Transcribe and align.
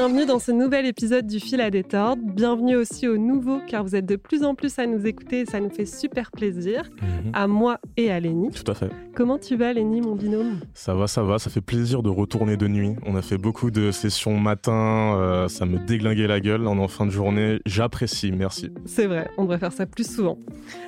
bienvenue 0.00 0.24
dans 0.24 0.38
ce 0.38 0.50
nouvel 0.50 0.86
épisode 0.86 1.26
du 1.26 1.40
Fil 1.40 1.60
à 1.60 1.70
détordre. 1.70 2.22
Bienvenue 2.24 2.74
aussi 2.74 3.06
aux 3.06 3.18
nouveaux, 3.18 3.60
car 3.68 3.84
vous 3.84 3.94
êtes 3.94 4.06
de 4.06 4.16
plus 4.16 4.44
en 4.44 4.54
plus 4.54 4.78
à 4.78 4.86
nous 4.86 5.06
écouter 5.06 5.40
et 5.40 5.44
ça 5.44 5.60
nous 5.60 5.68
fait 5.68 5.84
super 5.84 6.30
plaisir. 6.30 6.84
Mhm. 7.02 7.32
À 7.34 7.46
moi 7.46 7.78
et 7.98 8.10
à 8.10 8.18
Léni. 8.18 8.48
Tout 8.48 8.70
à 8.70 8.74
fait. 8.74 8.88
Comment 9.14 9.36
tu 9.36 9.56
vas, 9.56 9.74
Léni, 9.74 10.00
mon 10.00 10.14
binôme? 10.14 10.60
Ça 10.72 10.94
va, 10.94 11.06
ça 11.06 11.22
va. 11.22 11.38
Ça 11.38 11.50
fait 11.50 11.60
plaisir 11.60 12.02
de 12.02 12.08
retourner 12.08 12.56
de 12.56 12.66
nuit. 12.66 12.94
On 13.04 13.14
a 13.14 13.20
fait 13.20 13.36
beaucoup 13.36 13.70
de 13.70 13.90
sessions 13.90 14.38
matin. 14.38 15.18
euh, 15.18 15.48
ça 15.48 15.66
me 15.66 15.76
déglinguait 15.78 16.26
la 16.28 16.40
gueule 16.40 16.66
en 16.66 16.78
en 16.78 16.88
fin 16.88 17.04
de 17.04 17.10
journée. 17.10 17.58
J'apprécie. 17.66 18.32
Merci. 18.32 18.70
C'est 18.86 19.06
vrai, 19.06 19.28
on 19.36 19.42
devrait 19.42 19.58
faire 19.58 19.74
ça 19.74 19.84
plus 19.84 20.10
souvent. 20.10 20.38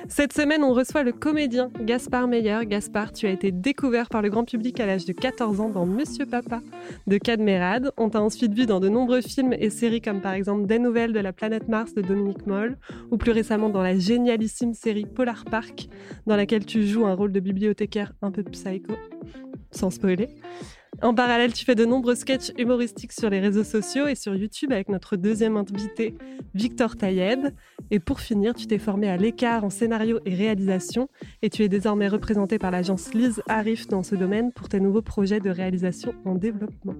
Cette 0.07 0.33
semaine, 0.33 0.63
on 0.63 0.73
reçoit 0.73 1.03
le 1.03 1.11
comédien 1.11 1.69
Gaspard 1.81 2.27
Meyer. 2.27 2.61
Gaspard, 2.65 3.11
tu 3.11 3.27
as 3.27 3.31
été 3.31 3.51
découvert 3.51 4.09
par 4.09 4.23
le 4.23 4.29
grand 4.29 4.43
public 4.43 4.79
à 4.79 4.87
l'âge 4.87 5.05
de 5.05 5.13
14 5.13 5.59
ans 5.59 5.69
dans 5.69 5.85
Monsieur 5.85 6.25
Papa 6.25 6.61
de 7.05 7.17
Cadmerade. 7.19 7.91
On 7.97 8.09
t'a 8.09 8.19
ensuite 8.19 8.55
vu 8.55 8.65
dans 8.65 8.79
de 8.79 8.89
nombreux 8.89 9.02
films 9.21 9.53
et 9.53 9.69
séries 9.69 10.01
comme 10.01 10.21
par 10.21 10.33
exemple 10.33 10.65
Des 10.65 10.79
Nouvelles 10.79 11.13
de 11.13 11.19
la 11.19 11.33
planète 11.33 11.67
Mars 11.67 11.93
de 11.93 12.01
Dominique 12.01 12.47
Moll 12.47 12.77
ou 13.11 13.17
plus 13.17 13.31
récemment 13.31 13.69
dans 13.69 13.81
la 13.81 13.97
génialissime 13.97 14.73
série 14.73 15.05
Polar 15.05 15.45
Park 15.45 15.87
dans 16.25 16.35
laquelle 16.35 16.65
tu 16.65 16.85
joues 16.87 17.05
un 17.05 17.13
rôle 17.13 17.31
de 17.31 17.39
bibliothécaire 17.39 18.13
un 18.21 18.31
peu 18.31 18.43
psycho, 18.43 18.93
sans 19.71 19.89
spoiler. 19.89 20.29
En 21.01 21.13
parallèle, 21.13 21.53
tu 21.53 21.65
fais 21.65 21.75
de 21.75 21.85
nombreux 21.85 22.15
sketchs 22.15 22.51
humoristiques 22.57 23.11
sur 23.11 23.29
les 23.29 23.39
réseaux 23.39 23.63
sociaux 23.63 24.07
et 24.07 24.15
sur 24.15 24.35
YouTube 24.35 24.71
avec 24.71 24.89
notre 24.89 25.15
deuxième 25.17 25.57
invité, 25.57 26.15
Victor 26.53 26.95
Tayeb. 26.95 27.47
Et 27.91 27.99
pour 27.99 28.19
finir, 28.19 28.53
tu 28.53 28.67
t'es 28.67 28.77
formé 28.77 29.09
à 29.09 29.17
l'écart 29.17 29.63
en 29.63 29.69
scénario 29.69 30.19
et 30.25 30.35
réalisation 30.35 31.09
et 31.41 31.49
tu 31.49 31.63
es 31.63 31.69
désormais 31.69 32.07
représenté 32.07 32.59
par 32.59 32.71
l'agence 32.71 33.13
Lise 33.13 33.41
Arif 33.47 33.87
dans 33.87 34.03
ce 34.03 34.15
domaine 34.15 34.51
pour 34.53 34.69
tes 34.69 34.79
nouveaux 34.79 35.01
projets 35.01 35.39
de 35.39 35.49
réalisation 35.49 36.13
en 36.25 36.35
développement. 36.35 36.95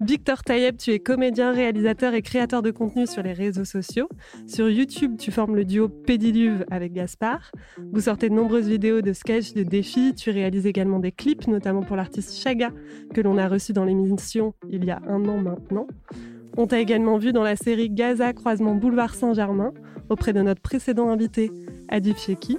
Victor 0.00 0.42
Tayeb, 0.42 0.78
tu 0.78 0.92
es 0.92 0.98
comédien, 0.98 1.52
réalisateur 1.52 2.14
et 2.14 2.22
créateur 2.22 2.62
de 2.62 2.70
contenu 2.70 3.06
sur 3.06 3.22
les 3.22 3.34
réseaux 3.34 3.66
sociaux. 3.66 4.08
Sur 4.46 4.70
YouTube, 4.70 5.16
tu 5.18 5.30
formes 5.30 5.54
le 5.54 5.66
duo 5.66 5.90
Pédiluve 5.90 6.64
avec 6.70 6.94
Gaspard. 6.94 7.52
Vous 7.92 8.00
sortez 8.00 8.30
de 8.30 8.34
nombreuses 8.34 8.66
vidéos 8.66 9.02
de 9.02 9.12
sketchs, 9.12 9.52
de 9.52 9.62
défis. 9.62 10.14
Tu 10.14 10.30
réalises 10.30 10.64
également 10.64 11.00
des 11.00 11.12
clips, 11.12 11.46
notamment 11.48 11.82
pour 11.82 11.96
l'artiste 11.96 12.42
Chaga, 12.42 12.70
que 13.12 13.20
l'on 13.20 13.36
a 13.36 13.46
reçu 13.46 13.74
dans 13.74 13.84
l'émission 13.84 14.54
il 14.70 14.86
y 14.86 14.90
a 14.90 15.02
un 15.06 15.22
an 15.28 15.36
maintenant. 15.36 15.86
On 16.56 16.66
t'a 16.66 16.80
également 16.80 17.18
vu 17.18 17.32
dans 17.32 17.42
la 17.42 17.56
série 17.56 17.90
Gaza 17.90 18.32
Croisement 18.32 18.74
Boulevard 18.74 19.14
Saint-Germain 19.14 19.74
auprès 20.08 20.32
de 20.32 20.40
notre 20.40 20.62
précédent 20.62 21.10
invité, 21.10 21.50
Adib 21.90 22.16
Cheki. 22.16 22.56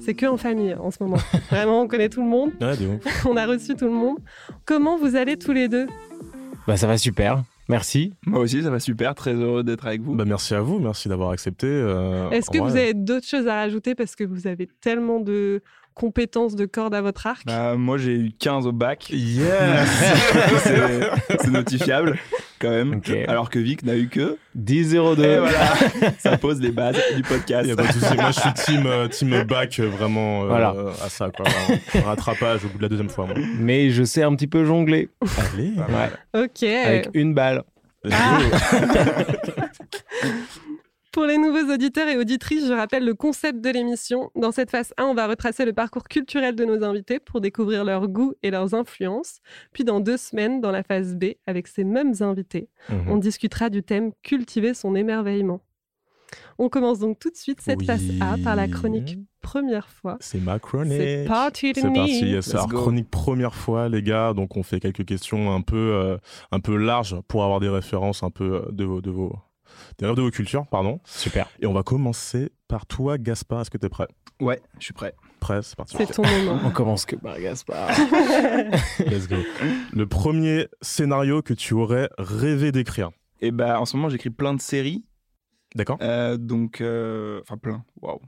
C'est 0.00 0.14
que 0.14 0.26
en 0.26 0.36
famille 0.36 0.74
en 0.74 0.90
ce 0.90 1.02
moment. 1.02 1.18
Vraiment, 1.50 1.82
on 1.82 1.88
connaît 1.88 2.08
tout 2.08 2.22
le 2.22 2.28
monde. 2.28 2.52
Ouais. 2.60 2.74
On 3.28 3.36
a 3.36 3.46
reçu 3.46 3.74
tout 3.74 3.86
le 3.86 3.92
monde. 3.92 4.18
Comment 4.64 4.96
vous 4.96 5.16
allez 5.16 5.36
tous 5.36 5.52
les 5.52 5.68
deux? 5.68 5.86
Bah 6.66 6.76
ça 6.76 6.86
va 6.86 6.96
super, 6.96 7.42
merci. 7.68 8.12
Moi 8.26 8.40
aussi, 8.40 8.62
ça 8.62 8.70
va 8.70 8.78
super. 8.80 9.14
Très 9.14 9.34
heureux 9.34 9.64
d'être 9.64 9.86
avec 9.86 10.00
vous. 10.02 10.14
Bah, 10.14 10.24
merci 10.24 10.54
à 10.54 10.60
vous. 10.60 10.78
Merci 10.78 11.08
d'avoir 11.08 11.30
accepté. 11.30 11.66
euh, 11.66 12.30
Est-ce 12.30 12.50
que 12.50 12.58
ouais. 12.58 12.70
vous 12.70 12.76
avez 12.76 12.94
d'autres 12.94 13.26
choses 13.26 13.48
à 13.48 13.54
rajouter 13.56 13.94
parce 13.94 14.14
que 14.14 14.24
vous 14.24 14.46
avez 14.46 14.68
tellement 14.80 15.18
de 15.20 15.60
compétences 15.94 16.54
de 16.56 16.66
cordes 16.66 16.94
à 16.94 17.00
votre 17.00 17.26
arc 17.26 17.42
Bah, 17.46 17.74
moi, 17.76 17.98
j'ai 17.98 18.12
eu 18.14 18.32
15 18.38 18.66
au 18.66 18.72
bac. 18.72 19.08
Yes 19.10 19.88
c'est 21.40 21.50
notifiable, 21.50 22.18
quand 22.58 22.70
même. 22.70 23.00
Alors 23.28 23.50
que 23.50 23.58
Vic 23.58 23.82
n'a 23.84 23.96
eu 23.96 24.08
que. 24.08 24.36
10-02. 24.58 25.22
Et 25.24 25.38
voilà, 25.38 25.74
ça 26.18 26.36
pose 26.38 26.60
les 26.60 26.70
bases 26.72 26.96
du 27.16 27.22
podcast. 27.22 27.68
Y 27.68 27.72
a 27.72 27.76
pas 27.76 27.86
de 27.86 27.92
souci. 27.92 28.14
Moi, 28.14 28.30
je 28.30 28.40
suis 28.40 28.52
team, 28.54 28.86
euh, 28.86 29.08
team 29.08 29.42
back 29.48 29.78
euh, 29.80 29.88
vraiment 29.88 30.44
euh, 30.44 30.48
Voilà. 30.48 30.74
à 31.04 31.08
ça. 31.08 31.30
Quoi. 31.30 31.46
Rattrapage 32.04 32.64
au 32.64 32.68
bout 32.68 32.78
de 32.78 32.82
la 32.82 32.88
deuxième 32.88 33.08
fois. 33.08 33.26
moi. 33.26 33.34
Mais 33.58 33.90
je 33.90 34.02
sais 34.04 34.22
un 34.22 34.34
petit 34.34 34.46
peu 34.46 34.64
jongler. 34.64 35.08
Allez. 35.54 35.72
Ok. 36.34 36.62
Avec 36.62 37.08
une 37.14 37.34
balle. 37.34 37.62
Ah. 38.10 38.38
Pour 41.12 41.26
les 41.26 41.36
nouveaux 41.36 41.70
auditeurs 41.70 42.08
et 42.08 42.16
auditrices, 42.16 42.66
je 42.66 42.72
rappelle 42.72 43.04
le 43.04 43.12
concept 43.14 43.60
de 43.60 43.68
l'émission. 43.68 44.30
Dans 44.34 44.50
cette 44.50 44.70
phase 44.70 44.94
1, 44.96 45.04
on 45.04 45.14
va 45.14 45.26
retracer 45.28 45.66
le 45.66 45.74
parcours 45.74 46.04
culturel 46.04 46.56
de 46.56 46.64
nos 46.64 46.82
invités 46.82 47.20
pour 47.20 47.42
découvrir 47.42 47.84
leurs 47.84 48.08
goûts 48.08 48.32
et 48.42 48.50
leurs 48.50 48.74
influences. 48.74 49.40
Puis 49.74 49.84
dans 49.84 50.00
deux 50.00 50.16
semaines, 50.16 50.62
dans 50.62 50.70
la 50.70 50.82
phase 50.82 51.14
B, 51.14 51.32
avec 51.46 51.66
ces 51.68 51.84
mêmes 51.84 52.14
invités, 52.20 52.70
Mhm. 52.88 53.10
on 53.10 53.16
discutera 53.18 53.68
du 53.68 53.82
thème 53.82 54.12
Cultiver 54.22 54.72
son 54.72 54.94
émerveillement. 54.94 55.60
On 56.58 56.70
commence 56.70 56.98
donc 56.98 57.18
tout 57.18 57.28
de 57.28 57.36
suite 57.36 57.60
cette 57.60 57.84
phase 57.84 58.00
A 58.22 58.36
par 58.42 58.56
la 58.56 58.66
chronique 58.66 59.18
première 59.42 59.90
fois. 59.90 60.16
C'est 60.20 60.40
ma 60.40 60.58
chronique. 60.58 60.94
C'est 60.96 61.24
parti, 61.28 61.72
C'est 61.74 61.92
parti, 61.92 62.24
yes. 62.30 62.54
Alors, 62.54 62.68
chronique 62.68 63.10
première 63.10 63.54
fois, 63.54 63.90
les 63.90 64.02
gars. 64.02 64.32
Donc, 64.32 64.56
on 64.56 64.62
fait 64.62 64.80
quelques 64.80 65.04
questions 65.04 65.54
un 65.54 65.60
peu, 65.60 65.76
euh, 65.76 66.16
un 66.50 66.60
peu 66.60 66.74
larges 66.76 67.20
pour 67.28 67.44
avoir 67.44 67.60
des 67.60 67.68
références 67.68 68.22
un 68.22 68.30
peu 68.30 68.62
euh, 68.66 68.72
de 68.72 68.84
vos, 68.84 69.02
de 69.02 69.10
vos, 69.10 69.34
des 69.98 70.06
rêves 70.06 70.16
de 70.16 70.22
vos 70.22 70.30
cultures, 70.30 70.66
pardon. 70.66 71.00
Super. 71.04 71.48
Et 71.60 71.66
on 71.66 71.72
va 71.72 71.82
commencer 71.82 72.50
par 72.68 72.86
toi, 72.86 73.18
Gaspard. 73.18 73.62
Est-ce 73.62 73.70
que 73.70 73.78
t'es 73.78 73.88
prêt? 73.88 74.06
Ouais, 74.40 74.60
je 74.78 74.84
suis 74.84 74.94
prêt. 74.94 75.14
Prêt, 75.40 75.60
c'est 75.62 75.76
parti. 75.76 75.96
C'est 75.96 76.06
ton 76.06 76.26
moment. 76.26 76.60
On 76.64 76.70
commence 76.70 77.04
que 77.04 77.16
par 77.16 77.38
Gaspard. 77.38 77.90
Let's 78.98 79.28
go. 79.28 79.36
Le 79.92 80.06
premier 80.06 80.68
scénario 80.80 81.42
que 81.42 81.54
tu 81.54 81.74
aurais 81.74 82.08
rêvé 82.18 82.72
d'écrire? 82.72 83.10
Et 83.40 83.50
bah, 83.50 83.80
en 83.80 83.84
ce 83.84 83.96
moment, 83.96 84.08
j'écris 84.08 84.30
plein 84.30 84.54
de 84.54 84.60
séries. 84.60 85.04
D'accord 85.74 85.98
Euh, 86.02 86.36
donc, 86.36 86.80
euh, 86.80 87.40
enfin, 87.42 87.56
plein. 87.56 87.84
Waouh. 88.00 88.20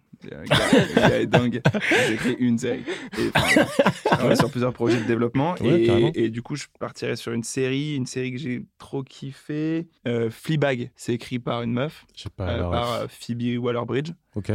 Est 1.12 1.26
dingue. 1.26 1.60
J'ai 2.06 2.14
écrit 2.14 2.36
une 2.38 2.56
série. 2.58 2.84
Et, 3.18 4.36
sur 4.36 4.50
plusieurs 4.50 4.72
projets 4.72 4.98
de 4.98 5.06
développement. 5.06 5.54
Ouais, 5.60 5.82
et, 5.82 6.24
et 6.24 6.30
du 6.30 6.40
coup, 6.40 6.56
je 6.56 6.66
partirais 6.78 7.16
sur 7.16 7.32
une 7.32 7.42
série, 7.42 7.94
une 7.94 8.06
série 8.06 8.32
que 8.32 8.38
j'ai 8.38 8.64
trop 8.78 9.02
kiffé. 9.02 9.88
Euh, 10.08 10.30
Fleabag, 10.30 10.90
c'est 10.96 11.12
écrit 11.12 11.38
par 11.38 11.62
une 11.62 11.72
meuf, 11.72 12.06
pas 12.36 12.48
euh, 12.48 12.70
par 12.70 13.10
Phoebe 13.10 13.58
Waller-Bridge. 13.62 14.12
Ok. 14.34 14.50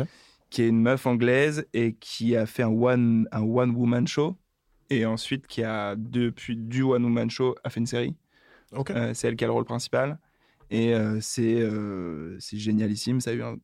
qui 0.50 0.64
est 0.64 0.68
une 0.68 0.82
meuf 0.82 1.06
anglaise 1.06 1.68
et 1.74 1.94
qui 1.94 2.36
a 2.36 2.46
fait 2.48 2.64
un 2.64 2.70
one, 2.70 3.28
un 3.32 3.44
one 3.44 3.72
woman 3.76 4.08
show 4.08 4.36
et 4.90 5.06
ensuite 5.06 5.46
qui 5.48 5.64
a 5.64 5.96
depuis 5.96 6.56
du 6.56 6.82
one 6.82 7.04
woman 7.04 7.30
show 7.30 7.56
a 7.64 7.70
fait 7.70 7.80
une 7.80 7.86
série. 7.86 8.16
Ok. 8.76 8.92
Euh, 8.92 9.14
c'est 9.14 9.28
elle 9.28 9.36
qui 9.36 9.44
a 9.44 9.48
le 9.48 9.54
rôle 9.54 9.66
principal 9.66 10.18
et 10.72 10.94
c'est 11.22 11.68
génialissime. 12.42 13.22
Ça 13.22 13.32
a 13.32 13.34
eu 13.34 13.42
un, 13.42 13.58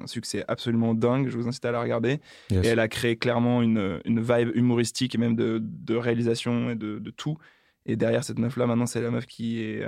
un 0.00 0.06
succès 0.06 0.44
absolument 0.48 0.94
dingue. 0.94 1.28
Je 1.28 1.36
vous 1.36 1.48
incite 1.48 1.64
à 1.64 1.72
la 1.72 1.80
regarder. 1.80 2.20
Yes. 2.50 2.64
Et 2.64 2.68
elle 2.68 2.80
a 2.80 2.88
créé 2.88 3.16
clairement 3.16 3.62
une, 3.62 4.00
une 4.04 4.20
vibe 4.20 4.50
humoristique 4.54 5.14
et 5.14 5.18
même 5.18 5.36
de, 5.36 5.58
de 5.62 5.94
réalisation 5.94 6.70
et 6.70 6.74
de, 6.74 6.98
de 6.98 7.10
tout. 7.10 7.38
Et 7.86 7.96
derrière 7.96 8.24
cette 8.24 8.38
meuf 8.38 8.56
là, 8.56 8.66
maintenant 8.66 8.86
c'est 8.86 9.02
la 9.02 9.10
meuf 9.10 9.26
qui 9.26 9.60
est 9.60 9.86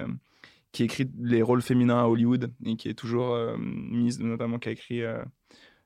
qui 0.73 0.83
écrit 0.83 1.09
les 1.21 1.41
rôles 1.41 1.63
féminins 1.63 2.01
à 2.01 2.07
Hollywood 2.07 2.51
et 2.67 2.75
qui 2.75 2.89
est 2.89 2.95
toujours 2.95 3.33
euh, 3.33 3.57
mise, 3.57 4.19
notamment 4.19 4.59
qui 4.59 4.69
a 4.69 4.73
écrit 4.73 5.03
euh, 5.03 5.23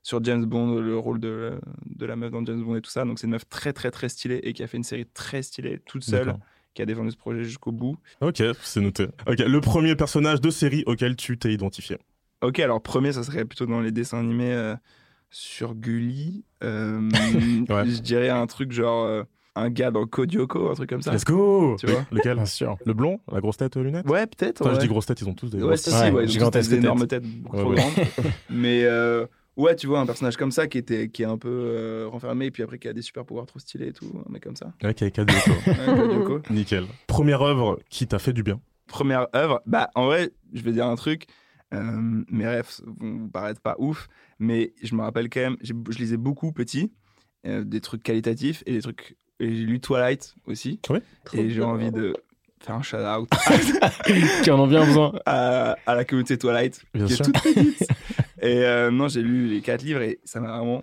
sur 0.02 0.24
James 0.24 0.46
Bond 0.46 0.80
le 0.80 0.96
rôle 0.96 1.20
de, 1.20 1.60
de 1.84 2.06
la 2.06 2.16
meuf 2.16 2.30
dans 2.30 2.42
James 2.46 2.64
Bond 2.64 2.74
et 2.76 2.80
tout 2.80 2.90
ça. 2.90 3.04
Donc 3.04 3.18
c'est 3.18 3.26
une 3.26 3.32
meuf 3.32 3.46
très 3.50 3.74
très 3.74 3.90
très 3.90 4.08
stylée 4.08 4.40
et 4.42 4.54
qui 4.54 4.62
a 4.62 4.66
fait 4.66 4.78
une 4.78 4.84
série 4.84 5.04
très 5.04 5.42
stylée 5.42 5.78
toute 5.84 6.04
seule. 6.04 6.36
Qui 6.74 6.82
a 6.82 6.86
défendu 6.86 7.10
ce 7.10 7.16
projet 7.16 7.44
jusqu'au 7.44 7.72
bout. 7.72 7.96
Ok, 8.20 8.42
c'est 8.62 8.80
noté. 8.80 9.08
Ok, 9.26 9.38
le 9.38 9.60
premier 9.60 9.96
personnage 9.96 10.40
de 10.40 10.50
série 10.50 10.84
auquel 10.86 11.16
tu 11.16 11.38
t'es 11.38 11.52
identifié. 11.52 11.98
Ok, 12.42 12.60
alors 12.60 12.80
premier, 12.80 13.12
ça 13.12 13.22
serait 13.24 13.44
plutôt 13.44 13.66
dans 13.66 13.80
les 13.80 13.90
dessins 13.90 14.18
animés 14.20 14.52
euh, 14.52 14.76
sur 15.30 15.74
Gulli. 15.74 16.44
Euh, 16.62 17.00
Ouais. 17.68 17.84
Je 17.86 18.00
dirais 18.00 18.28
un 18.30 18.46
truc 18.46 18.72
genre 18.72 19.04
euh, 19.04 19.24
un 19.56 19.70
gars 19.70 19.90
dans 19.90 20.06
Kodioko, 20.06 20.70
un 20.70 20.74
truc 20.74 20.88
comme 20.88 21.02
ça. 21.02 21.12
Let's 21.12 21.24
go 21.24 21.74
Tu 21.80 21.86
vois 21.86 22.06
Lequel? 22.12 22.36
Bien 22.36 22.46
sûr. 22.46 22.76
Le 22.86 22.92
blond 22.94 23.18
La 23.32 23.40
grosse 23.40 23.56
tête, 23.56 23.76
euh, 23.76 23.82
lunettes? 23.82 24.08
Ouais, 24.08 24.26
peut-être. 24.28 24.60
Enfin, 24.62 24.70
je 24.70 24.76
ouais. 24.76 24.82
dis 24.82 24.88
grosse 24.88 25.06
tête, 25.06 25.20
ils 25.20 25.28
ont 25.28 25.34
tous 25.34 25.50
des 25.50 25.58
Ouais, 25.58 25.64
grosses 25.66 25.80
si, 25.80 25.90
têtes. 25.90 25.94
si, 25.94 26.04
Ouais, 26.04 26.10
ouais, 26.12 26.24
ils 26.26 26.44
ont 26.44 26.50
tous 26.50 26.58
des 26.60 26.68
tête. 26.68 26.78
énormes 26.78 27.06
têtes 27.08 27.24
beaucoup 27.26 27.56
Ouais, 27.56 27.62
trop 27.62 27.70
ouais. 27.70 27.76
grandes. 27.76 28.06
Mais 28.50 28.84
euh, 28.84 29.26
ouais, 29.58 29.76
tu 29.76 29.86
vois, 29.86 30.00
un 30.00 30.06
personnage 30.06 30.36
comme 30.38 30.50
ça 30.52 30.66
qui, 30.66 30.78
était, 30.78 31.08
qui 31.10 31.22
est 31.22 31.26
un 31.26 31.36
peu 31.36 31.48
euh, 31.50 32.06
renfermé 32.08 32.46
et 32.46 32.50
puis 32.50 32.62
après 32.62 32.78
qui 32.78 32.88
a 32.88 32.92
des 32.94 33.02
super 33.02 33.26
pouvoirs 33.26 33.44
trop 33.46 33.58
stylés 33.58 33.88
et 33.88 33.92
tout, 33.92 34.10
un 34.26 34.32
mec 34.32 34.42
comme 34.42 34.56
ça. 34.56 34.72
Ouais, 34.82 34.94
qui 34.94 35.04
a. 35.04 35.08
Ouais. 35.88 36.40
Nickel. 36.50 36.86
Première 37.06 37.42
œuvre 37.42 37.78
qui 37.90 38.06
t'a 38.06 38.18
fait 38.18 38.32
du 38.32 38.42
bien. 38.42 38.60
Première 38.86 39.26
œuvre, 39.36 39.60
bah 39.66 39.90
en 39.94 40.06
vrai, 40.06 40.30
je 40.54 40.62
vais 40.62 40.72
dire 40.72 40.86
un 40.86 40.96
truc. 40.96 41.26
euh, 41.74 42.22
mes 42.30 42.46
rêves 42.46 42.70
vont 42.86 43.18
vous 43.18 43.28
paraître 43.28 43.60
pas 43.60 43.76
ouf, 43.78 44.08
mais 44.38 44.72
je 44.82 44.94
me 44.94 45.02
rappelle 45.02 45.28
quand 45.28 45.40
même, 45.40 45.56
je 45.60 45.74
lisais 45.98 46.16
beaucoup 46.16 46.52
petit, 46.52 46.90
euh, 47.46 47.64
des 47.64 47.80
trucs 47.82 48.02
qualitatifs 48.02 48.62
et 48.64 48.72
des 48.72 48.80
trucs. 48.80 49.16
Et 49.40 49.54
j'ai 49.54 49.64
lu 49.64 49.78
Twilight 49.80 50.34
aussi. 50.46 50.80
Ouais. 50.88 51.02
Et 51.34 51.50
j'ai 51.50 51.62
envie 51.62 51.90
de 51.92 52.14
faire 52.60 52.74
un 52.76 52.82
shout-out 52.82 53.28
Qui 54.42 54.50
en 54.50 54.58
ont 54.60 54.66
bien 54.66 54.84
besoin. 54.84 55.12
à, 55.26 55.76
à 55.86 55.94
la 55.94 56.04
communauté 56.04 56.36
Twilight, 56.38 56.82
Bien 56.94 57.06
qui 57.06 57.14
sûr. 57.14 57.26
est 57.28 57.32
toute 57.32 57.42
petite. 57.42 57.88
et 58.40 58.64
euh, 58.64 58.90
non, 58.90 59.08
j'ai 59.08 59.22
lu 59.22 59.48
les 59.48 59.60
quatre 59.60 59.82
livres 59.82 60.00
et 60.02 60.20
ça 60.24 60.40
m'a 60.40 60.56
vraiment 60.56 60.82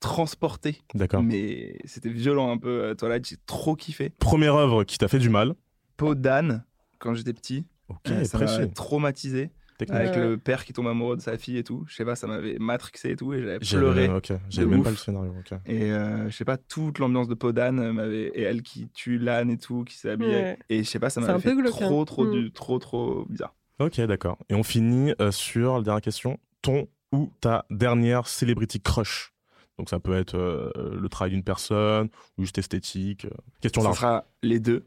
transporté. 0.00 0.82
D'accord. 0.94 1.22
Mais 1.22 1.78
c'était 1.84 2.10
violent 2.10 2.50
un 2.52 2.58
peu, 2.58 2.68
euh, 2.84 2.94
Twilight, 2.94 3.26
j'ai 3.28 3.36
trop 3.46 3.74
kiffé. 3.76 4.10
Première 4.18 4.54
œuvre 4.54 4.84
qui 4.84 4.98
t'a 4.98 5.08
fait 5.08 5.18
du 5.18 5.30
mal. 5.30 5.54
Peau 5.96 6.14
d'âne, 6.14 6.64
quand 6.98 7.14
j'étais 7.14 7.32
petit, 7.32 7.64
Ok, 7.88 8.10
euh, 8.10 8.24
ça 8.24 8.38
m'a 8.38 8.66
traumatisé. 8.68 9.50
Technique. 9.76 9.98
Avec 9.98 10.14
le 10.16 10.38
père 10.38 10.64
qui 10.64 10.72
tombe 10.72 10.86
amoureux 10.86 11.16
de 11.16 11.20
sa 11.20 11.36
fille 11.36 11.56
et 11.58 11.64
tout. 11.64 11.84
Je 11.88 11.96
sais 11.96 12.04
pas, 12.04 12.14
ça 12.14 12.28
m'avait 12.28 12.58
matrixé 12.60 13.10
et 13.10 13.16
tout. 13.16 13.34
Et 13.34 13.40
j'avais 13.42 13.58
pleuré. 13.58 14.08
Ok, 14.08 14.32
j'avais 14.48 14.68
même 14.68 14.78
ouf. 14.78 14.84
pas 14.84 14.90
le 14.90 14.96
scénario. 14.96 15.34
ok. 15.36 15.58
Et 15.66 15.90
euh, 15.90 16.30
je 16.30 16.36
sais 16.36 16.44
pas, 16.44 16.56
toute 16.56 17.00
l'ambiance 17.00 17.26
de 17.26 17.34
Podane 17.34 17.90
m'avait. 17.90 18.28
Et 18.34 18.42
elle 18.42 18.62
qui 18.62 18.88
tue 18.94 19.18
l'âne 19.18 19.50
et 19.50 19.58
tout, 19.58 19.82
qui 19.82 19.96
s'habille. 19.96 20.28
Ouais. 20.28 20.58
Et 20.68 20.84
je 20.84 20.88
sais 20.88 21.00
pas, 21.00 21.10
ça 21.10 21.20
m'avait 21.20 21.40
fait 21.40 21.56
trop, 21.70 22.02
hein. 22.02 22.04
trop, 22.04 22.24
Mm. 22.24 22.30
du... 22.30 22.52
trop, 22.52 22.78
trop 22.78 23.26
bizarre. 23.28 23.52
Ok, 23.80 24.00
d'accord. 24.02 24.38
Et 24.48 24.54
on 24.54 24.62
finit 24.62 25.12
euh, 25.20 25.32
sur 25.32 25.78
la 25.78 25.82
dernière 25.82 26.02
question. 26.02 26.38
Ton 26.64 26.88
ou 27.12 27.30
ta 27.40 27.64
dernière 27.70 28.26
celebrity 28.26 28.80
crush 28.80 29.32
Donc 29.78 29.88
ça 29.90 30.00
peut 30.00 30.16
être 30.16 30.34
euh, 30.36 30.70
le 31.00 31.08
travail 31.08 31.30
d'une 31.32 31.44
personne 31.44 32.08
ou 32.38 32.42
juste 32.42 32.58
esthétique. 32.58 33.26
euh, 33.26 33.30
Question 33.60 33.82
Ça 33.82 33.88
large. 33.88 33.98
sera 33.98 34.24
les 34.42 34.58
deux. 34.58 34.86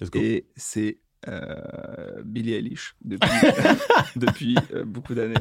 Let's 0.00 0.10
go. 0.10 0.18
Et 0.20 0.46
c'est 0.54 0.98
euh, 1.26 2.22
Billie 2.24 2.52
Eilish 2.52 2.94
depuis, 3.02 3.30
depuis 4.16 4.56
euh, 4.74 4.84
beaucoup 4.84 5.14
d'années. 5.14 5.34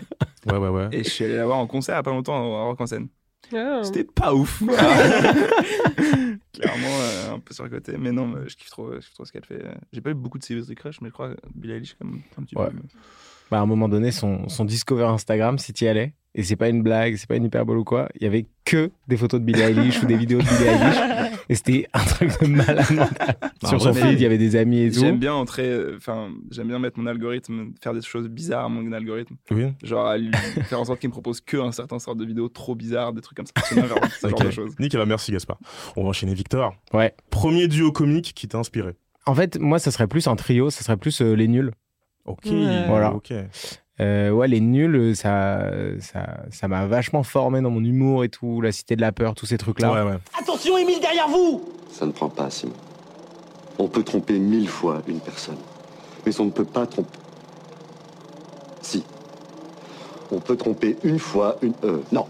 Ouais, 0.45 0.57
ouais, 0.57 0.69
ouais. 0.69 0.87
Et 0.93 1.03
je 1.03 1.09
suis 1.09 1.25
allé 1.25 1.35
la 1.35 1.45
voir 1.45 1.57
en 1.57 1.67
concert 1.67 1.95
il 1.95 1.97
y 1.97 1.99
a 1.99 2.03
pas 2.03 2.11
longtemps 2.11 2.35
à 2.57 2.63
Rock 2.63 2.79
en 2.81 2.87
scène. 2.87 3.09
Ah. 3.53 3.81
C'était 3.83 4.05
pas 4.05 4.33
ouf. 4.33 4.63
Clairement, 6.53 6.87
euh, 6.87 7.33
un 7.33 7.39
peu 7.39 7.53
sur 7.53 7.63
le 7.65 7.69
côté. 7.69 7.97
Mais 7.97 8.11
non, 8.11 8.27
mais 8.27 8.47
je 8.47 8.55
kiffe 8.55 8.69
trop, 8.69 8.93
je 8.93 8.99
kiffe 8.99 9.13
trop 9.13 9.25
ce 9.25 9.31
qu'elle 9.31 9.45
fait. 9.45 9.63
J'ai 9.91 10.01
pas 10.01 10.11
eu 10.11 10.15
beaucoup 10.15 10.37
de 10.37 10.43
celebrity 10.43 10.75
crush, 10.75 11.01
mais 11.01 11.09
je 11.09 11.13
crois 11.13 11.33
que 11.35 11.39
Billie 11.53 11.73
Eilish, 11.73 11.95
quand 11.99 12.05
même, 12.07 12.21
un 12.39 12.43
petit 12.43 12.55
Ouais. 12.57 12.69
peu. 12.69 12.77
Bah, 13.53 13.59
à 13.59 13.61
un 13.61 13.67
moment 13.67 13.87
donné, 13.87 14.09
son, 14.09 14.49
son 14.49 14.65
discover 14.65 15.03
Instagram, 15.03 15.59
si 15.59 15.73
tu 15.73 15.85
y 15.85 15.87
allais, 15.87 16.15
et 16.33 16.41
c'est 16.41 16.55
pas 16.55 16.69
une 16.69 16.81
blague, 16.81 17.17
c'est 17.17 17.27
pas 17.27 17.35
une 17.35 17.43
hyperbole 17.43 17.77
ou 17.77 17.83
quoi, 17.83 18.09
il 18.15 18.23
y 18.23 18.25
avait 18.25 18.47
que 18.65 18.89
des 19.07 19.15
photos 19.15 19.39
de 19.39 19.45
Billie 19.45 19.61
Eilish 19.61 20.01
ou 20.01 20.07
des 20.07 20.17
vidéos 20.17 20.39
de 20.39 20.43
Billie 20.43 20.69
Eilish. 20.69 20.97
Et 21.49 21.53
c'était 21.55 21.87
un 21.93 22.03
truc 22.03 22.31
de 22.41 22.47
malade 22.47 22.89
mental. 22.89 23.35
Bah, 23.39 23.69
Sur 23.69 23.79
son 23.79 23.93
feed, 23.93 24.13
il 24.13 24.21
y 24.21 24.25
avait 24.25 24.39
des 24.39 24.55
amis 24.55 24.79
et 24.85 24.91
tout. 24.91 25.01
J'aime 25.01 25.19
bien 25.19 25.35
entrer, 25.35 25.67
euh, 25.69 25.97
enfin, 25.97 26.31
j'aime 26.49 26.69
bien 26.69 26.79
mettre 26.79 26.97
mon 26.97 27.05
algorithme, 27.05 27.73
faire 27.79 27.93
des 27.93 28.01
choses 28.01 28.27
bizarres 28.27 28.65
à 28.65 28.69
mon 28.69 28.91
algorithme. 28.91 29.35
Oui. 29.51 29.65
Genre, 29.83 30.07
à 30.07 30.17
lui 30.17 30.31
faire 30.63 30.79
en 30.79 30.85
sorte 30.85 30.99
qu'il 30.99 31.09
me 31.09 31.13
propose 31.13 31.41
que 31.41 31.57
un 31.57 31.71
certain 31.73 31.99
sort 31.99 32.15
de 32.15 32.25
vidéos 32.25 32.47
trop 32.49 32.73
bizarres, 32.73 33.13
des 33.13 33.21
trucs 33.21 33.35
comme 33.37 33.45
ça. 33.45 33.53
C'est 33.65 33.75
genre, 33.87 33.99
ce 34.19 34.29
genre 34.29 34.39
Ok. 34.39 34.45
de 34.47 34.51
choses. 34.51 34.73
Nickel, 34.79 34.99
bah, 34.99 35.05
merci 35.05 35.31
Gaspard. 35.31 35.59
On 35.95 36.03
va 36.03 36.09
enchaîner 36.09 36.33
Victor. 36.33 36.73
Ouais. 36.91 37.13
Premier 37.29 37.67
duo 37.67 37.91
comique 37.91 38.31
qui 38.33 38.47
t'a 38.47 38.57
inspiré. 38.57 38.95
En 39.25 39.35
fait, 39.35 39.59
moi, 39.59 39.79
ça 39.79 39.91
serait 39.91 40.07
plus 40.07 40.27
un 40.27 40.35
trio, 40.35 40.69
ça 40.69 40.81
serait 40.83 40.97
plus 40.97 41.21
euh, 41.21 41.33
les 41.35 41.47
nuls. 41.47 41.71
Ok. 42.25 42.45
Ouais. 42.45 42.85
Voilà. 42.87 43.13
Ok. 43.13 43.33
Euh, 43.99 44.31
ouais, 44.31 44.47
les 44.47 44.59
nuls, 44.59 45.15
ça, 45.15 45.69
ça, 45.99 46.41
ça 46.49 46.67
m'a 46.67 46.87
vachement 46.87 47.21
formé 47.23 47.61
dans 47.61 47.69
mon 47.69 47.83
humour 47.83 48.23
et 48.23 48.29
tout, 48.29 48.59
la 48.59 48.71
cité 48.71 48.95
de 48.95 49.01
la 49.01 49.11
peur, 49.11 49.35
tous 49.35 49.45
ces 49.45 49.57
trucs-là. 49.57 49.93
Ouais, 49.93 50.11
ouais. 50.11 50.17
Attention, 50.39 50.77
Émile, 50.77 50.99
derrière 50.99 51.27
vous 51.27 51.63
Ça 51.91 52.05
ne 52.05 52.11
prend 52.11 52.29
pas, 52.29 52.49
Simon. 52.49 52.73
On 53.77 53.87
peut 53.87 54.03
tromper 54.03 54.39
mille 54.39 54.67
fois 54.67 55.01
une 55.07 55.19
personne, 55.19 55.57
mais 56.25 56.39
on 56.39 56.45
ne 56.45 56.51
peut 56.51 56.65
pas 56.65 56.87
tromper. 56.87 57.19
Si. 58.81 59.03
On 60.31 60.39
peut 60.39 60.55
tromper 60.55 60.97
une 61.03 61.19
fois 61.19 61.57
une. 61.61 61.73
Euh, 61.83 62.01
non. 62.11 62.25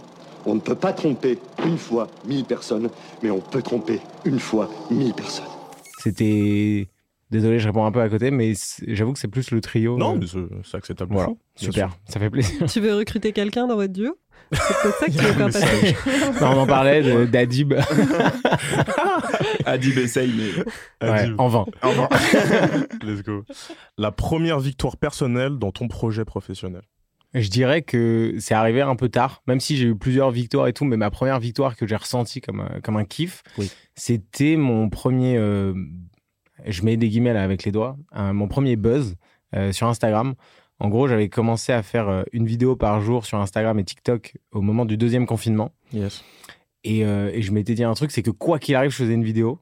On 0.46 0.56
ne 0.56 0.60
peut 0.60 0.76
pas 0.76 0.92
tromper 0.92 1.40
une 1.66 1.78
fois 1.78 2.08
mille 2.26 2.44
personnes, 2.44 2.90
mais 3.22 3.30
on 3.30 3.40
peut 3.40 3.62
tromper 3.62 4.02
une 4.26 4.40
fois 4.40 4.70
mille 4.92 5.14
personnes. 5.14 5.46
C'était. 6.00 6.88
Désolé, 7.34 7.58
je 7.60 7.68
réponds 7.68 7.84
un 7.86 7.92
peu 7.92 8.00
à 8.00 8.08
côté, 8.10 8.30
mais 8.32 8.54
j'avoue 8.88 9.12
que 9.14 9.20
c'est 9.20 9.28
plus 9.28 9.50
le 9.52 9.60
trio. 9.60 9.98
Non, 9.98 10.16
euh, 10.16 10.20
mais 10.20 10.28
c'est 10.64 10.78
acceptable. 10.78 11.14
Voilà, 11.14 11.30
super, 11.56 11.90
sûr. 11.90 12.00
ça 12.08 12.20
fait 12.20 12.30
plaisir. 12.30 12.66
Tu 12.72 12.80
veux 12.80 12.96
recruter 12.96 13.32
quelqu'un 13.34 13.66
dans 13.68 13.76
votre 13.76 13.92
duo? 13.92 14.16
C'est 14.52 14.60
ça 15.00 15.06
qui 15.08 15.18
veut 15.18 15.34
faire 15.34 15.50
passer. 15.50 15.96
Non, 16.42 16.48
on 16.52 16.60
en 16.62 16.68
parlait 16.68 17.26
d'Adib. 17.26 17.74
Adib 19.66 19.98
essaye, 19.98 20.32
mais 21.02 21.08
Ouais, 21.10 21.20
Adib. 21.20 21.40
en 21.40 21.48
vain. 21.48 21.66
Let's 23.04 23.24
go. 23.24 23.44
La 23.98 24.12
première 24.12 24.60
victoire 24.60 24.98
personnelle 24.98 25.58
dans 25.58 25.72
ton 25.72 25.88
projet 25.88 26.26
professionnel. 26.26 26.82
Je 27.34 27.50
dirais 27.50 27.82
que 27.82 28.36
c'est 28.40 28.54
arrivé 28.54 28.82
un 28.82 28.96
peu 28.96 29.10
tard, 29.10 29.42
même 29.48 29.60
si 29.60 29.76
j'ai 29.76 29.86
eu 29.88 29.96
plusieurs 29.96 30.30
victoires 30.30 30.68
et 30.68 30.74
tout, 30.74 30.86
mais 30.86 30.98
ma 30.98 31.10
première 31.10 31.40
victoire 31.40 31.76
que 31.76 31.88
j'ai 31.88 31.96
ressentie 31.96 32.42
comme, 32.42 32.60
un- 32.60 32.80
comme 32.84 32.96
un 32.96 33.06
kiff, 33.06 33.42
Oui. 33.58 33.72
c'était 33.96 34.56
mon 34.56 34.88
premier, 34.90 35.36
euh, 35.38 35.74
je 36.66 36.84
mets 36.84 36.98
des 36.98 37.10
guillemets 37.10 37.34
là 37.34 37.44
avec 37.44 37.64
les 37.64 37.72
doigts, 37.72 37.98
mon 38.16 38.48
premier 38.48 38.76
buzz 38.76 39.16
euh, 39.56 39.72
sur 39.72 39.88
Instagram. 39.88 40.34
En 40.80 40.90
gros, 40.90 41.08
j'avais 41.08 41.30
commencé 41.30 41.72
à 41.72 41.84
faire 41.84 42.10
euh, 42.10 42.24
une 42.34 42.46
vidéo 42.46 42.76
par 42.76 43.00
jour 43.00 43.26
sur 43.26 43.38
Instagram 43.40 43.78
et 43.80 43.84
TikTok 43.84 44.38
au 44.52 44.62
moment 44.62 44.86
du 44.86 44.98
deuxième 44.98 45.26
confinement. 45.26 45.72
Yes. 45.94 46.24
Et, 46.84 47.06
euh, 47.06 47.30
et 47.34 47.42
je 47.42 47.52
m'étais 47.52 47.74
dit 47.76 47.84
un 47.84 47.94
truc, 47.94 48.12
c'est 48.12 48.24
que 48.24 48.32
quoi 48.32 48.60
qu'il 48.60 48.76
arrive, 48.76 48.92
je 48.92 48.98
faisais 48.98 49.14
une 49.14 49.24
vidéo, 49.24 49.60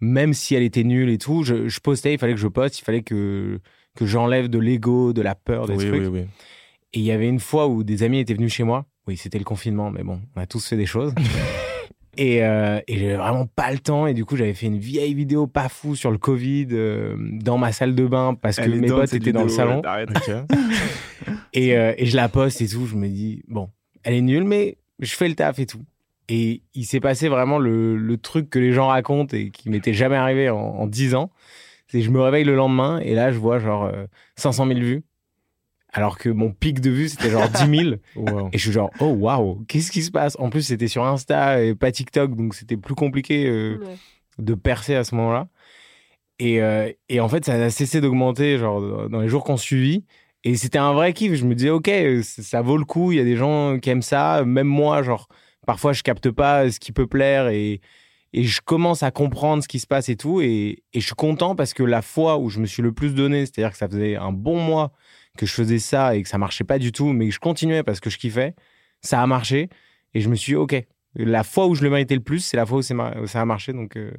même 0.00 0.32
si 0.32 0.54
elle 0.54 0.62
était 0.62 0.84
nulle 0.84 1.10
et 1.10 1.18
tout, 1.18 1.42
je, 1.42 1.68
je 1.68 1.80
postais, 1.80 2.14
il 2.14 2.18
fallait 2.18 2.32
que 2.34 2.40
je 2.40 2.48
poste, 2.48 2.78
il 2.78 2.84
fallait 2.84 3.02
que, 3.02 3.60
que 3.96 4.06
j'enlève 4.06 4.48
de 4.48 4.58
l'ego, 4.58 5.12
de 5.12 5.20
la 5.20 5.34
peur, 5.34 5.66
des 5.66 5.74
Oui, 5.74 5.86
trucs. 5.88 6.00
oui, 6.02 6.06
oui. 6.08 6.20
Et 6.94 6.98
il 7.00 7.04
y 7.04 7.10
avait 7.10 7.28
une 7.28 7.40
fois 7.40 7.66
où 7.68 7.82
des 7.84 8.02
amis 8.04 8.18
étaient 8.20 8.34
venus 8.34 8.52
chez 8.54 8.64
moi. 8.64 8.86
Oui, 9.06 9.16
c'était 9.16 9.38
le 9.38 9.44
confinement, 9.44 9.90
mais 9.90 10.04
bon, 10.04 10.20
on 10.36 10.40
a 10.40 10.46
tous 10.46 10.66
fait 10.66 10.76
des 10.76 10.86
choses. 10.86 11.12
et 12.16 12.44
euh, 12.44 12.80
et 12.86 12.98
j'avais 12.98 13.16
vraiment 13.16 13.46
pas 13.46 13.70
le 13.72 13.78
temps. 13.78 14.06
Et 14.06 14.14
du 14.14 14.24
coup, 14.24 14.36
j'avais 14.36 14.54
fait 14.54 14.66
une 14.66 14.78
vieille 14.78 15.14
vidéo 15.14 15.46
pas 15.46 15.68
fou 15.68 15.96
sur 15.96 16.10
le 16.10 16.18
Covid 16.18 16.68
euh, 16.72 17.16
dans 17.18 17.58
ma 17.58 17.72
salle 17.72 17.94
de 17.94 18.06
bain 18.06 18.34
parce 18.34 18.56
que 18.56 18.62
Elle 18.62 18.80
mes 18.80 18.88
cette 18.88 19.14
étaient 19.14 19.32
dans 19.32 19.44
le 19.44 19.48
salon. 19.48 19.80
ouais, 19.80 19.86
Arrête. 19.86 20.10
Ok. 20.10 20.34
Et, 21.54 21.76
euh, 21.76 21.92
et 21.98 22.06
je 22.06 22.16
la 22.16 22.28
poste 22.30 22.62
et 22.62 22.66
tout. 22.68 22.86
Je 22.86 22.96
me 22.96 23.06
dis, 23.08 23.42
bon, 23.46 23.68
elle 24.04 24.14
est 24.14 24.22
nulle, 24.22 24.44
mais 24.44 24.78
je 25.00 25.14
fais 25.14 25.28
le 25.28 25.34
taf 25.34 25.58
et 25.58 25.66
tout. 25.66 25.82
Et 26.30 26.62
il 26.74 26.84
s'est 26.86 26.98
passé 27.00 27.28
vraiment 27.28 27.58
le, 27.58 27.96
le 27.96 28.16
truc 28.16 28.48
que 28.48 28.58
les 28.58 28.72
gens 28.72 28.86
racontent 28.86 29.36
et 29.36 29.50
qui 29.50 29.68
m'était 29.68 29.92
jamais 29.92 30.16
arrivé 30.16 30.48
en, 30.48 30.56
en 30.58 30.86
10 30.86 31.14
ans. 31.14 31.30
C'est 31.88 31.98
que 31.98 32.04
je 32.06 32.10
me 32.10 32.22
réveille 32.22 32.44
le 32.44 32.54
lendemain 32.54 33.00
et 33.00 33.14
là, 33.14 33.32
je 33.32 33.38
vois 33.38 33.58
genre 33.58 33.84
euh, 33.84 34.06
500 34.36 34.66
000 34.66 34.80
vues. 34.80 35.02
Alors 35.92 36.16
que 36.18 36.28
mon 36.30 36.52
pic 36.52 36.80
de 36.80 36.90
vues, 36.90 37.08
c'était 37.10 37.28
genre 37.30 37.48
10 37.48 37.78
000. 37.84 37.94
Wow. 38.16 38.48
Et 38.52 38.58
je 38.58 38.62
suis 38.62 38.72
genre, 38.72 38.90
oh 39.00 39.08
waouh, 39.08 39.64
qu'est-ce 39.68 39.90
qui 39.92 40.02
se 40.02 40.10
passe? 40.10 40.36
En 40.38 40.48
plus, 40.50 40.62
c'était 40.62 40.88
sur 40.88 41.04
Insta 41.04 41.62
et 41.62 41.74
pas 41.74 41.92
TikTok, 41.92 42.34
donc 42.34 42.54
c'était 42.54 42.76
plus 42.78 42.94
compliqué 42.94 43.46
euh, 43.46 43.76
Ouais. 43.78 43.96
de 44.38 44.54
percer 44.54 44.94
à 44.94 45.04
ce 45.04 45.14
moment-là. 45.16 45.48
Et, 46.38 46.62
euh, 46.62 46.90
et 47.08 47.20
en 47.20 47.28
fait, 47.28 47.44
ça 47.44 47.52
a 47.54 47.70
cessé 47.70 48.00
d'augmenter 48.00 48.58
genre 48.58 49.08
dans 49.08 49.20
les 49.20 49.28
jours 49.28 49.44
qu'on 49.44 49.56
suivit. 49.58 50.04
Et 50.44 50.56
c'était 50.56 50.78
un 50.78 50.92
vrai 50.92 51.12
kiff. 51.12 51.34
Je 51.34 51.44
me 51.44 51.54
disais, 51.54 51.70
ok, 51.70 51.90
ça 52.22 52.62
vaut 52.62 52.76
le 52.78 52.84
coup. 52.84 53.12
Il 53.12 53.18
y 53.18 53.20
a 53.20 53.24
des 53.24 53.36
gens 53.36 53.78
qui 53.78 53.90
aiment 53.90 54.02
ça. 54.02 54.44
Même 54.44 54.66
moi, 54.66 55.02
genre, 55.02 55.28
parfois, 55.66 55.92
je 55.92 56.02
capte 56.02 56.30
pas 56.30 56.70
ce 56.70 56.80
qui 56.80 56.90
peut 56.90 57.06
plaire 57.06 57.48
et, 57.48 57.80
et 58.32 58.42
je 58.44 58.60
commence 58.60 59.02
à 59.04 59.10
comprendre 59.12 59.62
ce 59.62 59.68
qui 59.68 59.78
se 59.78 59.86
passe 59.86 60.08
et 60.08 60.16
tout. 60.16 60.40
Et, 60.40 60.82
et 60.94 61.00
je 61.00 61.06
suis 61.06 61.14
content 61.14 61.54
parce 61.54 61.74
que 61.74 61.82
la 61.84 62.02
fois 62.02 62.38
où 62.38 62.48
je 62.48 62.58
me 62.60 62.66
suis 62.66 62.82
le 62.82 62.92
plus 62.92 63.14
donné, 63.14 63.46
c'est-à-dire 63.46 63.70
que 63.70 63.76
ça 63.78 63.88
faisait 63.88 64.16
un 64.16 64.32
bon 64.32 64.58
mois 64.58 64.90
que 65.38 65.46
je 65.46 65.52
faisais 65.52 65.78
ça 65.78 66.14
et 66.16 66.22
que 66.22 66.28
ça 66.28 66.38
marchait 66.38 66.64
pas 66.64 66.78
du 66.78 66.92
tout, 66.92 67.12
mais 67.12 67.28
que 67.28 67.34
je 67.34 67.40
continuais 67.40 67.82
parce 67.82 68.00
que 68.00 68.10
je 68.10 68.18
kiffais, 68.18 68.54
ça 69.00 69.22
a 69.22 69.26
marché. 69.26 69.68
Et 70.14 70.20
je 70.20 70.28
me 70.28 70.34
suis 70.34 70.52
dit, 70.52 70.56
ok, 70.56 70.76
la 71.16 71.42
fois 71.44 71.66
où 71.66 71.74
je 71.74 71.82
le 71.82 71.90
méritais 71.90 72.14
le 72.14 72.20
plus, 72.20 72.40
c'est 72.40 72.56
la 72.56 72.66
fois 72.66 72.78
où, 72.78 72.82
ça 72.82 73.40
a 73.40 73.44
marché. 73.44 73.72
Donc, 73.72 73.96
euh, 73.96 74.10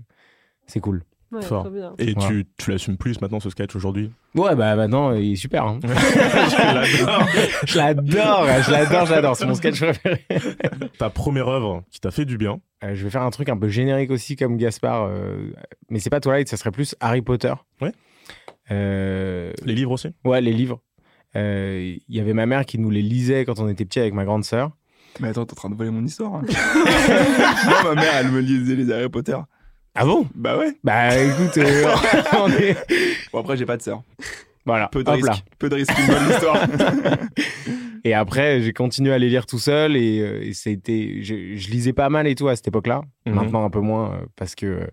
c'est 0.66 0.80
cool. 0.80 1.04
Ouais, 1.32 1.42
Fort. 1.42 1.68
Et 1.98 2.14
Voilà. 2.14 2.28
tu, 2.30 2.46
tu 2.58 2.70
l'assumes 2.70 2.96
plus 2.98 3.20
maintenant 3.20 3.40
ce 3.40 3.50
sketch 3.50 3.76
aujourd'hui? 3.76 4.12
Ouais, 4.36 4.56
bah 4.56 4.76
maintenant, 4.76 5.14
il 5.14 5.32
est 5.34 5.36
super. 5.36 5.66
hein. 5.66 5.80
Je 5.84 6.58
l'adore. 6.58 7.26
Je 7.66 7.78
l'adore, 7.78 8.46
je 8.64 8.72
l'adore, 8.72 9.06
je 9.08 9.12
l'adore. 9.14 9.36
C'est 9.36 9.46
mon 9.48 9.56
sketch 9.56 9.80
préféré. 9.80 10.26
Ta 11.00 11.10
première 11.10 11.48
œuvre 11.48 11.84
qui 11.90 12.00
t'a 12.00 12.12
fait 12.12 12.26
du 12.26 12.38
bien? 12.38 12.60
Euh, 12.84 12.94
je 12.94 13.04
vais 13.04 13.10
faire 13.10 13.24
un 13.24 13.32
truc 13.32 13.50
un 13.50 13.58
peu 13.58 13.68
générique 13.68 14.12
aussi 14.12 14.36
comme 14.36 14.58
Gaspard, 14.58 15.06
euh, 15.10 15.52
mais 15.90 15.98
c'est 16.00 16.10
pas 16.12 16.20
Twilight, 16.20 16.48
ça 16.50 16.58
serait 16.58 16.72
plus 16.72 16.96
Harry 17.00 17.22
Potter. 17.24 17.54
Ouais. 17.82 17.94
Euh, 18.72 19.52
Les 19.66 19.74
livres 19.74 19.92
aussi? 19.92 20.10
Ouais, 20.26 20.42
les 20.42 20.54
livres. 20.54 20.82
Euh, 21.36 21.96
Il 22.08 22.16
y 22.16 22.20
avait 22.20 22.34
ma 22.34 22.46
mère 22.46 22.66
qui 22.66 22.78
nous 22.80 22.90
les 22.90 23.02
lisait 23.02 23.46
quand 23.46 23.60
on 23.60 23.68
était 23.70 23.86
petit 23.86 24.00
avec 24.00 24.14
ma 24.14 24.26
grande 24.26 24.44
sœur. 24.46 24.72
Mais 25.20 25.28
attends, 25.30 25.46
t'es 25.46 25.54
en 25.54 25.56
train 25.56 25.70
de 25.70 25.76
voler 25.76 25.92
mon 25.92 26.04
histoire. 26.04 26.36
hein. 26.36 26.44
Moi, 27.66 27.96
ma 27.96 28.02
mère, 28.02 28.16
elle 28.16 28.32
me 28.32 28.40
lisait 28.40 28.76
les 28.76 28.92
Harry 28.92 29.10
Potter. 29.10 29.38
Ah 29.96 30.06
bon? 30.06 30.28
Bah 30.34 30.58
ouais. 30.58 30.74
Bah 30.84 31.16
écoute, 31.18 31.58
euh, 31.58 31.86
on 32.40 32.50
est... 32.52 32.76
Bon, 33.32 33.40
après, 33.40 33.56
j'ai 33.58 33.66
pas 33.66 33.78
de 33.78 33.82
sœur. 33.84 34.02
Voilà, 34.66 34.88
Peu 34.88 35.04
de 35.04 35.10
hop 35.12 35.22
là. 35.22 35.32
risques. 35.34 35.46
Peu 35.60 35.70
de 35.70 35.76
risques, 35.76 35.92
une 36.00 36.08
bonne 36.08 36.30
histoire. 36.32 36.66
Et 38.06 38.14
après, 38.14 38.62
j'ai 38.62 38.74
continué 38.74 39.14
à 39.14 39.18
les 39.18 39.30
lire 39.30 39.46
tout 39.46 39.60
seul 39.60 39.96
et, 39.96 40.20
euh, 40.20 40.42
et 40.44 40.54
c'était, 40.54 41.20
je, 41.22 41.56
je 41.56 41.70
lisais 41.70 41.94
pas 41.94 42.10
mal 42.10 42.28
et 42.28 42.36
tout 42.36 42.48
à 42.48 42.56
cette 42.56 42.68
époque-là. 42.68 43.02
Mhm. 43.26 43.34
Maintenant 43.36 43.64
un 43.66 43.70
peu 43.70 43.80
moins 43.82 44.14
euh, 44.14 44.26
parce 44.36 44.56
que 44.56 44.66
euh, 44.66 44.88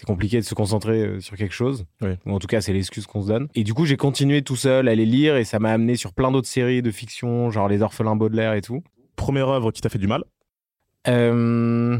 c'est 0.00 0.06
compliqué 0.06 0.38
de 0.38 0.44
se 0.46 0.54
concentrer 0.54 1.02
euh, 1.02 1.20
sur 1.20 1.36
quelque 1.36 1.52
chose. 1.52 1.84
Oui. 2.00 2.12
Ou 2.24 2.32
en 2.32 2.38
tout 2.38 2.46
cas, 2.46 2.62
c'est 2.62 2.72
l'excuse 2.72 3.06
qu'on 3.06 3.20
se 3.20 3.26
donne. 3.26 3.48
Et 3.54 3.64
du 3.64 3.74
coup, 3.74 3.84
j'ai 3.84 3.98
continué 3.98 4.40
tout 4.40 4.56
seul 4.56 4.88
à 4.88 4.94
les 4.94 5.04
lire 5.04 5.36
et 5.36 5.44
ça 5.44 5.58
m'a 5.58 5.72
amené 5.72 5.94
sur 5.94 6.14
plein 6.14 6.30
d'autres 6.32 6.48
séries 6.48 6.80
de 6.80 6.90
fiction, 6.90 7.50
genre 7.50 7.68
Les 7.68 7.82
Orphelins 7.82 8.16
Baudelaire 8.16 8.54
et 8.54 8.62
tout. 8.62 8.82
Première 9.16 9.50
œuvre 9.50 9.72
qui 9.72 9.82
t'a 9.82 9.90
fait 9.90 9.98
du 9.98 10.06
mal? 10.06 10.24
Euh, 11.06 11.98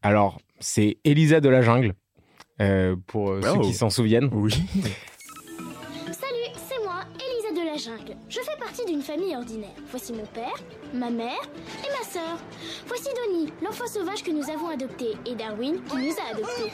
alors, 0.00 0.40
c'est 0.58 0.96
Elisa 1.04 1.40
de 1.42 1.50
la 1.50 1.60
jungle. 1.60 1.92
euh, 2.62 2.96
pour 3.06 3.34
ceux 3.42 3.60
qui 3.60 3.74
s'en 3.74 3.90
souviennent. 3.90 4.30
Oui. 4.32 4.54
Jungle. 7.78 8.16
Je 8.28 8.38
fais 8.40 8.58
partie 8.58 8.84
d'une 8.86 9.02
famille 9.02 9.34
ordinaire. 9.34 9.70
Voici 9.90 10.12
mon 10.12 10.26
père, 10.26 10.54
ma 10.92 11.10
mère 11.10 11.40
et 11.84 11.88
ma 11.90 12.04
sœur. 12.08 12.38
Voici 12.86 13.08
Donnie, 13.14 13.50
l'enfant 13.64 13.86
sauvage 13.86 14.22
que 14.22 14.30
nous 14.30 14.50
avons 14.50 14.68
adopté, 14.68 15.06
et 15.26 15.34
Darwin 15.34 15.76
qui 15.88 15.96
nous 15.96 16.12
a 16.12 16.34
adoptés. 16.34 16.72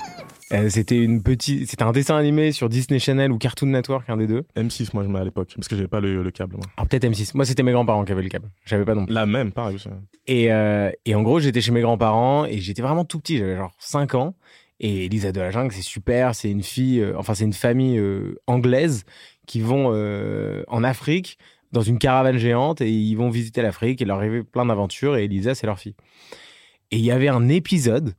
Euh, 0.52 0.68
c'était 0.70 0.98
une 0.98 1.22
petite, 1.22 1.68
c'était 1.68 1.82
un 1.82 1.92
dessin 1.92 2.16
animé 2.16 2.52
sur 2.52 2.68
Disney 2.68 2.98
Channel 2.98 3.30
ou 3.32 3.38
Cartoon 3.38 3.66
Network, 3.68 4.08
un 4.08 4.16
des 4.16 4.26
deux. 4.26 4.44
M6, 4.56 4.90
moi, 4.94 5.04
je 5.04 5.08
mets 5.08 5.18
à 5.18 5.24
l'époque, 5.24 5.52
parce 5.54 5.68
que 5.68 5.76
j'avais 5.76 5.88
pas 5.88 6.00
le, 6.00 6.22
le 6.22 6.30
câble. 6.30 6.56
Moi. 6.56 6.66
Alors 6.76 6.88
peut-être 6.88 7.04
M6. 7.04 7.32
Moi, 7.34 7.44
c'était 7.44 7.62
mes 7.62 7.72
grands-parents 7.72 8.04
qui 8.04 8.12
avaient 8.12 8.22
le 8.22 8.28
câble. 8.28 8.50
J'avais 8.64 8.84
pas 8.84 8.94
non 8.94 9.06
plus. 9.06 9.14
La 9.14 9.26
même, 9.26 9.52
pareil 9.52 9.76
aussi. 9.76 9.88
Et, 10.26 10.52
euh, 10.52 10.90
et 11.04 11.14
en 11.14 11.22
gros, 11.22 11.38
j'étais 11.40 11.60
chez 11.60 11.72
mes 11.72 11.82
grands-parents 11.82 12.46
et 12.46 12.58
j'étais 12.58 12.82
vraiment 12.82 13.04
tout 13.04 13.20
petit, 13.20 13.38
j'avais 13.38 13.56
genre 13.56 13.72
5 13.78 14.14
ans. 14.14 14.34
Et 14.80 15.04
Elisa 15.06 15.32
de 15.32 15.40
la 15.40 15.50
Jungle, 15.50 15.72
c'est 15.72 15.82
super. 15.82 16.34
C'est 16.34 16.50
une 16.50 16.62
fille, 16.62 17.00
euh, 17.00 17.14
enfin, 17.16 17.34
c'est 17.34 17.44
une 17.44 17.52
famille 17.52 17.98
euh, 17.98 18.34
anglaise 18.46 19.04
qui 19.46 19.60
vont 19.60 19.90
euh, 19.92 20.62
en 20.68 20.82
Afrique 20.84 21.38
dans 21.72 21.82
une 21.82 21.98
caravane 21.98 22.36
géante 22.38 22.80
et 22.80 22.90
ils 22.90 23.14
vont 23.14 23.30
visiter 23.30 23.62
l'Afrique 23.62 24.00
et 24.02 24.04
leur 24.04 24.18
arriver 24.18 24.42
plein 24.42 24.66
d'aventures. 24.66 25.16
Et 25.16 25.24
Elisa, 25.24 25.54
c'est 25.54 25.66
leur 25.66 25.78
fille. 25.78 25.94
Et 26.90 26.98
il 26.98 27.04
y 27.04 27.10
avait 27.10 27.28
un 27.28 27.48
épisode, 27.48 28.14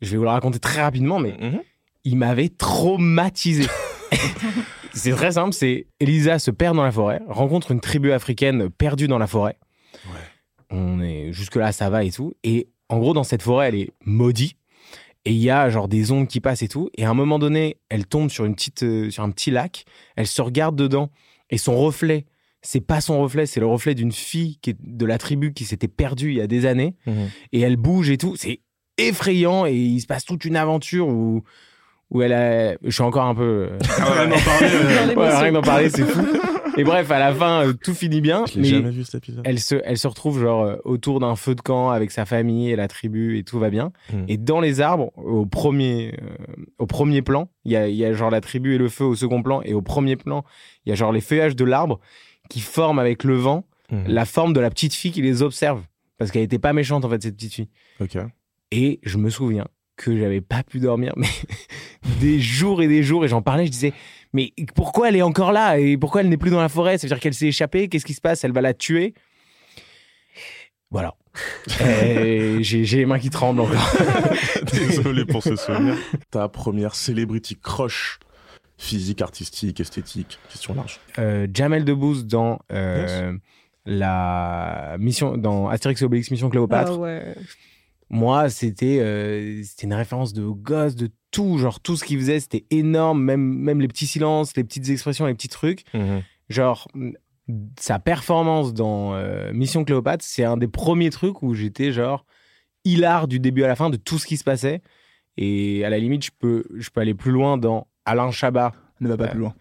je 0.00 0.10
vais 0.10 0.16
vous 0.16 0.22
le 0.24 0.28
raconter 0.30 0.58
très 0.58 0.82
rapidement, 0.82 1.18
mais 1.18 1.36
Mhm. 1.40 1.60
il 2.04 2.16
m'avait 2.16 2.48
traumatisé. 2.50 3.66
c'est 4.92 5.12
très 5.12 5.32
simple, 5.32 5.52
c'est 5.52 5.86
Elisa 6.00 6.38
se 6.38 6.50
perd 6.50 6.76
dans 6.76 6.84
la 6.84 6.92
forêt, 6.92 7.20
rencontre 7.28 7.70
une 7.72 7.80
tribu 7.80 8.12
africaine 8.12 8.68
perdue 8.70 9.08
dans 9.08 9.18
la 9.18 9.26
forêt. 9.26 9.56
On 10.70 11.00
est 11.00 11.32
jusque 11.32 11.56
là, 11.56 11.72
ça 11.72 11.88
va 11.88 12.04
et 12.04 12.10
tout. 12.10 12.34
Et 12.44 12.68
en 12.88 12.98
gros, 12.98 13.14
dans 13.14 13.24
cette 13.24 13.42
forêt, 13.42 13.68
elle 13.68 13.74
est 13.74 13.90
maudite. 14.04 14.57
Et 15.28 15.32
il 15.32 15.42
y 15.42 15.50
a 15.50 15.68
genre 15.68 15.88
des 15.88 16.10
ondes 16.10 16.26
qui 16.26 16.40
passent 16.40 16.62
et 16.62 16.68
tout. 16.68 16.88
Et 16.96 17.04
à 17.04 17.10
un 17.10 17.14
moment 17.14 17.38
donné, 17.38 17.76
elle 17.90 18.06
tombe 18.06 18.30
sur 18.30 18.46
une 18.46 18.54
petite, 18.54 18.82
euh, 18.82 19.10
sur 19.10 19.22
un 19.22 19.30
petit 19.30 19.50
lac. 19.50 19.84
Elle 20.16 20.26
se 20.26 20.40
regarde 20.40 20.74
dedans 20.74 21.10
et 21.50 21.58
son 21.58 21.76
reflet, 21.76 22.24
c'est 22.62 22.80
pas 22.80 23.02
son 23.02 23.20
reflet, 23.20 23.44
c'est 23.44 23.60
le 23.60 23.66
reflet 23.66 23.94
d'une 23.94 24.10
fille 24.10 24.56
qui 24.62 24.70
est 24.70 24.76
de 24.80 25.04
la 25.04 25.18
tribu 25.18 25.52
qui 25.52 25.66
s'était 25.66 25.86
perdue 25.86 26.30
il 26.30 26.38
y 26.38 26.40
a 26.40 26.46
des 26.46 26.64
années. 26.64 26.96
Mhm. 27.06 27.28
Et 27.52 27.60
elle 27.60 27.76
bouge 27.76 28.08
et 28.08 28.16
tout. 28.16 28.36
C'est 28.36 28.62
effrayant 28.96 29.66
et 29.66 29.74
il 29.74 30.00
se 30.00 30.06
passe 30.06 30.24
toute 30.24 30.46
une 30.46 30.56
aventure 30.56 31.06
où 31.08 31.42
où 32.10 32.22
elle 32.22 32.32
a. 32.32 32.72
Je 32.82 32.90
suis 32.90 33.02
encore 33.02 33.24
un 33.26 33.34
peu. 33.34 33.68
euh, 33.72 33.78
Rien 33.80 34.28
d'en 34.28 34.38
parler, 34.40 34.68
euh. 34.72 35.14
Ouais, 35.14 35.36
rien 35.36 35.52
d'en 35.52 35.62
parler, 35.62 35.88
c'est 35.90 36.04
fou. 36.04 36.20
Et 36.76 36.84
bref, 36.84 37.10
à 37.10 37.18
la 37.18 37.34
fin, 37.34 37.66
euh, 37.66 37.72
tout 37.72 37.92
finit 37.92 38.20
bien. 38.20 38.44
Je 38.46 38.60
mais 38.60 38.68
jamais 38.68 38.90
vu 38.90 39.02
cet 39.02 39.16
épisode. 39.16 39.42
elle 39.44 39.58
se, 39.58 39.74
elle 39.84 39.98
se 39.98 40.06
retrouve 40.06 40.38
genre 40.40 40.62
euh, 40.62 40.76
autour 40.84 41.18
d'un 41.18 41.34
feu 41.34 41.56
de 41.56 41.60
camp 41.60 41.90
avec 41.90 42.12
sa 42.12 42.24
famille 42.24 42.70
et 42.70 42.76
la 42.76 42.86
tribu 42.86 43.36
et 43.36 43.42
tout 43.42 43.58
va 43.58 43.68
bien. 43.68 43.90
Mm. 44.12 44.24
Et 44.28 44.36
dans 44.36 44.60
les 44.60 44.80
arbres, 44.80 45.10
au 45.16 45.44
premier, 45.44 46.14
euh, 46.22 46.64
au 46.78 46.86
premier 46.86 47.20
plan, 47.20 47.48
il 47.64 47.72
y 47.72 47.76
a, 47.76 47.88
il 47.88 47.96
y 47.96 48.04
a 48.04 48.12
genre 48.12 48.30
la 48.30 48.40
tribu 48.40 48.74
et 48.76 48.78
le 48.78 48.88
feu 48.88 49.04
au 49.04 49.16
second 49.16 49.42
plan. 49.42 49.60
Et 49.64 49.74
au 49.74 49.82
premier 49.82 50.14
plan, 50.14 50.44
il 50.86 50.90
y 50.90 50.92
a 50.92 50.94
genre 50.94 51.10
les 51.10 51.20
feuillages 51.20 51.56
de 51.56 51.64
l'arbre 51.64 51.98
qui 52.48 52.60
forment 52.60 52.98
avec 53.00 53.24
le 53.24 53.34
vent 53.34 53.64
Mhm. 53.90 54.04
la 54.06 54.26
forme 54.26 54.52
de 54.52 54.60
la 54.60 54.68
petite 54.68 54.92
fille 54.92 55.12
qui 55.12 55.22
les 55.22 55.40
observe. 55.42 55.80
Parce 56.18 56.30
qu'elle 56.30 56.42
était 56.42 56.58
pas 56.58 56.74
méchante 56.74 57.06
en 57.06 57.08
fait, 57.08 57.22
cette 57.22 57.36
petite 57.36 57.54
fille. 57.54 57.68
Ok. 58.00 58.18
Et 58.70 59.00
je 59.02 59.16
me 59.16 59.30
souviens 59.30 59.66
que 59.98 60.16
j'avais 60.16 60.40
pas 60.40 60.62
pu 60.62 60.78
dormir, 60.78 61.12
mais 61.16 61.28
des 62.20 62.40
jours 62.40 62.80
et 62.80 62.88
des 62.88 63.02
jours. 63.02 63.24
Et 63.24 63.28
j'en 63.28 63.42
parlais, 63.42 63.66
je 63.66 63.70
disais, 63.70 63.92
mais 64.32 64.52
pourquoi 64.74 65.08
elle 65.08 65.16
est 65.16 65.22
encore 65.22 65.52
là? 65.52 65.78
Et 65.78 65.98
pourquoi 65.98 66.22
elle 66.22 66.28
n'est 66.28 66.38
plus 66.38 66.50
dans 66.50 66.60
la 66.60 66.68
forêt? 66.68 66.96
Ça 66.96 67.06
veut 67.06 67.08
dire 67.08 67.20
qu'elle 67.20 67.34
s'est 67.34 67.48
échappée? 67.48 67.88
Qu'est-ce 67.88 68.06
qui 68.06 68.14
se 68.14 68.20
passe? 68.20 68.44
Elle 68.44 68.52
va 68.52 68.62
la 68.62 68.72
tuer? 68.72 69.14
Voilà. 70.90 71.14
J'ai 71.78 72.62
j'ai 72.62 72.96
les 72.96 73.06
mains 73.06 73.18
qui 73.18 73.30
tremblent 73.30 73.60
encore. 73.60 73.92
Désolé 74.72 75.24
pour 75.24 75.42
ce 75.42 75.54
souvenir. 75.54 75.94
Ta 76.30 76.48
première 76.48 76.94
celebrity 76.94 77.56
crush 77.56 78.18
physique, 78.78 79.20
artistique, 79.20 79.78
esthétique, 79.80 80.38
question 80.48 80.74
large. 80.74 81.00
Euh, 81.18 81.46
Jamel 81.52 81.84
Debbouze 81.84 82.26
dans 82.26 82.60
euh, 82.72 83.36
la 83.84 84.96
mission, 84.98 85.36
dans 85.36 85.68
Astérix 85.68 86.00
et 86.02 86.04
Obélix 86.04 86.30
Mission 86.30 86.48
Cléopâtre. 86.48 86.92
Ah 86.94 86.98
ouais. 86.98 87.34
Moi, 88.10 88.48
c'était 88.48 88.98
euh, 89.00 89.62
c'était 89.64 89.86
une 89.86 89.94
référence 89.94 90.32
de 90.32 90.44
gosse, 90.46 90.94
de 90.94 91.10
tout. 91.30 91.58
Genre, 91.58 91.80
tout 91.80 91.96
ce 91.96 92.04
qu'il 92.04 92.18
faisait, 92.18 92.40
c'était 92.40 92.64
énorme. 92.70 93.22
Même, 93.22 93.40
même 93.42 93.80
les 93.80 93.88
petits 93.88 94.06
silences, 94.06 94.56
les 94.56 94.64
petites 94.64 94.88
expressions, 94.88 95.26
les 95.26 95.34
petits 95.34 95.48
trucs. 95.48 95.84
Genre, 96.48 96.88
mm, 96.94 97.10
sa 97.78 97.98
performance 97.98 98.72
dans 98.72 99.14
euh, 99.14 99.52
Mission 99.52 99.84
Cléopâtre, 99.84 100.24
c'est 100.26 100.44
un 100.44 100.56
des 100.56 100.68
premiers 100.68 101.10
trucs 101.10 101.42
où 101.42 101.54
j'étais 101.54 101.92
genre 101.92 102.24
hilar 102.84 103.28
du 103.28 103.40
début 103.40 103.64
à 103.64 103.68
la 103.68 103.76
fin 103.76 103.90
de 103.90 103.96
tout 103.96 104.18
ce 104.18 104.26
qui 104.26 104.36
se 104.38 104.44
passait. 104.44 104.80
Et 105.36 105.84
à 105.84 105.90
la 105.90 105.98
limite, 105.98 106.24
je 106.24 106.30
peux, 106.38 106.64
je 106.76 106.88
peux 106.90 107.00
aller 107.00 107.14
plus 107.14 107.30
loin 107.32 107.58
dans 107.58 107.86
Alain 108.06 108.30
Chabat. 108.30 108.72
Ne 109.00 109.08
va 109.08 109.16
pas 109.16 109.24
Ouais. 109.24 109.30
plus 109.30 109.38
loin. 109.40 109.54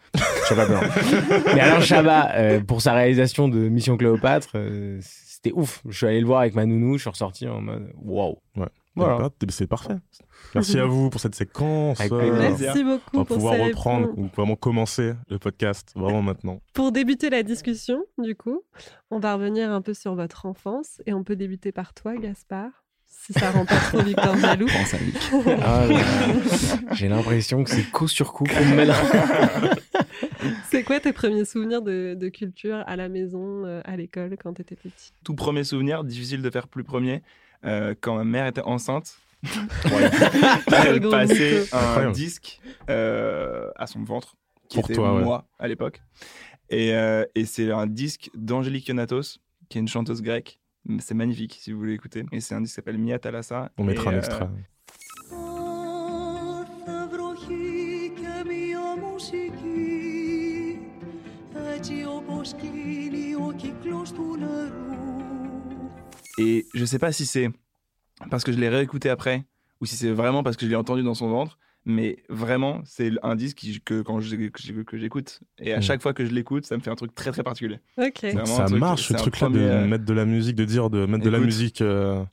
Blanc. 0.56 0.80
Mais 1.56 1.60
Alain 1.62 1.82
Chabat, 1.82 2.32
euh, 2.36 2.60
pour 2.62 2.82
sa 2.82 2.94
réalisation 2.94 3.48
de 3.48 3.58
Mission 3.70 3.98
Cléopâtre, 3.98 4.50
euh, 4.56 5.00
c'était 5.01 5.51
ouf. 5.54 5.82
Je 5.88 5.96
suis 5.98 6.06
allé 6.08 6.20
le 6.22 6.25
voir 6.27 6.42
avec 6.42 6.56
ma 6.56 6.66
nounou, 6.66 6.96
je 6.98 7.01
suis 7.01 7.10
ressorti 7.10 7.48
en 7.48 7.62
mode 7.62 7.92
waouh. 8.01 8.38
Ouais. 8.56 8.68
Voilà. 8.96 9.30
C'est 9.50 9.68
parfait. 9.68 9.94
Merci 10.56 10.80
à 10.80 10.86
vous 10.86 11.12
pour 11.12 11.22
cette 11.22 11.36
séquence. 11.36 12.00
Avec 12.00 12.12
Euh, 12.12 12.36
plaisir. 12.36 12.72
Merci 12.74 12.84
beaucoup 12.84 13.04
On 13.13 13.18
va 13.20 13.25
pour 13.25 13.36
pouvoir 13.38 13.54
ces 13.56 13.63
reprendre 13.66 14.08
réponses. 14.10 14.18
ou 14.18 14.30
vraiment 14.36 14.56
commencer 14.56 15.13
le 15.30 15.38
podcast 15.38 15.92
vraiment 15.96 16.24
maintenant. 16.24 16.62
Pour 16.74 16.92
débuter 16.92 17.30
la 17.30 17.44
discussion, 17.44 18.00
du 18.18 18.34
coup, 18.36 18.63
on 19.12 19.20
va 19.20 19.36
revenir 19.36 19.70
un 19.72 19.82
peu 19.84 19.94
sur 19.94 20.16
votre 20.16 20.48
enfance 20.48 21.00
et 21.06 21.13
on 21.13 21.24
peut 21.24 21.36
débuter 21.36 21.72
par 21.72 21.94
toi, 21.94 22.16
Gaspard, 22.16 22.72
si 23.06 23.34
ça 23.34 23.51
rend 23.51 23.66
pas 23.66 23.75
trop 23.77 24.01
Victor 24.01 24.36
jaloux. 24.39 24.66
Pense 24.68 24.94
à 24.96 24.98
Vic. 24.98 25.16
Ah. 25.63 25.86
J'ai 26.94 27.08
l'impression 27.10 27.63
que 27.63 27.70
c'est 27.70 27.84
coup 27.92 28.08
sur 28.08 28.34
coup 28.34 28.46
qu'on 28.46 28.66
me 28.66 28.75
met 28.77 28.86
là. 28.86 28.96
C'est 30.70 30.84
quoi 30.84 31.00
tes 31.00 31.13
premiers 31.13 31.46
souvenirs 31.46 31.82
de, 31.82 32.15
de 32.15 32.29
culture 32.29 32.84
à 32.88 32.96
la 32.96 33.10
maison, 33.10 33.65
euh, 33.65 33.82
à 33.86 33.96
l'école, 33.98 34.36
quand 34.41 34.53
t'étais 34.53 34.75
petit 34.75 35.12
Tout 35.24 35.36
premier 35.36 35.63
souvenir, 35.63 36.03
difficile 36.03 36.41
de 36.41 36.50
faire 36.50 36.67
plus 36.67 36.84
premier, 36.84 37.22
euh, 37.65 37.94
quand 38.00 38.15
ma 38.15 38.24
mère 38.24 38.48
était 38.48 38.62
enceinte. 38.62 39.17
elle 40.86 41.01
passait 41.10 41.62
un 41.74 41.77
Incroyable. 41.77 42.12
disque 42.13 42.60
euh, 42.89 43.70
à 43.75 43.88
son 43.88 44.03
ventre, 44.03 44.36
qui 44.67 44.77
Pour 44.77 44.86
était 44.86 44.96
toi, 44.96 45.15
ouais. 45.15 45.24
moi 45.24 45.46
à 45.60 45.67
l'époque. 45.67 46.01
Et, 46.70 46.94
euh, 46.96 47.24
et 47.36 47.46
c'est 47.46 47.72
un 47.72 47.88
disque 47.88 48.29
d'Angélique 48.34 48.88
Ionatos, 48.88 49.39
qui 49.70 49.77
est 49.77 49.82
une 49.82 49.88
chanteuse 49.88 50.22
grecque. 50.22 50.60
C'est 51.00 51.13
magnifique 51.15 51.58
si 51.60 51.72
vous 51.72 51.79
voulez 51.79 51.94
écouter. 51.94 52.25
Et 52.32 52.39
c'est 52.39 52.56
un 52.56 52.62
disque 52.62 52.72
qui 52.72 52.75
s'appelle 52.75 52.98
Mia 52.98 53.20
Thalassa. 53.20 53.72
On 53.77 53.84
mettra 53.84 54.12
Et, 54.12 54.15
un 54.15 54.17
euh, 54.20 54.48
έτσι 62.47 62.47
όπως 62.47 62.50
κλείνει 62.61 63.35
ο 63.35 63.52
κύκλος 63.56 64.12
του 64.12 64.37
νερού 64.38 64.80
Et 66.49 66.64
je 66.78 66.85
sais 66.92 66.99
pas 67.04 67.12
si 67.12 67.25
c'est 67.26 67.49
parce 68.30 68.42
que 68.44 68.52
je 68.54 68.59
l'ai 68.62 68.71
réécouté 68.76 69.09
après 69.16 69.38
ou 69.80 69.85
si 69.90 69.94
c'est 70.00 70.11
vraiment 70.21 70.42
parce 70.44 70.56
que 70.56 70.64
je 70.66 70.71
l'ai 70.71 70.80
entendu 70.85 71.02
dans 71.11 71.18
son 71.23 71.28
ventre, 71.37 71.54
mais 71.94 72.11
vraiment, 72.42 72.75
c'est 72.94 73.11
un 73.30 73.35
disque 73.42 73.56
qui- 73.61 73.80
que, 73.88 73.97
quand 74.06 74.18
j'ai- 74.21 74.50
que 74.54 74.61
j'ai- 74.64 74.85
que 74.90 74.97
j'écoute. 75.02 75.30
Et 75.66 75.71
à 75.78 75.78
Mm. 75.80 75.87
chaque 75.88 76.00
fois 76.04 76.12
que 76.16 76.25
je 76.28 76.32
l'écoute, 76.38 76.64
ça 76.68 76.75
me 76.76 76.82
fait 76.85 76.92
un 76.94 77.00
truc 77.02 77.12
très 77.21 77.32
très 77.35 77.44
particulier. 77.50 77.80
Ok. 78.06 78.18
C'est 78.23 78.32
vraiment 78.38 78.47
Ça 78.61 78.64
un 78.66 78.71
truc- 78.73 78.85
marche 78.87 79.02
ce 79.02 79.09
c'est 79.09 79.14
un 79.21 79.25
truc-là 79.25 79.49
premier, 79.49 79.64
de 79.66 79.71
euh, 79.76 79.87
mettre 79.92 80.06
de 80.12 80.14
la 80.21 80.26
musique, 80.35 80.56
de 80.62 80.66
dire 80.75 80.87
de 80.97 81.00
mettre 81.11 81.25
de 81.28 81.32
la 81.37 81.38
Écoute. 81.40 81.50
musique. 81.50 81.80
euh, 81.82 82.25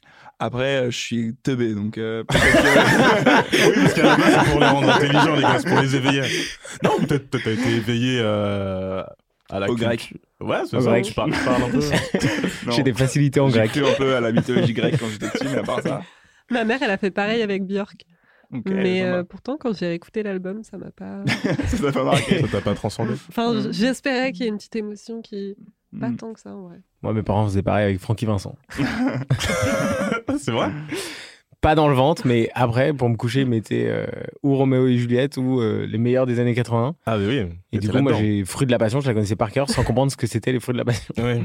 Après, 0.49 0.73
euh, 0.77 0.89
je 0.95 0.99
suis 1.07 1.25
teubé, 1.45 1.69
donc 1.81 1.93
euh, 1.97 2.23
peut-être 2.27 3.67
oui, 3.67 3.73
parce 3.81 3.93
qu'à 3.97 4.03
la 4.11 4.15
base, 4.21 4.33
c'est 4.35 4.47
pour 4.51 4.59
les 4.63 4.71
rendre 4.75 4.89
intelligents, 4.97 5.35
les 5.39 5.45
gars, 5.49 5.59
c'est 5.61 5.69
pour 5.73 5.81
les 5.85 5.93
éveiller. 5.99 6.23
Non, 6.85 6.93
peut-être 7.01 7.25
peut-être 7.31 7.43
t'as 7.45 7.55
été 7.59 7.69
éveillé 7.81 8.13
euh, 8.21 9.03
à 9.50 9.60
la 9.60 9.70
Au 9.70 9.74
grec. 9.74 10.14
Ouais, 10.40 10.58
c'est 10.68 10.80
ça. 10.80 10.90
grec. 10.90 11.04
Tu 11.04 11.14
parles, 11.14 11.32
tu 11.32 11.44
parles 11.44 11.62
un 11.62 11.70
peu. 11.70 11.80
J'ai 12.70 12.82
des 12.82 12.92
facilités 12.94 13.40
en 13.40 13.48
J'ai 13.48 13.58
grec. 13.58 13.70
cru 13.72 13.86
un 13.86 13.94
peu 13.94 14.16
à 14.16 14.20
la 14.20 14.32
mythologie 14.32 14.72
grecque 14.72 14.98
quand 14.98 15.08
j'étais 15.08 15.28
petit, 15.28 15.44
mais 15.46 15.58
à 15.58 15.62
part 15.62 15.80
ça. 15.82 16.02
Ma 16.50 16.64
mère, 16.64 16.82
elle 16.82 16.90
a 16.90 16.98
fait 16.98 17.10
pareil 17.10 17.42
avec 17.42 17.64
Björk. 17.66 18.04
mais 18.66 19.02
euh, 19.02 19.24
pourtant, 19.24 19.56
quand 19.58 19.74
j'ai 19.76 19.94
écouté 19.94 20.22
l'album, 20.22 20.62
ça 20.62 20.76
m'a 20.78 20.90
pas. 20.90 21.22
ça 21.66 21.78
t'a 21.78 21.92
pas 21.92 22.04
marqué. 22.04 22.40
Ça 22.42 22.48
t'a 22.48 22.60
pas 22.60 22.74
transcendé. 22.74 23.14
Enfin, 23.28 23.52
Mm. 23.54 23.72
j'espérais 23.72 24.32
qu'il 24.32 24.42
y 24.42 24.46
ait 24.46 24.50
une 24.50 24.58
petite 24.58 24.76
émotion 24.76 25.22
qui. 25.22 25.56
Pas 26.00 26.08
Mm. 26.08 26.16
tant 26.16 26.32
que 26.32 26.40
ça, 26.40 26.50
en 26.54 26.62
vrai. 26.68 26.80
Moi, 27.02 27.12
mes 27.12 27.22
parents 27.22 27.44
faisaient 27.46 27.62
pareil 27.62 27.84
avec 27.86 28.00
Francky 28.00 28.26
Vincent. 28.26 28.56
c'est 30.38 30.50
vrai? 30.50 30.70
Pas 31.64 31.74
dans 31.74 31.88
le 31.88 31.94
ventre, 31.94 32.26
mais 32.26 32.50
après, 32.52 32.92
pour 32.92 33.08
me 33.08 33.16
coucher, 33.16 33.40
ils 33.40 33.46
mettaient 33.46 33.86
euh, 33.88 34.04
ou 34.42 34.54
Roméo 34.54 34.86
et 34.86 34.98
Juliette 34.98 35.38
ou 35.38 35.62
euh, 35.62 35.86
les 35.88 35.96
meilleurs 35.96 36.26
des 36.26 36.38
années 36.38 36.54
80. 36.54 36.94
Ah, 37.06 37.16
mais 37.16 37.26
oui. 37.26 37.46
Et 37.72 37.78
du 37.78 37.88
coup, 37.88 38.00
moi, 38.00 38.12
j'ai 38.12 38.44
Fruits 38.44 38.66
de 38.66 38.70
la 38.70 38.76
Passion, 38.78 39.00
je 39.00 39.06
la 39.06 39.14
connaissais 39.14 39.34
par 39.34 39.50
cœur 39.50 39.70
sans 39.70 39.82
comprendre 39.82 40.12
ce 40.12 40.16
que 40.18 40.26
c'était 40.26 40.52
les 40.52 40.60
Fruits 40.60 40.74
de 40.74 40.78
la 40.80 40.84
Passion. 40.84 41.14
Oui, 41.16 41.40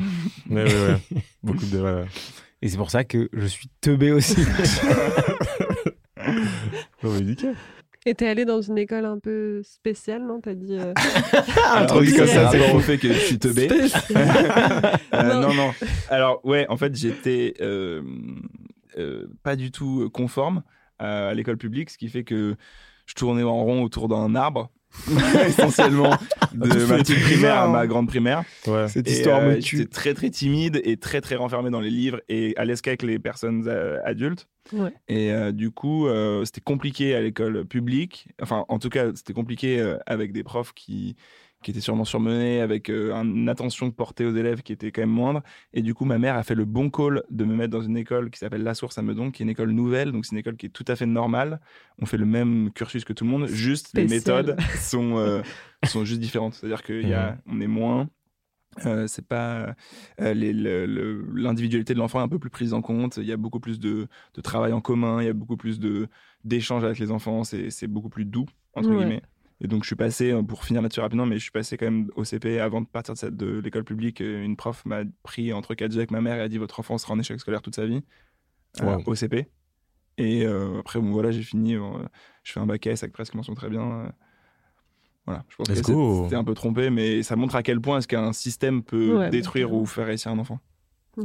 oui, 0.49 0.61
oui. 0.65 0.93
oui. 1.15 1.21
Beaucoup 1.43 1.65
de. 1.65 1.77
ouais, 1.77 1.93
ouais. 2.01 2.05
Et 2.61 2.67
c'est 2.67 2.75
pour 2.75 2.91
ça 2.91 3.05
que 3.05 3.29
je 3.31 3.45
suis 3.45 3.69
teubé 3.79 4.11
aussi. 4.11 4.35
Oh, 7.01 7.07
mais 7.13 7.21
nickel. 7.21 7.55
Et 8.05 8.13
t'es 8.13 8.27
allé 8.27 8.43
dans 8.43 8.61
une 8.61 8.77
école 8.77 9.05
un 9.05 9.19
peu 9.19 9.61
spéciale, 9.63 10.21
non? 10.25 10.41
T'as 10.41 10.53
dit. 10.53 10.77
euh, 10.77 10.93
Alors, 11.71 11.87
truc 11.87 12.09
oui, 12.09 12.15
comme 12.15 12.27
ça, 12.27 12.49
c'est 12.51 12.73
au 12.73 12.79
fait 12.81 12.97
que 12.97 13.07
je 13.07 13.19
suis 13.19 13.39
teubé. 13.39 13.69
Euh, 13.71 15.23
Non. 15.23 15.41
non, 15.41 15.53
non. 15.53 15.71
Alors, 16.09 16.45
ouais, 16.45 16.65
en 16.67 16.75
fait, 16.75 16.93
j'étais 16.95 17.53
euh, 17.61 18.01
pas 19.43 19.55
du 19.55 19.71
tout 19.71 20.09
conforme 20.13 20.63
à 20.99 21.33
l'école 21.33 21.57
publique, 21.57 21.89
ce 21.89 21.97
qui 21.97 22.09
fait 22.09 22.23
que 22.23 22.55
je 23.05 23.13
tournais 23.15 23.43
en 23.43 23.63
rond 23.63 23.83
autour 23.83 24.07
d'un 24.07 24.35
arbre, 24.35 24.69
essentiellement 25.47 26.11
de 26.53 26.85
ma 26.85 26.97
petite 26.97 27.21
primaire 27.21 27.57
à 27.57 27.67
ma 27.67 27.87
grande 27.87 28.07
primaire. 28.07 28.43
Ouais. 28.67 28.87
Cette 28.87 29.07
Et, 29.07 29.11
histoire 29.11 29.39
euh, 29.39 29.55
me 29.55 29.61
tue. 29.61 29.77
J'étais 29.77 29.89
très, 29.89 30.13
très 30.13 30.29
timide 30.29 30.81
et 30.83 30.97
très, 30.97 31.21
très 31.21 31.35
renfermé 31.35 31.69
dans 31.69 31.79
les 31.79 31.89
livres 31.89 32.21
et 32.27 32.55
à 32.57 32.65
l'esca 32.65 32.91
avec 32.91 33.03
les 33.03 33.19
personnes 33.19 33.67
euh, 33.67 33.99
adultes. 34.03 34.47
Ouais. 34.73 34.93
Et 35.07 35.31
euh, 35.31 35.51
du 35.51 35.71
coup, 35.71 36.07
euh, 36.07 36.45
c'était 36.45 36.61
compliqué 36.61 37.15
à 37.15 37.21
l'école 37.21 37.65
publique. 37.65 38.27
Enfin, 38.41 38.65
en 38.67 38.79
tout 38.79 38.89
cas, 38.89 39.11
c'était 39.15 39.33
compliqué 39.33 39.79
euh, 39.79 39.97
avec 40.05 40.31
des 40.31 40.43
profs 40.43 40.73
qui 40.73 41.15
qui 41.61 41.71
était 41.71 41.81
sûrement 41.81 42.05
surmenée, 42.05 42.61
avec 42.61 42.89
euh, 42.89 43.13
un- 43.13 43.25
une 43.25 43.49
attention 43.49 43.91
portée 43.91 44.25
aux 44.25 44.33
élèves 44.35 44.61
qui 44.61 44.71
était 44.71 44.91
quand 44.91 45.01
même 45.01 45.09
moindre. 45.09 45.41
Et 45.73 45.81
du 45.81 45.93
coup, 45.93 46.05
ma 46.05 46.17
mère 46.17 46.35
a 46.35 46.43
fait 46.43 46.55
le 46.55 46.63
bon 46.65 46.89
call 46.89 47.23
de 47.29 47.43
me 47.43 47.53
mettre 47.55 47.71
dans 47.71 47.81
une 47.81 47.97
école 47.97 48.29
qui 48.29 48.39
s'appelle 48.39 48.63
La 48.63 48.73
Source 48.73 48.97
à 48.97 49.01
Meudon, 49.01 49.29
qui 49.31 49.43
est 49.43 49.45
une 49.45 49.49
école 49.49 49.71
nouvelle, 49.71 50.11
donc 50.13 50.25
c'est 50.25 50.31
une 50.31 50.37
école 50.39 50.55
qui 50.55 50.67
est 50.67 50.69
tout 50.69 50.85
à 50.87 50.95
fait 50.95 51.05
normale. 51.05 51.59
On 52.01 52.05
fait 52.05 52.17
le 52.17 52.25
même 52.25 52.71
cursus 52.73 53.03
que 53.03 53.11
tout 53.13 53.25
le 53.25 53.29
monde, 53.31 53.47
juste 53.47 53.89
les 53.97 54.07
méthodes 54.07 54.55
sont, 54.79 55.17
euh, 55.17 55.41
sont 55.85 56.05
juste 56.05 56.21
différentes. 56.21 56.53
C'est-à-dire 56.53 56.81
qu'on 56.83 57.61
est 57.61 57.67
moins. 57.67 58.09
euh, 58.85 59.07
c'est 59.07 59.27
pas 59.27 59.75
euh, 60.21 60.33
les- 60.33 60.53
le- 60.53 60.85
le- 60.85 61.25
l'individualité 61.33 61.93
de 61.93 61.99
l'enfant 61.99 62.19
est 62.21 62.23
un 62.23 62.27
peu 62.29 62.39
plus 62.39 62.51
prise 62.51 62.73
en 62.73 62.81
compte. 62.81 63.17
Il 63.17 63.25
y 63.25 63.33
a 63.33 63.37
beaucoup 63.37 63.59
plus 63.59 63.79
de, 63.79 64.07
de 64.35 64.41
travail 64.41 64.71
en 64.73 64.79
commun, 64.79 65.21
il 65.21 65.25
y 65.25 65.29
a 65.29 65.33
beaucoup 65.33 65.57
plus 65.57 65.79
de 65.79 66.07
d'échanges 66.45 66.83
avec 66.85 66.99
les 66.99 67.11
enfants. 67.11 67.43
C'est 67.43 67.69
c'est 67.71 67.87
beaucoup 67.87 68.09
plus 68.09 68.23
doux 68.25 68.45
entre 68.75 68.89
Ouais. 68.91 68.97
guillemets. 68.97 69.21
Et 69.61 69.67
donc 69.67 69.83
je 69.83 69.87
suis 69.87 69.95
passé, 69.95 70.31
euh, 70.31 70.41
pour 70.41 70.63
finir 70.63 70.81
là-dessus 70.81 71.01
rapidement, 71.01 71.25
mais 71.25 71.35
je 71.35 71.41
suis 71.41 71.51
passé 71.51 71.77
quand 71.77 71.85
même 71.85 72.09
au 72.15 72.23
CP 72.23 72.59
avant 72.59 72.81
de 72.81 72.87
partir 72.87 73.15
de, 73.31 73.59
l'école 73.59 73.83
publique. 73.83 74.21
Une 74.21 74.55
prof 74.55 74.85
m'a 74.85 75.01
pris 75.23 75.51
entre 75.51 75.75
quatre 75.75 75.91
yeux 75.91 75.99
avec 75.99 76.11
ma 76.11 76.21
mère 76.21 76.37
et 76.37 76.41
a 76.41 76.47
dit 76.47 76.57
votre 76.57 76.79
enfant 76.79 76.97
sera 76.97 77.13
en 77.13 77.19
échec 77.19 77.39
scolaire 77.39 77.61
toute 77.61 77.75
sa 77.75 77.85
vie 77.85 78.01
euh, 78.81 78.99
au 79.05 79.15
CP. 79.15 79.47
Et 80.17 80.45
euh, 80.45 80.79
après 80.79 80.99
bon 80.99 81.11
voilà 81.11 81.31
j'ai 81.31 81.43
fini, 81.43 81.75
euh, 81.75 81.81
je 82.43 82.53
fais 82.53 82.59
un 82.59 82.65
bac 82.65 82.85
S 82.87 83.03
avec 83.03 83.13
presque 83.13 83.33
mention 83.33 83.53
très 83.53 83.69
bien. 83.69 84.11
voilà, 85.25 85.43
je 85.49 85.55
pense 85.57 85.69
Let's 85.69 85.81
que 85.81 85.91
go. 85.91 86.23
c'était 86.23 86.35
un 86.37 86.43
peu 86.45 86.53
trompé, 86.53 86.89
mais 86.89 87.21
ça 87.23 87.35
montre 87.35 87.55
à 87.55 87.63
quel 87.63 87.81
point 87.81 87.97
est-ce 87.97 88.07
qu'un 88.07 88.31
système 88.31 88.81
peut 88.81 89.17
Ouais, 89.17 89.29
détruire 89.29 89.73
ou 89.73 89.85
faire 89.85 90.07
réussir 90.07 90.31
un 90.31 90.39
enfant. 90.39 90.59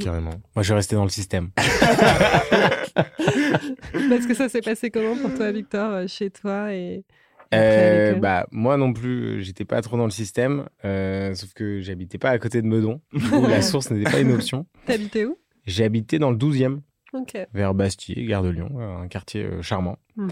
Carrément. 0.01 0.31
Moi, 0.31 0.63
je 0.63 0.65
suis 0.65 0.75
resté 0.75 0.97
dans 0.97 1.05
le 1.05 1.11
système. 1.11 1.51
Parce 2.95 4.27
que 4.27 4.35
ça 4.35 4.49
s'est 4.49 4.61
passé 4.61 4.91
comment 4.91 5.17
pour 5.17 5.33
toi, 5.35 5.53
Victor, 5.53 6.09
chez 6.09 6.31
toi 6.31 6.75
et 6.75 7.05
Euh, 7.53 8.15
bah, 8.15 8.47
moi 8.51 8.77
non 8.77 8.93
plus, 8.93 9.43
j'étais 9.43 9.65
pas 9.65 9.83
trop 9.83 9.97
dans 9.97 10.05
le 10.05 10.11
système, 10.11 10.69
euh, 10.85 11.35
sauf 11.35 11.53
que 11.53 11.81
j'habitais 11.81 12.19
pas 12.19 12.31
à 12.31 12.39
côté 12.39 12.63
de 12.63 12.67
Meudon. 12.67 13.01
Coup, 13.31 13.47
la 13.47 13.63
source 13.63 13.91
n'était 13.91 14.11
pas 14.11 14.21
une 14.21 14.33
option. 14.33 14.67
T'habitais 14.87 15.25
où? 15.25 15.39
J'habitais 15.67 16.19
dans 16.19 16.31
le 16.31 16.37
12e, 16.37 16.81
Ok. 17.13 17.37
vers 17.53 17.75
Bastier, 17.75 18.25
gare 18.27 18.43
de 18.43 18.49
Lyon, 18.51 18.71
euh, 18.79 18.97
un 19.03 19.09
quartier 19.09 19.49
charmant. 19.63 19.99
Mhm. 20.17 20.31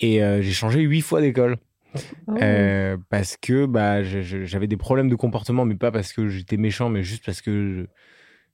Et 0.00 0.22
euh, 0.22 0.42
j'ai 0.42 0.52
changé 0.52 0.80
huit 0.80 1.00
fois 1.00 1.20
d'école. 1.20 1.56
Oh. 2.26 2.34
Parce 3.08 3.36
que 3.36 3.66
bah, 3.66 4.02
j'avais 4.02 4.66
des 4.66 4.76
problèmes 4.76 5.08
de 5.08 5.16
comportement, 5.16 5.64
mais 5.64 5.74
pas 5.74 5.90
parce 5.90 6.12
que 6.12 6.28
j'étais 6.28 6.56
méchant, 6.56 6.90
mais 6.90 7.02
juste 7.02 7.24
parce 7.24 7.40
que 7.40 7.50
je, 7.72 7.82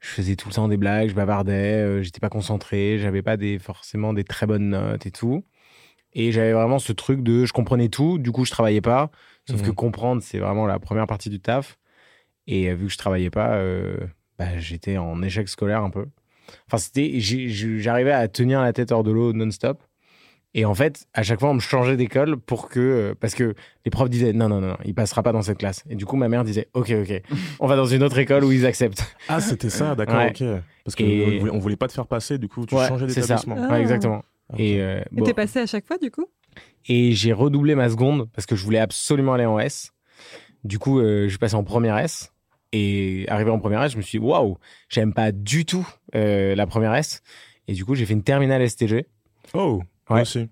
je 0.01 0.09
faisais 0.09 0.37
tout 0.37 0.49
le 0.49 0.55
temps 0.55 0.69
des 0.69 0.77
blagues, 0.77 1.09
je 1.09 1.15
bavardais, 1.15 2.03
j'étais 2.05 2.21
pas 2.21 2.29
concentré, 2.31 2.99
j'avais 2.99 3.23
pas 3.23 3.37
des, 3.37 3.59
forcément 3.59 4.13
des 4.15 4.25
très 4.25 4.47
bonnes 4.47 4.71
notes 4.71 5.05
et 5.05 5.11
tout. 5.11 5.45
Et 6.15 6.31
j'avais 6.33 6.53
vraiment 6.53 6.79
ce 6.79 6.93
truc 6.93 7.23
de 7.23 7.45
je 7.45 7.53
comprenais 7.53 7.89
tout, 7.89 8.19
du 8.19 8.31
coup 8.31 8.45
je 8.45 8.51
travaillais 8.51 8.81
pas. 8.81 9.11
Sauf 9.49 9.63
que 9.63 9.71
comprendre, 9.71 10.23
c'est 10.23 10.39
vraiment 10.39 10.67
la 10.67 10.79
première 10.79 11.07
partie 11.07 11.29
du 11.31 11.41
taf. 11.41 11.77
Et 12.47 12.71
euh, 12.71 12.75
vu 12.75 12.87
que 12.87 12.93
je 12.93 12.99
travaillais 12.99 13.31
pas, 13.31 13.55
euh, 13.57 13.97
bah, 14.39 14.59
j'étais 14.59 14.97
en 14.97 15.23
échec 15.23 15.49
scolaire 15.49 15.83
un 15.83 15.91
peu. 15.91 16.07
Enfin, 16.69 16.79
c'était, 16.79 17.13
j'arrivais 17.19 18.13
à 18.13 18.29
tenir 18.29 18.61
la 18.63 18.73
tête 18.73 18.93
hors 18.93 19.03
de 19.03 19.11
l'eau 19.11 19.33
non-stop. 19.33 19.83
Et 20.57 20.65
en 20.65 20.75
fait, 20.75 21.07
à 21.15 21.23
chaque 21.25 21.41
fois, 21.41 21.51
on 21.51 21.55
me 21.55 21.61
changeait 21.61 21.97
d'école 21.97 22.37
pour 22.37 22.69
que. 22.69 22.79
euh, 22.81 23.15
Parce 23.19 23.35
que 23.35 23.55
les 23.85 23.91
profs 23.91 24.09
disaient 24.09 24.33
non, 24.33 24.49
non, 24.49 24.61
non, 24.61 24.77
il 24.85 24.95
passera 24.95 25.23
pas 25.25 25.33
dans 25.33 25.43
cette 25.43 25.59
classe. 25.59 25.83
Et 25.91 25.97
du 25.97 26.07
coup, 26.07 26.17
ma 26.17 26.29
mère 26.29 26.45
disait 26.45 26.69
ok, 26.75 26.93
ok, 27.03 27.23
on 27.61 27.67
va 27.67 27.75
dans 27.77 27.87
une 27.87 28.03
autre 28.05 28.19
école 28.19 28.45
où 28.45 28.53
ils 28.53 28.65
acceptent. 28.67 29.05
Ah, 29.29 29.41
c'était 29.41 29.69
ça, 29.71 29.95
d'accord, 29.97 30.17
Ouais. 30.17 30.31
ok. 30.31 30.63
Parce 30.85 30.95
qu'on 30.95 31.05
Et- 31.05 31.39
voulait, 31.39 31.51
on 31.53 31.59
voulait 31.59 31.77
pas 31.77 31.89
te 31.89 31.93
faire 31.93 32.07
passer, 32.07 32.39
du 32.39 32.47
coup, 32.49 32.67
tu 32.67 32.75
Ouais, 32.77 32.87
changeais 32.87 33.09
c'est 33.09 33.23
ça. 33.23 33.35
d'établissement. 33.37 33.57
Ah. 33.69 33.73
Ouais, 33.73 33.81
exactement. 33.81 34.23
Et, 34.59 34.81
euh, 34.81 35.01
Et 35.01 35.17
bon. 35.17 35.25
t'es 35.25 35.35
passé 35.35 35.59
à 35.61 35.67
chaque 35.67 35.87
fois, 35.87 35.99
du 35.99 36.11
coup? 36.11 36.27
Et 36.87 37.13
j'ai 37.13 37.33
redoublé 37.33 37.75
ma 37.75 37.89
seconde 37.89 38.29
parce 38.33 38.47
que 38.47 38.57
je 38.57 38.65
voulais 38.65 38.79
absolument 38.79 39.35
aller 39.35 39.47
en 39.47 39.59
S. 39.59 39.93
Du 40.65 40.79
coup, 40.79 41.01
euh, 41.01 41.25
je 41.25 41.29
suis 41.31 41.39
passé 41.39 41.55
en 41.55 41.65
première 41.65 41.97
S. 41.99 42.33
Et 42.73 43.25
arrivé 43.29 43.51
en 43.51 43.59
première 43.61 43.83
S, 43.85 43.93
je 43.93 43.97
me 43.97 44.03
suis 44.03 44.19
dit, 44.19 44.25
waouh, 44.25 44.59
j'aime 44.89 45.15
pas 45.15 45.31
du 45.33 45.65
tout 45.65 45.87
euh, 46.15 46.55
la 46.55 46.67
première 46.67 46.95
S. 46.95 47.23
Et 47.69 47.73
du 47.73 47.85
coup, 47.85 47.95
j'ai 47.95 48.05
fait 48.05 48.13
une 48.15 48.23
terminale 48.25 48.63
STG. 48.63 49.07
Oh, 49.55 49.83
moi 50.09 50.17
Ouais. 50.19 50.23
aussi. 50.23 50.49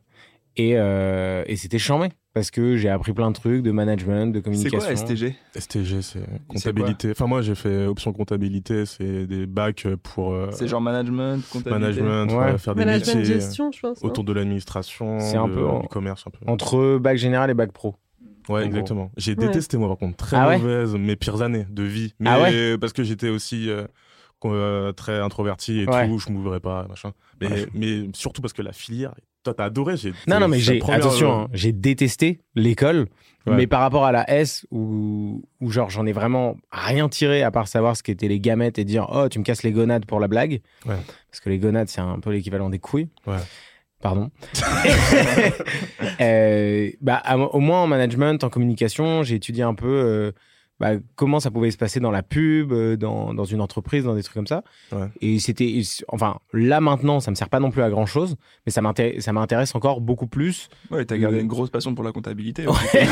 Et, 0.56 0.76
euh, 0.76 1.42
et 1.46 1.56
c'était 1.56 1.78
chambé 1.78 2.08
parce 2.34 2.50
que 2.50 2.76
j'ai 2.76 2.88
appris 2.88 3.12
plein 3.12 3.30
de 3.30 3.34
trucs 3.34 3.62
de 3.62 3.70
management, 3.70 4.32
de 4.32 4.38
C'est 4.38 4.42
communication. 4.42 4.78
quoi 4.78 4.96
STG 4.96 5.34
STG, 5.54 6.02
c'est 6.02 6.20
comptabilité. 6.48 7.10
Enfin, 7.10 7.26
moi, 7.26 7.42
j'ai 7.42 7.54
fait 7.54 7.86
option 7.86 8.12
comptabilité, 8.12 8.86
c'est 8.86 9.26
des 9.26 9.46
bacs 9.46 9.86
pour 10.02 10.32
euh, 10.32 10.48
C'est 10.52 10.66
genre 10.68 10.80
management, 10.80 11.42
comptabilité? 11.50 12.02
management, 12.02 12.32
Ouais. 12.32 12.52
ouais, 12.52 12.58
faire 12.58 12.74
des 12.74 12.84
Management 12.84 13.16
métiers 13.20 13.34
gestion, 13.34 13.70
je 13.72 13.80
pense. 13.80 14.02
non 14.02 14.08
autour 14.08 14.24
de 14.24 14.32
l'administration, 14.32 15.18
C'est 15.20 15.36
un 15.36 15.48
de- 15.48 15.54
peu 15.54 15.66
en- 15.66 15.80
du 15.80 15.88
commerce 15.88 16.24
un 16.26 16.30
peu. 16.30 16.38
Entre 16.50 16.98
bac 16.98 17.16
général 17.18 17.50
et 17.50 17.54
bac 17.54 17.72
pro. 17.72 17.96
Ouais, 18.48 18.62
en 18.62 18.64
exactement. 18.64 19.10
J'ai 19.16 19.32
Ouais. 19.32 19.46
détesté, 19.46 19.76
moi, 19.76 19.88
par 19.88 19.98
contre, 19.98 20.16
très 20.16 20.36
Ah 20.36 20.48
ouais 20.48 20.58
mauvaise, 20.58 20.94
mes 20.96 21.14
pires 21.16 21.42
années 21.42 21.66
de 21.70 21.82
vie. 21.84 22.14
Mais 22.18 22.30
Ah 22.30 22.40
ouais 22.40 22.76
parce 22.78 22.92
que 22.92 23.04
j'étais 23.04 23.28
aussi 23.28 23.70
euh, 23.70 23.84
euh, 24.44 24.90
très 24.92 25.20
introverti 25.20 25.80
et 25.82 25.86
Ouais. 25.88 26.08
tout, 26.08 26.18
je 26.18 26.30
m'ouvrais 26.32 26.58
pas, 26.58 26.86
machin. 26.88 27.12
Mais, 27.40 27.48
Ouais. 27.48 27.66
mais 27.74 28.08
surtout 28.14 28.42
parce 28.42 28.52
que 28.52 28.62
la 28.62 28.72
filière, 28.72 29.14
toi, 29.42 29.54
t'as 29.54 29.64
adoré. 29.64 29.96
j'ai- 29.96 30.12
Non, 30.26 30.38
non, 30.40 30.48
mais 30.48 30.58
j'ai 30.58 30.80
attention, 30.88 31.30
euh, 31.30 31.44
hein, 31.44 31.48
j'ai 31.52 31.72
détesté 31.72 32.40
l'école, 32.54 33.06
Ouais. 33.46 33.54
mais 33.56 33.66
par 33.66 33.80
rapport 33.80 34.04
à 34.04 34.12
la 34.12 34.28
S 34.30 34.66
où, 34.70 35.42
où 35.60 35.70
genre 35.70 35.90
j'en 35.90 36.06
ai 36.06 36.12
vraiment 36.12 36.56
rien 36.70 37.08
tiré 37.08 37.42
à 37.42 37.50
part 37.50 37.66
savoir 37.66 37.96
ce 37.96 38.02
qu'étaient 38.04 38.28
les 38.28 38.38
gamètes 38.38 38.78
et 38.78 38.84
dire 38.84 39.08
oh 39.12 39.28
tu 39.28 39.38
me 39.40 39.44
casses 39.44 39.64
les 39.64 39.72
gonades 39.72 40.06
pour 40.06 40.20
la 40.20 40.28
blague, 40.28 40.60
Ouais. 40.86 40.94
parce 41.30 41.40
que 41.40 41.48
les 41.50 41.58
gonades 41.58 41.88
c'est 41.88 42.00
un 42.00 42.20
peu 42.20 42.30
l'équivalent 42.30 42.70
des 42.70 42.78
couilles. 42.78 43.08
Ouais. 43.26 43.36
Pardon. 44.00 44.30
Euh, 46.20 46.90
bah, 47.00 47.20
à- 47.24 47.36
au 47.38 47.60
moins 47.60 47.82
en 47.82 47.86
management, 47.86 48.42
en 48.44 48.48
communication, 48.48 49.22
j'ai 49.22 49.36
étudié 49.36 49.62
un 49.62 49.74
peu 49.74 49.86
euh, 49.88 50.32
bah, 50.80 50.92
comment 51.14 51.38
ça 51.38 51.50
pouvait 51.50 51.70
se 51.70 51.76
passer 51.76 52.00
dans 52.00 52.10
la 52.10 52.22
pub, 52.22 52.72
euh, 52.72 52.96
dans, 52.96 53.34
dans 53.34 53.44
une 53.44 53.60
entreprise, 53.60 54.04
dans 54.04 54.14
des 54.16 54.22
trucs 54.22 54.34
comme 54.34 54.46
ça. 54.48 54.64
Ouais. 54.90 55.06
Et 55.20 55.38
c'était, 55.38 55.80
enfin, 56.08 56.38
là 56.52 56.80
maintenant, 56.80 57.20
ça 57.20 57.30
me 57.30 57.36
sert 57.36 57.48
pas 57.48 57.60
non 57.60 57.70
plus 57.70 57.82
à 57.82 57.90
grand 57.90 58.06
chose, 58.06 58.36
mais 58.66 58.72
ça 58.72 58.82
m'intéresse, 58.82 59.22
ça 59.24 59.32
m'intéresse 59.32 59.74
encore 59.76 60.00
beaucoup 60.00 60.26
plus. 60.26 60.68
Ouais, 60.90 61.04
t'as 61.04 61.16
gardé 61.18 61.40
une 61.40 61.46
grosse 61.46 61.70
passion 61.70 61.94
pour 61.94 62.04
la 62.04 62.10
comptabilité. 62.12 62.66
Ouais. 62.66 62.74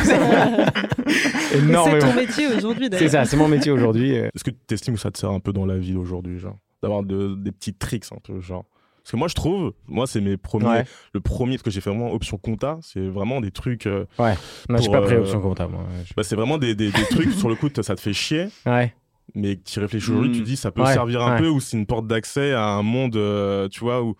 C'est 1.06 1.98
ton 1.98 2.14
métier 2.14 2.46
aujourd'hui, 2.56 2.88
C'est 2.92 3.08
ça, 3.08 3.24
c'est 3.24 3.36
mon 3.36 3.48
métier 3.48 3.70
aujourd'hui. 3.72 4.16
euh. 4.16 4.28
Est-ce 4.34 4.44
que 4.44 4.50
tu 4.50 4.74
estimes 4.74 4.94
que 4.94 5.00
ça 5.00 5.10
te 5.10 5.18
sert 5.18 5.30
un 5.30 5.40
peu 5.40 5.52
dans 5.52 5.66
la 5.66 5.78
vie 5.78 5.96
aujourd'hui, 5.96 6.38
genre 6.38 6.56
D'avoir 6.82 7.02
de- 7.02 7.34
des 7.36 7.52
petits 7.52 7.74
tricks 7.74 8.06
un 8.12 8.18
peu, 8.22 8.40
genre? 8.40 8.64
Parce 9.10 9.16
que 9.16 9.18
moi, 9.18 9.26
je 9.28 9.34
trouve, 9.34 9.72
moi, 9.88 10.06
c'est 10.06 10.20
mes 10.20 10.36
premiers. 10.36 10.66
Ouais. 10.68 10.84
Le 11.14 11.18
premier, 11.20 11.58
que 11.58 11.68
j'ai 11.68 11.80
fait 11.80 11.90
vraiment 11.90 12.12
option 12.12 12.36
compta, 12.36 12.78
c'est 12.80 13.00
vraiment 13.08 13.40
des 13.40 13.50
trucs. 13.50 13.86
euh, 13.88 14.04
Non, 14.20 14.78
j'ai 14.78 14.84
Pour, 14.84 14.92
pas 14.92 15.00
pris 15.00 15.14
euh, 15.16 15.20
option 15.22 15.40
comptable. 15.40 15.72
moi. 15.72 15.82
Je- 16.06 16.14
bah, 16.16 16.22
c'est 16.22 16.36
vraiment 16.36 16.58
des, 16.58 16.76
des, 16.76 16.92
des 16.92 17.04
trucs, 17.10 17.32
sur 17.32 17.48
le 17.48 17.56
coup, 17.56 17.68
ça 17.82 17.96
te 17.96 18.00
fait 18.00 18.12
chier, 18.12 18.46
Ouais. 18.66 18.94
mais 19.34 19.56
tu 19.64 19.80
y 19.80 19.82
réfléchis 19.82 20.10
aujourd'hui, 20.12 20.30
Mm. 20.30 20.34
tu 20.34 20.40
te 20.42 20.44
dis, 20.46 20.56
ça 20.56 20.70
peut 20.70 20.82
Ouais, 20.82 20.92
servir 20.92 21.22
un 21.22 21.32
ouais. 21.32 21.38
peu, 21.40 21.48
ou 21.48 21.58
c'est 21.58 21.76
une 21.76 21.86
porte 21.86 22.06
d'accès 22.06 22.52
à 22.52 22.64
un 22.66 22.82
monde, 22.84 23.16
euh, 23.16 23.66
tu 23.68 23.80
vois, 23.80 24.00
où, 24.00 24.14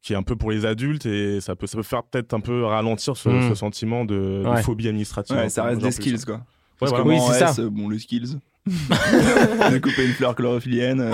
qui 0.00 0.12
est 0.12 0.16
un 0.16 0.22
peu 0.22 0.36
pour 0.36 0.52
les 0.52 0.64
adultes, 0.64 1.06
et 1.06 1.40
ça 1.40 1.56
peut, 1.56 1.66
ça 1.66 1.76
peut 1.76 1.82
faire 1.82 2.04
peut-être 2.04 2.32
un 2.32 2.38
peu 2.40 2.62
ralentir 2.66 3.16
ce, 3.16 3.28
Mm. 3.28 3.48
ce 3.48 3.54
sentiment 3.56 4.04
de, 4.04 4.42
de 4.44 4.48
Ouais. 4.48 4.62
phobie 4.62 4.86
administrative. 4.86 5.34
Ouais, 5.36 5.48
ça 5.48 5.64
reste 5.64 5.82
des 5.82 5.90
skills, 5.90 6.24
quoi. 6.24 6.36
Ouais, 6.36 6.40
Parce 6.78 6.92
voilà. 6.92 7.04
que 7.04 7.08
Oui, 7.08 7.18
c'est 7.32 7.46
ça. 7.46 7.68
Bon, 7.68 7.88
le 7.88 7.98
skills. 7.98 8.38
Découper 9.70 10.04
une 10.06 10.12
fleur 10.12 10.34
chlorophyllienne. 10.34 11.00
euh, 11.00 11.12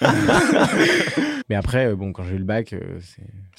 Mais 1.48 1.54
après, 1.56 1.86
euh, 1.88 1.96
bon, 1.96 2.12
quand 2.12 2.22
j'ai 2.24 2.34
eu 2.34 2.38
le 2.38 2.44
bac, 2.44 2.72
euh, 2.72 2.98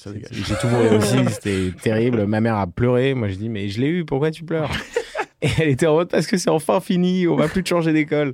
j'ai 0.04 0.54
tout 0.60 0.68
brûlé 0.68 0.96
aussi. 0.96 1.16
C'était 1.30 1.72
terrible. 1.82 2.26
Ma 2.26 2.40
mère 2.40 2.56
a 2.56 2.66
pleuré. 2.66 3.14
Moi, 3.14 3.28
j'ai 3.28 3.36
dit, 3.36 3.48
mais 3.48 3.68
je 3.68 3.80
l'ai 3.80 3.88
eu. 3.88 4.04
Pourquoi 4.04 4.30
tu 4.30 4.44
pleures? 4.44 4.70
Et 5.42 5.48
elle 5.58 5.68
était 5.68 5.86
en 5.86 5.94
mode 5.94 6.08
parce 6.08 6.26
que 6.26 6.38
c'est 6.38 6.48
enfin 6.48 6.80
fini. 6.80 7.28
On 7.28 7.36
va 7.36 7.48
plus 7.48 7.62
te 7.62 7.68
changer 7.68 7.92
d'école. 7.92 8.32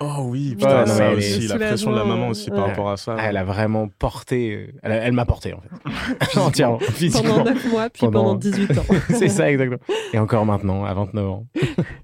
Oh 0.00 0.20
oui, 0.28 0.50
Ouais, 0.50 0.54
putain, 0.56 0.80
non, 0.80 0.86
ça 0.86 1.10
mais 1.10 1.16
aussi, 1.16 1.40
le 1.40 1.48
la 1.48 1.66
pression 1.66 1.92
de 1.92 1.96
la 1.98 2.04
maman 2.04 2.28
aussi 2.28 2.48
par 2.48 2.68
rapport 2.68 2.90
à 2.90 2.96
ça. 2.96 3.16
Ah, 3.18 3.26
elle 3.28 3.36
a 3.36 3.44
vraiment 3.44 3.88
porté. 3.98 4.70
Elle, 4.82 4.92
a- 4.92 4.96
elle 4.96 5.12
m'a 5.12 5.26
porté 5.26 5.52
en 5.52 5.60
fait. 5.60 6.38
Entièrement. 6.40 6.78
Pendant 6.78 6.92
Physiquement. 6.92 7.44
9 7.44 7.70
mois, 7.70 7.90
puis 7.90 8.00
Pendant- 8.06 8.22
pendant 8.22 8.34
18 8.36 8.78
ans. 8.78 8.84
c'est 9.10 9.28
ça 9.28 9.50
exactement. 9.50 9.80
Et 10.14 10.18
encore 10.18 10.46
maintenant, 10.46 10.86
à 10.86 10.94
29 10.94 11.26
ans, 11.28 11.46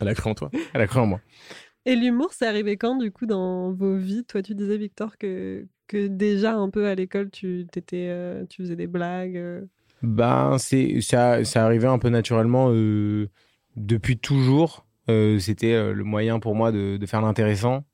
Elle 0.00 0.09
a 0.09 0.14
cru 0.14 0.28
en 0.31 0.35
toi. 0.35 0.50
elle 0.74 0.81
a 0.83 0.87
cru 0.87 1.00
en 1.00 1.07
moi. 1.07 1.20
Et 1.88 1.96
l'humour, 1.96 2.33
c'est 2.33 2.46
arrivé 2.46 2.77
quand, 2.77 2.96
du 2.96 3.11
coup, 3.11 3.24
dans 3.27 3.72
vos 3.72 3.96
vies? 3.96 4.24
Toi, 4.24 4.42
tu 4.42 4.55
disais, 4.55 4.77
Victor, 4.77 5.16
que, 5.16 5.66
que 5.87 6.07
déjà, 6.07 6.55
un 6.55 6.68
peu 6.68 6.87
à 6.87 6.94
l'école, 6.94 7.31
tu, 7.31 7.66
t'étais, 7.72 8.09
euh, 8.11 8.44
tu 8.48 8.62
faisais 8.62 8.77
des 8.77 8.87
blagues. 8.87 9.37
euh? 9.38 9.62
Ben, 10.03 10.59
c'est 10.59 11.01
ça, 11.01 11.42
ça 11.44 11.64
arrivait 11.64 11.87
un 11.87 11.98
peu 11.98 12.11
naturellement 12.11 12.68
euh, 12.70 13.29
depuis 13.77 14.18
toujours. 14.18 14.85
Euh, 15.09 15.38
C'était 15.38 15.72
euh, 15.72 15.94
le 15.94 16.05
moyen 16.05 16.40
pour 16.40 16.55
moi 16.55 16.72
de, 16.72 16.98
de 16.98 17.07
faire 17.07 17.22
l'intéressant, 17.22 17.85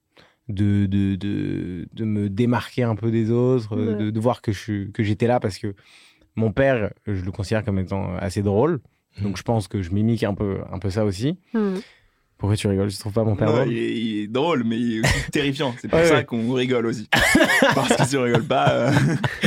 de, 0.48 0.87
de, 0.87 1.14
de, 1.14 1.87
de 1.92 2.04
me 2.04 2.28
démarquer 2.28 2.83
un 2.83 2.96
peu 2.96 3.12
des 3.12 3.30
autres, 3.30 3.76
euh, 3.78 3.92
Ouais. 3.92 4.04
de, 4.07 4.11
de 4.11 4.20
voir 4.20 4.42
que 4.42 4.50
je 4.52 4.59
suis- 4.59 4.92
que 4.92 5.04
j'étais 5.04 5.28
là 5.28 5.38
parce 5.38 5.57
que 5.59 5.72
mon 6.35 6.50
père, 6.50 6.92
je 7.07 7.24
le 7.24 7.30
considère 7.30 7.64
comme 7.64 7.78
étant 7.78 8.16
assez 8.16 8.42
drôle. 8.42 8.80
Donc 9.22 9.37
je 9.37 9.44
pense 9.44 9.68
que 9.68 9.80
je 9.83 9.92
mimique 9.92 10.24
un 10.24 10.35
peu, 10.35 10.59
un 10.72 10.80
peu 10.80 10.90
ça 10.90 11.04
aussi. 11.04 11.38
Hmm. 11.54 11.76
Pourquoi 12.44 12.57
tu 12.59 12.66
rigoles? 12.68 12.90
Tu 12.90 12.98
trouves 12.98 13.14
pas 13.14 13.24
mon 13.24 13.37
père 13.37 13.48
Non, 13.48 13.54
drôle 13.57 13.72
il, 13.72 13.78
est, 13.78 13.92
il 13.96 14.22
est 14.24 14.26
drôle, 14.26 14.64
mais 14.64 14.76
il 14.76 14.96
est 14.98 15.00
aussi 15.00 15.30
terrifiant. 15.33 15.74
C'est 15.80 15.88
pour 15.88 15.98
Ouais, 15.98 16.04
ça 16.04 16.14
ouais. 16.16 16.24
qu'on 16.24 16.52
rigole 16.52 16.85
aussi. 16.85 17.09
Parce 17.74 17.96
que 17.96 18.04
si 18.04 18.16
on 18.18 18.22
rigole 18.22 18.44
pas, 18.44 18.68
euh, 18.70 18.90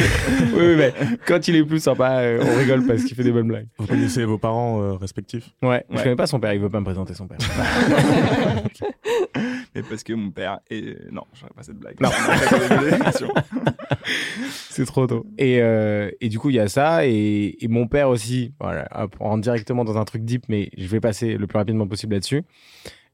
Oui, 0.55 0.59
oui, 0.59 0.75
mais 0.77 0.93
quand 1.27 1.47
il 1.47 1.57
est 1.57 1.63
plus 1.63 1.79
sympa, 1.79 2.21
euh, 2.21 2.43
on 2.43 2.57
rigole 2.57 2.87
parce 2.87 3.03
qu'il 3.03 3.15
fait 3.15 3.23
des 3.23 3.31
bonnes 3.31 3.47
blagues. 3.49 3.67
Vous 3.77 3.85
connaissez 3.85 4.25
vos 4.25 4.39
parents 4.39 4.81
euh, 4.81 4.93
respectifs? 4.93 5.51
Ouais, 5.61 5.85
je 5.91 5.97
Ouais. 5.97 6.03
connais 6.03 6.15
pas 6.15 6.25
son 6.25 6.39
père, 6.39 6.53
il 6.53 6.59
veut 6.59 6.69
pas 6.69 6.79
me 6.79 6.85
présenter 6.85 7.13
son 7.13 7.27
père. 7.27 7.37
Parce 9.83 10.03
que 10.03 10.13
mon 10.13 10.31
père 10.31 10.59
est. 10.69 11.11
Non, 11.11 11.23
je 11.33 11.39
ferai 11.39 11.51
pas 11.55 11.63
cette 11.63 11.77
blague. 11.77 11.99
Non. 12.01 12.09
C'est 14.69 14.85
trop 14.85 15.07
tôt. 15.07 15.25
Et, 15.37 15.61
euh, 15.61 16.11
et 16.21 16.29
du 16.29 16.39
coup, 16.39 16.49
il 16.49 16.55
y 16.55 16.59
a 16.59 16.67
ça. 16.67 17.05
Et, 17.05 17.57
et 17.63 17.67
mon 17.67 17.87
père 17.87 18.09
aussi, 18.09 18.53
voilà, 18.59 18.87
on 19.19 19.29
rentre 19.29 19.41
directement 19.41 19.83
dans 19.83 19.97
un 19.97 20.05
truc 20.05 20.23
deep, 20.23 20.43
mais 20.49 20.69
je 20.77 20.87
vais 20.87 20.99
passer 20.99 21.37
le 21.37 21.47
plus 21.47 21.57
rapidement 21.57 21.87
possible 21.87 22.13
là-dessus. 22.13 22.43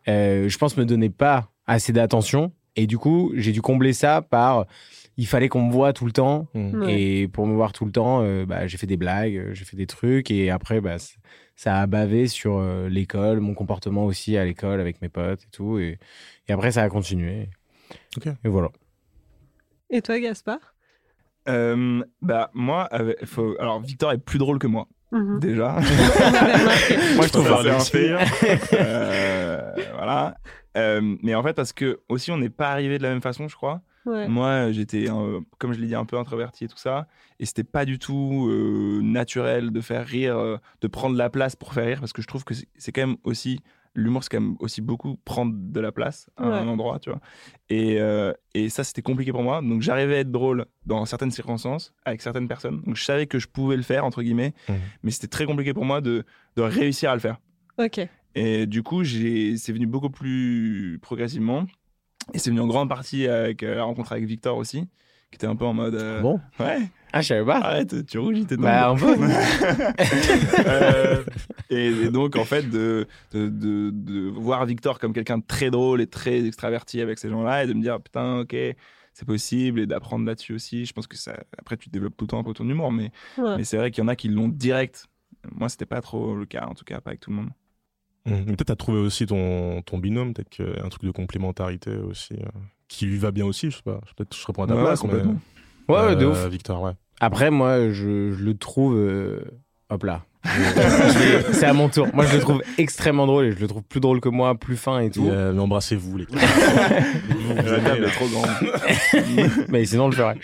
Euh, 0.07 0.49
je 0.49 0.57
pense 0.57 0.77
me 0.77 0.85
donnait 0.85 1.09
pas 1.09 1.49
assez 1.65 1.93
d'attention. 1.93 2.51
Et 2.75 2.87
du 2.87 2.97
coup, 2.97 3.31
j'ai 3.35 3.51
dû 3.51 3.61
combler 3.61 3.93
ça 3.93 4.21
par. 4.21 4.65
Il 5.15 5.27
fallait 5.27 5.47
qu'on 5.47 5.61
me 5.61 5.71
voit 5.71 5.93
tout 5.93 6.05
le 6.05 6.11
temps. 6.11 6.47
Mm. 6.55 6.81
Ouais. 6.81 7.01
Et 7.01 7.27
pour 7.27 7.45
me 7.45 7.53
voir 7.53 7.71
tout 7.71 7.85
le 7.85 7.91
temps, 7.91 8.21
euh, 8.23 8.45
bah, 8.45 8.65
j'ai 8.65 8.77
fait 8.77 8.87
des 8.87 8.97
blagues, 8.97 9.37
euh, 9.37 9.53
j'ai 9.53 9.63
fait 9.63 9.77
des 9.77 9.85
trucs. 9.85 10.31
Et 10.31 10.49
après, 10.49 10.81
bah, 10.81 10.97
ça 11.55 11.81
a 11.81 11.85
bavé 11.87 12.27
sur 12.27 12.57
euh, 12.57 12.89
l'école, 12.89 13.39
mon 13.39 13.53
comportement 13.53 14.05
aussi 14.05 14.37
à 14.37 14.45
l'école 14.45 14.79
avec 14.79 15.01
mes 15.01 15.09
potes 15.09 15.43
et 15.43 15.49
tout. 15.51 15.79
Et, 15.79 15.99
et 16.47 16.53
après, 16.53 16.71
ça 16.71 16.83
a 16.83 16.89
continué. 16.89 17.49
Ok. 18.17 18.27
Et 18.43 18.47
voilà. 18.49 18.69
Et 19.89 20.01
toi, 20.01 20.19
Gaspard? 20.19 20.75
Euh, 21.49 22.03
bah, 22.21 22.49
moi, 22.53 22.83
avec- 22.85 23.25
faut... 23.25 23.55
alors 23.59 23.81
Victor 23.81 24.11
est 24.13 24.17
plus 24.17 24.39
drôle 24.39 24.59
que 24.59 24.67
moi, 24.67 24.87
Mhm. 25.11 25.39
déjà. 25.39 25.73
Moi, 27.15 27.27
je 27.27 27.31
trouve 27.31 27.47
Ça, 27.47 27.75
un 27.75 27.79
fait. 27.79 28.15
Euh, 28.73 29.71
voilà. 29.93 30.35
Euh, 30.75 31.15
mais 31.21 31.35
en 31.35 31.43
fait, 31.43 31.53
parce 31.53 31.71
que 31.73 31.99
aussi, 32.09 32.31
on 32.31 32.37
n'est 32.37 32.49
pas 32.49 32.71
arrivé 32.71 32.97
de 32.97 33.03
la 33.03 33.09
même 33.09 33.21
façon, 33.21 33.47
je 33.47 33.55
crois. 33.55 33.81
Ouais. 34.05 34.27
Moi, 34.27 34.71
j'étais, 34.71 35.09
euh, 35.09 35.39
comme 35.59 35.71
je 35.73 35.79
l'ai 35.79 35.87
dit, 35.87 35.95
un 35.95 36.05
peu 36.05 36.17
introverti 36.17 36.65
et 36.65 36.67
tout 36.67 36.77
ça. 36.77 37.07
Et 37.39 37.45
c'était 37.45 37.63
pas 37.63 37.85
du 37.85 37.99
tout 37.99 38.47
euh, 38.49 38.99
naturel 39.01 39.71
de 39.71 39.81
faire 39.81 40.05
rire, 40.05 40.37
euh, 40.37 40.57
de 40.81 40.87
prendre 40.87 41.15
la 41.15 41.29
place 41.29 41.55
pour 41.55 41.73
faire 41.73 41.85
rire, 41.85 41.99
parce 41.99 42.13
que 42.13 42.21
je 42.21 42.27
trouve 42.27 42.43
que 42.43 42.53
c'est 42.53 42.91
quand 42.91 43.07
même 43.07 43.17
aussi. 43.23 43.59
L'humour, 43.95 44.23
c'est 44.23 44.29
quand 44.31 44.41
même 44.41 44.55
aussi 44.59 44.81
beaucoup 44.81 45.17
prendre 45.23 45.53
de 45.55 45.79
la 45.79 45.91
place 45.91 46.27
à 46.35 46.47
Ouais. 46.49 46.55
un 46.55 46.67
endroit, 46.67 46.97
tu 46.99 47.11
vois. 47.11 47.19
Et, 47.69 48.01
euh, 48.01 48.33
et 48.55 48.69
ça, 48.69 48.83
c'était 48.83 49.03
compliqué 49.03 49.31
pour 49.31 49.43
moi. 49.43 49.61
Donc, 49.61 49.83
j'arrivais 49.83 50.15
à 50.15 50.19
être 50.21 50.31
drôle 50.31 50.65
dans 50.87 51.05
certaines 51.05 51.29
circonstances, 51.29 51.93
avec 52.03 52.23
certaines 52.23 52.47
personnes. 52.47 52.81
Donc, 52.81 52.95
je 52.95 53.03
savais 53.03 53.27
que 53.27 53.37
je 53.37 53.47
pouvais 53.47 53.77
le 53.77 53.83
faire, 53.83 54.03
entre 54.03 54.23
guillemets. 54.23 54.55
Mhm. 54.67 54.75
Mais 55.03 55.11
c'était 55.11 55.27
très 55.27 55.45
compliqué 55.45 55.75
pour 55.75 55.85
moi 55.85 56.01
de, 56.01 56.25
de 56.55 56.61
réussir 56.63 57.11
à 57.11 57.13
le 57.13 57.19
faire. 57.19 57.37
Ok. 57.77 58.01
Et 58.33 58.65
du 58.65 58.81
coup, 58.81 59.03
j'ai- 59.03 59.57
c'est 59.57 59.71
venu 59.73 59.85
beaucoup 59.85 60.09
plus 60.09 60.97
progressivement. 61.03 61.67
Et 62.33 62.39
c'est 62.39 62.49
venu 62.49 62.61
en 62.61 62.67
grande 62.67 62.89
partie 62.89 63.27
avec 63.27 63.63
euh, 63.63 63.75
la 63.75 63.83
rencontre 63.83 64.11
avec 64.13 64.25
Victor 64.25 64.57
aussi, 64.57 64.81
qui 65.31 65.35
était 65.35 65.47
un 65.47 65.55
peu 65.55 65.65
en 65.65 65.73
mode. 65.73 65.95
euh, 65.95 66.21
Bon. 66.21 66.39
Ouais, 66.59 66.79
Ah, 67.11 67.21
je 67.21 67.27
savais 67.27 67.45
pas. 67.45 67.57
arrête, 67.59 68.05
tu 68.05 68.17
rougis, 68.19 68.45
t'es 68.45 68.57
Bah, 68.57 68.89
un 68.89 68.95
peu. 68.95 69.15
Euh, 70.65 71.23
et, 71.69 71.87
et 71.87 72.09
donc, 72.09 72.35
en 72.35 72.45
fait, 72.45 72.69
de, 72.69 73.07
de, 73.33 73.49
de, 73.49 73.89
de 73.91 74.29
voir 74.29 74.65
Victor 74.65 74.99
comme 74.99 75.13
quelqu'un 75.13 75.37
de 75.39 75.43
très 75.45 75.69
drôle 75.71 76.01
et 76.01 76.07
très 76.07 76.45
extraverti 76.45 77.01
avec 77.01 77.19
ces 77.19 77.29
gens-là, 77.29 77.63
et 77.63 77.67
de 77.67 77.73
me 77.73 77.81
dire, 77.81 77.99
putain, 78.01 78.39
ok, 78.39 78.55
c'est 79.13 79.25
possible, 79.25 79.79
et 79.79 79.85
d'apprendre 79.87 80.25
là-dessus 80.25 80.53
aussi. 80.53 80.85
Je 80.85 80.93
pense 80.93 81.07
que 81.07 81.17
ça. 81.17 81.35
Après, 81.57 81.77
tu 81.77 81.89
développes 81.89 82.15
tout 82.17 82.25
le 82.25 82.29
temps 82.29 82.39
un 82.39 82.43
peu 82.43 82.53
ton 82.53 82.67
humour, 82.67 82.91
mais, 82.91 83.11
Ouais. 83.37 83.57
mais 83.57 83.63
c'est 83.63 83.77
vrai 83.77 83.91
qu'il 83.91 84.03
y 84.03 84.05
en 84.05 84.07
a 84.07 84.15
qui 84.15 84.29
l'ont 84.29 84.47
direct. 84.47 85.07
Moi, 85.51 85.69
c'était 85.69 85.85
pas 85.85 86.01
trop 86.01 86.35
le 86.35 86.45
cas, 86.45 86.65
en 86.67 86.73
tout 86.73 86.85
cas, 86.85 87.01
pas 87.01 87.11
avec 87.11 87.19
tout 87.19 87.29
le 87.29 87.35
monde. 87.37 87.49
Mm. 88.25 88.31
Mais 88.31 88.43
Peut-être 88.45 88.65
t'as 88.65 88.75
trouvé 88.75 88.99
aussi 88.99 89.25
ton, 89.25 89.81
ton 89.81 89.97
binôme, 89.97 90.33
peut-être 90.33 90.49
qu'il 90.49 90.65
y 90.65 90.79
a 90.79 90.85
un 90.85 90.89
truc 90.89 91.03
de 91.03 91.11
complémentarité 91.11 91.91
aussi, 91.97 92.33
euh, 92.33 92.45
qui 92.87 93.05
lui 93.05 93.17
va 93.17 93.31
bien 93.31 93.45
aussi, 93.45 93.69
je 93.71 93.77
sais 93.77 93.83
pas. 93.83 93.99
Peut-être 94.15 94.35
je 94.35 94.45
réponds 94.45 94.63
à 94.63 94.67
ta 94.67 94.75
Ouais, 94.75 94.83
place, 94.83 95.03
mais, 95.03 95.09
complètement. 95.09 95.35
Ouais, 95.89 96.05
ouais, 96.07 96.15
de 96.15 96.25
euh, 96.25 96.31
ouf. 96.31 96.47
Victor, 96.47 96.81
ouais. 96.81 96.91
Après, 97.19 97.51
moi, 97.51 97.89
je, 97.89 98.31
je 98.33 98.43
le 98.43 98.53
trouve. 98.55 98.95
euh, 98.97 99.41
Hop 99.89 100.03
là. 100.03 100.23
C'est 101.53 101.65
à 101.65 101.73
mon 101.73 101.87
tour. 101.87 102.07
Moi, 102.13 102.25
je 102.25 102.35
le 102.35 102.41
trouve 102.41 102.61
extrêmement 102.77 103.25
drôle 103.27 103.45
et 103.45 103.51
je 103.53 103.59
le 103.59 103.67
trouve 103.67 103.83
plus 103.83 103.99
drôle 104.01 104.19
que 104.19 104.27
moi, 104.29 104.55
plus 104.55 104.75
fin 104.75 104.99
et 104.99 105.09
tout. 105.09 105.27
Euh, 105.29 105.53
mais 105.53 105.59
embrassez-vous, 105.61 106.17
les 106.17 106.25
gars. 106.25 106.37
Vous, 107.29 107.39
vous 107.47 107.53
La 107.55 107.61
aimez, 107.77 107.83
table 107.83 108.01
là. 108.01 108.07
est 108.07 108.11
trop 108.11 108.27
grande. 108.27 109.65
Mais 109.69 109.85
sinon, 109.85 110.05
on 110.05 110.09
le 110.09 110.15
ferait. 110.15 110.35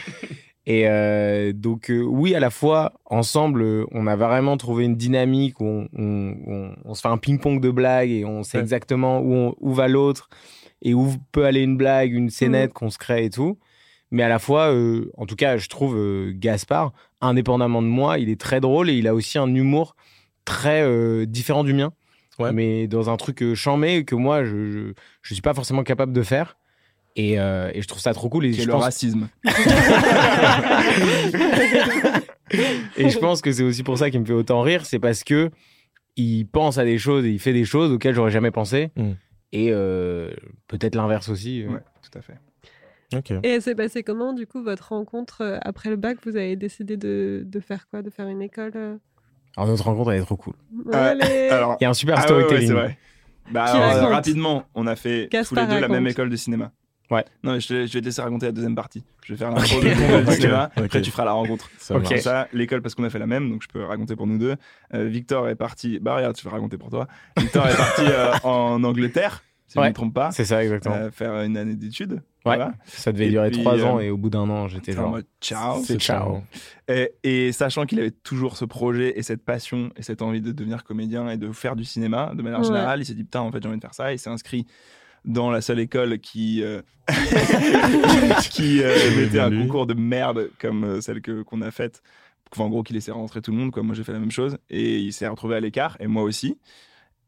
Et 0.72 0.88
euh, 0.88 1.52
donc, 1.52 1.90
euh, 1.90 2.04
oui, 2.04 2.36
à 2.36 2.40
la 2.40 2.52
fois, 2.52 2.94
ensemble, 3.06 3.64
euh, 3.64 3.86
on 3.92 4.06
a 4.06 4.16
vraiment 4.16 4.56
trouvé 4.56 4.86
une 4.86 4.96
dynamique 4.96 5.60
où 5.60 5.66
on, 5.66 5.88
on- 5.98 6.36
on- 6.46 6.76
on 6.86 6.94
se 6.94 7.02
fait 7.02 7.08
un 7.08 7.18
ping-pong 7.18 7.60
de 7.60 7.72
blagues 7.72 8.12
et 8.12 8.24
on 8.24 8.44
sait 8.44 8.58
Ouais. 8.60 8.64
exactement 8.64 9.20
où, 9.20 9.74
va 9.74 9.88
l'autre 9.88 10.30
et 10.84 10.94
où 10.94 11.12
peut 11.32 11.46
aller 11.46 11.62
une 11.62 11.76
blague, 11.76 12.14
une 12.14 12.30
scénette 12.30 12.72
qu'on 12.74 12.92
se 12.92 13.00
crée 13.00 13.26
et 13.26 13.30
tout. 13.32 13.58
Mais 14.12 14.22
à 14.22 14.30
la 14.30 14.38
fois, 14.38 14.72
euh, 14.72 15.12
en 15.18 15.26
tout 15.26 15.36
cas, 15.36 15.58
je 15.58 15.70
trouve 15.70 15.98
Gaspard, 16.34 16.94
indépendamment 17.20 17.82
de 17.82 17.88
moi, 17.88 18.20
il 18.20 18.30
est 18.30 18.40
très 18.40 18.60
drôle 18.62 18.92
et 18.92 18.94
il 18.94 19.08
a 19.08 19.16
aussi 19.16 19.40
un 19.40 19.52
humour 19.54 19.96
très 20.46 21.26
différent 21.26 21.64
du 21.64 21.74
mien. 21.74 21.94
Ouais. 22.38 22.54
Mais 22.54 22.88
dans 22.88 23.10
un 23.10 23.18
truc 23.18 23.56
chambé 23.56 24.06
que 24.06 24.14
moi, 24.14 24.44
je, 24.46 24.94
je 25.24 25.34
suis 25.34 25.42
pas 25.42 25.56
forcément 25.56 25.84
capable 25.84 26.14
de 26.14 26.22
faire. 26.22 26.58
Et, 27.20 27.38
euh, 27.38 27.70
et 27.74 27.82
je 27.82 27.88
trouve 27.88 28.00
ça 28.00 28.14
trop 28.14 28.30
cool. 28.30 28.46
Et 28.46 28.54
je 28.54 28.66
le 28.66 28.72
pense 28.72 28.84
racisme. 28.84 29.28
et 32.98 33.10
je 33.10 33.20
pense 33.20 33.42
que 33.42 33.52
c'est 33.52 33.64
aussi 33.64 33.84
pour 33.84 33.98
ça 33.98 34.10
qu'il 34.10 34.22
me 34.22 34.26
fait 34.26 34.32
autant 34.32 34.62
rire, 34.62 34.86
c'est 34.86 35.00
parce 35.00 35.26
que 35.26 35.52
il 36.16 36.46
pense 36.46 36.78
à 36.78 36.86
des 36.86 36.98
choses 36.98 37.26
et 37.26 37.30
il 37.32 37.40
fait 37.40 37.52
des 37.52 37.66
choses 37.66 37.92
auxquelles 37.92 38.16
j'aurais 38.16 38.32
jamais 38.32 38.52
pensé. 38.52 38.92
Mm. 38.96 39.12
Et 39.52 39.68
euh, 39.72 40.32
peut-être 40.68 40.96
l'inverse 40.96 41.28
aussi. 41.28 41.64
euh. 41.64 41.70
Ouais, 41.70 41.82
tout 42.02 42.18
à 42.18 42.22
fait. 42.22 42.38
Ok. 43.14 43.32
Et 43.44 43.50
elle 43.50 43.62
s'est 43.62 43.76
passée 43.76 44.04
comment, 44.04 44.32
du 44.32 44.48
coup, 44.48 44.64
votre 44.64 44.90
rencontre 44.90 45.42
euh, 45.42 45.58
après 45.62 45.90
le 45.90 45.98
bac? 45.98 46.20
Vous 46.24 46.38
avez 46.38 46.56
décidé 46.56 46.96
de, 46.96 47.44
de 47.46 47.60
faire 47.60 47.90
quoi? 47.90 48.02
De 48.02 48.10
faire 48.10 48.28
une 48.28 48.42
école 48.42 48.72
euh? 48.76 48.96
Alors 49.58 49.68
notre 49.68 49.84
rencontre, 49.84 50.12
elle 50.14 50.22
est 50.22 50.26
trop 50.26 50.38
cool. 50.38 50.54
Allez 50.94 51.50
Alors, 51.50 51.76
Il 51.82 51.84
y 51.84 51.88
a 51.88 51.90
un 51.90 51.94
super 51.94 52.16
ah 52.18 52.22
ouais, 52.22 52.32
ouais, 52.32 52.44
storytelling. 52.44 52.68
c'est 52.70 52.74
vrai. 52.74 52.98
Bah, 53.52 53.64
alors, 53.66 54.06
euh, 54.06 54.14
rapidement, 54.14 54.64
on 54.76 54.86
a 54.88 54.96
fait 54.96 55.28
tous 55.28 55.56
les 55.56 55.62
deux 55.64 55.68
la 55.68 55.76
raconte. 55.76 55.90
même 55.90 56.08
école 56.08 56.30
de 56.30 56.36
cinéma. 56.36 56.72
Ouais. 57.12 57.26
Non, 57.44 57.54
mais 57.54 57.60
je, 57.60 57.74
vais 57.74 57.88
te 57.88 57.98
laisser 58.00 58.22
raconter 58.22 58.46
la 58.46 58.52
deuxième 58.52 58.76
partie. 58.76 59.04
Je 59.26 59.34
vais 59.34 59.38
faire 59.40 59.50
l'intro 59.52 59.80
de 59.80 59.86
l'école 59.86 60.26
de 60.26 60.30
Ok. 60.30 60.34
cinéma. 60.36 60.72
Ok. 60.78 60.84
Après, 60.86 61.02
tu 61.02 61.12
feras 61.12 61.26
la 61.26 61.32
rencontre. 61.32 61.70
Ça 61.80 61.96
ça, 62.20 62.48
l'école, 62.54 62.82
parce 62.82 62.94
qu'on 62.96 63.04
a 63.04 63.10
fait 63.10 63.20
la 63.20 63.28
même, 63.28 63.50
donc 63.50 63.64
je 63.64 63.68
peux 63.68 63.84
raconter 63.84 64.16
pour 64.16 64.28
nous 64.28 64.38
deux. 64.38 64.56
Euh, 64.94 65.06
Victor 65.06 65.50
est 65.50 65.56
parti. 65.56 66.00
Bah, 66.00 66.16
regarde, 66.16 66.38
je 66.38 66.44
vais 66.44 66.50
raconter 66.50 66.78
pour 66.78 66.90
toi. 66.90 67.08
Victor 67.38 67.68
est 67.68 67.76
parti 67.78 68.02
euh, 68.08 68.34
en 68.44 68.84
Angleterre, 68.84 69.44
si 69.68 69.76
je 69.76 69.80
ne 69.82 69.88
me 69.88 69.94
trompe 69.94 70.14
pas, 70.14 70.32
C'est 70.32 70.46
ça, 70.46 70.64
exactement. 70.64 70.96
euh, 70.96 71.12
faire 71.12 71.34
une 71.42 71.58
année 71.58 71.76
d'études. 71.76 72.22
Ouais. 72.46 72.56
Voilà. 72.56 72.74
ça 72.86 73.12
devait 73.12 73.28
et 73.28 73.32
durer 73.32 73.52
puis, 73.52 73.60
trois 73.60 73.78
euh, 73.78 73.84
ans 73.86 74.00
et 74.00 74.10
au 74.10 74.16
bout 74.18 74.30
d'un 74.30 74.50
an, 74.50 74.70
j'étais 74.70 74.92
J'étais 74.94 75.00
en 75.00 75.04
genre. 75.04 75.12
mode 75.12 75.26
ciao. 75.42 75.84
C'est 75.84 76.00
ciao. 76.00 76.42
Et, 76.88 77.12
et 77.24 77.52
sachant 77.52 77.86
qu'il 77.86 78.00
avait 78.00 78.12
toujours 78.12 78.56
ce 78.56 78.64
projet 78.64 79.20
et 79.20 79.24
cette 79.24 79.44
passion 79.44 79.92
et 79.98 80.04
cette 80.04 80.22
envie 80.22 80.40
de 80.42 80.54
devenir 80.54 80.86
comédien 80.86 81.30
et 81.30 81.36
de 81.38 81.52
faire 81.52 81.76
du 81.76 81.84
cinéma 81.84 82.32
de 82.34 82.42
manière 82.42 82.60
Ouais. 82.60 82.66
générale, 82.66 83.02
il 83.02 83.06
s'est 83.06 83.14
dit 83.14 83.26
putain 83.26 83.42
en 83.42 83.52
fait 83.52 83.62
j'ai 83.62 83.68
envie 83.68 83.78
de 83.78 83.82
faire 83.84 83.94
ça. 83.94 84.14
Il 84.14 84.20
s'est 84.20 84.30
inscrit 84.30 84.66
dans 85.26 85.52
la 85.52 85.62
seule 85.62 85.80
école 85.80 86.20
qui 86.20 86.64
euh, 86.64 86.82
qui 88.52 88.82
euh, 88.84 88.96
mettait 89.18 89.40
un 89.40 89.52
concours 89.52 89.86
de 89.86 89.94
merde 89.94 90.50
comme 90.60 90.84
euh, 90.84 91.02
celle 91.02 91.22
que 91.22 91.42
qu'on 91.44 91.62
a 91.62 91.72
faite. 91.72 92.02
Enfin, 92.52 92.64
en 92.64 92.70
gros, 92.70 92.82
qui 92.82 92.94
laissait 92.94 93.12
rentrer 93.12 93.42
tout 93.42 93.52
le 93.52 93.58
monde. 93.58 93.72
Moi, 93.78 93.96
j'ai 93.96 94.04
fait 94.04 94.12
la 94.12 94.20
même 94.20 94.32
chose 94.32 94.58
et 94.70 94.98
il 94.98 95.14
s'est 95.14 95.28
retrouvé 95.28 95.56
à 95.56 95.60
l'écart 95.60 95.98
et 96.00 96.08
moi 96.08 96.24
aussi. 96.24 96.58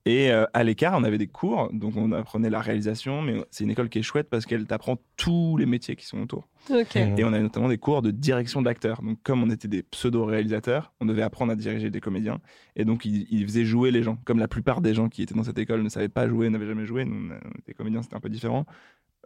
Et 0.05 0.31
euh, 0.31 0.45
à 0.53 0.63
l'écart, 0.63 0.97
on 0.97 1.03
avait 1.03 1.19
des 1.19 1.27
cours, 1.27 1.69
donc 1.71 1.95
on 1.95 2.11
apprenait 2.11 2.49
la 2.49 2.59
réalisation, 2.59 3.21
mais 3.21 3.45
c'est 3.51 3.63
une 3.63 3.69
école 3.69 3.87
qui 3.87 3.99
est 3.99 4.03
chouette 4.03 4.29
parce 4.29 4.47
qu'elle 4.47 4.65
t'apprend 4.65 4.97
tous 5.15 5.57
les 5.57 5.67
métiers 5.67 5.95
qui 5.95 6.07
sont 6.07 6.19
autour. 6.21 6.47
Mhm. 6.69 7.19
Et 7.19 7.23
on 7.23 7.33
avait 7.33 7.43
notamment 7.43 7.69
des 7.69 7.77
cours 7.77 8.01
de 8.01 8.09
direction 8.09 8.63
d'acteurs. 8.63 9.01
Donc, 9.03 9.19
comme 9.21 9.43
on 9.43 9.49
était 9.51 9.67
des 9.67 9.83
pseudo-réalisateurs, 9.83 10.91
on 11.01 11.05
devait 11.05 11.21
apprendre 11.21 11.51
à 11.51 11.55
diriger 11.55 11.91
des 11.91 12.01
comédiens. 12.01 12.39
Et 12.75 12.83
donc, 12.83 13.05
ils, 13.05 13.27
ils 13.29 13.45
faisaient 13.45 13.65
jouer 13.65 13.91
les 13.91 14.01
gens. 14.01 14.17
Comme 14.25 14.39
la 14.39 14.47
plupart 14.47 14.81
des 14.81 14.95
gens 14.95 15.07
qui 15.07 15.21
étaient 15.21 15.35
dans 15.35 15.43
cette 15.43 15.59
école 15.59 15.83
ne 15.83 15.89
savaient 15.89 16.09
pas 16.09 16.27
jouer, 16.27 16.49
n'avaient 16.49 16.67
jamais 16.67 16.85
joué. 16.85 17.05
Nous, 17.05 17.29
on 17.31 17.59
était 17.59 17.73
comédiens, 17.73 18.01
c'était 18.01 18.15
un 18.15 18.21
peu 18.21 18.29
différent. 18.29 18.65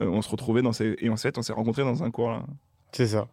Euh, 0.01 0.07
on 0.07 0.21
se 0.21 0.29
retrouvait 0.29 0.61
dans 0.61 0.73
ces. 0.73 0.95
Et 0.99 1.09
en 1.09 1.15
fait, 1.15 1.37
on 1.37 1.41
s'est 1.41 1.53
rencontrés 1.53 1.83
dans 1.83 2.03
un 2.03 2.11
cours 2.11 2.31
là. 2.31 2.45
C'est 2.91 3.07
ça. 3.07 3.27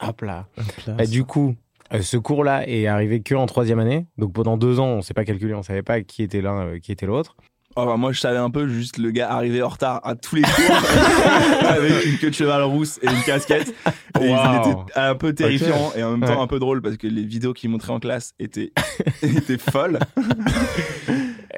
Hop 0.00 0.22
là. 0.22 0.48
Hop 0.58 0.96
Bah, 0.96 1.06
du 1.06 1.24
coup, 1.24 1.54
ce 2.00 2.16
cours-là 2.16 2.68
est 2.68 2.86
arrivé 2.86 3.20
que 3.22 3.34
en 3.34 3.46
troisième 3.46 3.78
année. 3.78 4.06
Donc 4.18 4.32
pendant 4.32 4.56
deux 4.56 4.78
ans, 4.80 4.86
on 4.88 5.02
s'est 5.02 5.14
pas 5.14 5.24
calculé, 5.24 5.54
on 5.54 5.62
savait 5.62 5.82
pas 5.82 6.00
qui 6.02 6.22
était 6.22 6.40
l'un, 6.40 6.60
euh, 6.66 6.78
qui 6.78 6.92
était 6.92 7.06
l'autre. 7.06 7.36
Oh, 7.76 7.86
bah, 7.86 7.96
moi, 7.96 8.10
je 8.10 8.18
savais 8.18 8.36
un 8.38 8.50
peu 8.50 8.66
juste 8.66 8.98
le 8.98 9.12
gars 9.12 9.30
arrivé 9.30 9.62
en 9.62 9.68
retard 9.68 10.00
à 10.02 10.16
tous 10.16 10.34
les 10.34 10.42
cours 10.42 10.50
avec 11.68 12.04
une 12.04 12.18
queue 12.18 12.30
de 12.30 12.34
cheval 12.34 12.62
rousse 12.64 12.98
et 13.00 13.06
une 13.06 13.22
casquette. 13.22 13.72
Et 14.20 14.28
Wow. 14.28 14.36
il 14.64 14.70
était 14.72 14.98
un 14.98 15.14
peu 15.14 15.32
terrifiant 15.32 15.92
et 15.96 16.02
en 16.02 16.10
même 16.16 16.28
temps 16.28 16.34
Ouais. 16.36 16.42
un 16.42 16.46
peu 16.48 16.58
drôle 16.58 16.82
parce 16.82 16.96
que 16.96 17.06
les 17.06 17.22
vidéos 17.24 17.52
qu'il 17.52 17.70
montrait 17.70 17.92
en 17.92 18.00
classe 18.00 18.32
étaient, 18.40 18.72
étaient 19.22 19.56
folles. 19.56 20.00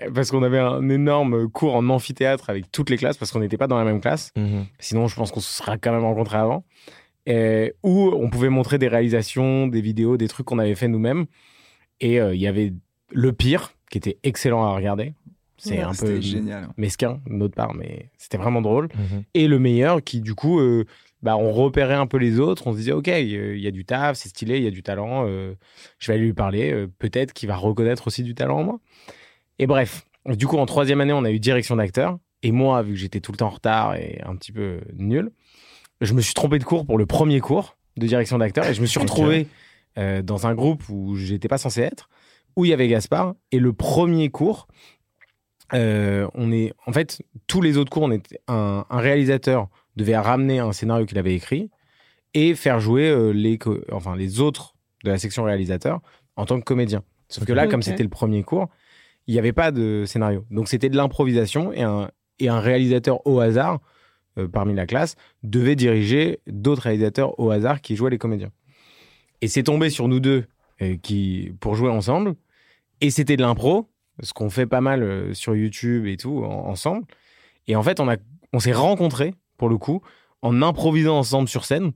Euh, 0.03 0.11
Parce 0.15 0.31
qu'on 0.31 0.43
avait 0.43 0.59
un 0.59 0.87
énorme 0.91 1.49
cours 1.49 1.75
en 1.77 1.89
amphithéâtre 1.89 2.51
avec 2.51 2.71
toutes 2.71 2.91
les 2.91 2.97
classes, 2.99 3.17
parce 3.17 3.31
qu'on 3.33 3.41
n'était 3.41 3.57
pas 3.57 3.67
dans 3.67 3.79
la 3.79 3.85
même 3.85 4.01
classe. 4.01 4.33
Mhm. 4.37 4.67
Sinon, 4.81 5.07
je 5.09 5.17
pense 5.17 5.31
qu'on 5.33 5.41
se 5.41 5.51
sera 5.53 5.79
quand 5.79 5.93
même 5.93 6.05
rencontrés 6.05 6.39
avant. 6.39 6.65
Et, 7.27 7.75
où 7.83 8.11
on 8.15 8.29
pouvait 8.31 8.49
montrer 8.49 8.79
des 8.79 8.89
réalisations, 8.89 9.67
des 9.69 9.81
vidéos, 9.81 10.17
des 10.17 10.29
trucs 10.29 10.47
qu'on 10.47 10.59
avait 10.59 10.75
fait 10.75 10.89
nous-mêmes. 10.89 11.27
Et 12.01 12.21
euh, 12.21 12.35
il 12.35 12.41
y 12.41 12.47
avait 12.47 12.73
le 13.13 13.33
pire, 13.33 13.73
qui 13.91 13.99
était 13.99 14.19
excellent 14.23 14.65
à 14.65 14.75
regarder. 14.75 15.13
C'est 15.57 15.77
Ouais, 15.79 15.83
un 15.83 15.93
peu 15.95 16.21
génial. 16.21 16.69
mesquin 16.77 17.21
de 17.29 17.35
notre 17.35 17.55
part, 17.55 17.73
mais 17.75 18.11
c'était 18.19 18.39
vraiment 18.39 18.61
drôle. 18.63 18.89
Mhm. 18.97 19.23
Et 19.35 19.47
le 19.47 19.61
meilleur 19.61 20.03
qui, 20.03 20.21
du 20.21 20.35
coup, 20.35 20.59
euh, 20.59 20.85
bah, 21.23 21.37
on 21.37 21.53
repérait 21.53 21.95
un 21.95 22.09
peu 22.09 22.17
les 22.17 22.41
autres. 22.41 22.67
On 22.67 22.73
se 22.73 22.79
disait, 22.79 22.91
OK, 22.91 23.07
il 23.07 23.59
y 23.61 23.67
a- 23.69 23.71
du 23.71 23.85
taf, 23.85 24.17
c'est 24.17 24.29
stylé, 24.29 24.57
il 24.57 24.65
y 24.65 24.67
a 24.67 24.73
du 24.73 24.83
talent. 24.83 25.25
euh, 25.29 25.55
je 26.01 26.09
vais 26.09 26.15
aller 26.15 26.25
lui 26.25 26.33
parler. 26.33 26.73
euh, 26.73 26.89
Peut-être 26.99 27.33
qu'il 27.33 27.49
va 27.49 27.55
reconnaître 27.55 28.09
aussi 28.09 28.25
du 28.25 28.35
talent 28.35 28.59
en 28.59 28.65
moi. 28.65 28.81
Et 29.61 29.69
bref, 29.69 30.05
du 30.27 30.49
coup, 30.49 30.57
en 30.59 30.67
troisième 30.67 31.01
année, 31.01 31.13
on 31.13 31.25
a 31.25 31.31
eu 31.31 31.39
direction 31.39 31.77
d'acteur. 31.77 32.19
Et 32.43 32.51
moi, 32.51 32.83
vu 32.83 32.95
que 32.95 32.99
j'étais 32.99 33.21
tout 33.21 33.31
le 33.31 33.37
temps 33.37 33.47
en 33.47 33.51
retard 33.51 33.95
et 33.95 34.21
un 34.27 34.35
petit 34.35 34.51
peu 34.51 34.81
nul, 34.97 35.31
je 36.03 36.13
me 36.15 36.21
suis 36.21 36.35
trompé 36.35 36.59
de 36.59 36.65
cours 36.65 36.85
pour 36.85 36.99
le 36.99 37.07
premier 37.07 37.41
cours 37.41 37.77
de 37.97 38.07
direction 38.07 38.39
d'acteur. 38.39 38.67
Et 38.67 38.75
je 38.75 38.81
me 38.81 38.87
suis 38.87 39.01
retrouvé 39.01 39.47
euh, 39.99 40.21
dans 40.23 40.47
un 40.47 40.55
groupe 40.55 40.89
où 40.89 41.17
j'étais 41.17 41.49
pas 41.49 41.59
censé 41.59 41.81
être, 41.81 42.09
où 42.57 42.65
il 42.65 42.69
y 42.69 42.73
avait 42.73 42.89
Gaspard. 42.89 43.35
Et 43.53 43.59
le 43.59 43.73
premier 43.73 44.29
cours, 44.29 44.69
euh, 45.73 46.29
on 46.35 46.53
est, 46.53 46.75
en 46.87 46.93
fait, 46.93 47.23
tous 47.47 47.63
les 47.63 47.79
autres 47.79 47.91
cours, 47.91 48.03
on 48.03 48.11
était, 48.11 48.41
un, 48.49 48.85
un 48.91 48.99
réalisateur 48.99 49.69
devait 49.97 50.17
ramener 50.17 50.59
un 50.59 50.73
scénario 50.73 51.07
qu'il 51.07 51.19
avait 51.19 51.35
écrit 51.35 51.71
et 52.35 52.55
faire 52.55 52.81
jouer 52.81 53.09
euh, 53.09 53.31
les, 53.31 53.59
enfin, 53.93 54.17
les 54.17 54.41
autres 54.41 54.75
de 55.05 55.11
la 55.11 55.19
section 55.19 55.45
réalisateur 55.45 56.01
en 56.37 56.47
tant 56.47 56.59
que 56.59 56.65
comédien. 56.65 57.03
Sauf 57.29 57.45
que 57.45 57.53
là, 57.53 57.67
comme 57.67 57.83
c'était 57.83 58.03
le 58.03 58.09
premier 58.09 58.43
cours, 58.43 58.69
il 59.27 59.35
n'y 59.35 59.39
avait 59.39 59.53
pas 59.53 59.71
de 59.71 60.05
scénario. 60.07 60.45
Donc 60.51 60.69
c'était 60.69 60.89
de 60.89 60.97
l'improvisation 60.97 61.73
et 61.73 61.83
un, 61.83 62.11
et 62.39 62.49
un 62.49 62.61
réalisateur 62.61 63.27
au 63.27 63.41
hasard, 63.41 63.81
euh, 64.39 64.49
parmi 64.49 64.75
la 64.75 64.87
classe, 64.87 65.17
devait 65.43 65.77
diriger 65.77 66.41
d'autres 66.47 66.83
réalisateurs 66.83 67.39
au 67.39 67.51
hasard 67.51 67.81
qui 67.81 67.97
jouaient 67.97 68.11
les 68.11 68.19
comédiens. 68.19 68.51
Et 69.41 69.49
c'est 69.49 69.63
tombé 69.65 69.91
sur 69.91 70.09
nous 70.09 70.21
deux 70.21 70.45
euh, 70.83 70.97
qui, 71.03 71.53
pour 71.61 71.75
jouer 71.75 71.91
ensemble. 71.91 72.35
Et 73.01 73.11
c'était 73.11 73.37
de 73.37 73.43
l'impro, 73.43 73.89
ce 74.23 74.33
qu'on 74.33 74.51
fait 74.51 74.67
pas 74.67 74.81
mal 74.81 75.03
euh, 75.03 75.35
sur 75.35 75.55
YouTube 75.57 76.07
et 76.07 76.17
tout, 76.17 76.45
en- 76.45 76.69
ensemble. 76.69 77.05
Et 77.67 77.77
en 77.77 77.83
fait, 77.83 77.99
on, 78.01 78.09
a, 78.09 78.17
on 78.53 78.59
s'est 78.61 78.73
rencontrés, 78.73 79.35
pour 79.59 79.69
le 79.69 79.79
coup, 79.79 80.03
en 80.43 80.63
improvisant 80.63 81.19
ensemble 81.19 81.49
sur 81.49 81.65
scène. 81.65 81.93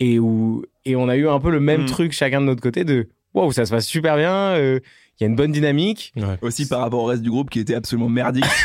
Et, 0.00 0.18
où, 0.18 0.64
et 0.84 0.96
on 0.96 1.08
a 1.08 1.16
eu 1.16 1.28
un 1.28 1.38
peu 1.38 1.50
le 1.50 1.60
même 1.60 1.82
Mm. 1.82 1.86
truc 1.86 2.12
chacun 2.12 2.40
de 2.40 2.46
notre 2.46 2.60
côté 2.62 2.84
de 2.84 3.08
waouh, 3.34 3.52
ça 3.52 3.66
se 3.66 3.70
passe 3.70 3.86
super 3.86 4.16
bien, 4.16 4.32
euh, 4.54 4.80
il 5.20 5.22
y 5.22 5.26
a 5.26 5.28
une 5.28 5.36
bonne 5.36 5.52
dynamique. 5.52 6.12
Ouais. 6.16 6.38
Aussi 6.42 6.66
par 6.66 6.80
rapport 6.80 7.02
au 7.02 7.06
reste 7.06 7.22
du 7.22 7.30
groupe 7.30 7.48
qui 7.50 7.60
était 7.60 7.74
absolument 7.76 8.08
merdique. 8.08 8.44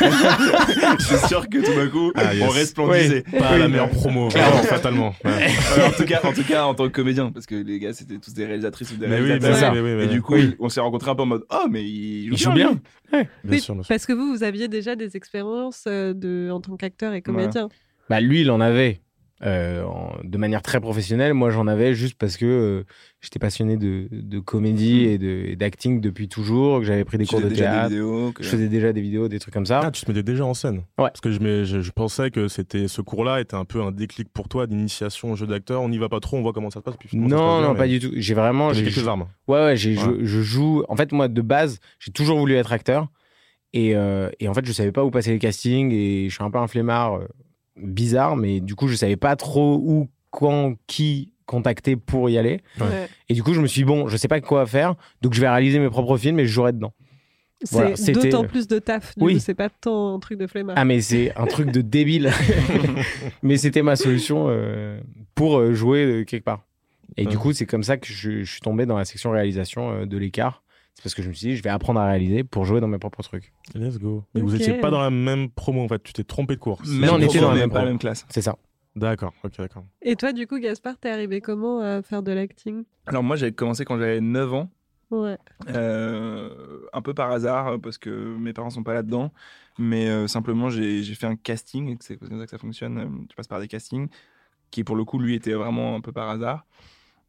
Je 0.98 1.04
suis 1.04 1.28
sûr 1.28 1.48
que 1.48 1.58
tout 1.58 1.74
d'un 1.74 1.88
coup, 1.88 2.10
Ah, 2.16 2.34
yes. 2.34 2.42
on 2.44 2.48
resplendissait. 2.48 3.22
Pas 3.38 3.56
la 3.56 3.68
meilleure 3.68 3.90
promo, 3.90 4.28
vraiment, 4.28 4.62
fatalement. 4.62 5.14
Ouais. 5.24 5.30
Ouais, 5.30 5.84
en, 5.86 5.90
tout 5.92 6.04
cas, 6.04 6.20
en 6.24 6.32
tout 6.32 6.42
cas, 6.44 6.64
en 6.64 6.74
tant 6.74 6.86
que 6.86 6.92
comédien, 6.92 7.30
parce 7.30 7.46
que 7.46 7.54
les 7.54 7.78
gars, 7.78 7.92
c'était 7.92 8.18
tous 8.18 8.34
des 8.34 8.46
réalisatrices 8.46 8.90
ou 8.92 8.96
des 8.96 9.06
Mais 9.06 9.20
oui, 9.20 9.26
réalisateurs. 9.26 9.54
c'est 9.56 9.60
ça. 9.60 9.70
mais 9.72 9.80
oui, 9.80 9.94
mais 9.94 10.04
Et 10.04 10.06
oui, 10.06 10.12
du 10.12 10.22
coup, 10.22 10.34
Oui. 10.34 10.56
on 10.58 10.68
s'est 10.68 10.80
rencontrés 10.80 11.10
un 11.10 11.14
peu 11.14 11.22
en 11.22 11.26
mode 11.26 11.44
Oh, 11.52 11.66
mais 11.70 11.84
il 11.84 12.26
joue 12.28 12.34
Il 12.34 12.38
joue 12.38 12.52
bien. 12.52 12.70
lui. 12.70 12.78
bien 13.12 13.26
Oui, 13.48 13.60
sûr, 13.60 13.74
bien 13.74 13.82
sûr. 13.84 13.88
parce 13.88 14.06
que 14.06 14.12
vous, 14.12 14.32
vous 14.34 14.42
aviez 14.42 14.66
déjà 14.68 14.96
des 14.96 15.16
expériences 15.16 15.84
euh, 15.86 16.14
de, 16.14 16.50
en 16.50 16.60
tant 16.60 16.76
qu'acteur 16.76 17.12
et 17.14 17.22
comédien. 17.22 17.68
Bah, 18.08 18.20
lui, 18.20 18.40
il 18.40 18.50
en 18.50 18.60
avait 18.60 19.00
euh, 19.42 19.82
en- 19.84 20.12
de 20.22 20.36
manière 20.38 20.60
très 20.62 20.80
professionnelle. 20.80 21.32
Moi, 21.34 21.50
j'en 21.50 21.66
avais 21.66 21.94
juste 21.94 22.16
parce 22.18 22.36
que 22.36 22.44
euh, 22.44 22.84
j'étais 23.20 23.38
passionné 23.38 23.76
de, 23.78 24.06
de 24.10 24.38
comédie 24.38 25.04
et 25.04 25.16
de- 25.18 25.44
et 25.46 25.56
d'acting 25.56 26.00
depuis 26.00 26.28
toujours, 26.28 26.80
que 26.80 26.84
j'avais 26.84 27.04
pris 27.04 27.16
des 27.18 27.24
Tu 27.24 27.30
cours 27.34 27.40
de 27.42 27.48
déjà 27.48 27.64
des 27.64 27.70
théâtre. 27.70 27.88
vidéos. 27.88 28.32
que- 28.32 28.42
Je 28.42 28.48
faisais 28.48 28.68
déjà 28.68 28.92
des 28.92 29.00
vidéos, 29.00 29.28
des 29.28 29.38
trucs 29.38 29.54
comme 29.54 29.64
ça. 29.66 29.80
Ah, 29.82 29.90
tu 29.90 30.04
te 30.04 30.10
mettais 30.10 30.22
déjà 30.22 30.44
en 30.44 30.52
scène 30.54 30.78
Ouais. 30.98 31.08
Parce 31.08 31.20
que 31.20 31.30
je, 31.32 31.40
mets- 31.40 31.64
je, 31.64 31.80
je 31.80 31.90
pensais 31.90 32.30
que 32.30 32.48
c'était 32.48 32.86
ce 32.88 33.00
cours-là 33.00 33.40
était 33.40 33.56
un 33.56 33.64
peu 33.64 33.80
un 33.82 33.92
déclic 33.92 34.28
pour 34.28 34.48
toi 34.48 34.66
d'initiation 34.66 35.32
au 35.32 35.36
jeu 35.36 35.46
d'acteur. 35.46 35.80
On 35.80 35.88
n'y 35.88 35.98
va 35.98 36.08
pas 36.08 36.20
trop, 36.20 36.36
on 36.36 36.42
voit 36.42 36.52
comment 36.52 36.70
ça 36.70 36.80
se 36.80 36.84
passe. 36.84 36.96
Puis 36.98 37.08
finalement, 37.08 37.30
ça 37.30 37.36
se 37.36 37.62
non, 37.62 37.68
non, 37.70 37.74
pas 37.74 37.88
du 37.88 37.98
tout. 37.98 38.10
J'ai 38.16 38.34
vraiment. 38.34 38.72
j'ai- 38.74 38.84
quelques 38.84 39.08
armes. 39.08 39.26
Ouais, 39.48 39.58
ouais, 39.64 39.76
j'ai, 39.76 39.96
Ouais. 39.96 40.04
Je, 40.20 40.24
je 40.26 40.40
joue. 40.42 40.84
En 40.88 40.96
fait, 40.96 41.12
moi, 41.12 41.28
de 41.28 41.40
base, 41.42 41.78
j'ai 41.98 42.12
toujours 42.12 42.38
voulu 42.38 42.54
être 42.56 42.72
acteur. 42.72 43.08
Et, 43.72 43.94
euh, 43.94 44.28
et 44.40 44.48
en 44.48 44.54
fait, 44.54 44.66
je 44.66 44.72
savais 44.72 44.90
pas 44.92 45.04
où 45.04 45.10
passer 45.10 45.30
les 45.30 45.38
castings. 45.38 45.92
Et 45.92 46.28
je 46.28 46.34
suis 46.34 46.42
un 46.44 46.50
peu 46.50 46.58
un 46.58 46.66
flemmard 46.66 47.14
euh, 47.18 47.26
bizarre. 47.76 48.36
Mais 48.36 48.60
du 48.60 48.74
coup, 48.74 48.88
je 48.88 48.94
savais 48.94 49.16
pas 49.16 49.36
trop 49.36 49.76
où, 49.76 50.08
quand, 50.30 50.74
qui 50.86 51.32
contacter 51.46 51.96
pour 51.96 52.30
y 52.30 52.38
aller. 52.38 52.60
Ouais. 52.80 53.08
Et 53.28 53.34
du 53.34 53.42
coup, 53.42 53.54
je 53.54 53.60
me 53.60 53.66
suis 53.66 53.80
dit, 53.80 53.84
bon, 53.84 54.06
je 54.06 54.16
sais 54.16 54.28
pas 54.28 54.40
quoi 54.40 54.66
faire. 54.66 54.94
Donc, 55.20 55.34
je 55.34 55.40
vais 55.40 55.48
réaliser 55.48 55.80
mes 55.80 55.90
propres 55.90 56.16
films 56.16 56.38
et 56.38 56.46
je 56.46 56.52
jouerai 56.52 56.72
dedans. 56.72 56.92
C'est 57.62 57.72
Voilà, 57.72 57.94
d'autant 58.14 58.44
plus 58.44 58.68
de 58.68 58.78
taf. 58.78 59.18
Du 59.18 59.24
Oui. 59.24 59.40
c'est 59.40 59.54
pas 59.54 59.68
tant 59.68 60.14
un 60.14 60.18
truc 60.20 60.38
de 60.38 60.46
flemmard. 60.46 60.76
Ah, 60.78 60.84
mais 60.84 61.00
c'est 61.00 61.34
un 61.36 61.46
truc 61.46 61.72
de 61.72 61.80
débile. 61.82 62.30
mais 63.42 63.56
c'était 63.56 63.82
ma 63.82 63.96
solution 63.96 64.46
euh, 64.48 65.00
pour 65.34 65.58
euh, 65.58 65.74
jouer 65.74 66.04
euh, 66.04 66.24
quelque 66.24 66.44
part. 66.44 66.64
Et 67.16 67.26
du 67.26 67.36
coup, 67.36 67.52
c'est 67.52 67.66
comme 67.66 67.82
ça 67.82 67.96
que 67.96 68.06
je, 68.06 68.44
je 68.44 68.50
suis 68.50 68.60
tombé 68.60 68.86
dans 68.86 68.96
la 68.96 69.04
section 69.04 69.32
réalisation 69.32 69.90
euh, 69.90 70.06
de 70.06 70.16
l'écart. 70.16 70.62
C'est 70.94 71.02
parce 71.04 71.14
que 71.14 71.22
je 71.22 71.28
me 71.28 71.32
suis 71.32 71.48
dit, 71.48 71.56
je 71.56 71.62
vais 71.62 71.70
apprendre 71.70 72.00
à 72.00 72.06
réaliser 72.06 72.44
pour 72.44 72.64
jouer 72.64 72.80
dans 72.80 72.88
mes 72.88 72.98
propres 72.98 73.22
trucs. 73.22 73.52
Let's 73.74 73.98
go. 73.98 74.24
Mais 74.34 74.40
vous 74.42 74.54
Ok. 74.54 74.60
étiez 74.60 74.74
pas 74.74 74.90
dans 74.90 75.00
la 75.00 75.10
même 75.10 75.48
promo 75.50 75.82
en 75.82 75.88
fait, 75.88 76.02
tu 76.02 76.12
t'es 76.12 76.24
trompé 76.24 76.56
de 76.56 76.60
cours. 76.60 76.80
Même 76.86 77.10
on 77.14 77.18
était 77.20 77.40
dans 77.40 77.48
la 77.48 77.54
mais 77.54 77.60
même 77.60 77.70
pas 77.70 77.76
la 77.76 77.80
promo. 77.80 77.90
même 77.92 77.98
classe. 77.98 78.26
C'est 78.28 78.42
ça. 78.42 78.56
D'accord, 78.96 79.32
ok, 79.44 79.52
d'accord. 79.58 79.84
Et 80.02 80.16
toi, 80.16 80.32
du 80.32 80.46
coup, 80.48 80.58
Gaspard, 80.58 80.98
t'es 80.98 81.08
arrivé 81.10 81.40
comment 81.40 81.80
à 81.80 82.02
faire 82.02 82.22
de 82.24 82.32
l'acting? 82.32 82.82
Alors, 83.06 83.22
moi, 83.22 83.36
j'ai 83.36 83.52
commencé 83.52 83.84
quand 83.84 83.96
j'avais 83.98 84.20
9 84.20 84.52
ans. 84.52 84.70
Ouais. 85.12 85.38
Euh, 85.68 86.80
un 86.92 87.02
peu 87.02 87.14
par 87.14 87.30
hasard 87.32 87.80
parce 87.80 87.98
que 87.98 88.10
mes 88.36 88.52
parents 88.52 88.70
sont 88.70 88.84
pas 88.84 88.94
là-dedans 88.94 89.32
mais 89.76 90.08
euh, 90.08 90.28
simplement 90.28 90.68
j'ai 90.70 91.02
j'ai 91.02 91.14
fait 91.16 91.26
un 91.26 91.34
casting 91.34 91.96
c'est 91.98 92.16
comme 92.16 92.38
ça 92.38 92.44
que 92.44 92.50
ça 92.50 92.58
fonctionne 92.58 92.98
euh, 92.98 93.06
tu 93.28 93.34
passes 93.34 93.48
par 93.48 93.58
des 93.58 93.66
castings 93.66 94.06
qui 94.70 94.84
pour 94.84 94.94
le 94.94 95.04
coup 95.04 95.18
lui 95.18 95.34
était 95.34 95.52
vraiment 95.54 95.96
un 95.96 96.00
peu 96.00 96.12
par 96.12 96.30
hasard 96.30 96.64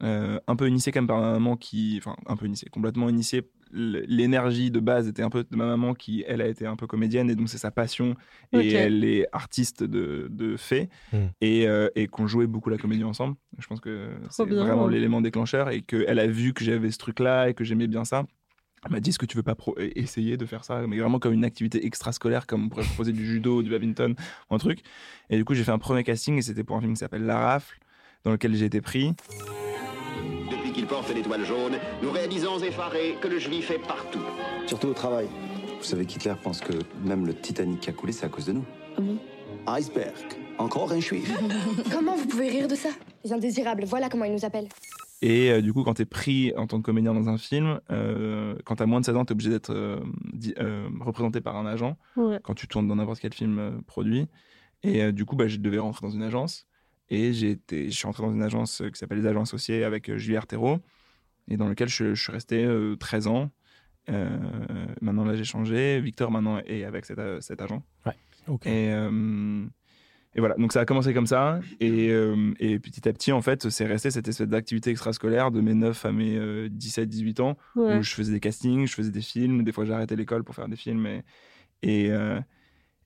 Euh, 0.04 0.40
un 0.48 0.56
peu 0.56 0.68
initié 0.68 0.92
quand 0.92 1.02
même 1.02 1.08
par 1.08 1.20
ma 1.22 1.32
maman 1.34 1.56
qui 1.56 1.96
enfin 2.00 2.16
un 2.26 2.36
peu 2.36 2.48
initié 2.48 2.68
complètement 2.70 3.08
initié. 3.08 3.44
L'énergie 3.72 4.72
de 4.72 4.80
base 4.80 5.08
était 5.08 5.22
un 5.22 5.30
peu 5.30 5.44
de 5.44 5.56
ma 5.56 5.66
maman 5.66 5.94
qui 5.94 6.24
elle 6.28 6.42
a 6.42 6.48
été 6.48 6.66
un 6.66 6.76
peu 6.76 6.88
comédienne 6.88 7.30
et 7.30 7.36
donc 7.36 7.50
c'est 7.50 7.58
sa 7.58 7.72
passion 7.72 8.16
et 8.52 8.74
elle 8.74 9.04
est 9.04 9.28
artiste 9.32 9.84
de, 9.84 10.28
de 10.32 10.58
fait 10.58 10.90
Mm. 11.14 11.18
et, 11.42 11.68
euh, 11.68 11.90
et 11.96 12.08
qu'on 12.08 12.26
jouait 12.28 12.48
beaucoup 12.48 12.70
la 12.70 12.78
comédie 12.78 13.04
ensemble. 13.04 13.36
Je 13.60 13.68
pense 13.68 13.80
que 13.80 14.10
c'est 14.30 14.44
vraiment 14.66 14.88
l'élément 14.88 15.22
déclencheur 15.22 15.70
et 15.70 15.82
qu'elle 15.82 16.20
a 16.20 16.28
vu 16.28 16.54
que 16.54 16.64
j'avais 16.64 16.90
ce 16.92 16.98
truc 16.98 17.20
là 17.20 17.50
et 17.50 17.54
que 17.54 17.64
j'aimais 17.64 17.88
bien 17.88 18.04
ça. 18.06 18.24
Elle 18.84 18.92
m'a 18.92 19.00
dit 19.00 19.12
est-ce 19.12 19.20
que 19.20 19.26
tu 19.28 19.38
veux 19.38 19.44
pas 19.44 19.56
pro- 19.56 19.76
essayer 19.78 20.38
de 20.38 20.46
faire 20.48 20.64
ça 20.64 20.86
mais 20.88 20.98
vraiment 20.98 21.20
comme 21.20 21.34
une 21.34 21.46
activité 21.46 21.86
extrascolaire 21.86 22.48
comme 22.48 22.66
on 22.66 22.70
pourrait 22.70 22.86
proposer 22.86 23.12
du 23.12 23.26
judo 23.26 23.62
du 23.62 23.70
badminton 23.70 24.16
un 24.50 24.58
truc. 24.58 24.80
Et 25.30 25.38
du 25.38 25.46
coup 25.46 25.54
j'ai 25.54 25.64
fait 25.64 25.72
un 25.72 25.80
premier 25.80 26.04
casting 26.04 26.38
et 26.38 26.42
c'était 26.42 26.64
pour 26.64 26.76
un 26.78 26.82
film 26.82 26.94
qui 26.94 27.00
s'appelle 27.00 27.26
La 27.26 27.38
Rafle 27.38 27.78
dans 28.24 28.32
lequel 28.32 28.56
j'ai 28.56 28.66
été 28.66 28.82
pris 28.82 29.14
Depuis 30.50 30.72
qu'il 30.72 30.86
porte 30.88 31.14
l'étoile 31.14 31.46
jaune, 31.46 31.74
nous 32.02 32.12
réalisons 32.12 32.60
effarés 32.60 33.16
que 33.22 33.28
le 33.28 33.40
juif 33.40 33.72
est 33.72 33.80
partout. 33.80 34.20
Surtout 34.68 34.88
au 34.90 34.94
travail. 34.94 35.28
Vous 35.78 35.84
savez 35.84 36.06
qu'Hitler 36.06 36.34
pense 36.42 36.60
que 36.62 36.74
même 37.04 37.26
le 37.26 37.34
Titanic 37.34 37.80
qui 37.82 37.90
a 37.90 37.94
coulé, 37.94 38.12
c'est 38.14 38.26
à 38.26 38.30
cause 38.30 38.46
de 38.46 38.54
nous. 38.54 38.66
Ah 38.98 39.02
bon? 39.02 39.18
Iceberg. 39.68 40.14
Encore 40.58 40.92
un 40.92 41.00
juif. 41.00 41.32
Comment 41.92 42.16
vous 42.16 42.26
pouvez 42.28 42.50
rire 42.50 42.68
de 42.68 42.76
ça? 42.76 42.90
Les 43.24 43.34
indésirables, 43.34 43.86
voilà 43.86 44.10
comment 44.10 44.26
ils 44.26 44.34
nous 44.34 44.46
appellent. 44.46 44.68
Et 45.24 45.52
euh, 45.52 45.62
du 45.62 45.72
coup, 45.74 45.84
quand 45.84 45.94
tu 45.96 46.02
es 46.02 46.06
pris 46.06 46.52
en 46.58 46.66
tant 46.66 46.78
que 46.80 46.84
comédien 46.84 47.14
dans 47.14 47.30
un 47.30 47.38
film, 47.38 47.80
euh, 47.92 48.56
quand 48.66 48.78
tu 48.78 48.84
as 48.84 48.88
moins 48.88 49.00
de 49.00 49.06
16 49.06 49.16
ans, 49.18 49.26
tu 49.26 49.32
es 49.32 49.34
obligé 49.34 49.50
d'être 49.52 49.72
euh, 49.72 50.00
euh, 50.60 50.88
représenté 51.00 51.42
par 51.42 51.56
un 51.58 51.66
agent 51.68 51.96
Ouais. 52.18 52.40
quand 52.44 52.56
tu 52.56 52.68
tournes 52.68 52.88
dans 52.88 52.96
n'importe 52.96 53.20
quel 53.20 53.34
film 53.34 53.60
euh, 53.60 53.72
produit. 53.86 54.28
Et 54.84 55.04
euh, 55.04 55.12
du 55.12 55.26
coup, 55.26 55.36
bah, 55.36 55.48
je 55.48 55.58
devais 55.58 55.78
rentrer 55.78 56.08
dans 56.08 56.14
une 56.14 56.24
agence. 56.24 56.66
Et 57.14 57.34
je 57.34 57.90
suis 57.90 58.06
rentré 58.06 58.24
dans 58.24 58.32
une 58.34 58.42
agence 58.42 58.82
euh, 58.82 58.90
qui 58.90 58.98
s'appelle 58.98 59.20
Les 59.20 59.28
Agents 59.28 59.42
Associés 59.42 59.84
avec 59.84 60.10
euh, 60.10 60.18
Julie 60.18 60.38
Artero, 60.38 60.80
et 61.50 61.58
dans 61.58 61.68
lequel 61.68 61.90
je, 61.90 62.14
je 62.14 62.24
suis 62.24 62.32
resté 62.32 62.64
euh, 62.64 62.96
13 62.96 63.28
ans. 63.28 63.52
Euh, 64.10 64.38
maintenant, 65.02 65.26
là, 65.26 65.36
j'ai 65.36 65.44
changé. 65.44 66.00
Victor, 66.00 66.32
maintenant, 66.32 66.60
est 66.66 66.86
avec 66.86 67.06
cet, 67.06 67.20
cet 67.42 67.62
agent. 67.62 67.84
Ok. 68.48 68.66
Et, 68.66 68.92
euh, 68.94 69.66
et 70.34 70.40
voilà, 70.40 70.56
donc 70.56 70.72
ça 70.72 70.80
a 70.80 70.86
commencé 70.86 71.14
comme 71.14 71.28
ça. 71.28 71.60
Et, 71.82 72.10
euh, 72.10 72.54
et 72.60 72.80
petit 72.80 73.08
à 73.10 73.12
petit, 73.14 73.32
en 73.34 73.42
fait, 73.42 73.70
c'est 73.70 73.86
resté 73.86 74.10
cette 74.10 74.28
espèce 74.30 74.48
d'activité 74.48 74.90
extrascolaire 74.90 75.52
de 75.52 75.60
mes 75.60 75.74
9 75.74 76.06
à 76.06 76.12
mes 76.14 76.70
17-18 76.70 77.42
ans, 77.42 77.58
Ouais. 77.76 77.98
où 77.98 78.02
je 78.04 78.12
faisais 78.14 78.32
des 78.32 78.40
castings, 78.40 78.88
je 78.88 78.94
faisais 78.96 79.12
des 79.12 79.22
films. 79.22 79.64
Des 79.64 79.72
fois, 79.74 79.84
j'arrêtais 79.86 80.16
l'école 80.16 80.44
pour 80.46 80.56
faire 80.56 80.70
des 80.70 80.78
films. 80.78 81.06
Et, 81.06 81.24
et, 81.84 82.12
euh, 82.12 82.40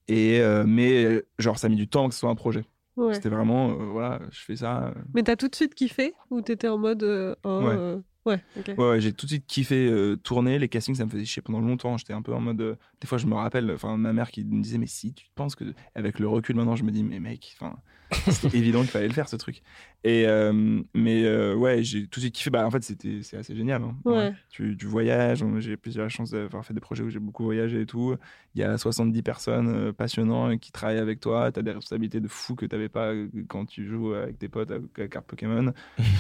et, 0.08 0.40
euh, 0.42 0.64
mais 0.68 1.24
genre, 1.40 1.58
ça 1.58 1.66
a 1.68 1.70
mis 1.72 1.76
du 1.76 1.88
temps 1.88 2.08
que 2.08 2.14
ce 2.14 2.20
soit 2.20 2.30
un 2.30 2.36
projet. 2.36 2.64
Ouais. 2.98 3.14
C'était 3.14 3.30
vraiment, 3.30 3.72
euh, 3.72 3.86
voilà, 3.92 4.20
je 4.32 4.40
fais 4.40 4.56
ça. 4.56 4.86
euh. 4.88 4.92
Mais 5.14 5.24
t'as 5.24 5.36
tout 5.36 5.48
de 5.48 5.56
suite 5.56 5.76
kiffé 5.76 6.14
ou 6.30 6.42
t'étais 6.42 6.68
en 6.68 6.78
mode. 6.78 7.04
euh, 7.04 7.36
oh, 7.44 7.62
Ouais. 7.64 7.76
euh, 7.78 8.00
ouais, 8.26 8.40
ok. 8.58 8.72
Ouais, 8.78 9.02
j'ai 9.02 9.12
tout 9.14 9.26
de 9.26 9.32
suite 9.32 9.46
kiffé 9.48 9.92
tourner. 10.24 10.60
Les 10.60 10.70
castings, 10.70 10.96
ça 10.96 11.06
me 11.06 11.10
faisait 11.10 11.26
chier 11.26 11.42
pendant 11.42 11.60
longtemps. 11.60 11.98
J'étais 11.98 12.14
un 12.14 12.22
peu 12.22 12.34
en 12.34 12.40
mode. 12.40 12.78
des 13.02 13.08
fois, 13.08 13.18
je 13.18 13.26
me 13.28 13.36
rappelle, 13.36 13.70
enfin, 13.72 13.98
ma 13.98 14.14
mère 14.14 14.32
qui 14.32 14.44
me 14.46 14.62
disait, 14.62 14.78
mais 14.78 14.88
si 14.88 15.14
tu 15.14 15.26
penses 15.36 15.56
que. 15.56 15.66
Avec 15.94 16.20
le 16.20 16.28
recul 16.28 16.56
maintenant, 16.56 16.76
je 16.76 16.84
me 16.84 16.92
dis, 16.92 17.04
mais 17.04 17.20
mec, 17.20 17.56
enfin, 17.60 17.76
c'était 18.30 18.58
évident 18.58 18.82
qu'il 18.82 18.90
fallait 18.92 19.08
le 19.08 19.14
faire, 19.14 19.28
ce 19.30 19.36
truc. 19.36 19.62
Et, 20.04 20.28
euh, 20.28 20.82
mais 20.94 21.24
euh, 21.26 21.56
ouais, 21.56 21.82
j'ai 21.84 22.06
tout 22.08 22.20
de 22.20 22.26
suite 22.26 22.36
kiffé. 22.36 22.50
Bah, 22.52 22.66
en 22.66 22.70
fait, 22.72 22.84
c'était, 22.84 23.22
c'est 23.24 23.38
assez 23.38 23.56
génial. 23.56 23.82
hein. 23.82 23.96
Ouais. 24.06 24.34
Tu, 24.50 24.78
tu 24.78 24.86
voyages. 24.86 25.44
J'ai 25.60 25.78
plus 25.78 25.96
eu 25.96 26.00
la 26.00 26.10
chance 26.10 26.30
d'avoir 26.32 26.64
fait 26.64 26.76
des 26.76 26.80
projets 26.80 27.04
où 27.04 27.10
j'ai 27.10 27.18
beaucoup 27.20 27.44
voyagé 27.44 27.82
et 27.82 27.86
tout. 27.88 28.16
Il 28.54 28.62
y 28.62 28.64
a 28.64 28.78
70 28.78 29.22
personnes 29.24 29.68
euh, 29.68 29.92
passionnantes 29.92 30.60
qui 30.60 30.72
travaillent 30.72 31.00
avec 31.00 31.20
toi. 31.20 31.52
Tu 31.52 31.60
as 31.60 31.64
des 31.64 31.72
responsabilités 31.72 32.20
de 32.20 32.28
fou 32.28 32.54
que 32.56 32.66
tu 32.68 32.76
n'avais 32.76 32.88
pas 32.90 33.14
quand 33.48 33.66
tu 33.66 33.88
joues 33.88 34.14
avec 34.14 34.38
tes 34.38 34.48
potes 34.48 34.72
à, 34.72 34.76
à 35.02 35.08
carte 35.08 35.26
Pokémon. 35.26 35.74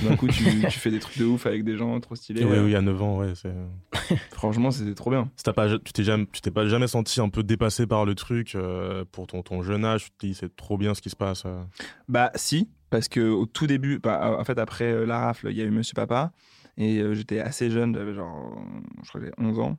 D'un 0.03 0.15
coup, 0.15 0.27
tu, 0.27 0.43
tu 0.69 0.79
fais 0.79 0.89
des 0.89 0.99
trucs 0.99 1.19
de 1.19 1.25
ouf 1.25 1.45
avec 1.45 1.63
des 1.63 1.77
gens 1.77 1.99
trop 1.99 2.15
stylé. 2.15 2.43
Oui, 2.43 2.57
oui, 2.57 2.75
à 2.75 2.81
9 2.81 3.01
ans, 3.03 3.19
ouais. 3.19 3.33
c'est- 3.35 3.53
Franchement, 4.31 4.71
c'était 4.71 4.95
trop 4.95 5.11
bien. 5.11 5.29
Pas, 5.53 5.69
tu 5.77 5.93
t'es 5.93 6.03
jamais, 6.03 6.25
tu 6.31 6.41
t'es 6.41 6.51
pas 6.51 6.65
jamais 6.67 6.87
senti 6.87 7.21
un 7.21 7.29
peu 7.29 7.43
dépassé 7.43 7.85
par 7.87 8.03
le 8.05 8.15
truc 8.15 8.55
euh, 8.55 9.05
pour 9.11 9.27
ton, 9.27 9.43
ton 9.43 9.61
jeune 9.61 9.85
âge. 9.85 10.05
Tu 10.05 10.11
te 10.11 10.25
dis 10.25 10.33
c'est 10.33 10.55
trop 10.55 10.77
bien 10.77 10.93
ce 10.95 11.01
qui 11.01 11.09
se 11.11 11.15
passe. 11.15 11.45
Bah 12.07 12.31
si, 12.35 12.69
parce 12.89 13.07
que 13.09 13.19
au 13.21 13.45
tout 13.45 13.67
début, 13.67 13.99
bah, 13.99 14.37
en 14.39 14.43
fait 14.43 14.57
après 14.59 14.91
euh, 14.91 15.05
la 15.05 15.19
rafle, 15.19 15.47
il 15.51 15.57
y 15.57 15.61
a 15.61 15.65
eu 15.65 15.71
Monsieur 15.71 15.93
Papa 15.95 16.31
et 16.77 16.99
euh, 16.99 17.13
j'étais 17.13 17.39
assez 17.39 17.69
jeune, 17.69 17.95
j'avais 17.95 18.13
genre, 18.13 18.61
je 19.03 19.09
crois 19.09 19.21
que 19.21 19.27
j'avais 19.27 19.35
11 19.49 19.59
ans. 19.59 19.77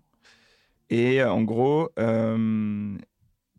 Et 0.90 1.20
euh, 1.20 1.32
en 1.32 1.42
gros, 1.42 1.90
euh, 1.98 2.96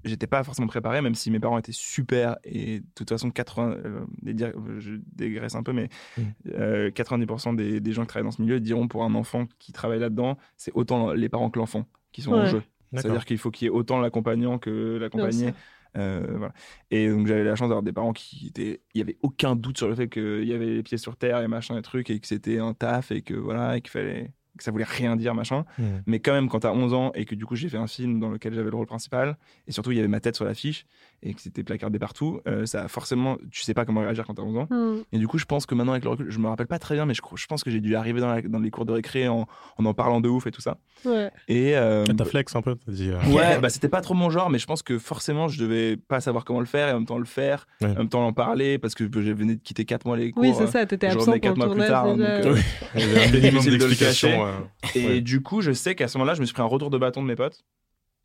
j'étais 0.03 0.27
pas 0.27 0.43
forcément 0.43 0.67
préparé, 0.67 1.01
même 1.01 1.15
si 1.15 1.29
mes 1.31 1.39
parents 1.39 1.57
étaient 1.57 1.71
super 1.73 2.37
et 2.43 2.79
de 2.79 2.85
toute 2.95 3.09
façon 3.09 3.29
80, 3.31 3.71
euh, 3.83 4.05
des 4.21 4.33
dir- 4.33 4.53
je 4.79 4.93
dégraisse 5.15 5.55
un 5.55 5.63
peu, 5.63 5.73
mais 5.73 5.89
Mm. 6.17 6.21
euh, 6.53 6.91
90% 6.91 7.53
des, 7.53 7.79
des 7.81 7.91
gens 7.91 8.03
qui 8.03 8.07
travaillent 8.07 8.25
dans 8.29 8.31
ce 8.35 8.41
milieu 8.41 8.59
diront 8.59 8.87
pour 8.87 9.03
un 9.03 9.13
enfant 9.15 9.47
qui 9.59 9.71
travaille 9.73 9.99
là-dedans, 9.99 10.37
c'est 10.55 10.71
autant 10.73 11.11
les 11.13 11.29
parents 11.29 11.49
que 11.49 11.59
l'enfant 11.59 11.85
qui 12.11 12.21
sont 12.21 12.31
en 12.33 12.45
jeu. 12.45 12.63
C'est-à-dire 13.01 13.25
qu'il 13.25 13.37
faut 13.37 13.51
qu'il 13.51 13.65
y 13.65 13.67
ait 13.67 13.71
autant 13.73 13.99
l'accompagnant 13.99 14.57
que 14.59 14.97
l'accompagné. 14.97 15.47
Euh. 15.95 16.49
Et 16.91 17.09
donc 17.09 17.27
j'avais 17.27 17.43
la 17.43 17.55
chance 17.55 17.69
d'avoir 17.69 17.83
des 17.83 17.93
parents 17.93 18.13
qui 18.13 18.47
étaient. 18.47 18.81
Il 18.93 18.99
y 18.99 19.01
avait 19.01 19.17
aucun 19.21 19.55
doute 19.55 19.77
sur 19.77 19.87
le 19.87 19.95
fait 19.95 20.09
qu'il 20.09 20.43
y 20.43 20.53
avait 20.53 20.65
les 20.65 20.83
pieds 20.83 20.97
sur 20.97 21.15
terre 21.17 21.41
et 21.41 21.47
machin 21.47 21.77
et 21.77 21.81
trucs 21.81 22.09
et 22.09 22.19
que 22.19 22.27
c'était 22.27 22.59
un 22.59 22.73
taf 22.73 23.11
et 23.11 23.21
que 23.21 23.33
voilà 23.33 23.77
et 23.77 23.81
qu'il 23.81 23.91
fallait 23.91 24.33
que 24.57 24.63
ça 24.63 24.71
voulait 24.71 24.83
rien 24.83 25.15
dire 25.15 25.33
machin. 25.35 25.63
Mhm. 25.77 26.01
Mais 26.07 26.19
quand 26.19 26.33
même 26.33 26.49
quand 26.49 26.59
t'as 26.59 26.71
11 26.73 26.93
ans 26.93 27.11
et 27.15 27.25
que 27.25 27.35
du 27.35 27.45
coup 27.45 27.55
j'ai 27.55 27.69
fait 27.69 27.77
un 27.77 27.87
film 27.87 28.19
dans 28.19 28.29
lequel 28.29 28.53
j'avais 28.53 28.69
le 28.69 28.75
rôle 28.75 28.87
principal 28.87 29.37
et 29.67 29.71
surtout 29.71 29.91
il 29.91 29.97
y 29.97 29.99
avait 29.99 30.07
ma 30.07 30.19
tête 30.19 30.35
sur 30.35 30.45
l'affiche 30.45 30.85
et 31.23 31.33
que 31.33 31.41
c'était 31.41 31.63
placardé 31.63 31.97
partout, 31.97 32.41
euh, 32.47 32.65
ça 32.67 32.83
a 32.83 32.87
forcément 32.87 33.37
tu 33.51 33.63
sais 33.63 33.73
pas 33.73 33.85
comment 33.85 34.01
réagir 34.01 34.25
quand 34.27 34.35
t'as 34.35 34.43
11 34.43 34.57
ans. 34.57 34.67
Hmm. 34.69 34.97
Et 35.11 35.17
du 35.17 35.27
coup, 35.27 35.37
je 35.39 35.45
pense 35.45 35.65
que 35.65 35.73
maintenant, 35.73 35.93
avec 35.93 36.03
le 36.03 36.11
recul, 36.11 36.27
je 36.29 36.37
me 36.39 36.47
rappelle 36.47 36.67
pas 36.67 36.77
très 36.79 36.93
bien, 36.95 37.05
mais 37.07 37.13
je, 37.15 37.21
crois- 37.21 37.37
je 37.39 37.45
pense 37.47 37.63
que 37.63 37.71
j'ai 37.71 37.79
dû 37.79 37.95
arriver 37.95 38.19
dans, 38.21 38.27
la- 38.27 38.41
dans 38.43 38.59
les 38.59 38.69
cours 38.69 38.85
de 38.85 38.91
récré 38.93 39.27
en, 39.27 39.47
en 39.77 39.85
en 39.85 39.93
parlant 39.95 40.21
de 40.21 40.29
ouf 40.29 40.45
et 40.47 40.51
tout 40.51 40.61
ça. 40.61 40.77
Ouais. 41.05 41.31
Et 41.47 41.75
euh, 41.75 42.03
T'as 42.05 42.25
flex 42.25 42.55
un 42.55 42.61
peu. 42.61 42.75
T'as 42.85 42.91
dit. 42.91 43.09
euh, 43.09 43.17
Ouais, 43.33 43.59
bah 43.59 43.69
c'était 43.69 43.89
pas 43.89 44.01
trop 44.01 44.13
mon 44.13 44.29
genre, 44.29 44.49
mais 44.49 44.59
je 44.59 44.65
pense 44.67 44.83
que 44.83 44.97
forcément 44.99 45.47
je 45.47 45.59
devais 45.59 45.97
pas 45.97 46.19
savoir 46.21 46.45
comment 46.45 46.59
le 46.59 46.65
faire 46.65 46.87
et 46.89 46.91
en 46.91 46.95
même 46.95 47.05
temps 47.05 47.17
le 47.17 47.25
faire, 47.25 47.65
Ouais. 47.81 47.89
en 47.91 47.95
même 47.95 48.09
temps 48.09 48.25
en 48.27 48.33
parler 48.33 48.77
parce 48.77 48.93
que 48.95 49.05
je 49.05 49.31
venais 49.31 49.55
de 49.55 49.61
quitter 49.61 49.85
4 49.85 50.05
mois 50.05 50.17
les 50.17 50.31
cours. 50.31 50.43
Oui, 50.43 50.53
c'est 50.57 50.67
ça, 50.67 50.85
t'étais 50.85 51.07
absent 51.07 51.25
pour 51.25 51.33
le 51.33 51.39
mois 51.39 51.51
plus 51.51 51.59
tournage 51.65 51.87
tard, 51.89 52.05
hein, 52.05 52.15
déjà. 52.17 52.41
donc, 52.41 52.57
euh, 52.57 52.61
avait 52.95 53.25
un 53.25 53.31
minimum 53.31 53.63
difficile 53.89 54.29
euh, 54.47 54.59
Et 54.95 55.05
ouais. 55.07 55.21
du 55.21 55.41
coup, 55.41 55.61
je 55.61 55.71
sais 55.71 55.95
qu'à 55.95 56.07
ce 56.07 56.17
moment-là, 56.17 56.33
je 56.35 56.41
me 56.41 56.45
suis 56.45 56.53
pris 56.53 56.61
un 56.63 56.65
retour 56.67 56.89
de 56.89 56.97
bâton 56.97 57.21
de 57.21 57.27
mes 57.27 57.35
potes. 57.35 57.63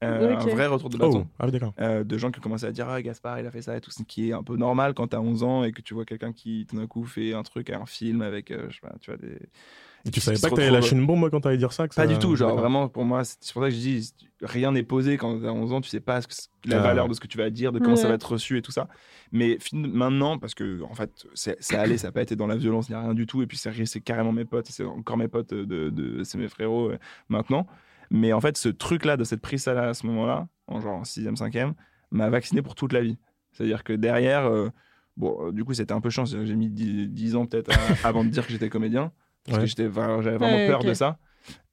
Euh. 0.02 0.34
Un 0.36 0.46
vrai 0.46 0.66
retour 0.66 0.88
de 0.90 0.96
Oh, 0.96 0.98
bâton. 0.98 1.28
ah 1.38 1.46
oui, 1.46 1.52
d'accord. 1.52 1.74
Euh, 1.80 2.02
de 2.02 2.18
gens 2.18 2.32
qui 2.32 2.40
ont 2.40 2.42
commencé 2.42 2.64
à 2.66 2.72
dire 2.72 2.88
Ah, 2.88 3.00
Gaspard, 3.00 3.38
il 3.38 3.46
a 3.46 3.50
fait 3.52 3.62
ça 3.62 3.76
et 3.76 3.80
tout, 3.80 3.92
ce 3.92 4.02
qui 4.02 4.30
est 4.30 4.32
un 4.32 4.42
peu 4.42 4.56
normal 4.56 4.94
quand 4.94 5.06
t'as 5.08 5.20
11 5.20 5.44
ans 5.44 5.62
et 5.64 5.70
que 5.70 5.80
tu 5.80 5.94
vois 5.94 6.04
quelqu'un 6.04 6.32
qui 6.32 6.66
tout 6.68 6.74
d'un 6.76 6.88
coup 6.88 7.04
fait 7.04 7.34
un 7.34 7.44
truc, 7.44 7.70
un 7.70 7.86
film 7.86 8.20
avec, 8.20 8.50
euh, 8.50 8.66
je 8.68 8.74
sais 8.74 8.80
pas, 8.80 8.94
tu 9.00 9.10
vois, 9.12 9.18
des. 9.18 9.38
Et 10.04 10.10
tu 10.10 10.20
savais 10.20 10.38
pas 10.38 10.50
que 10.50 10.54
t'allais 10.56 10.70
lâcher 10.70 10.96
une 10.96 11.06
bombe 11.06 11.20
moi, 11.20 11.30
quand 11.30 11.40
t'allais 11.40 11.56
dire 11.58 11.72
ça 11.72 11.86
que 11.88 11.94
Pas 11.94 12.02
ça- 12.02 12.06
du 12.08 12.18
tout, 12.18 12.34
genre 12.36 12.56
vraiment 12.56 12.88
pour 12.88 13.04
moi, 13.04 13.22
c'est 13.24 13.52
pour 13.52 13.62
ça 13.62 13.68
que 13.68 13.74
je 13.74 13.80
dis 13.80 14.12
rien 14.40 14.72
n'est 14.72 14.82
posé 14.82 15.16
quand 15.16 15.40
t'as 15.40 15.50
11 15.50 15.72
ans, 15.72 15.80
tu 15.80 15.88
sais 15.88 16.00
pas 16.00 16.20
ce 16.20 16.26
que 16.26 16.34
c'est- 16.34 16.48
la 16.64 16.78
Ah, 16.78 16.82
valeur 16.82 17.08
de 17.08 17.14
ce 17.14 17.20
que 17.20 17.28
tu 17.28 17.38
vas 17.38 17.50
dire, 17.50 17.70
de 17.72 17.78
comment 17.78 17.94
ça 17.96 18.08
va 18.08 18.14
être 18.14 18.32
reçu 18.32 18.58
et 18.58 18.62
tout 18.62 18.72
ça. 18.72 18.88
Mais 19.30 19.58
fin- 19.60 19.76
maintenant, 19.76 20.38
parce 20.38 20.54
que 20.54 20.82
en 20.82 20.94
fait, 20.94 21.26
c'est 21.34 21.56
c'est 21.60 21.76
allé, 21.76 21.98
ça 21.98 22.08
n'a 22.08 22.12
pas 22.12 22.22
été 22.22 22.34
dans 22.36 22.46
la 22.48 22.56
violence, 22.56 22.88
il 22.88 22.92
n'y 22.92 22.96
a 22.96 23.02
rien 23.02 23.14
du 23.14 23.26
tout, 23.26 23.42
et 23.42 23.46
puis 23.46 23.56
c'est 23.56 24.00
carrément 24.00 24.32
mes 24.32 24.44
potes, 24.44 24.66
c'est 24.68 24.84
encore 24.84 25.16
mes 25.16 25.28
potes, 25.28 25.54
de, 25.54 25.90
de- 25.90 26.24
c'est 26.24 26.38
mes 26.38 26.48
frérots 26.48 26.90
euh, 26.90 26.98
maintenant. 27.28 27.66
Mais 28.10 28.32
en 28.32 28.40
fait, 28.40 28.56
ce 28.58 28.68
truc-là, 28.68 29.16
de 29.16 29.24
cette 29.24 29.40
prise 29.40 29.66
à, 29.68 29.88
à 29.88 29.94
ce 29.94 30.06
moment-là, 30.06 30.48
en 30.66 30.80
genre 30.80 30.96
en 30.96 31.04
6e, 31.04 31.36
5e, 31.36 31.74
m'a 32.10 32.28
vacciné 32.28 32.60
pour 32.60 32.74
toute 32.74 32.92
la 32.92 33.00
vie. 33.00 33.16
C'est-à-dire 33.52 33.84
que 33.84 33.92
derrière, 33.92 34.46
euh, 34.46 34.68
bon, 35.16 35.48
euh, 35.48 35.52
du 35.52 35.64
coup, 35.64 35.72
c'était 35.74 35.92
un 35.94 36.00
peu 36.00 36.10
que 36.10 36.44
j'ai 36.44 36.54
mis 36.56 36.68
10, 36.68 37.08
10 37.08 37.36
ans 37.36 37.46
peut-être 37.46 37.70
avant 38.04 38.24
de 38.24 38.28
dire 38.30 38.44
que 38.46 38.52
j'étais 38.52 38.68
comédien, 38.68 39.12
parce 39.44 39.58
Ouais. 39.58 39.64
que 39.64 39.68
j'étais 39.68 39.82
j'avais 39.84 40.36
vraiment 40.36 40.56
Ouais, 40.56 40.66
peur 40.68 40.84
de 40.84 40.94
ça. 40.94 41.18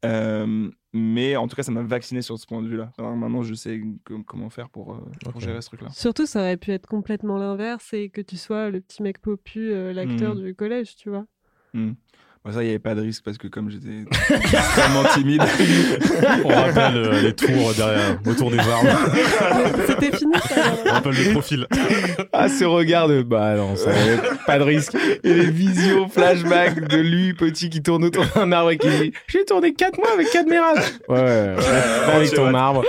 Euh, 0.06 0.70
mais 0.94 1.36
en 1.36 1.48
tout 1.48 1.56
cas, 1.56 1.62
ça 1.64 1.72
m'a 1.72 1.84
vacciné 1.84 2.22
sur 2.22 2.40
ce 2.40 2.48
point 2.48 2.62
de 2.62 2.68
vue-là. 2.68 2.92
Alors 2.98 3.16
maintenant, 3.16 3.44
je 3.44 3.54
sais 3.54 3.82
com- 4.06 4.24
comment 4.26 4.50
faire 4.50 4.70
pour, 4.70 4.94
euh, 4.94 5.30
pour 5.32 5.40
gérer 5.42 5.62
ce 5.62 5.68
truc-là. 5.68 5.90
Surtout, 5.92 6.26
ça 6.26 6.40
aurait 6.40 6.58
pu 6.58 6.72
être 6.72 6.88
complètement 6.88 7.38
l'inverse 7.38 7.94
et 7.94 8.10
que 8.10 8.22
tu 8.22 8.38
sois 8.38 8.70
le 8.70 8.82
petit 8.82 9.04
mec 9.04 9.20
popu, 9.20 9.72
euh, 9.72 9.94
l'acteur 9.94 10.36
Hmm. 10.36 10.44
du 10.44 10.56
collège, 10.56 10.96
tu 10.96 11.10
vois. 11.10 11.26
Hmm. 11.74 11.92
Ça, 12.52 12.62
il 12.62 12.66
n'y 12.66 12.70
avait 12.72 12.80
pas 12.80 12.96
de 12.96 13.02
risque 13.02 13.24
parce 13.24 13.38
que 13.38 13.48
comme 13.48 13.70
j'étais 13.70 14.06
extrêmement 14.30 15.04
timide. 15.14 15.42
On 16.46 16.48
rappelle 16.50 16.98
euh, 16.98 17.22
les 17.22 17.34
tours 17.34 17.74
derrière, 17.76 18.20
autour 18.26 18.52
des 18.52 18.60
armes. 18.60 18.88
C'était 19.88 20.18
fini, 20.18 20.34
ça. 20.48 20.56
On 20.86 20.92
rappelle 20.92 21.14
le 21.14 21.32
profil. 21.32 21.68
Ah, 22.34 22.50
ce 22.50 22.66
regard 22.66 23.08
de. 23.08 23.22
Bah 23.22 23.56
non, 23.56 23.76
ça 23.76 23.92
pas 24.46 24.58
de 24.60 24.64
risque. 24.64 24.96
Et 25.24 25.34
les 25.34 25.50
visions 25.50 26.08
flashback 26.10 26.88
de 26.88 26.98
lui, 26.98 27.34
petit, 27.34 27.70
qui 27.70 27.82
tourne 27.84 28.04
autour 28.06 28.26
d'un 28.36 28.52
arbre 28.52 28.72
et 28.72 28.78
qui 28.78 28.88
dit 28.90 29.14
J'ai 29.28 29.46
tourné 29.46 29.74
4 29.74 29.98
mois 29.98 30.14
avec 30.14 30.30
Cadmeras. 30.32 30.74
Ouais, 31.08 31.20
ouais, 31.22 31.56
ouais. 31.56 32.14
avec 32.16 32.34
ton 32.34 32.46
vrai. 32.50 32.56
arbre. 32.60 32.84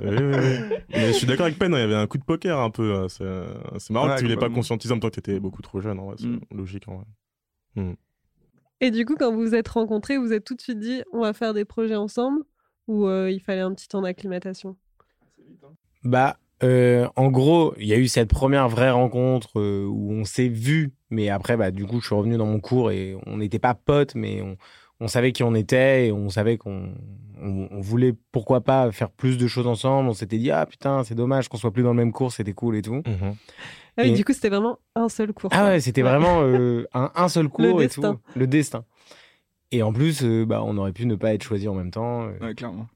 Oui, 0.00 0.16
oui, 0.20 0.36
oui. 0.36 0.76
Mais 0.90 1.06
je 1.08 1.12
suis 1.12 1.26
d'accord 1.26 1.46
avec 1.46 1.58
Pen, 1.58 1.72
hein, 1.72 1.78
il 1.78 1.80
y 1.80 1.84
avait 1.84 1.94
un 1.94 2.06
coup 2.06 2.18
de 2.18 2.24
poker 2.24 2.58
un 2.58 2.70
peu. 2.70 2.94
euh, 2.94 3.46
C'est 3.78 3.90
marrant 3.90 4.08
Ouais, 4.08 4.14
que 4.16 4.20
tu 4.20 4.26
l'aies 4.26 4.36
pas 4.36 4.50
conscientisé 4.50 4.92
en 4.92 4.96
même 4.96 5.00
temps 5.00 5.08
que 5.08 5.14
t'étais 5.14 5.40
beaucoup 5.40 5.62
trop 5.62 5.80
jeune. 5.80 5.98
en 5.98 6.06
vrai, 6.06 6.16
C'est 6.18 6.26
Mm. 6.26 6.40
logique. 6.54 6.84
En 6.88 6.96
vrai. 6.96 7.04
Et 8.80 8.90
du 8.90 9.04
coup, 9.04 9.14
quand 9.18 9.32
vous 9.32 9.40
vous 9.40 9.54
êtes 9.54 9.68
rencontrés, 9.68 10.18
vous 10.18 10.26
vous 10.26 10.32
êtes 10.32 10.44
tout 10.44 10.54
de 10.54 10.60
suite 10.60 10.78
dit 10.78 11.02
on 11.12 11.20
va 11.20 11.32
faire 11.32 11.54
des 11.54 11.64
projets 11.64 11.96
ensemble 11.96 12.42
ou 12.86 13.06
euh, 13.06 13.30
il 13.30 13.40
fallait 13.40 13.60
un 13.60 13.72
petit 13.72 13.88
temps 13.88 14.02
d'acclimatation? 14.02 14.76
Bah, 16.02 16.36
euh, 16.62 17.08
en 17.16 17.30
gros, 17.30 17.74
il 17.78 17.86
y 17.86 17.92
a 17.92 17.96
eu 17.96 18.08
cette 18.08 18.28
première 18.28 18.68
vraie 18.68 18.90
rencontre 18.90 19.58
euh, 19.58 19.86
où 19.86 20.12
on 20.12 20.24
s'est 20.24 20.48
vu, 20.48 20.92
mais 21.10 21.30
après, 21.30 21.56
bah, 21.56 21.70
du 21.70 21.86
coup, 21.86 22.00
je 22.00 22.06
suis 22.06 22.14
revenu 22.14 22.36
dans 22.36 22.46
mon 22.46 22.60
cours 22.60 22.90
et 22.90 23.16
on 23.26 23.38
n'était 23.38 23.58
pas 23.58 23.74
potes, 23.74 24.14
mais 24.14 24.42
on, 24.42 24.56
on 25.00 25.08
savait 25.08 25.32
qui 25.32 25.42
on 25.42 25.54
était 25.54 26.08
et 26.08 26.12
on 26.12 26.28
savait 26.28 26.58
qu'on 26.58 26.92
on, 27.40 27.68
on 27.70 27.80
voulait 27.80 28.14
pourquoi 28.32 28.60
pas 28.60 28.92
faire 28.92 29.10
plus 29.10 29.38
de 29.38 29.46
choses 29.46 29.66
ensemble. 29.66 30.08
On 30.08 30.14
s'était 30.14 30.38
dit, 30.38 30.50
ah 30.50 30.66
putain, 30.66 31.04
c'est 31.04 31.14
dommage 31.14 31.48
qu'on 31.48 31.56
soit 31.56 31.72
plus 31.72 31.82
dans 31.82 31.90
le 31.90 31.96
même 31.96 32.12
cours, 32.12 32.32
c'était 32.32 32.52
cool 32.52 32.76
et 32.76 32.82
tout. 32.82 33.02
Mhm. 33.06 33.34
Ah 33.96 34.02
oui, 34.02 34.08
Et- 34.10 34.12
du 34.14 34.24
coup, 34.24 34.32
c'était 34.32 34.48
vraiment 34.48 34.78
un 34.96 35.08
seul 35.08 35.32
cours. 35.32 35.50
Ah 35.52 35.58
quoi. 35.60 35.68
ouais, 35.68 35.80
c'était 35.80 36.02
vraiment 36.02 36.42
euh, 36.42 36.84
un, 36.94 37.10
un 37.14 37.28
seul 37.28 37.48
cours 37.50 37.80
et 37.80 37.86
destin. 37.86 38.14
tout. 38.14 38.20
Le 38.38 38.46
destin. 38.46 38.84
Et 39.70 39.82
en 39.82 39.92
plus, 39.92 40.22
euh, 40.24 40.44
bah, 40.44 40.62
on 40.64 40.76
aurait 40.78 40.92
pu 40.92 41.06
ne 41.06 41.14
pas 41.16 41.32
être 41.34 41.42
choisi 41.42 41.68
en 41.68 41.74
même 41.74 41.90
temps. 41.90 42.24
euh. 42.24 42.38
Ouais, 42.40 42.54
clairement. 42.54 42.86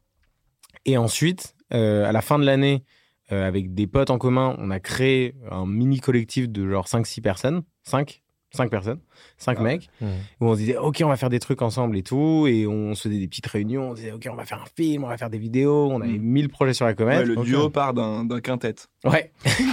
Et 0.84 0.96
ensuite, 0.96 1.54
euh, 1.74 2.04
à 2.08 2.12
la 2.12 2.20
fin 2.20 2.38
de 2.38 2.44
l'année, 2.44 2.84
euh, 3.32 3.46
avec 3.46 3.74
des 3.74 3.86
potes 3.86 4.10
en 4.10 4.18
commun, 4.18 4.54
on 4.58 4.70
a 4.70 4.80
créé 4.80 5.34
un 5.50 5.66
mini 5.66 6.00
collectif 6.00 6.48
de 6.48 6.68
genre 6.68 6.86
5-6 6.86 7.20
personnes. 7.20 7.62
5 7.84 8.22
5 8.50 8.70
personnes, 8.70 8.98
5 9.36 9.58
Ah 9.60 9.62
mecs, 9.62 9.88
Mhm. 10.00 10.08
où 10.40 10.46
on 10.46 10.54
se 10.54 10.58
disait, 10.58 10.76
OK, 10.78 11.02
on 11.04 11.08
va 11.08 11.16
faire 11.16 11.28
des 11.28 11.38
trucs 11.38 11.60
ensemble 11.62 11.96
et 11.98 12.02
tout. 12.02 12.46
Et 12.48 12.66
on 12.66 12.94
se 12.94 13.02
faisait 13.08 13.18
des 13.18 13.28
petites 13.28 13.46
réunions. 13.46 13.90
On 13.90 13.94
disait, 13.94 14.12
OK, 14.12 14.26
on 14.30 14.34
va 14.34 14.44
faire 14.46 14.62
un 14.62 14.68
film, 14.76 15.04
on 15.04 15.08
va 15.08 15.16
faire 15.18 15.30
des 15.30 15.38
vidéos. 15.38 15.88
On 15.92 16.00
avait 16.00 16.12
Mhm. 16.12 16.22
1000 16.22 16.48
projets 16.48 16.72
sur 16.72 16.84
la 16.86 16.92
Ouais, 16.92 16.96
comète. 16.96 17.26
le 17.26 17.36
duo 17.36 17.68
part 17.70 17.92
d'un 17.94 18.26
quintet. 18.40 18.74
Ouais. 19.04 19.30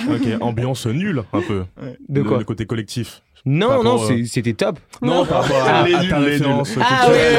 Ok, 0.09 0.27
ambiance 0.41 0.85
nulle 0.87 1.23
un 1.33 1.41
peu. 1.41 1.65
De 2.09 2.21
Le- 2.21 2.23
quoi 2.27 2.37
Le 2.39 2.43
côté 2.43 2.65
collectif. 2.65 3.21
Non, 3.47 3.83
non, 3.83 3.99
c'est- 3.99 4.25
c'était 4.25 4.53
top. 4.53 4.79
Non, 5.03 5.23
par 5.25 5.43
rapport 5.43 5.63
à, 5.67 5.81
à 5.83 6.05
ta 6.07 6.17
référence. 6.19 6.71
Ah, 6.81 7.09
ouais, 7.11 7.37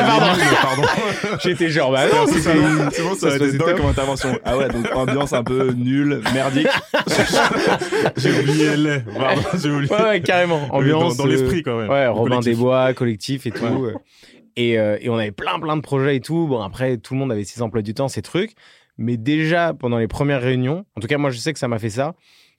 pardon. 0.62 0.82
J'étais 1.42 1.68
genre, 1.68 1.90
bah 1.90 2.04
non, 2.06 2.26
C'est 2.28 2.54
bon, 2.54 2.88
c'est 2.92 3.02
bon, 3.02 3.14
ça 3.14 3.36
ça 3.38 3.44
été 3.44 3.58
comme 3.58 3.86
intervention. 3.86 4.38
Ah 4.44 4.56
ouais, 4.56 4.68
donc 4.68 4.86
ambiance 4.94 5.32
un 5.32 5.42
peu 5.42 5.72
nulle, 5.72 6.22
merdique. 6.32 6.68
J'ai 8.16 8.38
oublié 8.40 8.76
les. 8.76 9.00
Pardon, 9.00 9.42
j'ai 9.62 9.70
oublié. 9.70 9.92
Ouais, 9.92 10.02
ouais, 10.02 10.20
carrément. 10.20 10.60
Ambiance. 10.70 11.16
Dans, 11.16 11.24
dans 11.24 11.28
euh, 11.30 11.32
l'esprit, 11.32 11.62
quand 11.62 11.78
même. 11.78 11.90
Ouais, 11.90 12.06
Robin 12.06 12.40
des 12.40 12.54
Bois, 12.54 12.92
collectif 12.94 13.46
et 13.46 13.50
tout. 13.50 13.64
Ouais. 13.64 13.92
euh. 13.92 13.98
Et, 14.56 14.78
euh, 14.78 14.96
et 15.00 15.10
on 15.10 15.16
avait 15.16 15.32
plein, 15.32 15.58
plein 15.60 15.76
de 15.76 15.82
projets 15.82 16.16
et 16.16 16.20
tout. 16.20 16.46
Bon, 16.46 16.60
après, 16.62 16.96
tout 16.96 17.14
le 17.14 17.20
monde 17.20 17.30
avait 17.32 17.44
ses 17.44 17.62
emplois 17.62 17.82
du 17.82 17.94
temps, 17.94 18.08
ses 18.08 18.22
trucs. 18.22 18.52
Mais 18.96 19.16
déjà, 19.16 19.74
pendant 19.74 19.98
les 19.98 20.08
premières 20.08 20.40
réunions, 20.40 20.86
en 20.96 21.00
tout 21.00 21.08
cas, 21.08 21.18
moi, 21.18 21.30
je 21.30 21.38
sais 21.38 21.52
que 21.52 21.58
ça 21.58 21.68
m'a 21.68 21.78
fait 21.78 21.90
ça. 21.90 22.14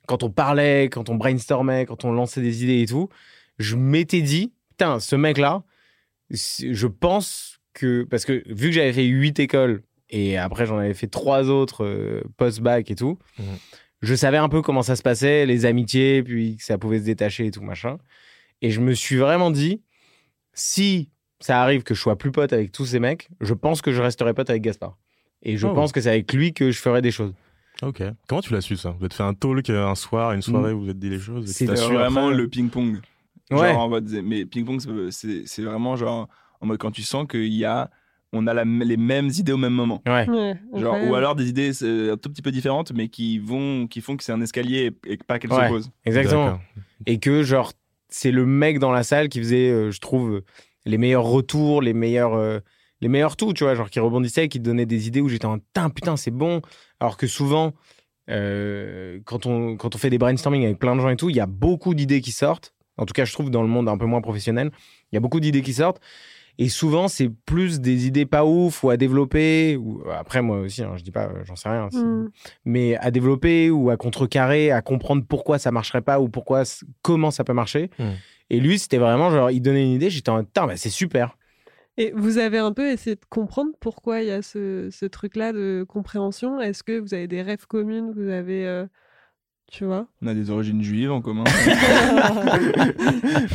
Quand 0.07 0.21
on 0.23 0.29
parlait, 0.29 0.89
quand 0.89 1.09
on 1.09 1.15
brainstormait, 1.15 1.85
quand 1.85 2.05
on 2.05 2.11
lançait 2.11 2.41
des 2.41 2.63
idées 2.63 2.81
et 2.81 2.85
tout, 2.85 3.09
je 3.57 3.75
m'étais 3.75 4.21
dit, 4.21 4.53
putain, 4.71 4.99
ce 4.99 5.15
mec-là, 5.15 5.63
je 6.29 6.87
pense 6.87 7.59
que. 7.73 8.03
Parce 8.09 8.25
que 8.25 8.43
vu 8.47 8.67
que 8.69 8.73
j'avais 8.73 8.93
fait 8.93 9.05
huit 9.05 9.39
écoles 9.39 9.83
et 10.09 10.37
après, 10.37 10.65
j'en 10.65 10.77
avais 10.77 10.93
fait 10.93 11.07
trois 11.07 11.49
autres 11.49 11.83
euh, 11.85 12.21
post-bac 12.37 12.89
et 12.91 12.95
tout, 12.95 13.17
Mhm. 13.39 13.45
je 14.01 14.15
savais 14.15 14.37
un 14.37 14.49
peu 14.49 14.61
comment 14.61 14.81
ça 14.81 14.95
se 14.95 15.01
passait, 15.03 15.45
les 15.45 15.65
amitiés, 15.65 16.23
puis 16.23 16.57
que 16.57 16.63
ça 16.63 16.77
pouvait 16.77 16.99
se 16.99 17.05
détacher 17.05 17.47
et 17.47 17.51
tout, 17.51 17.61
machin. 17.61 17.97
Et 18.61 18.71
je 18.71 18.81
me 18.81 18.93
suis 18.93 19.17
vraiment 19.17 19.51
dit, 19.51 19.81
si 20.53 21.09
ça 21.39 21.61
arrive 21.61 21.83
que 21.83 21.93
je 21.93 21.99
sois 22.01 22.17
plus 22.17 22.31
pote 22.31 22.51
avec 22.53 22.71
tous 22.71 22.85
ces 22.85 22.99
mecs, 22.99 23.29
je 23.41 23.53
pense 23.53 23.81
que 23.81 23.91
je 23.91 24.01
resterai 24.01 24.33
pote 24.33 24.49
avec 24.49 24.63
Gaspard. 24.63 24.97
Et 25.43 25.57
je 25.57 25.67
Oh. 25.67 25.73
pense 25.73 25.91
que 25.91 26.01
c'est 26.01 26.09
avec 26.09 26.33
lui 26.33 26.53
que 26.53 26.71
je 26.71 26.79
ferai 26.79 27.01
des 27.01 27.11
choses. 27.11 27.33
Ok. 27.83 28.01
Comment 28.27 28.41
tu 28.41 28.53
l'as 28.53 28.61
su 28.61 28.75
ça? 28.75 28.95
Vous 28.99 29.05
êtes 29.05 29.13
fait 29.13 29.21
un 29.23 29.35
talk 29.35 29.69
euh, 29.69 29.85
un 29.85 29.93
soir, 29.93 30.31
une 30.31 30.41
soirée 30.41 30.73
où 30.73 30.81
vous 30.81 30.89
êtes 30.89 30.97
dit 30.97 31.09
les 31.11 31.19
choses 31.19 31.45
C'est 31.51 31.65
vraiment 31.67 32.27
après? 32.29 32.37
le 32.37 32.47
ping-pong. 32.47 32.99
Ouais. 33.51 33.71
Genre, 33.73 33.79
en 33.79 33.89
mode, 33.89 34.09
mais 34.23 34.45
ping-pong, 34.45 34.79
c'est- 34.81 35.11
c'est 35.11 35.43
c'est 35.47 35.61
vraiment 35.61 35.95
genre, 35.95 36.27
en 36.61 36.65
mode 36.67 36.77
quand 36.79 36.91
tu 36.91 37.01
sens 37.03 37.25
qu'il 37.29 37.53
y 37.53 37.63
a, 37.65 37.89
on 38.33 38.45
a 38.45 38.53
la- 38.53 38.65
les 38.65 38.97
mêmes 38.97 39.29
idées 39.37 39.53
au 39.53 39.57
même 39.57 39.73
moment. 39.73 40.01
Ouais. 40.05 40.27
Ouais, 40.29 40.55
Genre, 40.81 40.97
ou 41.07 41.15
alors 41.15 41.35
des 41.35 41.47
idées 41.47 41.69
un 42.11 42.17
tout 42.17 42.29
petit 42.29 42.41
peu 42.41 42.51
différentes, 42.51 42.91
mais 42.93 43.07
qui 43.07 43.39
vont, 43.39 43.87
qui 43.87 44.01
font 44.01 44.17
que 44.17 44.23
c'est 44.23 44.33
un 44.33 44.41
escalier 44.41 44.91
et, 45.05 45.13
et 45.13 45.17
pas 45.17 45.39
qu'elles 45.39 45.51
Ouais. 45.53 45.67
s'opposent. 45.69 45.89
Exactement. 46.05 46.59
Et 47.05 47.19
que, 47.19 47.43
genre, 47.43 47.71
c'est 48.09 48.31
le 48.31 48.45
mec 48.45 48.79
dans 48.79 48.91
la 48.91 49.03
salle 49.03 49.29
qui 49.29 49.39
faisait, 49.39 49.69
euh, 49.69 49.91
je 49.91 49.99
trouve, 50.01 50.41
les 50.85 50.97
meilleurs 50.97 51.23
retours, 51.23 51.81
les 51.81 51.93
meilleurs, 51.93 52.33
euh, 52.33 52.59
les 52.99 53.07
meilleurs 53.07 53.37
tout, 53.37 53.53
tu 53.53 53.63
vois, 53.63 53.75
genre 53.75 53.89
qui 53.89 53.99
rebondissaient, 54.01 54.49
qui 54.49 54.59
te 54.59 54.63
donnaient 54.65 54.85
des 54.85 55.07
idées 55.07 55.21
où 55.21 55.29
j'étais 55.29 55.45
en 55.45 55.59
putain, 55.59 55.89
putain, 55.89 56.17
c'est 56.17 56.31
bon. 56.31 56.61
Alors 56.99 57.15
que 57.17 57.27
souvent, 57.27 57.73
euh, 58.29 59.19
quand, 59.25 59.45
on, 59.45 59.77
quand 59.77 59.95
on 59.95 59.97
fait 59.97 60.09
des 60.09 60.17
brainstorming 60.17 60.65
avec 60.65 60.79
plein 60.79 60.95
de 60.95 61.01
gens 61.01 61.09
et 61.09 61.15
tout, 61.15 61.29
il 61.29 61.35
y 61.35 61.39
a 61.39 61.45
beaucoup 61.45 61.93
d'idées 61.93 62.21
qui 62.21 62.31
sortent. 62.31 62.73
En 62.97 63.05
tout 63.05 63.13
cas, 63.13 63.25
je 63.25 63.33
trouve 63.33 63.49
dans 63.49 63.61
le 63.61 63.67
monde 63.67 63.87
un 63.89 63.97
peu 63.97 64.05
moins 64.05 64.21
professionnel, 64.21 64.71
il 65.11 65.15
y 65.15 65.17
a 65.17 65.19
beaucoup 65.19 65.39
d'idées 65.39 65.61
qui 65.61 65.73
sortent. 65.73 66.01
Et 66.59 66.69
souvent, 66.69 67.07
c'est 67.07 67.29
plus 67.29 67.79
des 67.79 68.07
idées 68.07 68.25
pas 68.25 68.43
ouf 68.43 68.83
ou 68.83 68.89
à 68.89 68.97
développer. 68.97 69.77
Ou 69.77 70.01
après, 70.11 70.41
moi 70.41 70.57
aussi, 70.59 70.81
hein, 70.81 70.93
je 70.97 71.03
dis 71.03 71.11
pas, 71.11 71.29
j'en 71.43 71.55
sais 71.55 71.69
rien. 71.69 71.87
Mm. 71.93 72.31
Mais 72.65 72.95
à 72.97 73.11
développer 73.11 73.69
ou 73.69 73.91
à 73.91 73.97
contrecarrer, 73.97 74.71
à 74.71 74.81
comprendre 74.81 75.23
pourquoi 75.27 75.59
ça 75.59 75.71
marcherait 75.71 76.01
pas 76.01 76.19
ou 76.19 76.29
pourquoi, 76.29 76.63
comment 77.03 77.29
ça 77.29 77.43
peut 77.43 77.53
marcher. 77.53 77.91
Mm. 77.99 78.09
Et 78.49 78.59
lui, 78.59 78.79
c'était 78.79 78.97
vraiment 78.97 79.29
genre, 79.29 79.51
il 79.51 79.61
donnait 79.61 79.83
une 79.83 79.91
idée, 79.91 80.09
j'étais 80.09 80.29
en 80.29 80.43
putain, 80.43 80.65
bah, 80.65 80.77
c'est 80.77 80.89
super. 80.89 81.37
Et 81.99 82.11
vous 82.15 82.39
avez 82.39 82.57
un 82.57 82.73
peu 82.73 82.89
essayé 82.89 83.15
de 83.15 83.25
comprendre 83.29 83.71
pourquoi 83.79 84.21
il 84.21 84.27
y 84.27 84.31
a 84.31 84.41
ce, 84.41 84.89
ce 84.91 85.05
truc-là 85.05 85.53
de 85.53 85.85
compréhension? 85.87 86.59
Est-ce 86.59 86.81
que 86.83 86.99
vous 86.99 87.13
avez 87.13 87.27
des 87.27 87.43
rêves 87.43 87.67
communs? 87.67 88.11
Vous 88.15 88.29
avez. 88.29 88.65
euh, 88.65 88.85
tu 89.69 89.83
vois 89.85 90.07
On 90.21 90.27
a 90.27 90.33
des 90.33 90.49
origines 90.49 90.81
juives 90.81 91.11
en 91.11 91.21
commun. 91.21 91.43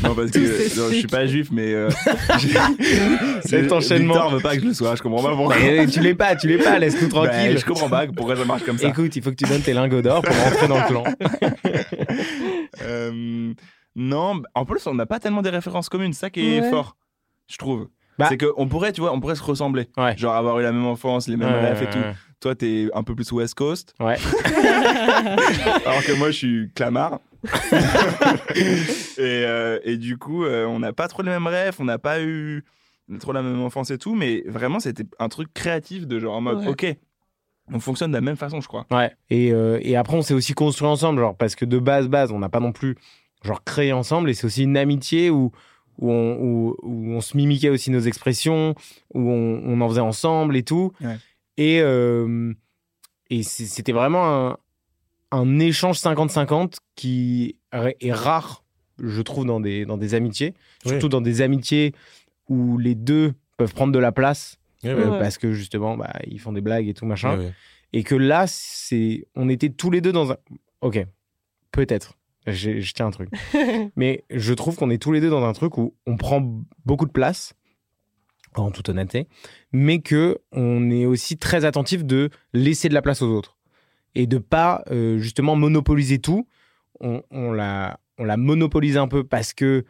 non, 0.02 0.14
parce 0.14 0.30
que 0.30 0.38
Tout 0.38 0.44
s'explique. 0.46 0.76
non, 0.76 0.88
je 0.90 0.94
suis 0.94 1.06
pas 1.06 1.26
juif, 1.26 1.48
mais. 1.50 1.72
euh, 1.72 1.88
Cet 3.44 3.72
enchaînement. 3.72 4.12
Victor 4.14 4.30
veut 4.30 4.40
pas 4.40 4.54
que 4.56 4.60
je 4.62 4.66
le 4.66 4.74
sois, 4.74 4.94
je 4.94 5.02
comprends 5.02 5.22
pas 5.22 5.34
pourquoi. 5.34 5.56
Mais 5.58 5.86
tu 5.86 6.00
l'es 6.00 6.14
pas, 6.14 6.36
tu 6.36 6.48
l'es 6.48 6.58
pas, 6.58 6.78
laisse-nous 6.78 7.08
Bah, 7.08 7.28
tranquille. 7.28 7.58
je 7.58 7.64
comprends 7.64 7.88
pas 7.88 8.06
pourquoi 8.06 8.36
ça 8.36 8.44
marche 8.44 8.62
comme 8.64 8.78
ça. 8.78 8.88
Écoute, 8.88 9.14
il 9.16 9.22
faut 9.22 9.30
que 9.30 9.36
tu 9.36 9.44
donnes 9.44 9.62
tes 9.62 9.72
lingots 9.72 10.02
d'or 10.02 10.22
pour 10.22 10.34
rentrer 10.36 10.68
dans 10.68 10.78
le 10.78 10.86
clan. 10.86 11.04
Euh, 12.82 13.52
non, 13.94 14.36
bah, 14.36 14.48
en 14.54 14.64
plus, 14.64 14.86
on 14.86 14.94
n'a 14.94 15.04
pas 15.06 15.20
tellement 15.20 15.42
des 15.42 15.50
références 15.50 15.88
communes, 15.90 16.12
c'est 16.14 16.20
ça 16.20 16.30
qui 16.30 16.54
est 16.54 16.60
Ouais. 16.62 16.70
fort, 16.70 16.96
je 17.48 17.58
trouve. 17.58 17.88
Bah. 18.18 18.26
C'est 18.28 18.38
qu'on 18.38 18.66
pourrait, 18.66 18.92
tu 18.92 19.00
vois, 19.02 19.12
on 19.12 19.20
pourrait 19.20 19.34
se 19.36 19.42
ressembler. 19.42 19.88
Ouais. 19.96 20.16
Genre 20.16 20.34
avoir 20.34 20.58
eu 20.58 20.62
la 20.62 20.72
même 20.72 20.86
enfance, 20.86 21.28
les 21.28 21.36
mêmes 21.36 21.52
Ouais, 21.52 21.60
rêves 21.60 21.82
et 21.82 21.84
ouais, 21.86 21.90
tout. 21.90 21.98
Toi, 22.42 22.54
t'es 22.56 22.88
un 22.92 23.02
peu 23.04 23.14
plus 23.14 23.30
West 23.32 23.54
Coast, 23.54 23.94
Ouais. 24.00 24.16
alors 25.86 26.02
que 26.04 26.12
moi, 26.18 26.30
je 26.32 26.36
suis 26.36 26.70
Clamart. 26.74 27.20
et, 28.56 29.18
euh, 29.18 29.78
et 29.84 29.96
du 29.96 30.16
coup, 30.18 30.44
euh, 30.44 30.66
on 30.66 30.78
n'a 30.80 30.92
pas 30.92 31.08
trop 31.08 31.22
les 31.22 31.30
mêmes 31.30 31.46
rêves, 31.46 31.76
on 31.78 31.84
n'a 31.84 31.98
pas 31.98 32.20
eu 32.20 32.64
trop 33.20 33.32
la 33.32 33.42
même 33.42 33.60
enfance 33.60 33.90
et 33.90 33.98
tout, 33.98 34.14
mais 34.14 34.42
vraiment, 34.46 34.80
c'était 34.80 35.04
un 35.18 35.28
truc 35.28 35.52
créatif 35.54 36.06
de 36.06 36.18
genre 36.18 36.34
en 36.34 36.40
mode, 36.40 36.58
Ouais. 36.60 36.68
ok, 36.68 36.96
on 37.72 37.78
fonctionne 37.80 38.10
de 38.10 38.16
la 38.16 38.20
même 38.20 38.36
façon, 38.36 38.60
je 38.60 38.68
crois. 38.68 38.86
Ouais. 38.90 39.12
Et, 39.30 39.52
euh, 39.52 39.78
et 39.82 39.96
après, 39.96 40.16
on 40.16 40.22
s'est 40.22 40.34
aussi 40.34 40.52
construit 40.54 40.88
ensemble, 40.88 41.20
genre, 41.20 41.36
parce 41.36 41.54
que 41.54 41.64
de 41.64 41.78
base, 41.78 42.08
base, 42.08 42.32
on 42.32 42.38
n'a 42.38 42.48
pas 42.48 42.60
non 42.60 42.72
plus, 42.72 42.96
genre, 43.44 43.62
créé 43.64 43.92
ensemble. 43.92 44.30
Et 44.30 44.34
c'est 44.34 44.46
aussi 44.46 44.64
une 44.64 44.76
amitié 44.76 45.30
où, 45.30 45.52
où, 45.98 46.10
on, 46.10 46.36
où, 46.40 46.76
où 46.82 47.12
on 47.12 47.20
se 47.20 47.36
mimiquait 47.36 47.68
aussi 47.70 47.90
nos 47.90 48.00
expressions, 48.00 48.74
où 49.14 49.20
on, 49.30 49.62
on 49.64 49.80
en 49.80 49.88
faisait 49.88 50.00
ensemble 50.00 50.56
et 50.56 50.62
tout. 50.64 50.92
Ouais. 51.00 51.16
Et, 51.56 51.80
euh, 51.80 52.52
et 53.30 53.42
c'était 53.42 53.92
vraiment 53.92 54.50
un, 54.50 54.56
un 55.30 55.58
échange 55.58 55.98
50-50 55.98 56.76
qui 56.94 57.56
est 57.72 58.12
rare, 58.12 58.64
je 58.98 59.22
trouve, 59.22 59.46
dans 59.46 59.60
des, 59.60 59.84
dans 59.84 59.96
des 59.96 60.14
amitiés. 60.14 60.54
Oui. 60.84 60.90
Surtout 60.92 61.08
dans 61.08 61.20
des 61.20 61.40
amitiés 61.40 61.94
où 62.48 62.78
les 62.78 62.94
deux 62.94 63.34
peuvent 63.56 63.74
prendre 63.74 63.92
de 63.92 63.98
la 63.98 64.12
place. 64.12 64.58
Euh, 64.84 65.12
ouais. 65.12 65.18
parce 65.20 65.38
que 65.38 65.52
justement, 65.52 65.96
bah, 65.96 66.12
ils 66.26 66.40
font 66.40 66.52
des 66.52 66.60
blagues 66.60 66.88
et 66.88 66.94
tout 66.94 67.06
machin. 67.06 67.38
Et 67.92 68.02
que 68.02 68.14
là, 68.14 68.46
c'est, 68.48 69.26
on 69.36 69.48
était 69.48 69.68
tous 69.68 69.90
les 69.90 70.00
deux 70.00 70.12
dans 70.12 70.32
un. 70.32 70.36
Ok, 70.80 71.04
peut-être. 71.70 72.18
Je 72.46 72.92
tiens 72.92 73.06
un 73.06 73.10
truc. 73.10 73.30
Mais 73.96 74.24
je 74.30 74.52
trouve 74.54 74.76
qu'on 74.76 74.90
est 74.90 75.00
tous 75.00 75.12
les 75.12 75.20
deux 75.20 75.30
dans 75.30 75.44
un 75.44 75.52
truc 75.52 75.78
où 75.78 75.94
on 76.06 76.16
prend 76.16 76.42
beaucoup 76.84 77.06
de 77.06 77.12
place, 77.12 77.54
en 78.54 78.70
toute 78.70 78.88
honnêteté, 78.88 79.28
mais 79.72 80.00
que 80.00 80.38
on 80.52 80.90
est 80.90 81.06
aussi 81.06 81.36
très 81.38 81.64
attentif 81.64 82.04
de 82.04 82.30
laisser 82.52 82.88
de 82.88 82.94
la 82.94 83.02
place 83.02 83.22
aux 83.22 83.28
autres 83.30 83.56
et 84.14 84.26
de 84.26 84.38
pas 84.38 84.82
euh, 84.90 85.18
justement 85.18 85.56
monopoliser 85.56 86.18
tout. 86.18 86.46
On, 87.00 87.22
on 87.30 87.52
l'a, 87.52 87.98
on 88.18 88.24
l'a 88.24 88.36
monopolisé 88.36 88.98
un 88.98 89.08
peu 89.08 89.24
parce 89.24 89.52
que 89.54 89.84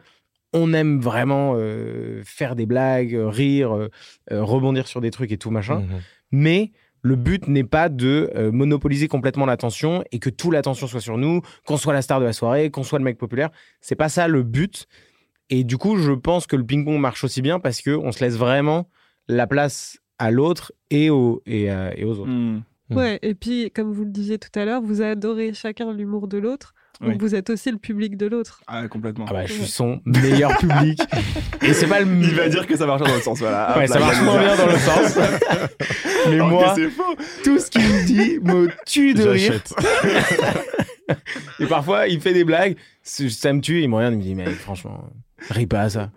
on 0.53 0.71
aime 0.73 0.99
vraiment 0.99 1.55
euh, 1.57 2.21
faire 2.23 2.55
des 2.55 2.65
blagues, 2.65 3.15
rire, 3.19 3.73
euh, 3.73 3.89
rebondir 4.29 4.87
sur 4.87 5.01
des 5.01 5.11
trucs 5.11 5.31
et 5.31 5.37
tout 5.37 5.49
machin 5.51 5.79
Mhm. 5.81 5.99
mais 6.31 6.71
le 7.05 7.17
but 7.17 7.49
n'est 7.49 7.65
pas 7.65 7.89
de 7.89 8.31
euh, 8.35 8.49
monopoliser 8.51 9.09
complètement 9.09 9.45
l'attention 9.45 10.05
et 10.13 10.19
que 10.19 10.29
toute 10.29 10.53
l'attention 10.53 10.87
soit 10.87 11.01
sur 11.01 11.17
nous, 11.17 11.41
qu'on 11.65 11.75
soit 11.75 11.91
la 11.91 12.01
star 12.01 12.21
de 12.21 12.25
la 12.25 12.31
soirée, 12.31 12.71
qu'on 12.71 12.83
soit 12.83 12.97
le 12.97 13.03
mec 13.03 13.17
populaire. 13.17 13.49
C'est 13.81 13.95
pas 13.97 14.07
ça 14.07 14.29
le 14.29 14.41
but. 14.41 14.87
Et 15.49 15.63
du 15.63 15.77
coup, 15.77 15.97
je 15.97 16.11
pense 16.11 16.47
que 16.47 16.55
le 16.55 16.65
ping-pong 16.65 16.99
marche 16.99 17.23
aussi 17.23 17.41
bien 17.41 17.59
parce 17.59 17.81
que 17.81 17.91
on 17.91 18.11
se 18.11 18.23
laisse 18.23 18.35
vraiment 18.37 18.89
la 19.27 19.47
place 19.47 19.99
à 20.19 20.31
l'autre 20.31 20.71
et 20.89 21.09
euh, 21.09 21.35
et 21.45 22.05
aux 22.05 22.19
autres. 22.19 22.27
Hmm. 22.29 22.61
Mm. 22.89 22.97
Ouais, 22.97 23.19
et 23.21 23.33
puis, 23.33 23.71
comme 23.71 23.91
vous 23.93 24.03
le 24.03 24.11
disiez 24.11 24.37
tout 24.37 24.57
à 24.59 24.65
l'heure, 24.65 24.81
vous 24.81 25.01
adorez 25.01 25.53
chacun 25.53 25.93
l'humour 25.93 26.27
de 26.27 26.37
l'autre. 26.37 26.73
Donc, 27.01 27.11
Oui. 27.11 27.17
vous 27.19 27.33
êtes 27.33 27.49
aussi 27.49 27.71
le 27.71 27.77
public 27.77 28.17
de 28.17 28.27
l'autre. 28.27 28.61
Ah, 28.67 28.87
complètement. 28.87 29.25
Ah 29.27 29.33
bah, 29.33 29.45
je 29.45 29.53
suis 29.53 29.65
son 29.65 29.99
meilleur 30.05 30.55
public. 30.57 30.99
et 31.61 31.73
c'est 31.73 31.87
pas 31.87 32.01
le. 32.01 32.07
Il 32.21 32.35
va 32.35 32.49
dire 32.49 32.67
que 32.67 32.77
ça 32.77 32.85
marche 32.85 33.01
dans 33.01 33.13
le 33.13 33.21
sens, 33.21 33.39
voilà. 33.39 33.75
Ouais, 33.77 33.87
ça 33.87 33.99
marche 33.99 34.21
moins 34.21 34.37
bien 34.37 34.55
dans 34.55 34.67
le 34.67 34.77
sens. 34.77 35.17
Mais 36.27 36.35
Alors 36.35 36.49
moi, 36.49 36.73
c'est 36.75 36.89
faux. 36.89 37.15
tout 37.43 37.57
ce 37.57 37.69
qu'il 37.71 37.81
me 37.81 38.05
dit 38.05 38.39
me 38.43 38.67
tue 38.85 39.13
de 39.13 39.27
rire. 39.27 39.61
Et 41.59 41.65
parfois, 41.65 42.07
il 42.07 42.21
fait 42.21 42.33
des 42.33 42.43
blagues, 42.43 42.75
ça 43.01 43.53
me 43.53 43.59
tue, 43.61 43.81
il 43.81 43.89
me 43.89 43.95
regarde, 43.95 44.13
il 44.13 44.17
me 44.17 44.23
dit, 44.23 44.35
mec, 44.35 44.49
franchement, 44.49 45.09
ris 45.49 45.67
pas 45.67 45.81
à 45.81 45.89
ça. 45.89 46.11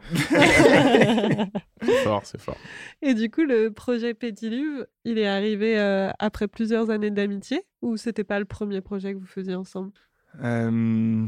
C'est 1.83 2.03
fort, 2.05 2.22
c'est 2.24 2.41
fort. 2.41 2.57
Et 3.03 3.14
du 3.14 3.31
coup, 3.31 3.45
le 3.45 3.70
projet 3.70 4.14
Pédiluve, 4.14 4.87
il 5.05 5.18
est 5.18 5.27
arrivé 5.27 5.79
euh, 5.79 6.11
après 6.18 6.49
plusieurs 6.49 6.91
années 6.91 7.11
d'amitié 7.11 7.62
ou 7.83 7.97
c'était 7.97 8.24
pas 8.24 8.39
le 8.39 8.45
premier 8.45 8.81
projet 8.81 9.14
que 9.14 9.18
vous 9.18 9.27
faisiez 9.27 9.55
ensemble? 9.55 9.93
Euh, 10.43 11.27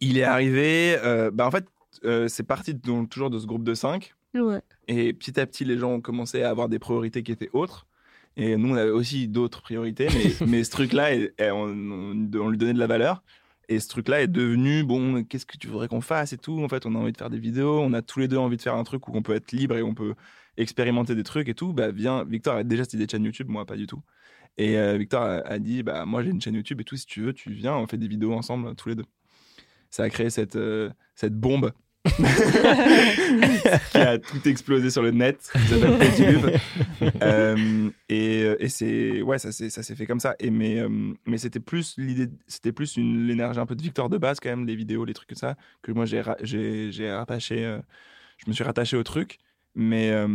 il 0.00 0.18
est 0.18 0.24
arrivé. 0.24 0.96
euh, 1.04 1.30
bah 1.30 1.46
en 1.46 1.50
fait, 1.50 1.66
euh, 2.04 2.28
c'est 2.28 2.42
parti 2.42 2.74
donc, 2.74 3.10
toujours 3.10 3.30
de 3.30 3.38
ce 3.38 3.46
groupe 3.46 3.64
de 3.64 3.74
5. 3.74 4.14
Ouais. 4.34 4.60
Et 4.88 5.12
petit 5.12 5.38
à 5.38 5.46
petit, 5.46 5.64
les 5.64 5.78
gens 5.78 5.92
ont 5.92 6.00
commencé 6.00 6.42
à 6.42 6.50
avoir 6.50 6.68
des 6.68 6.78
priorités 6.78 7.22
qui 7.22 7.32
étaient 7.32 7.50
autres. 7.52 7.86
Et 8.36 8.56
nous, 8.56 8.70
on 8.70 8.76
avait 8.76 8.90
aussi 8.90 9.28
d'autres 9.28 9.62
priorités. 9.62 10.08
Mais, 10.12 10.46
mais 10.46 10.64
ce 10.64 10.70
truc-là, 10.70 11.10
on 11.52 12.48
lui 12.48 12.58
donnait 12.58 12.74
de 12.74 12.78
la 12.78 12.86
valeur. 12.86 13.22
Et 13.68 13.80
ce 13.80 13.88
truc-là 13.88 14.22
est 14.22 14.28
devenu, 14.28 14.84
bon, 14.84 15.24
qu'est-ce 15.24 15.46
que 15.46 15.56
tu 15.56 15.68
voudrais 15.68 15.88
qu'on 15.88 16.00
fasse 16.00 16.32
et 16.32 16.38
tout. 16.38 16.62
En 16.62 16.68
fait, 16.68 16.86
on 16.86 16.94
a 16.94 16.98
envie 16.98 17.12
de 17.12 17.18
faire 17.18 17.30
des 17.30 17.38
vidéos. 17.38 17.80
On 17.80 17.92
a 17.92 18.02
tous 18.02 18.20
les 18.20 18.28
deux 18.28 18.36
envie 18.36 18.56
de 18.56 18.62
faire 18.62 18.74
un 18.74 18.84
truc 18.84 19.08
où 19.08 19.12
on 19.14 19.22
peut 19.22 19.34
être 19.34 19.52
libre 19.52 19.76
et 19.76 19.82
on 19.82 19.94
peut 19.94 20.14
expérimenter 20.56 21.14
des 21.14 21.22
trucs 21.22 21.48
et 21.48 21.54
tout. 21.54 21.72
Bah, 21.72 21.90
viens, 21.90 22.24
Victor 22.24 22.56
a 22.56 22.64
déjà 22.64 22.84
cette 22.84 22.94
idée 22.94 23.06
de 23.06 23.10
chaîne 23.10 23.24
YouTube, 23.24 23.48
moi, 23.48 23.64
pas 23.64 23.76
du 23.76 23.86
tout. 23.86 24.02
Et 24.56 24.78
euh, 24.78 24.96
Victor 24.96 25.22
a, 25.22 25.58
dit, 25.58 25.82
bah, 25.82 26.04
moi, 26.04 26.22
j'ai 26.22 26.30
une 26.30 26.40
chaîne 26.40 26.54
YouTube 26.54 26.80
et 26.80 26.84
tout. 26.84 26.96
Si 26.96 27.06
tu 27.06 27.22
veux, 27.22 27.32
tu 27.32 27.52
viens, 27.52 27.74
on 27.76 27.86
fait 27.86 27.98
des 27.98 28.08
vidéos 28.08 28.32
ensemble, 28.34 28.74
tous 28.76 28.88
les 28.90 28.94
deux. 28.94 29.06
Ça 29.90 30.04
a 30.04 30.10
créé 30.10 30.30
cette, 30.30 30.56
euh, 30.56 30.90
cette 31.14 31.34
bombe 31.38 31.72
qui 33.90 33.98
a 33.98 34.18
tout 34.18 34.46
explosé 34.48 34.90
sur 34.90 35.02
le 35.02 35.10
net, 35.10 35.50
qui 35.52 35.58
s'appelle 35.68 35.98
Pétube. 35.98 36.46
Euh, 37.22 37.90
et 38.08 38.40
et 38.58 38.68
c'est 38.68 39.22
ouais, 39.22 39.38
ça 39.38 39.52
s'est 39.52 39.70
ça 39.70 39.82
s'est 39.82 39.94
fait 39.94 40.06
comme 40.06 40.20
ça. 40.20 40.34
Et 40.38 40.50
mais 40.50 40.80
euh, 40.80 40.88
mais 41.26 41.38
c'était 41.38 41.60
plus 41.60 41.94
l'idée, 41.98 42.28
c'était 42.46 42.72
plus 42.72 42.96
une 42.96 43.26
l'énergie 43.26 43.58
un 43.60 43.66
peu 43.66 43.74
de 43.74 43.82
Victor 43.82 44.08
de 44.08 44.18
base 44.18 44.38
quand 44.40 44.50
même, 44.50 44.66
les 44.66 44.76
vidéos, 44.76 45.04
les 45.04 45.14
trucs 45.14 45.28
comme 45.28 45.36
ça 45.38 45.56
que 45.82 45.92
moi 45.92 46.04
j'ai 46.06 46.20
ra- 46.20 46.36
j'ai 46.42 46.92
j'ai 46.92 47.10
rattaché, 47.10 47.64
euh, 47.64 47.78
je 48.38 48.44
me 48.48 48.52
suis 48.54 48.64
rattaché 48.64 48.96
au 48.96 49.02
truc. 49.02 49.38
Mais 49.74 50.10
euh, 50.12 50.28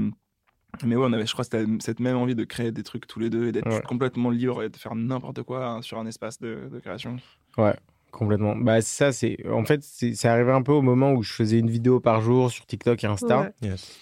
mais 0.83 0.95
ouais, 0.95 1.05
on 1.09 1.13
avait, 1.13 1.25
je 1.25 1.31
crois, 1.33 1.43
cette, 1.45 1.67
cette 1.81 1.99
même 1.99 2.15
envie 2.17 2.35
de 2.35 2.43
créer 2.43 2.71
des 2.71 2.83
trucs 2.83 3.07
tous 3.07 3.19
les 3.19 3.29
deux 3.29 3.47
et 3.47 3.51
d'être 3.51 3.67
Ouais. 3.69 3.81
complètement 3.81 4.29
libre 4.29 4.61
et 4.63 4.69
de 4.69 4.77
faire 4.77 4.93
n'importe 4.95 5.41
quoi 5.43 5.65
hein, 5.67 5.81
sur 5.81 5.97
un 5.97 6.05
espace 6.05 6.39
de, 6.39 6.69
de 6.71 6.79
création. 6.79 7.17
Ouais, 7.57 7.75
complètement. 8.11 8.55
Bah, 8.55 8.81
ça, 8.81 9.11
c'est. 9.11 9.37
En 9.49 9.65
fait, 9.65 9.81
c'est 9.83 10.13
c'est 10.13 10.27
arrivé 10.27 10.51
un 10.51 10.61
peu 10.61 10.71
au 10.71 10.81
moment 10.81 11.13
où 11.13 11.23
je 11.23 11.33
faisais 11.33 11.59
une 11.59 11.69
vidéo 11.69 11.99
par 11.99 12.21
jour 12.21 12.51
sur 12.51 12.65
TikTok 12.65 13.03
et 13.03 13.07
Insta. 13.07 13.41
Ouais. 13.41 13.69
Yes. 13.69 13.97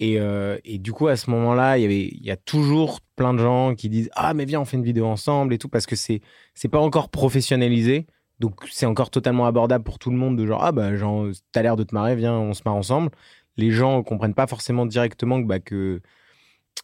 Et, 0.00 0.20
euh, 0.20 0.58
et 0.64 0.78
du 0.78 0.92
coup, 0.92 1.08
à 1.08 1.16
ce 1.16 1.28
moment-là, 1.30 1.76
il 1.76 1.82
y 1.82 1.84
avait, 1.84 2.06
il 2.06 2.24
y 2.24 2.30
a 2.30 2.36
toujours 2.36 3.00
plein 3.16 3.34
de 3.34 3.38
gens 3.38 3.74
qui 3.74 3.88
disent 3.88 4.10
Ah, 4.14 4.32
mais 4.34 4.44
viens, 4.44 4.60
on 4.60 4.64
fait 4.64 4.76
une 4.76 4.84
vidéo 4.84 5.06
ensemble 5.06 5.52
et 5.54 5.58
tout, 5.58 5.68
parce 5.68 5.86
que 5.86 5.96
c'est, 5.96 6.20
c'est 6.54 6.68
pas 6.68 6.78
encore 6.78 7.08
professionnalisé. 7.08 8.06
Donc, 8.38 8.54
c'est 8.70 8.86
encore 8.86 9.10
totalement 9.10 9.46
abordable 9.46 9.82
pour 9.82 9.98
tout 9.98 10.10
le 10.10 10.16
monde 10.16 10.36
de 10.36 10.46
genre 10.46 10.62
Ah, 10.62 10.72
bah, 10.72 10.94
genre, 10.96 11.26
t'as 11.52 11.62
l'air 11.62 11.76
de 11.76 11.82
te 11.82 11.94
marrer, 11.94 12.14
viens, 12.14 12.34
on 12.34 12.54
se 12.54 12.62
marre 12.64 12.76
ensemble. 12.76 13.10
Les 13.56 13.72
gens 13.72 14.02
comprennent 14.04 14.34
pas 14.34 14.46
forcément 14.46 14.86
directement 14.86 15.42
que, 15.42 15.46
bah, 15.46 15.58
que, 15.58 16.00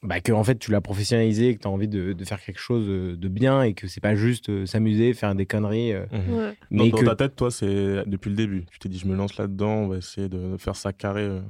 bah, 0.03 0.20
que 0.20 0.32
en 0.32 0.45
fait, 0.45 0.59
tu 0.59 0.70
l'as 0.70 0.80
professionnalisé, 0.80 1.55
que 1.55 1.61
tu 1.61 1.68
as 1.68 1.70
envie 1.70 1.88
de, 1.88 2.12
de 2.12 2.24
faire 2.24 2.40
quelque 2.42 2.59
chose 2.61 2.86
euh, 2.88 3.16
de 3.16 3.28
bien 3.28 3.62
et 3.62 3.74
que 3.74 3.86
c'est 3.88 4.01
pas 4.01 4.14
juste 4.14 4.49
euh, 4.51 4.66
s'amuser, 4.66 5.14
faire 5.14 5.34
des 5.34 5.47
conneries. 5.47 5.92
euh, 5.92 6.05
Mhm. 6.12 6.34
Ouais. 6.34 6.53
Mais 6.70 6.90
dans 6.90 6.99
que 6.99 7.05
ta 7.07 7.16
tête, 7.16 7.36
toi, 7.36 7.51
c'est 7.51 8.05
depuis 8.07 8.30
le 8.30 8.36
début. 8.36 8.64
Tu 8.70 8.78
t'es 8.78 8.88
dit, 8.88 8.99
je 8.99 9.07
me 9.07 9.14
lance 9.16 9.36
là-dedans, 9.38 9.70
on 9.84 9.88
va 9.88 9.97
essayer 9.99 10.28
de 10.28 10.57
faire 10.59 10.76
ça 10.76 10.92
carré 10.92 11.22
euh, 11.22 11.40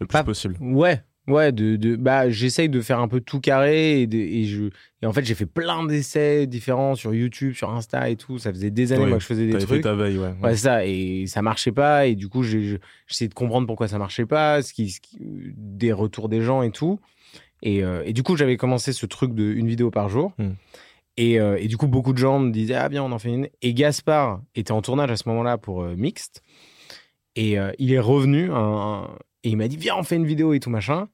le 0.00 0.06
plus 0.06 0.12
Pas- 0.12 0.24
possible. 0.24 0.56
Ouais, 0.60 1.02
Ouais, 1.28 1.52
de, 1.52 1.76
de 1.76 1.94
bah 1.96 2.28
j'essaye 2.30 2.68
de 2.70 2.80
faire 2.80 2.98
un 2.98 3.06
peu 3.06 3.20
tout 3.20 3.38
carré 3.40 4.00
et, 4.00 4.06
de- 4.08 4.16
et 4.16 4.46
je 4.46 4.64
et 5.02 5.06
en 5.06 5.12
fait 5.12 5.22
j'ai 5.24 5.34
fait 5.36 5.46
plein 5.46 5.84
d'essais 5.84 6.46
différents 6.48 6.96
sur 6.96 7.14
YouTube, 7.14 7.52
sur 7.54 7.70
Insta 7.70 8.08
et 8.10 8.16
tout. 8.16 8.38
Ça 8.38 8.50
faisait 8.52 8.70
des 8.70 8.92
années 8.92 9.02
Ouais, 9.04 9.08
moi 9.10 9.18
que 9.18 9.22
je 9.22 9.28
faisais 9.28 9.44
des 9.46 9.52
t'avais 9.52 9.60
fait 9.66 9.68
trucs. 9.74 9.82
ta 9.82 9.94
veille, 9.94 10.16
ouais. 10.18 10.32
Ouais, 10.42 10.56
ça 10.56 10.84
et 10.86 11.26
ça 11.28 11.40
marchait 11.42 11.70
pas 11.72 12.06
et 12.06 12.16
du 12.16 12.28
coup 12.28 12.42
j'ai 12.42 12.62
je- 12.62 12.76
j'essayais 13.06 13.28
de 13.28 13.34
comprendre 13.34 13.66
pourquoi 13.68 13.86
ça 13.86 13.98
marchait 13.98 14.26
pas, 14.26 14.62
ce 14.62 14.72
qui, 14.72 14.88
ce 14.90 15.00
qui- 15.00 15.18
des 15.20 15.92
retours 15.92 16.28
des 16.30 16.40
gens 16.40 16.62
et 16.62 16.70
tout. 16.72 16.98
Et, 17.62 17.82
euh, 17.84 18.02
et 18.06 18.12
du 18.12 18.22
coup 18.22 18.36
j'avais 18.36 18.56
commencé 18.56 18.92
ce 18.92 19.06
truc 19.06 19.34
de 19.34 19.44
une 19.44 19.66
vidéo 19.68 19.90
par 19.90 20.08
jour. 20.08 20.32
Hmm. 20.38 20.52
Et, 21.16 21.38
euh, 21.40 21.56
et 21.60 21.66
du 21.68 21.76
coup 21.76 21.88
beaucoup 21.88 22.12
de 22.12 22.18
gens 22.18 22.38
me 22.38 22.50
disaient 22.50 22.74
ah 22.74 22.88
bien 22.88 23.02
on 23.02 23.12
en 23.12 23.18
fait 23.18 23.28
une. 23.30 23.48
Et 23.62 23.74
Gaspard 23.74 24.40
était 24.54 24.72
en 24.72 24.80
tournage 24.82 25.10
à 25.10 25.16
ce 25.16 25.28
moment-là 25.28 25.58
pour 25.58 25.82
euh, 25.82 25.94
Mixte 25.96 26.42
et 27.36 27.58
euh, 27.58 27.72
il 27.78 27.92
est 27.92 27.98
revenu 28.00 28.50
un- 28.50 28.54
un- 28.56 29.04
et 29.44 29.50
il 29.50 29.56
m'a 29.56 29.68
dit 29.68 29.76
viens 29.76 29.96
on 29.96 30.02
fait 30.02 30.16
une 30.16 30.26
vidéo 30.26 30.52
et 30.52 30.60
tout 30.60 30.70
machin. 30.70 31.08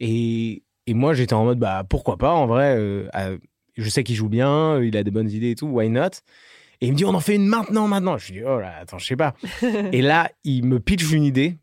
Et, 0.00 0.62
et 0.86 0.94
moi, 0.94 1.12
j'étais 1.12 1.34
en 1.34 1.44
mode, 1.44 1.58
bah, 1.58 1.84
pourquoi 1.88 2.16
pas, 2.16 2.32
en 2.32 2.46
vrai. 2.46 2.74
je 3.76 3.88
sais 3.90 4.02
qu'il 4.02 4.14
joue 4.16 4.28
bien, 4.30 4.80
il 4.82 4.96
a 4.96 5.02
des 5.02 5.10
bonnes 5.10 5.30
idées 5.30 5.50
et 5.50 5.54
tout, 5.54 5.66
why 5.66 5.90
not? 5.90 6.08
Et 6.80 6.86
il 6.86 6.92
me 6.92 6.96
dit, 6.96 7.04
on 7.04 7.12
en 7.14 7.20
fait 7.20 7.34
une 7.36 7.46
maintenant, 7.46 7.86
maintenant. 7.86 8.16
Je 8.16 8.32
lui 8.32 8.40
dis, 8.40 8.44
oh 8.46 8.58
là, 8.58 8.76
attends, 8.80 8.96
je 8.98 9.04
sais 9.04 9.16
pas. 9.16 9.34
et 9.92 10.00
là, 10.00 10.30
il 10.44 10.64
me 10.64 10.80
pitch 10.80 11.12
une 11.12 11.24
idée, 11.24 11.58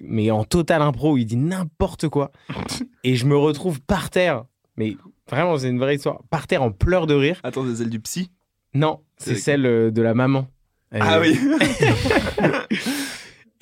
mais 0.00 0.30
en 0.30 0.44
total 0.44 0.82
impro, 0.82 1.16
il 1.16 1.24
dit 1.24 1.36
n'importe 1.36 2.08
quoi. 2.08 2.32
et 3.04 3.16
je 3.16 3.26
me 3.26 3.36
retrouve 3.36 3.80
par 3.80 4.10
terre, 4.10 4.44
mais 4.76 4.96
vraiment, 5.28 5.56
c'est 5.58 5.68
une 5.68 5.78
vraie 5.78 5.96
histoire, 5.96 6.22
par 6.30 6.46
terre 6.46 6.62
en 6.62 6.70
pleurs 6.72 7.06
de 7.06 7.14
rire. 7.14 7.40
Attends, 7.42 7.64
des 7.64 7.82
ailes 7.82 7.90
du 7.90 8.00
psy? 8.00 8.30
Non, 8.74 9.00
c'est 9.16 9.34
C'est- 9.34 9.40
celle 9.40 9.66
euh, 9.66 9.90
de 9.90 10.02
la 10.02 10.14
maman. 10.14 10.48
Ah 10.92 11.16
Euh, 11.18 11.20
oui 11.22 11.38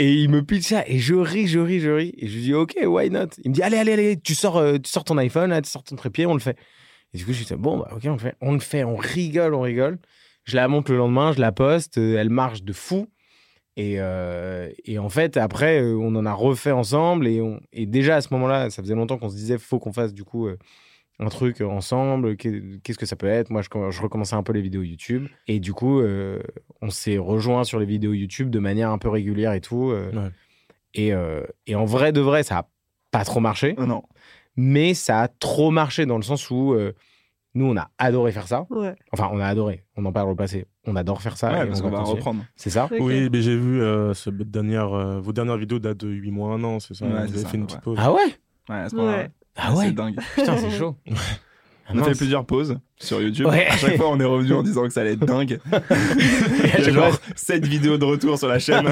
Et 0.01 0.13
il 0.13 0.29
me 0.29 0.43
pitch 0.43 0.65
ça 0.67 0.83
et 0.89 0.99
je 0.99 1.15
ris, 1.15 1.47
je 1.47 1.61
ris, 1.61 1.79
je 1.79 1.91
ris. 1.91 2.13
Et 2.19 2.27
je 2.27 2.35
lui 2.35 2.43
dis, 2.43 2.55
OK, 2.55 2.75
why 2.85 3.11
not? 3.11 3.27
Il 3.45 3.51
me 3.51 3.55
dit, 3.55 3.63
allez, 3.63 3.77
allez, 3.77 3.93
allez, 3.93 4.21
tu 4.21 4.35
sors, 4.35 4.57
euh, 4.57 4.77
tu 4.79 4.91
sors 4.91 5.05
ton 5.05 5.17
iPhone, 5.19 5.51
là, 5.51 5.63
tu 5.63 5.71
sors 5.71 5.85
ton 5.85 5.95
trépied, 5.95 6.27
on 6.27 6.35
le 6.35 6.41
fait. 6.41 6.59
Et 7.13 7.19
du 7.19 7.25
coup, 7.25 7.33
je 7.33 7.45
dis, 7.45 7.55
bon, 7.55 7.79
bah, 7.79 7.89
OK, 7.95 8.03
on 8.07 8.13
le 8.15 8.19
fait. 8.19 8.35
On 8.41 8.53
le 8.53 8.59
fait, 8.59 8.83
on 8.83 8.97
rigole, 8.97 9.55
on 9.55 9.61
rigole. 9.61 9.99
Je 10.45 10.57
la 10.57 10.67
monte 10.67 10.89
le 10.89 10.97
lendemain, 10.97 11.33
je 11.33 11.41
la 11.41 11.53
poste, 11.53 11.97
elle 11.97 12.29
marche 12.29 12.65
de 12.65 12.73
fou. 12.73 13.07
Et, 13.77 13.97
euh, 13.99 14.71
et 14.85 14.99
en 14.99 15.09
fait, 15.09 15.37
après, 15.37 15.83
euh, 15.83 15.97
on 15.97 16.15
en 16.15 16.27
a 16.27 16.33
refait 16.33 16.71
ensemble. 16.71 17.27
Et, 17.27 17.41
on, 17.41 17.61
et 17.73 17.87
déjà, 17.87 18.17
à 18.17 18.21
ce 18.21 18.33
moment-là, 18.35 18.71
ça 18.71 18.83
faisait 18.83 18.95
longtemps 18.95 19.19
qu'on 19.19 19.29
se 19.31 19.35
disait, 19.37 19.59
faut 19.59 19.79
qu'on 19.81 19.93
fasse 19.93 20.15
du 20.15 20.23
coup 20.25 20.47
euh, 20.47 20.57
un 21.19 21.29
truc 21.29 21.61
ensemble. 21.61 22.37
Qu'est- 22.37 22.81
Qu'est-ce 22.83 22.99
que 22.99 23.07
ça 23.07 23.17
peut 23.17 23.27
être? 23.27 23.51
Moi, 23.51 23.63
je, 23.63 23.69
je 23.91 24.03
recommençais 24.03 24.37
un 24.37 24.43
peu 24.45 24.53
les 24.53 24.61
vidéos 24.63 24.83
YouTube. 24.83 25.27
Et 25.49 25.59
du 25.59 25.73
coup, 25.73 26.01
euh, 26.01 26.41
on 26.83 26.91
s'est 26.91 27.19
rejoint 27.19 27.65
sur 27.65 27.81
les 27.81 27.87
vidéos 27.87 28.13
YouTube 28.13 28.51
de 28.51 28.59
manière 28.61 28.91
un 28.91 28.99
peu 28.99 29.09
régulière 29.09 29.53
et 29.55 29.61
tout. 29.61 29.91
euh. 29.91 30.13
Ouais. 30.13 30.31
et, 30.95 31.13
euh, 31.13 31.43
et 31.67 31.75
en 31.75 31.85
vrai 31.85 32.13
de 32.13 32.21
vrai, 32.21 32.45
ça 32.45 32.59
a 32.59 32.69
pas 33.11 33.25
trop 33.25 33.41
marché. 33.41 33.75
Non. 33.79 34.03
Mais 34.57 34.95
ça 34.95 35.23
a 35.23 35.29
trop 35.29 35.73
marché 35.73 36.07
dans 36.07 36.17
le 36.17 36.23
sens 36.23 36.49
où 36.49 36.75
euh, 36.75 36.93
nous, 37.55 37.67
on 37.67 37.77
a 37.77 37.91
adoré 37.99 38.31
faire 38.31 38.47
ça. 38.47 38.67
Ouais. 38.71 38.95
Enfin, 39.13 39.29
on 39.33 39.41
a 39.41 39.47
adoré. 39.47 39.83
On 39.97 40.05
en 40.05 40.13
parle 40.13 40.31
au 40.31 40.37
passé. 40.37 40.67
On 40.87 40.97
adore 40.97 41.23
faire 41.23 41.37
ça. 41.37 41.51
Ouais, 41.53 41.65
et 41.65 41.67
parce 41.67 41.81
on 41.81 41.85
qu'on 41.85 41.91
va 41.91 41.99
continuer. 41.99 42.17
reprendre. 42.19 42.45
C'est 42.57 42.71
ça. 42.71 42.89
Oui, 43.01 43.29
mais 43.33 43.41
j'ai 43.43 43.57
vu 43.57 43.81
euh, 43.83 44.13
ce 44.15 44.29
dernière, 44.31 44.93
euh, 44.93 45.21
vos 45.21 45.33
dernières 45.33 45.57
vidéos 45.57 45.79
datent 45.79 45.99
de 45.99 46.09
8 46.09 46.31
mois, 46.31 46.53
1 46.55 46.65
an, 46.65 46.81
c'est 46.81 46.95
ça 46.95 47.07
Ouais, 47.07 47.13
Vous 47.13 47.17
avez 47.33 47.39
ça, 47.39 47.49
fait 47.49 47.57
une 47.57 47.63
ouais. 47.63 47.67
petite 47.69 47.81
pause. 47.81 47.99
Ah 48.01 48.13
ouais 48.13 48.21
Ouais, 48.69 48.77
à 48.77 48.89
ce 48.89 48.97
moment-là. 48.97 49.17
Ouais. 49.19 49.31
Ah 49.57 49.75
ouais 49.75 49.87
C'est 49.87 49.93
dingue. 49.93 50.17
Putain, 50.35 50.57
c'est 50.59 50.71
chaud. 50.71 50.97
On 51.93 51.99
a 51.99 52.05
fait 52.05 52.17
plusieurs 52.17 52.47
pauses 52.47 52.79
sur 52.97 53.21
YouTube. 53.21 53.47
Ouais. 53.47 53.67
À 53.67 53.77
chaque 53.77 53.97
fois, 53.97 54.09
on 54.11 54.19
est 54.21 54.25
revenu 54.25 54.53
en 54.55 54.63
disant 54.63 54.83
que 54.85 54.89
ça 54.91 55.03
allait 55.03 55.13
être 55.13 55.25
dingue. 55.27 55.59
à 55.73 55.81
Il 56.19 56.67
y 56.67 56.71
a 56.73 56.77
chaque 56.83 56.95
genre 56.95 57.11
fois- 57.11 57.21
7 57.37 57.67
vidéos 57.67 57.99
de 57.99 58.05
retour 58.05 58.39
sur 58.39 58.49
la 58.49 58.59
chaîne. 58.59 58.87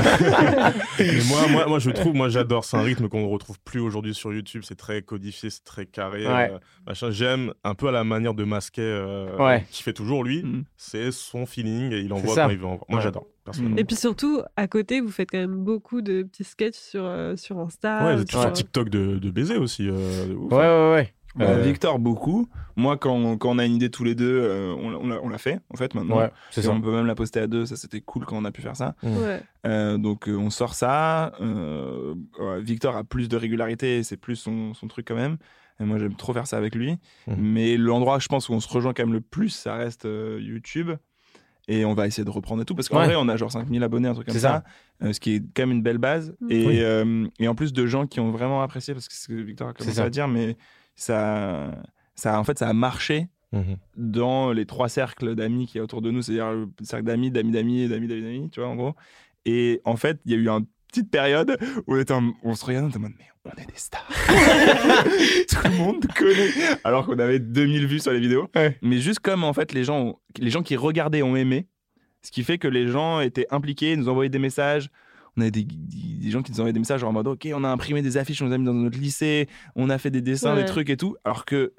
Mais 0.98 1.08
moi, 1.28 1.46
moi, 1.50 1.66
moi, 1.66 1.78
je 1.78 1.90
trouve, 1.90 2.14
moi, 2.14 2.28
j'adore. 2.28 2.64
C'est 2.64 2.76
un 2.76 2.82
rythme 2.82 3.08
qu'on 3.08 3.22
ne 3.22 3.30
retrouve 3.32 3.58
plus 3.64 3.80
aujourd'hui 3.80 4.14
sur 4.14 4.32
YouTube. 4.32 4.62
C'est 4.64 4.76
très 4.76 5.02
codifié, 5.02 5.50
c'est 5.50 5.64
très 5.64 5.86
carré. 5.86 6.26
Ouais. 6.26 6.50
euh, 6.52 6.58
machin. 6.86 7.10
J'aime 7.10 7.52
un 7.64 7.74
peu 7.74 7.88
à 7.88 7.92
la 7.92 8.04
manière 8.04 8.34
de 8.34 8.44
masquer, 8.44 8.82
euh, 8.82 9.36
Ouais. 9.38 9.64
qui 9.70 9.82
fait 9.82 9.92
toujours 9.94 10.24
lui. 10.24 10.42
Mm. 10.42 10.64
C'est 10.76 11.10
son 11.12 11.46
feeling 11.46 11.92
et 11.92 12.00
il 12.00 12.12
envoie 12.12 12.34
quand 12.34 12.48
il 12.50 12.58
veut. 12.58 12.64
envoyer. 12.66 12.84
Moi, 12.88 12.98
Ouais. 12.98 13.04
j'adore. 13.04 13.26
personnellement. 13.44 13.76
Et 13.76 13.84
puis 13.84 13.96
surtout, 13.96 14.40
à 14.56 14.68
côté, 14.68 15.00
vous 15.00 15.10
faites 15.10 15.30
quand 15.30 15.38
même 15.38 15.56
beaucoup 15.64 16.00
de 16.00 16.22
petits 16.22 16.44
sketchs 16.44 16.76
sur, 16.76 17.02
euh, 17.04 17.34
sur 17.36 17.58
Insta. 17.58 18.04
Ouais, 18.04 18.24
sur- 18.28 18.40
sur 18.40 18.52
TikTok 18.52 18.88
de, 18.88 19.18
de 19.18 19.30
baiser 19.30 19.56
aussi. 19.56 19.88
euh, 19.88 20.26
de 20.28 20.34
ouf, 20.34 20.52
Ouais, 20.52 20.64
hein. 20.64 20.90
ouais, 20.90 20.94
ouais. 20.94 21.12
Bah, 21.34 21.46
Euh, 21.48 21.62
Victor, 21.62 21.98
beaucoup. 21.98 22.48
Moi, 22.76 22.96
quand, 22.96 23.36
quand 23.38 23.50
on 23.50 23.58
a 23.58 23.64
une 23.64 23.74
idée 23.76 23.90
tous 23.90 24.04
les 24.04 24.14
deux, 24.14 24.40
euh, 24.42 24.74
on, 24.78 24.90
l'a- 24.90 24.98
on 24.98 25.08
l'a- 25.08 25.20
on 25.22 25.28
l'a 25.28 25.38
fait, 25.38 25.60
en 25.72 25.76
fait, 25.76 25.94
maintenant. 25.94 26.18
Ouais, 26.18 26.30
c'est 26.50 26.62
ça. 26.62 26.70
on 26.70 26.80
peut 26.80 26.92
même 26.92 27.06
la 27.06 27.14
poster 27.14 27.40
à 27.40 27.46
deux, 27.46 27.64
ça 27.66 27.76
c'était 27.76 28.00
cool 28.00 28.24
quand 28.26 28.36
on 28.36 28.44
a 28.44 28.50
pu 28.50 28.60
faire 28.62 28.76
ça. 28.76 28.94
Ouais. 29.02 29.40
Euh, 29.66 29.96
donc 29.98 30.28
euh, 30.28 30.36
on 30.36 30.50
sort 30.50 30.74
ça. 30.74 31.32
euh, 31.40 32.14
ouais, 32.38 32.60
Victor 32.62 32.96
a 32.96 33.04
plus 33.04 33.28
de 33.28 33.36
régularité, 33.36 34.02
c'est 34.02 34.16
plus 34.16 34.36
son, 34.36 34.74
son 34.74 34.88
truc 34.88 35.06
quand 35.08 35.14
même. 35.14 35.36
Et 35.80 35.84
moi 35.84 35.98
j'aime 35.98 36.14
trop 36.14 36.32
faire 36.32 36.46
ça 36.46 36.56
avec 36.58 36.74
lui. 36.74 36.98
Mhm. 37.26 37.36
Mais 37.38 37.76
l'endroit, 37.76 38.18
je 38.18 38.28
pense, 38.28 38.48
où 38.48 38.52
on 38.52 38.60
se 38.60 38.68
rejoint 38.68 38.92
quand 38.92 39.02
même 39.04 39.12
le 39.14 39.20
plus, 39.22 39.48
ça 39.50 39.74
reste 39.74 40.04
euh, 40.06 40.38
YouTube. 40.40 40.90
Et 41.68 41.84
on 41.84 41.94
va 41.94 42.06
essayer 42.08 42.24
de 42.24 42.30
reprendre 42.30 42.62
et 42.62 42.64
tout. 42.64 42.74
Parce 42.74 42.88
qu'en 42.88 42.98
Ouais. 42.98 43.06
vrai, 43.06 43.14
on 43.16 43.28
a 43.28 43.36
genre 43.36 43.52
5000 43.52 43.82
abonnés, 43.84 44.08
un 44.08 44.14
truc 44.14 44.26
comme 44.26 44.34
C'est 44.34 44.40
ça. 44.40 44.64
euh, 45.02 45.12
ce 45.12 45.20
qui 45.20 45.34
est 45.36 45.40
quand 45.54 45.62
même 45.62 45.70
une 45.70 45.82
belle 45.82 45.98
base. 45.98 46.34
Mhm. 46.40 46.50
Et, 46.50 46.66
Oui. 46.66 46.80
euh, 46.80 47.26
et 47.38 47.46
en 47.48 47.54
plus 47.54 47.72
de 47.72 47.86
gens 47.86 48.06
qui 48.06 48.18
ont 48.20 48.32
vraiment 48.32 48.62
apprécié, 48.62 48.94
parce 48.94 49.06
que 49.08 49.14
c'est 49.14 49.22
ce 49.22 49.28
que 49.28 49.34
Victor 49.34 49.68
a 49.68 49.72
commencé 49.72 50.00
à 50.00 50.10
dire, 50.10 50.26
mais 50.26 50.56
ça, 50.94 51.70
ça, 52.14 52.38
en 52.38 52.44
fait, 52.44 52.58
ça 52.58 52.68
a 52.68 52.72
marché 52.72 53.28
Mhm. 53.54 53.76
dans 53.98 54.50
les 54.50 54.64
trois 54.64 54.88
cercles 54.88 55.34
d'amis 55.34 55.66
qui 55.66 55.76
est 55.76 55.82
autour 55.82 56.00
de 56.00 56.10
nous, 56.10 56.22
c'est-à-dire 56.22 56.52
le 56.52 56.68
cercle 56.84 57.04
d'amis, 57.04 57.30
d'amis, 57.30 57.52
d'amis, 57.52 57.86
d'amis, 57.86 58.08
d'amis, 58.08 58.22
d'amis, 58.22 58.50
tu 58.50 58.60
vois, 58.60 58.68
en 58.70 58.76
gros. 58.76 58.94
Et 59.44 59.82
en 59.84 59.96
fait, 59.96 60.18
il 60.24 60.32
y 60.32 60.34
a 60.34 60.38
eu 60.38 60.48
une 60.48 60.64
petite 60.88 61.10
période 61.10 61.58
où 61.86 61.94
on, 61.96 62.32
on 62.44 62.54
se 62.54 62.64
regardait, 62.64 62.96
en 62.96 63.00
mode, 63.00 63.12
mais 63.18 63.26
on 63.44 63.50
est 63.62 63.66
des 63.66 63.76
stars. 63.76 64.08
Tout 65.48 65.68
le 65.68 65.76
monde 65.76 66.06
connaît. 66.16 66.50
Alors 66.84 67.04
qu'on 67.04 67.18
avait 67.18 67.40
2000 67.40 67.86
vues 67.86 67.98
sur 68.00 68.12
les 68.12 68.20
vidéos. 68.20 68.48
Ouais. 68.54 68.78
Mais 68.82 68.98
juste 68.98 69.20
comme, 69.20 69.44
en 69.44 69.52
fait, 69.52 69.72
les 69.72 69.84
gens, 69.84 70.18
les 70.38 70.48
gens 70.50 70.62
qui 70.62 70.76
regardaient 70.76 71.22
ont 71.22 71.36
aimé, 71.36 71.66
ce 72.22 72.30
qui 72.30 72.44
fait 72.44 72.56
que 72.56 72.68
les 72.68 72.88
gens 72.88 73.20
étaient 73.20 73.46
impliqués, 73.50 73.96
nous 73.96 74.08
envoyaient 74.08 74.30
des 74.30 74.38
messages. 74.38 74.88
On 75.36 75.40
avait 75.40 75.50
des, 75.50 75.64
des 75.66 76.30
gens 76.30 76.42
qui 76.42 76.52
nous 76.52 76.60
envoyaient 76.60 76.72
des 76.74 76.78
messages 76.78 77.00
genre 77.00 77.10
en 77.10 77.14
mode 77.14 77.26
Ok, 77.26 77.48
on 77.54 77.64
a 77.64 77.68
imprimé 77.68 78.02
des 78.02 78.16
affiches, 78.18 78.42
on 78.42 78.46
les 78.48 78.52
a 78.54 78.58
mis 78.58 78.66
dans 78.66 78.74
notre 78.74 78.98
lycée, 78.98 79.48
on 79.76 79.88
a 79.90 79.96
fait 79.98 80.10
des 80.10 80.20
dessins, 80.20 80.54
Ouais. 80.54 80.60
des 80.62 80.66
trucs 80.68 80.90
et 80.90 80.96
tout. 80.96 81.16
Alors 81.24 81.44
que 81.46 81.72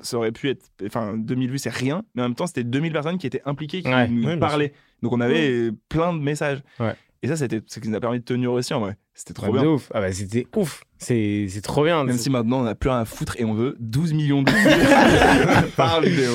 ça 0.00 0.16
aurait 0.16 0.32
pu 0.32 0.48
être. 0.48 0.64
Enfin, 0.84 1.16
2000 1.16 1.50
vues, 1.50 1.58
c'est 1.58 1.70
rien, 1.72 2.02
mais 2.14 2.22
en 2.22 2.26
même 2.26 2.34
temps, 2.34 2.46
c'était 2.46 2.64
2000 2.64 2.92
personnes 2.92 3.18
qui 3.18 3.26
étaient 3.26 3.42
impliquées, 3.44 3.82
qui 3.82 3.88
Ouais. 3.88 4.08
nous 4.08 4.38
parlaient. 4.38 4.72
Donc 5.02 5.12
on 5.12 5.20
avait 5.20 5.70
plein 5.88 6.12
de 6.12 6.18
messages. 6.20 6.62
Ouais. 6.80 6.94
Et 7.22 7.26
ça, 7.26 7.36
c'était 7.36 7.60
ce 7.66 7.80
qui 7.80 7.88
nous 7.88 7.96
a 7.96 8.00
permis 8.00 8.20
de 8.20 8.24
tenir 8.24 8.52
aussi 8.52 8.72
en 8.74 8.78
vrai. 8.80 8.96
C'était 9.12 9.34
trop 9.34 9.52
bien. 9.52 9.64
ouf. 9.66 9.90
Ah 9.92 10.00
bah, 10.00 10.12
c'était 10.12 10.46
ouf. 10.54 10.84
C'est 10.98 11.46
c'est 11.48 11.62
trop 11.62 11.82
bien. 11.82 12.04
Même 12.04 12.16
si 12.16 12.30
maintenant 12.30 12.60
on 12.60 12.62
n'a 12.62 12.76
plus 12.76 12.90
rien 12.90 13.00
à 13.00 13.04
foutre 13.04 13.34
et 13.40 13.44
on 13.44 13.54
veut 13.54 13.76
12 13.80 14.12
millions 14.12 14.42
de 14.44 14.50
vues 14.52 15.72
par 15.76 16.00
vidéo. 16.00 16.30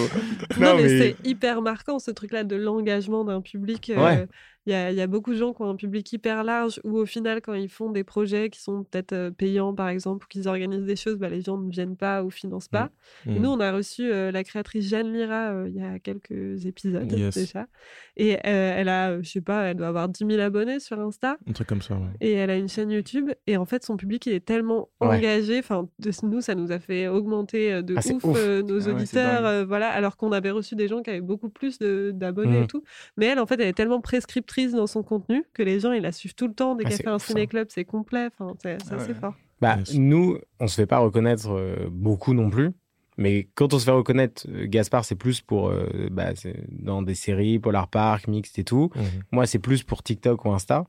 Non, 0.60 0.68
Non, 0.72 0.76
mais, 0.76 0.84
mais- 0.84 1.00
c'est 1.00 1.16
hyper 1.24 1.62
marquant 1.62 2.00
ce 2.00 2.12
truc-là 2.12 2.44
de 2.44 2.58
l'engagement 2.58 3.24
d'un 3.24 3.40
public. 3.40 3.92
euh, 3.96 4.04
Ouais. 4.04 4.28
Il 4.66 4.72
y, 4.72 4.76
a, 4.76 4.92
il 4.92 4.98
y 4.98 5.02
a 5.02 5.08
beaucoup 5.08 5.32
de 5.34 5.38
gens 5.38 5.54
qui 5.54 5.62
ont 5.62 5.70
un 5.70 5.76
public 5.76 6.12
hyper 6.14 6.44
large 6.44 6.80
où 6.86 6.98
au 6.98 7.06
final, 7.06 7.42
quand 7.42 7.54
ils 7.54 7.68
font 7.70 7.90
des 7.92 8.04
projets 8.06 8.50
qui 8.50 8.62
sont 8.62 8.84
peut-être 8.86 9.30
payants, 9.32 9.74
par 9.76 9.90
exemple, 9.90 10.26
ou 10.26 10.28
qu'ils 10.30 10.48
organisent 10.48 10.86
des 10.86 10.96
choses, 10.96 11.16
bah, 11.18 11.28
les 11.28 11.42
gens 11.42 11.58
ne 11.58 11.70
viennent 11.70 11.98
pas 11.98 12.24
ou 12.24 12.30
financent 12.30 12.70
pas. 12.70 12.90
Et 13.26 13.32
Mhm. 13.32 13.42
nous, 13.42 13.50
on 13.50 13.60
a 13.60 13.74
reçu 13.74 14.10
euh, 14.12 14.32
la 14.32 14.44
créatrice 14.46 14.88
Jeanne 14.88 15.12
Lira 15.12 15.64
il 15.68 15.76
y 15.76 15.82
a 15.84 16.00
quelques 16.00 16.66
épisodes 16.66 17.12
Yes. 17.12 17.36
déjà. 17.36 17.68
Et 18.16 18.38
elle 18.44 18.88
a, 18.88 19.22
je 19.22 19.30
sais 19.30 19.42
pas, 19.42 19.64
elle 19.66 19.76
doit 19.78 19.88
avoir 19.88 20.08
10 20.08 20.26
000 20.26 20.40
abonnés 20.40 20.80
sur 20.80 20.98
Insta. 21.00 21.36
Un 21.46 21.52
truc 21.52 21.68
comme 21.68 21.82
ça, 21.82 21.96
ouais. 21.96 22.08
Et 22.22 22.32
elle 22.32 22.50
a 22.50 22.56
une 22.56 22.70
chaîne 22.70 22.90
YouTube. 22.90 23.32
Et 23.48 23.58
en 23.58 23.66
fait, 23.66 23.84
son 23.84 23.98
public, 23.98 24.26
il 24.28 24.34
est 24.34 24.46
tellement 24.46 24.88
Ouais. 25.02 25.18
engagé. 25.18 25.60
Enfin, 25.60 25.90
de 26.00 26.12
nous, 26.26 26.40
ça 26.40 26.56
nous 26.56 26.72
a 26.72 26.80
fait 26.80 27.10
augmenter 27.10 27.84
de 27.84 27.96
Ah, 27.98 28.14
ouf, 28.14 28.24
ouf. 28.24 28.38
euh, 28.40 28.62
nos 28.62 28.88
Ah 28.88 28.92
auditeurs. 28.94 29.46
euh, 29.46 29.66
voilà, 29.66 29.90
alors 29.90 30.16
qu'on 30.16 30.32
avait 30.32 30.52
reçu 30.52 30.76
des 30.76 30.88
gens 30.88 31.02
qui 31.02 31.10
avaient 31.10 31.20
beaucoup 31.22 31.50
plus 31.50 31.80
d'abonnés 31.80 32.60
Mhm. 32.60 32.64
et 32.64 32.68
tout. 32.68 32.84
Mais 33.18 33.26
elle, 33.26 33.40
en 33.40 33.46
fait, 33.46 33.56
elle 33.56 33.68
est 33.68 33.74
tellement 33.74 34.00
prescriptrice 34.00 34.53
dans 34.74 34.88
son 34.88 35.04
contenu 35.04 35.44
que 35.54 35.64
les 35.64 35.80
gens, 35.80 35.92
ils 35.92 36.02
la 36.02 36.12
suivent 36.12 36.36
tout 36.36 36.48
le 36.48 36.54
temps. 36.54 36.76
Dès 36.76 36.84
Ah, 36.86 36.90
qu'elle 36.90 36.98
fait 37.00 37.08
un 37.08 37.20
ciné-club, 37.20 37.68
c'est 37.70 37.86
complet. 37.86 38.28
Enfin, 38.28 38.54
c'est 38.62 38.78
Ah 38.90 38.96
assez 38.96 39.10
ouais. 39.10 39.14
fort. 39.20 39.34
Bah, 39.62 39.78
nous, 39.94 40.38
on 40.60 40.68
se 40.68 40.76
fait 40.76 40.86
pas 40.86 41.00
reconnaître 41.00 41.50
euh, 41.52 41.88
beaucoup 41.90 42.34
non 42.34 42.50
plus. 42.50 42.72
Mais 43.18 43.48
quand 43.56 43.74
on 43.74 43.80
se 43.80 43.86
fait 43.86 43.92
reconnaître, 43.92 44.46
euh, 44.50 44.66
Gaspard, 44.68 45.06
c'est 45.06 45.16
plus 45.16 45.42
pour 45.42 45.70
euh, 45.70 45.86
bah, 46.12 46.32
dans 46.70 47.02
des 47.02 47.16
séries, 47.16 47.60
Polar 47.60 47.88
Park, 47.88 48.28
Mixte 48.28 48.58
et 48.60 48.64
tout. 48.64 48.90
Mhm. 48.96 49.04
Moi, 49.32 49.46
c'est 49.46 49.60
plus 49.60 49.84
pour 49.84 50.02
TikTok 50.04 50.44
ou 50.46 50.52
Insta. 50.52 50.86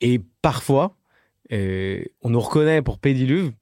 Et 0.00 0.20
parfois, 0.42 0.96
euh, 1.52 2.02
on 2.22 2.30
nous 2.30 2.40
reconnaît 2.40 2.82
pour 2.82 2.98
Pédiluve, 2.98 3.52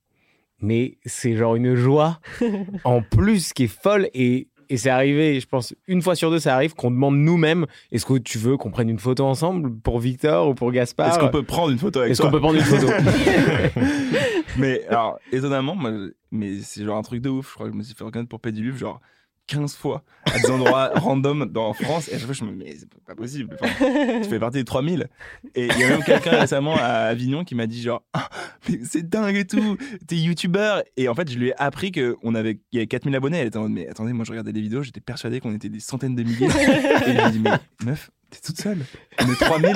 mais 0.60 0.98
c'est 1.06 1.36
genre 1.36 1.54
une 1.54 1.74
joie 1.74 2.20
en 2.84 3.00
plus 3.02 3.52
qui 3.52 3.64
est 3.64 3.68
folle. 3.68 4.08
Et, 4.12 4.48
et 4.70 4.76
c'est 4.76 4.90
arrivé, 4.90 5.40
je 5.40 5.46
pense, 5.46 5.74
une 5.86 6.02
fois 6.02 6.14
sur 6.14 6.30
deux, 6.30 6.38
ça 6.38 6.54
arrive 6.54 6.74
qu'on 6.74 6.90
demande 6.90 7.16
nous-mêmes 7.16 7.66
est-ce 7.90 8.04
que 8.04 8.18
tu 8.18 8.38
veux 8.38 8.56
qu'on 8.56 8.70
prenne 8.70 8.88
une 8.88 8.98
photo 8.98 9.24
ensemble 9.24 9.74
pour 9.80 9.98
Victor 9.98 10.48
ou 10.48 10.54
pour 10.54 10.72
Gaspard 10.72 11.08
Est-ce 11.08 11.18
qu'on 11.18 11.28
peut 11.28 11.42
prendre 11.42 11.70
une 11.70 11.78
photo 11.78 12.00
avec 12.00 12.12
Est-ce 12.12 12.22
qu'on 12.22 12.30
peut 12.30 12.40
prendre 12.40 12.58
une 12.58 12.64
photo 12.64 12.86
mais 14.58 14.84
alors, 14.88 15.18
étonnamment, 15.32 15.74
moi, 15.74 15.92
mais 16.30 16.60
c'est 16.60 16.84
genre 16.84 16.98
un 16.98 17.02
truc 17.02 17.22
de 17.22 17.28
ouf. 17.28 17.50
Je 17.50 17.54
crois 17.54 17.66
que 17.66 17.72
je 17.72 17.78
me 17.78 17.82
suis 17.82 17.94
fait 17.94 18.04
reconnaître 18.04 18.28
pour 18.28 18.40
Pédiluve. 18.40 18.76
Genre, 18.76 19.00
15 19.49 19.74
fois 19.74 20.05
à 20.26 20.38
des 20.38 20.51
endroits 20.51 20.92
random 20.94 21.46
dans 21.46 21.72
France. 21.72 22.09
Et 22.09 22.14
à 22.14 22.18
chaque 22.18 22.26
fois, 22.26 22.34
je 22.34 22.44
me 22.44 22.53
dis, 22.53 22.57
mais 22.57 22.76
c'est 22.78 22.88
pas 23.05 23.14
possible. 23.14 23.57
Enfin, 23.61 24.20
tu 24.22 24.28
fais 24.28 24.38
partie 24.38 24.59
des 24.59 24.64
3000. 24.64 25.09
Et 25.55 25.66
il 25.66 25.78
y 25.78 25.84
a 25.84 25.88
même 25.88 26.05
quelqu'un 26.05 26.38
récemment 26.38 26.76
à 26.76 27.09
Avignon 27.09 27.44
qui 27.44 27.55
m'a 27.55 27.66
dit 27.66 27.82
genre, 27.82 28.03
Ah, 28.12 28.28
mais 28.68 28.78
c'est 28.84 29.09
dingue 29.09 29.36
et 29.36 29.46
tout, 29.46 29.76
t'es 30.07 30.16
youtubeur. 30.16 30.82
Et 30.96 31.09
en 31.09 31.14
fait, 31.14 31.30
je 31.30 31.38
lui 31.38 31.49
ai 31.49 31.55
appris 31.57 31.90
qu'on 31.90 32.34
avait, 32.34 32.61
il 32.72 32.76
y 32.76 32.78
avait 32.78 32.86
4000 32.86 33.16
abonnés. 33.16 33.38
Elle 33.38 33.49
était 33.49 33.57
en 33.57 33.62
mode, 33.62 33.72
mais 33.72 33.88
attendez, 33.88 34.12
moi 34.12 34.24
je 34.24 34.30
regardais 34.30 34.53
les 34.53 34.61
vidéos, 34.61 34.82
j'étais 34.82 35.01
persuadé 35.01 35.40
qu'on 35.40 35.55
était 35.55 35.68
des 35.68 35.80
centaines 35.80 36.14
de 36.14 36.22
milliers. 36.22 36.46
et 36.46 36.51
je 36.51 37.11
lui 37.11 37.18
ai 37.18 37.30
dit, 37.30 37.40
mais 37.40 37.51
meuf, 37.84 38.11
t'es 38.30 38.38
toute 38.44 38.60
seule. 38.60 38.78
On 39.20 39.30
est 39.30 39.34
3000. 39.36 39.72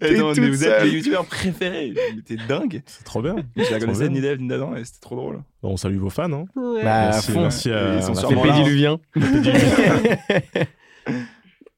Elle 0.00 0.12
était 0.12 0.20
en 0.20 0.26
mode, 0.26 0.34
toute 0.34 0.44
mais 0.44 0.50
vous 0.50 0.64
êtes 0.64 0.70
seule. 0.80 0.88
les 0.88 0.94
youtubeurs 0.96 1.24
préférés. 1.26 1.94
T'es 2.26 2.36
dingue. 2.48 2.82
C'est 2.86 3.04
trop 3.04 3.22
bien. 3.22 3.36
Je 3.56 3.70
la 3.70 3.78
connaissais 3.80 4.08
ni 4.08 4.20
d'Ève 4.20 4.40
ni 4.40 4.48
d'Adam 4.48 4.74
et 4.76 4.84
c'était 4.84 5.00
trop 5.00 5.16
drôle. 5.16 5.42
On 5.62 5.76
salue 5.76 5.98
vos 5.98 6.10
fans. 6.10 6.32
Hein. 6.32 6.44
Ouais. 6.56 6.82
Bah, 6.84 6.94
à 6.96 7.10
merci, 7.10 7.32
fond. 7.32 7.40
merci 7.42 7.70
à, 7.70 7.96
Ils 7.96 8.02
sont 8.02 8.16
à- 8.24 8.28
Les 8.34 8.40
pédiluviens. 8.42 8.98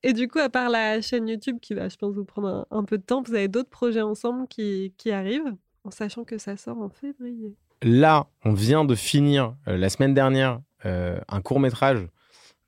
Et 0.03 0.13
du 0.15 0.29
coup, 0.29 0.39
à 0.39 0.49
part 0.49 0.71
la 0.71 1.01
chaîne 1.03 1.29
YouTube 1.29 1.59
qui 1.61 1.75
va, 1.75 1.89
je 1.91 1.97
pense, 1.97 2.15
vous 2.15 2.25
prendre 2.25 2.49
un, 2.49 2.79
un 2.79 2.85
peu 2.85 2.97
de 2.97 3.03
temps, 3.03 3.23
vous 3.23 3.35
avez 3.35 3.49
d'autres 3.49 3.69
projets 3.69 4.01
ensemble 4.01 4.49
qui, 4.49 4.95
qui 4.97 5.11
arrivent, 5.11 5.55
en 5.85 5.91
sachant 5.91 6.25
que 6.25 6.39
ça 6.39 6.57
sort 6.57 6.79
en 6.81 6.89
février. 6.89 7.55
Là, 7.83 8.27
on 8.45 8.53
vient 8.55 8.85
de 8.87 8.95
finir 8.95 9.55
euh, 9.69 9.77
la 9.77 9.91
semaine 9.91 10.15
dernière 10.15 10.61
euh, 10.87 11.19
un 11.29 11.41
court 11.43 11.61
métrage 11.61 12.07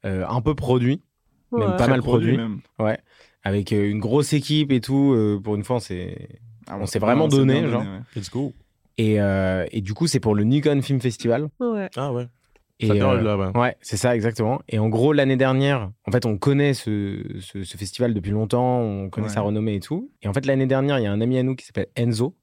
un 0.05 0.41
peu 0.41 0.55
produit, 0.57 1.01
même 1.53 1.71
Ouais. 1.71 1.77
pas 1.77 1.89
mal 1.89 2.01
produit, 2.03 2.37
même. 2.37 2.61
ouais, 2.79 2.99
avec 3.43 3.73
euh, 3.73 3.89
une 3.91 3.99
grosse 4.01 4.33
équipe 4.33 4.73
et 4.73 4.81
tout. 4.81 5.13
euh, 5.15 5.41
pour 5.43 5.55
une 5.57 5.65
fois, 5.65 5.77
on 5.77 5.81
s'est 5.81 6.29
Ah, 6.69 6.79
On 6.81 6.87
s'est 6.87 6.99
vraiment 7.01 7.27
donné, 7.29 7.69
genre. 7.69 7.83
ouais. 7.83 8.01
Let's 8.17 8.31
go. 8.31 8.53
et, 8.99 9.21
euh, 9.21 9.67
et 9.73 9.81
du 9.81 9.95
coup, 9.95 10.07
c'est 10.07 10.21
pour 10.21 10.35
le 10.35 10.45
Nikon 10.45 10.81
Film 10.83 11.01
Festival. 11.01 11.49
Ouais. 11.61 11.89
Ah 11.97 12.13
ouais. 12.13 12.27
Et, 12.79 12.91
euh, 12.91 13.21
là, 13.21 13.37
ouais. 13.37 13.57
Ouais, 13.59 13.77
c'est 13.81 13.97
ça, 13.97 14.15
exactement. 14.17 14.61
Et 14.69 14.79
en 14.81 14.89
gros, 14.89 15.13
l'année 15.13 15.37
dernière, 15.37 15.91
en 16.07 16.11
fait, 16.13 16.25
on 16.27 16.37
connaît 16.39 16.75
ce, 16.75 17.23
ce- 17.41 17.63
ce 17.65 17.77
festival 17.77 18.13
depuis 18.15 18.31
longtemps, 18.33 18.81
on 18.81 19.09
connaît 19.11 19.27
Ouais. 19.29 19.33
sa 19.33 19.41
renommée 19.41 19.75
et 19.77 19.81
tout. 19.81 20.11
Et 20.23 20.29
en 20.29 20.33
fait, 20.33 20.47
l'année 20.47 20.67
dernière, 20.67 20.99
il 20.99 21.03
y 21.03 21.07
a 21.07 21.13
un 21.13 21.21
ami 21.21 21.39
à 21.39 21.43
nous 21.45 21.55
qui 21.55 21.65
s'appelle 21.65 21.87
Enzo, 21.97 22.35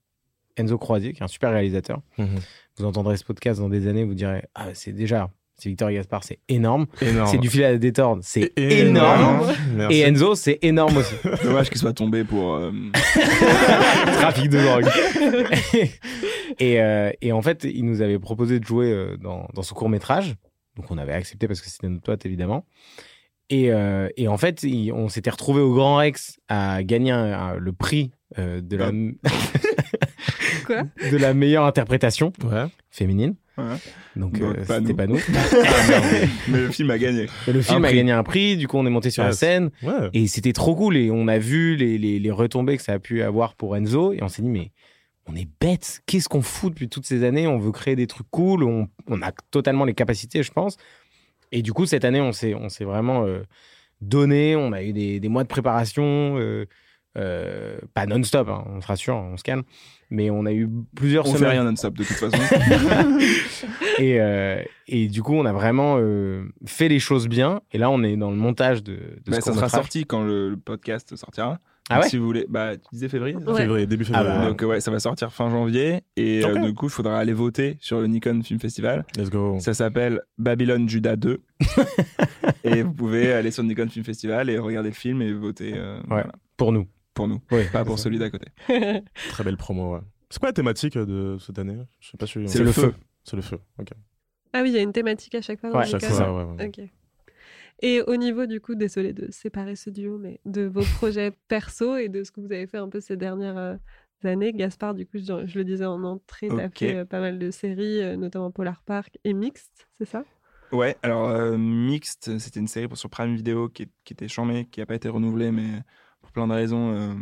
Enzo 0.58 0.78
Croisier, 0.78 1.12
qui 1.14 1.20
est 1.20 1.24
un 1.24 1.28
super 1.28 1.52
réalisateur. 1.52 2.02
Mhm. 2.18 2.28
Vous 2.78 2.86
entendrez 2.86 3.18
ce 3.18 3.26
podcast 3.26 3.60
dans 3.60 3.70
des 3.70 3.88
années, 3.88 4.04
vous 4.06 4.14
direz, 4.14 4.44
ah, 4.56 4.74
c'est 4.74 4.94
déjà, 4.94 5.30
c'est 5.60 5.70
Victor 5.70 5.90
et 5.90 5.96
Gaspard, 5.96 6.24
c'est 6.24 6.40
énorme. 6.48 6.88
Énorme. 7.02 7.28
C'est 7.30 7.38
du 7.38 7.50
fil 7.50 7.64
à 7.64 7.78
détordre, 7.78 8.22
c'est 8.24 8.52
É- 8.58 8.80
énorme. 8.88 9.42
Et 9.90 10.02
Enzo, 10.02 10.36
c'est 10.36 10.60
énorme 10.62 10.98
aussi. 10.98 11.14
Dommage 11.44 11.70
qu'il 11.70 11.78
soit 11.80 11.94
tombé 11.94 12.24
pour. 12.24 12.56
euh, 12.56 12.72
Trafic 14.20 14.50
de 14.50 14.60
drogue. 14.60 14.86
et, 16.60 16.82
euh, 16.82 17.12
et 17.22 17.32
en 17.32 17.42
fait, 17.42 17.64
il 17.64 17.86
nous 17.86 18.02
avait 18.02 18.20
proposé 18.20 18.60
de 18.60 18.66
jouer 18.66 18.92
euh, 18.92 19.18
dans, 19.18 19.48
dans 19.54 19.62
ce 19.64 19.74
court 19.74 19.90
métrage. 19.90 20.36
Donc 20.76 20.90
on 20.92 20.98
avait 20.98 21.14
accepté 21.14 21.48
parce 21.48 21.62
que 21.62 21.70
c'était 21.70 21.88
notre 21.90 22.04
pote, 22.04 22.26
évidemment. 22.26 22.66
Et, 23.50 23.72
euh, 23.72 24.08
et 24.16 24.28
en 24.28 24.38
fait, 24.38 24.64
il- 24.64 24.92
on 24.94 25.10
s'était 25.10 25.30
retrouvé 25.32 25.60
au 25.62 25.74
Grand 25.74 25.96
Rex 25.98 26.40
à 26.50 26.84
gagner 26.84 27.12
un- 27.12 27.34
un- 27.34 27.56
le 27.56 27.74
prix 27.74 28.12
euh, 28.38 28.62
de, 28.62 28.78
la, 28.78 28.92
Quoi? 30.66 30.84
de 31.12 31.18
la 31.18 31.34
meilleure 31.34 31.66
interprétation 31.66 32.32
Ouais. 32.44 32.66
féminine. 32.92 33.36
Ouais. 33.60 33.76
Donc, 34.16 34.40
euh, 34.42 34.54
pas 34.66 34.80
c'était 34.80 34.90
nous. 34.90 34.96
pas 34.96 35.08
nous. 35.08 35.20
Mais 36.50 36.60
le 36.62 36.72
film 36.72 36.90
a 36.92 36.98
gagné. 36.98 37.28
Le 37.48 37.62
film 37.62 37.78
Un 37.78 37.84
a 37.84 37.88
prix. 37.88 37.96
gagné 37.98 38.12
un 38.12 38.24
prix, 38.24 38.58
du 38.58 38.68
coup 38.68 38.78
on 38.78 38.86
est 38.86 38.90
monté 38.90 39.10
sur 39.12 39.24
la 39.24 39.30
Yes. 39.30 39.38
scène. 39.40 39.70
Ouais. 39.84 40.10
Et 40.14 40.28
c'était 40.28 40.54
trop 40.54 40.76
cool. 40.76 40.98
Et 40.98 41.12
on 41.12 41.28
a 41.28 41.38
vu 41.40 41.76
les, 41.76 41.98
les, 41.98 42.20
les 42.20 42.32
retombées 42.32 42.78
que 42.78 42.84
ça 42.84 42.94
a 42.94 43.00
pu 43.00 43.22
avoir 43.22 43.56
pour 43.56 43.76
Enzo. 43.78 44.14
Et 44.14 44.24
on 44.24 44.28
s'est 44.28 44.42
dit, 44.42 44.50
mais 44.50 44.72
on 45.28 45.36
est 45.36 45.48
bête. 45.62 46.02
Qu'est-ce 46.06 46.28
qu'on 46.30 46.42
fout 46.42 46.74
depuis 46.74 46.90
toutes 46.90 47.06
ces 47.06 47.24
années? 47.24 47.48
On 47.48 47.60
veut 47.60 47.72
créer 47.72 47.96
des 47.96 48.08
trucs 48.08 48.28
cool. 48.32 48.64
On, 48.64 48.88
on 49.08 49.22
a 49.22 49.32
totalement 49.52 49.86
les 49.86 49.94
capacités, 49.94 50.42
je 50.44 50.52
pense. 50.52 50.78
Et 51.52 51.62
du 51.62 51.74
coup, 51.74 51.86
cette 51.86 52.06
année, 52.06 52.22
on 52.22 52.32
s'est, 52.32 52.54
on 52.56 52.70
s'est 52.70 52.86
vraiment 52.86 53.26
euh, 53.26 53.42
donné. 54.02 54.56
On 54.56 54.72
a 54.72 54.82
eu 54.84 54.94
des, 54.94 55.20
des 55.20 55.30
mois 55.30 55.44
de 55.44 55.48
préparation. 55.48 56.38
euh, 57.18 57.78
pas 57.94 58.06
non-stop, 58.06 58.48
hein, 58.50 58.64
on 58.68 58.82
se 58.82 58.88
rassure, 58.88 59.16
on 59.16 59.36
se 59.38 59.44
calme. 59.44 59.64
Mais 60.12 60.30
on 60.32 60.46
a 60.46 60.52
eu 60.52 60.68
plusieurs 60.96 61.28
On 61.28 61.32
fait 61.34 61.38
semaines. 61.38 61.52
rien 61.52 61.64
non-stop 61.66 61.94
de 61.96 62.04
toute 62.04 62.16
façon. 62.16 62.38
et, 64.00 64.20
euh, 64.20 64.62
et 64.88 65.08
du 65.08 65.22
coup, 65.22 65.34
on 65.36 65.46
a 65.46 65.54
vraiment 65.54 65.98
euh, 66.00 66.44
fait 66.66 66.88
les 66.88 67.00
choses 67.00 67.28
bien. 67.28 67.62
Et 67.72 67.78
là, 67.78 67.90
on 67.92 68.02
est 68.04 68.18
dans 68.18 68.32
le 68.32 68.38
montage 68.38 68.84
de, 68.84 68.94
de 68.94 69.32
Bah, 69.32 69.38
ce 69.38 69.42
ça 69.42 69.54
sera 69.54 69.70
sorti 69.70 70.06
quand 70.06 70.24
le, 70.24 70.50
le 70.50 70.58
podcast 70.58 71.16
sortira. 71.16 71.60
Ah 71.92 71.96
Donc, 71.96 72.04
ouais 72.04 72.10
Si 72.10 72.18
vous 72.18 72.26
voulez, 72.26 72.46
bah, 72.50 72.76
tu 72.78 72.84
disais 72.94 73.10
février 73.10 73.36
Ouais. 73.36 73.62
Février, 73.62 73.88
début 73.88 74.06
février. 74.06 74.28
Ah 74.28 74.36
bah, 74.38 74.44
ouais. 74.44 74.50
Donc 74.50 74.62
ouais, 74.62 74.80
ça 74.80 74.92
va 74.92 75.00
sortir 75.00 75.32
fin 75.34 75.50
janvier 75.50 76.02
et 76.18 76.44
euh, 76.46 76.60
du 76.68 76.74
coup, 76.76 76.86
il 76.86 76.92
faudra 76.92 77.18
aller 77.18 77.34
voter 77.34 77.78
sur 77.80 78.00
le 78.00 78.06
Nikon 78.08 78.42
Film 78.44 78.60
Festival. 78.60 79.06
Let's 79.18 79.30
go. 79.32 79.58
Ça 79.60 79.74
s'appelle 79.74 80.22
Babylon 80.38 80.88
Judah 80.88 81.16
2. 81.16 81.42
et 82.64 82.84
vous 82.84 82.94
pouvez 82.94 83.34
aller 83.34 83.50
sur 83.52 83.64
le 83.64 83.70
Nikon 83.70 83.88
Film 83.90 84.06
Festival 84.06 84.50
et 84.52 84.58
regarder 84.60 84.90
le 84.90 84.96
film 84.96 85.22
et 85.24 85.34
voter 85.34 85.74
euh, 85.76 86.00
voilà, 86.08 86.32
Pour 86.58 86.72
nous. 86.72 86.86
Pour 87.14 87.28
nous, 87.28 87.42
Oui, 87.52 87.64
pas 87.72 87.84
pour 87.86 87.98
ça. 87.98 88.06
celui 88.06 88.20
d'à 88.20 88.30
côté. 88.30 88.48
Très 89.30 89.44
belle 89.44 89.58
promo, 89.58 89.96
ouais. 89.96 90.02
C'est 90.30 90.40
quoi 90.40 90.50
la 90.50 90.54
thématique 90.54 90.96
euh, 90.96 91.06
de 91.06 91.38
cette 91.40 91.58
année 91.60 91.78
Je 92.00 92.10
sais 92.12 92.18
pas 92.18 92.26
si. 92.28 92.48
C'est 92.48 92.64
le 92.64 92.72
feu. 92.72 92.94
C'est 93.24 93.36
le 93.36 93.42
feu, 93.42 93.60
ok. 93.80 93.90
Ah 94.54 94.62
oui, 94.62 94.70
il 94.70 94.76
y 94.76 94.78
a 94.78 94.82
une 94.82 94.94
thématique 94.94 95.36
à 95.36 95.42
chaque 95.42 95.60
fois. 95.60 95.70
dans 95.72 95.78
Ouais, 95.80 95.86
les 95.86 95.92
Chaque 95.92 96.04
fois, 96.06 96.46
ouais, 96.46 96.54
ouais. 96.56 96.68
Ok. 96.68 96.90
Et 97.82 98.02
au 98.02 98.16
niveau 98.18 98.46
du 98.46 98.60
coup, 98.60 98.76
désolé 98.76 99.14
de 99.14 99.32
séparer 99.32 99.76
ce 99.76 99.90
duo, 99.90 100.18
mais 100.18 100.40
de 100.46 100.64
vos 100.64 100.82
projets 100.98 101.32
perso 101.48 101.96
et 101.98 102.10
de 102.10 102.24
ce 102.24 102.32
que 102.32 102.42
vous 102.42 102.52
avez 102.52 102.68
fait 102.68 102.78
un 102.78 102.90
peu 102.90 103.00
ces 103.00 103.16
dernières 103.18 103.58
euh, 103.58 103.76
années, 104.24 104.52
Gaspard, 104.54 104.96
du 104.96 105.06
coup, 105.06 105.18
je, 105.18 105.46
je 105.48 105.58
le 105.58 105.64
disais 105.64 105.86
en 105.86 106.04
entrée, 106.04 106.48
tu 106.50 106.60
as 106.60 106.70
fait 106.70 106.96
euh, 106.98 107.06
pas 107.06 107.20
mal 107.22 107.40
de 107.40 107.52
séries, 107.52 108.02
euh, 108.02 108.18
notamment 108.18 108.52
Polar 108.52 108.82
Park 108.84 109.18
et 109.24 109.34
Mixed, 109.34 109.72
c'est 109.98 110.06
ça? 110.06 110.24
Ouais, 110.72 110.98
alors 111.04 111.30
euh, 111.30 111.58
Mixed, 111.58 112.38
c'était 112.40 112.60
une 112.60 112.68
série 112.68 112.88
pour- 112.88 112.98
sur 112.98 113.10
Prime 113.10 113.36
Video 113.36 113.70
qui, 113.70 113.88
qui 114.04 114.14
était 114.14 114.28
chambée, 114.28 114.66
qui 114.70 114.82
n'a 114.82 114.86
pas 114.86 114.96
été 114.96 115.08
renouvelée, 115.10 115.52
mais 115.52 115.82
pour 116.30 116.46
plein 116.46 116.48
de 116.48 116.54
raisons 116.54 116.94
euh, 116.94 117.14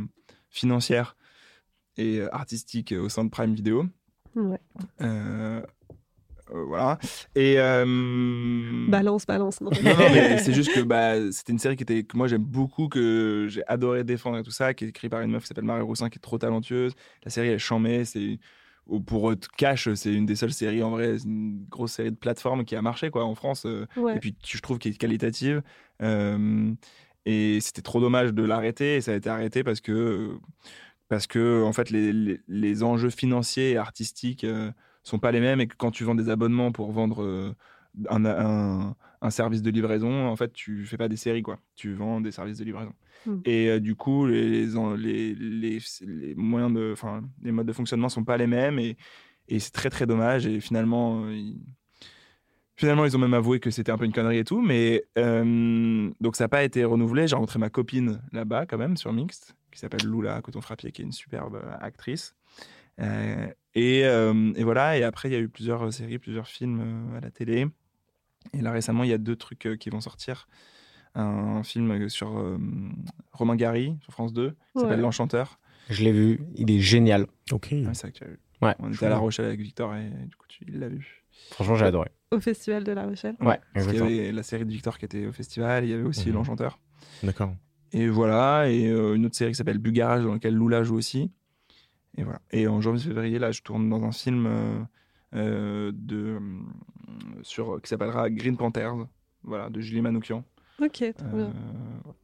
financières 0.50 1.16
et 1.98 2.20
euh, 2.20 2.34
artistiques 2.36 2.92
euh, 2.92 3.02
au 3.02 3.10
sein 3.10 3.24
de 3.24 3.30
Prime 3.30 3.54
Video. 3.54 3.86
Ouais. 4.36 4.60
Euh, 5.02 5.62
voilà. 6.50 6.98
Et. 7.36 7.56
euh, 7.60 8.86
Balance, 8.88 9.26
balance. 9.26 9.62
Non, 9.62 9.72
Non, 9.84 9.90
non, 9.92 10.10
mais 10.12 10.38
c'est 10.40 10.54
juste 10.54 10.74
que 10.74 10.82
bah, 10.82 11.32
c'était 11.32 11.52
une 11.52 11.60
série 11.60 11.76
qui 11.76 11.84
était, 11.84 12.04
que 12.04 12.16
moi 12.16 12.28
j'aime 12.28 12.44
beaucoup, 12.44 12.88
que 12.88 13.48
j'ai 13.50 13.66
adoré 13.68 14.04
défendre 14.04 14.38
et 14.38 14.44
tout 14.44 14.52
ça, 14.52 14.74
qui 14.74 14.86
est 14.86 14.90
écrite 14.90 15.12
par 15.12 15.22
une 15.22 15.32
meuf 15.32 15.44
qui 15.44 15.48
s'appelle 15.48 15.66
Marie 15.66 15.82
Roussin, 15.82 16.10
qui 16.10 16.18
est 16.18 16.22
trop 16.22 16.38
talentueuse. 16.38 16.94
La 17.24 17.32
série 17.32 17.48
elle 17.48 17.56
est 17.56 17.60
chambée, 17.60 18.06
c'est 18.06 18.40
pour 19.06 19.34
Cash, 19.58 19.94
c'est 19.96 20.14
une 20.14 20.26
des 20.26 20.38
seules 20.38 20.54
séries 20.54 20.82
en 20.84 20.92
vrai, 20.92 21.18
une 21.26 21.66
grosse 21.70 21.92
série 21.94 22.12
de 22.12 22.16
plateforme 22.16 22.64
qui 22.64 22.74
a 22.78 22.82
marché 22.82 23.10
quoi 23.10 23.26
en 23.26 23.36
France. 23.36 23.68
Ouais. 23.98 24.16
Et 24.16 24.20
puis 24.20 24.34
je 24.46 24.60
trouve 24.62 24.78
qu'elle 24.78 24.94
est 24.94 24.98
qualitative. 24.98 25.62
Euh, 26.02 26.72
et 27.28 27.60
c'était 27.62 27.82
trop 27.82 28.00
dommage 28.00 28.34
de 28.34 28.44
l'arrêter. 28.44 28.96
Et 28.96 29.02
ça 29.02 29.12
a 29.12 29.16
été 29.16 29.30
arrêté 29.30 29.64
parce 29.64 29.82
que 29.82 30.38
parce 31.10 31.28
que 31.28 31.64
en 31.64 31.74
fait 31.74 31.90
les, 31.90 32.12
les, 32.14 32.40
les 32.48 32.84
enjeux 32.84 33.10
financiers 33.12 33.72
et 33.72 33.78
artistiques 33.78 34.44
euh, 34.44 34.72
sont 35.04 35.20
pas 35.20 35.32
les 35.32 35.40
mêmes 35.42 35.62
et 35.62 35.68
que 35.68 35.76
quand 35.76 35.92
tu 35.92 36.04
vends 36.04 36.16
des 36.16 36.30
abonnements 36.30 36.72
pour 36.72 36.92
vendre 36.92 37.24
euh, 37.24 37.54
un, 38.10 38.26
un, 38.26 38.96
un 39.22 39.30
service 39.30 39.62
de 39.62 39.72
livraison, 39.72 40.28
en 40.28 40.36
fait, 40.36 40.54
tu 40.54 40.86
fais 40.86 40.98
pas 40.98 41.08
des 41.08 41.18
séries, 41.18 41.42
quoi. 41.42 41.60
Tu 41.76 41.94
vends 41.94 42.22
des 42.22 42.32
services 42.32 42.60
de 42.60 42.64
livraison. 42.64 42.94
Mm. 43.26 43.36
Et 43.46 43.70
euh, 43.70 43.80
du 43.80 43.96
coup, 43.96 44.28
les, 44.28 44.66
les, 44.68 45.34
les, 45.36 45.80
les 46.02 46.36
moyens 46.36 46.74
de, 46.74 46.92
enfin, 46.94 47.24
les 47.42 47.52
modes 47.52 47.68
de 47.68 47.74
fonctionnement 47.74 48.10
sont 48.10 48.24
pas 48.24 48.38
les 48.38 48.48
mêmes 48.48 48.80
et, 48.80 48.98
et 49.48 49.60
c'est 49.60 49.72
très 49.72 49.90
très 49.90 50.06
dommage. 50.06 50.46
Et 50.46 50.60
finalement, 50.60 51.26
euh, 51.26 51.54
finalement, 52.78 53.04
ils 53.04 53.16
ont 53.18 53.20
même 53.20 53.34
avoué 53.34 53.60
que 53.60 53.70
c'était 53.70 53.92
un 53.92 53.98
peu 53.98 54.06
une 54.06 54.14
connerie 54.14 54.38
et 54.38 54.44
tout. 54.46 54.62
Mais 54.62 55.04
euh, 55.18 56.10
donc 56.22 56.36
ça 56.38 56.46
n'a 56.46 56.50
pas 56.50 56.64
été 56.64 56.86
renouvelé. 56.86 57.28
J'ai 57.28 57.36
rencontré 57.36 57.60
ma 57.60 57.70
copine 57.70 58.22
là-bas 58.32 58.66
quand 58.66 58.78
même 58.78 58.96
sur 58.96 59.12
Mixte, 59.12 59.56
qui 59.72 59.80
s'appelle 59.80 60.08
Lula 60.10 60.42
Coton 60.42 60.62
Frappier, 60.62 60.92
qui 60.94 61.02
est 61.02 61.06
une 61.06 61.12
superbe 61.12 61.56
euh, 61.56 61.76
actrice. 61.82 62.36
Euh, 63.00 63.48
et, 63.76 64.06
euh, 64.06 64.54
et 64.56 64.64
voilà, 64.64 64.98
et 64.98 65.04
après, 65.04 65.30
il 65.30 65.34
y 65.34 65.36
a 65.36 65.40
eu 65.40 65.50
plusieurs 65.50 65.92
séries, 65.94 66.18
plusieurs 66.20 66.48
films 66.48 67.14
à 67.16 67.20
la 67.20 67.30
télé. 67.32 67.68
Et 68.54 68.62
là, 68.62 68.72
récemment, 68.72 69.04
il 69.04 69.10
y 69.10 69.14
a 69.14 69.18
deux 69.18 69.36
trucs 69.36 69.68
qui 69.80 69.90
vont 69.90 70.02
sortir. 70.02 70.48
Un 71.16 71.64
film 71.64 72.10
sur 72.10 72.38
euh, 72.38 72.58
Romain 73.34 73.56
Gary, 73.56 73.98
sur 74.02 74.14
France 74.14 74.34
2, 74.34 74.52
qui 74.52 74.56
s'appelle 74.76 74.98
Ouais. 74.98 75.02
L'Enchanteur. 75.02 75.60
Je 75.90 76.04
l'ai 76.04 76.12
vu, 76.12 76.42
il 76.56 76.70
est 76.70 76.80
génial. 76.80 77.28
Ok. 77.52 77.70
Ah, 77.72 77.94
c'est 77.94 78.02
ça 78.02 78.12
que 78.12 78.18
tu 78.18 78.24
as 78.24 78.28
vu. 78.28 78.40
Ouais. 78.62 78.76
On 78.80 78.92
était 78.92 79.06
à 79.06 79.10
La 79.10 79.18
Rochelle 79.18 79.46
avec 79.46 79.60
Victor 79.60 79.96
et 79.96 80.10
du 80.10 80.36
coup, 80.36 80.46
tu 80.48 80.66
il 80.68 80.80
l'a 80.80 80.90
vu. 80.90 81.24
Franchement, 81.52 81.76
j'ai 81.76 81.86
adoré. 81.86 82.10
Au 82.32 82.40
Festival 82.40 82.84
de 82.84 82.92
La 82.92 83.06
Rochelle. 83.06 83.36
Ouais, 83.40 83.60
Parce 83.74 83.88
qu'il 83.88 83.96
y 83.98 84.02
avait 84.02 84.32
la 84.32 84.44
série 84.44 84.66
de 84.66 84.70
Victor 84.72 84.98
qui 84.98 85.06
était 85.06 85.26
au 85.28 85.32
festival, 85.32 85.86
il 85.86 85.90
y 85.92 85.94
avait 85.94 86.04
aussi 86.04 86.28
Mhm. 86.30 86.36
L'Enchanteur. 86.36 86.80
D'accord. 87.24 87.54
Et 87.94 88.10
voilà, 88.10 88.70
et 88.70 88.88
euh, 88.90 89.16
une 89.16 89.26
autre 89.26 89.36
série 89.36 89.52
qui 89.52 89.56
s'appelle 89.56 89.78
Bugarage, 89.78 90.24
dans 90.24 90.34
laquelle 90.34 90.56
Lula 90.58 90.84
joue 90.84 90.96
aussi. 90.98 91.32
Et 92.18 92.24
voilà. 92.24 92.42
Et 92.52 92.68
en 92.68 92.82
janvier-février, 92.82 93.40
là, 93.40 93.52
je 93.52 93.62
tourne 93.62 93.90
dans 93.90 94.04
un 94.04 94.12
film 94.12 94.46
euh, 94.46 94.80
euh, 95.36 95.92
de, 95.96 96.38
sur, 97.44 97.82
qui 97.82 97.88
s'appellera 97.88 98.30
Green 98.30 98.58
Panthers, 98.58 99.08
voilà, 99.44 99.70
de 99.70 99.80
Julie 99.80 100.02
Manoukian. 100.02 100.44
Ok, 100.82 100.92
trop 101.16 101.26
Euh, 101.34 101.46
bien. 101.50 101.54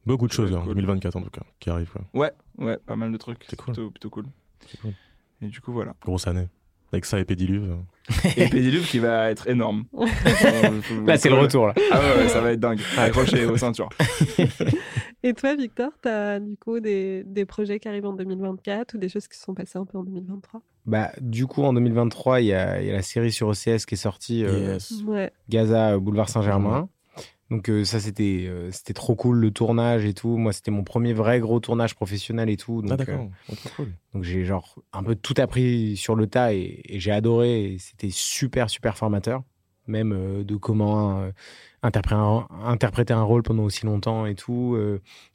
Beaucoup 0.04 0.26
de 0.26 0.32
choses, 0.32 0.50
Ouais, 0.52 0.58
hein, 0.58 0.62
cool. 0.64 0.74
2024 0.74 1.16
en 1.16 1.22
tout 1.22 1.30
cas, 1.30 1.42
qui 1.58 1.70
arrivent. 1.70 1.94
Ouais, 2.12 2.30
ouais, 2.58 2.76
pas 2.76 2.94
mal 2.96 3.10
de 3.10 3.16
trucs. 3.16 3.44
C'est 3.48 3.56
cool. 3.56 3.72
Plutôt, 3.74 3.90
plutôt 3.90 4.10
cool. 4.10 4.26
C'est 4.66 4.80
cool. 4.80 4.92
Et 5.40 5.46
du 5.46 5.60
coup, 5.62 5.72
voilà. 5.72 5.94
Grosse 6.02 6.26
année. 6.26 6.48
Avec 6.94 7.06
ça 7.06 7.18
et 7.18 7.24
Pédiluve. 7.24 7.76
Et 8.36 8.48
Pédiluve 8.48 8.86
qui 8.86 9.00
va 9.00 9.28
être 9.30 9.48
énorme. 9.48 9.84
Là, 11.06 11.16
c'est 11.16 11.28
le 11.28 11.34
retour. 11.34 11.66
Là. 11.66 11.74
Ah 11.90 11.98
ouais, 11.98 12.22
ouais, 12.22 12.28
ça 12.28 12.40
va 12.40 12.52
être 12.52 12.60
dingue. 12.60 12.78
Accrochez 12.96 13.44
vos 13.46 13.56
ceintures. 13.56 13.88
Et 15.24 15.32
toi, 15.34 15.56
Victor, 15.56 15.90
tu 16.00 16.08
as 16.08 16.38
du 16.38 16.56
coup 16.56 16.78
des, 16.78 17.24
des 17.26 17.44
projets 17.46 17.80
qui 17.80 17.88
arrivent 17.88 18.06
en 18.06 18.12
2024 18.12 18.94
ou 18.94 18.98
des 18.98 19.08
choses 19.08 19.26
qui 19.26 19.36
se 19.36 19.44
sont 19.44 19.54
passées 19.54 19.78
un 19.78 19.86
peu 19.86 19.98
en 19.98 20.04
2023 20.04 20.60
Bah, 20.86 21.10
du 21.20 21.46
coup, 21.46 21.62
en 21.64 21.72
2023, 21.72 22.42
il 22.42 22.46
y 22.46 22.52
a, 22.52 22.80
il 22.80 22.86
y 22.86 22.90
a 22.90 22.92
la 22.92 23.02
série 23.02 23.32
sur 23.32 23.48
OCS 23.48 23.86
qui 23.86 23.94
est 23.94 23.96
sortie, 23.96 24.44
euh, 24.44 24.74
Yes. 24.74 25.02
Ouais. 25.06 25.32
Gaza, 25.48 25.94
euh, 25.94 25.98
Boulevard 25.98 26.28
Saint-Germain. 26.28 26.88
Donc 27.54 27.68
euh, 27.68 27.84
ça, 27.84 28.00
c'était 28.00 28.46
euh, 28.48 28.72
c'était 28.72 28.94
trop 28.94 29.14
cool, 29.14 29.38
le 29.38 29.52
tournage 29.52 30.04
et 30.04 30.12
tout. 30.12 30.36
Moi, 30.36 30.52
c'était 30.52 30.72
mon 30.72 30.82
premier 30.82 31.12
vrai 31.12 31.38
gros 31.38 31.60
tournage 31.60 31.94
professionnel 31.94 32.50
et 32.50 32.56
tout. 32.56 32.82
Donc, 32.82 33.00
Ah 33.06 33.10
euh, 33.12 33.26
cool. 33.76 33.92
donc 34.12 34.24
j'ai 34.24 34.44
genre 34.44 34.74
un 34.92 35.04
peu 35.04 35.14
tout 35.14 35.34
appris 35.38 35.96
sur 35.96 36.16
le 36.16 36.26
tas 36.26 36.52
et, 36.52 36.80
et 36.84 36.98
j'ai 36.98 37.12
adoré. 37.12 37.74
et 37.74 37.78
C'était 37.78 38.10
super, 38.10 38.70
super 38.70 38.96
formateur. 38.96 39.44
Même 39.86 40.42
de 40.42 40.56
comment 40.56 41.30
interpréter, 41.82 42.18
un, 42.18 42.48
interpréter 42.64 43.12
un 43.12 43.22
rôle 43.22 43.42
pendant 43.42 43.62
aussi 43.64 43.86
longtemps 43.86 44.26
et 44.26 44.34
tout. 44.34 44.76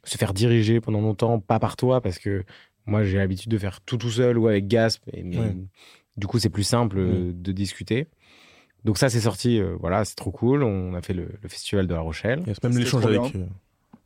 se 0.03 0.17
faire 0.17 0.33
diriger 0.33 0.81
pendant 0.81 1.01
longtemps, 1.01 1.39
pas 1.39 1.59
par 1.59 1.77
toi, 1.77 2.01
parce 2.01 2.17
que 2.19 2.43
moi, 2.85 3.03
j'ai 3.03 3.17
l'habitude 3.19 3.51
de 3.51 3.57
faire 3.59 3.79
tout 3.81 3.97
tout 3.97 4.09
seul 4.09 4.39
ou 4.39 4.47
avec 4.47 4.67
Gasp. 4.67 5.03
Et, 5.13 5.23
mais, 5.23 5.37
Ouais. 5.37 5.55
Du 6.17 6.27
coup, 6.27 6.37
c'est 6.37 6.49
plus 6.49 6.63
simple 6.63 6.99
de 6.99 7.51
discuter. 7.53 8.07
Donc 8.85 8.97
ça, 8.97 9.09
c'est 9.09 9.19
sorti. 9.21 9.59
euh, 9.59 9.75
voilà, 9.79 10.05
c'est 10.05 10.15
trop 10.15 10.31
cool. 10.31 10.63
On 10.63 10.93
a 10.93 11.01
fait 11.01 11.13
le, 11.13 11.27
le 11.41 11.49
festival 11.49 11.87
de 11.87 11.93
La 11.93 11.99
Rochelle. 12.01 12.43
Yes, 12.47 12.61
même 12.63 12.71
C'était 12.71 12.83
l'échange 12.85 13.01
trop 13.01 13.09
avec. 13.09 13.35
euh, 13.35 13.45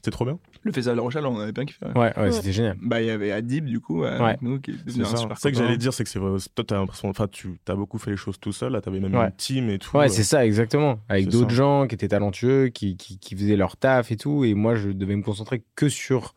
C'est 0.04 0.12
trop 0.12 0.26
bien. 0.26 0.40
Le 0.64 0.72
Festival 0.72 0.96
de 0.96 0.98
La 1.00 1.04
Rochelle, 1.04 1.26
on 1.26 1.40
avait 1.40 1.52
bien 1.52 1.66
kiffé. 1.66 1.86
Ouais, 1.96 2.12
ouais, 2.18 2.32
c'était 2.32 2.52
génial. 2.54 2.78
Bah, 2.82 3.02
il 3.02 3.08
y 3.08 3.10
avait 3.10 3.32
Adib, 3.32 3.66
du 3.66 3.80
coup, 3.82 4.04
avec 4.04 4.22
Ouais. 4.22 4.38
nous, 4.42 4.60
qui 4.60 4.72
est 4.72 4.86
devenu 4.86 5.06
ça. 5.06 5.18
C'est 5.18 5.38
ça 5.40 5.52
que 5.52 5.58
j'allais 5.58 5.78
dire, 5.78 5.94
c'est 5.94 6.04
que 6.04 6.10
c'est 6.10 6.20
vrai. 6.20 6.38
Toi, 6.56 6.66
t'as 6.68 6.78
l'impression. 6.78 7.10
Enfin, 7.10 7.28
tu 7.28 7.60
as 7.68 7.76
beaucoup 7.76 7.98
fait 8.00 8.12
les 8.12 8.18
choses 8.18 8.40
tout 8.40 8.52
seul. 8.54 8.72
Là, 8.72 8.82
t'avais 8.82 9.00
même 9.00 9.14
Ouais. 9.14 9.26
une 9.26 9.32
team 9.34 9.70
et 9.70 9.78
tout. 9.80 9.96
Ouais, 9.98 10.06
euh, 10.06 10.10
c'est 10.10 10.24
ça, 10.24 10.46
exactement. 10.46 11.00
Avec 11.10 11.28
d'autres 11.30 11.50
gens 11.52 11.86
qui 11.88 11.96
étaient 11.96 12.08
talentueux, 12.08 12.70
qui, 12.70 12.98
qui, 12.98 13.20
qui 13.20 13.36
faisaient 13.36 13.56
leur 13.58 13.78
taf 13.78 14.12
et 14.12 14.18
tout. 14.18 14.44
Et 14.46 14.54
moi, 14.54 14.76
je 14.76 14.90
devais 14.90 15.16
me 15.16 15.24
concentrer 15.24 15.64
que 15.76 15.88
sur 15.90 16.34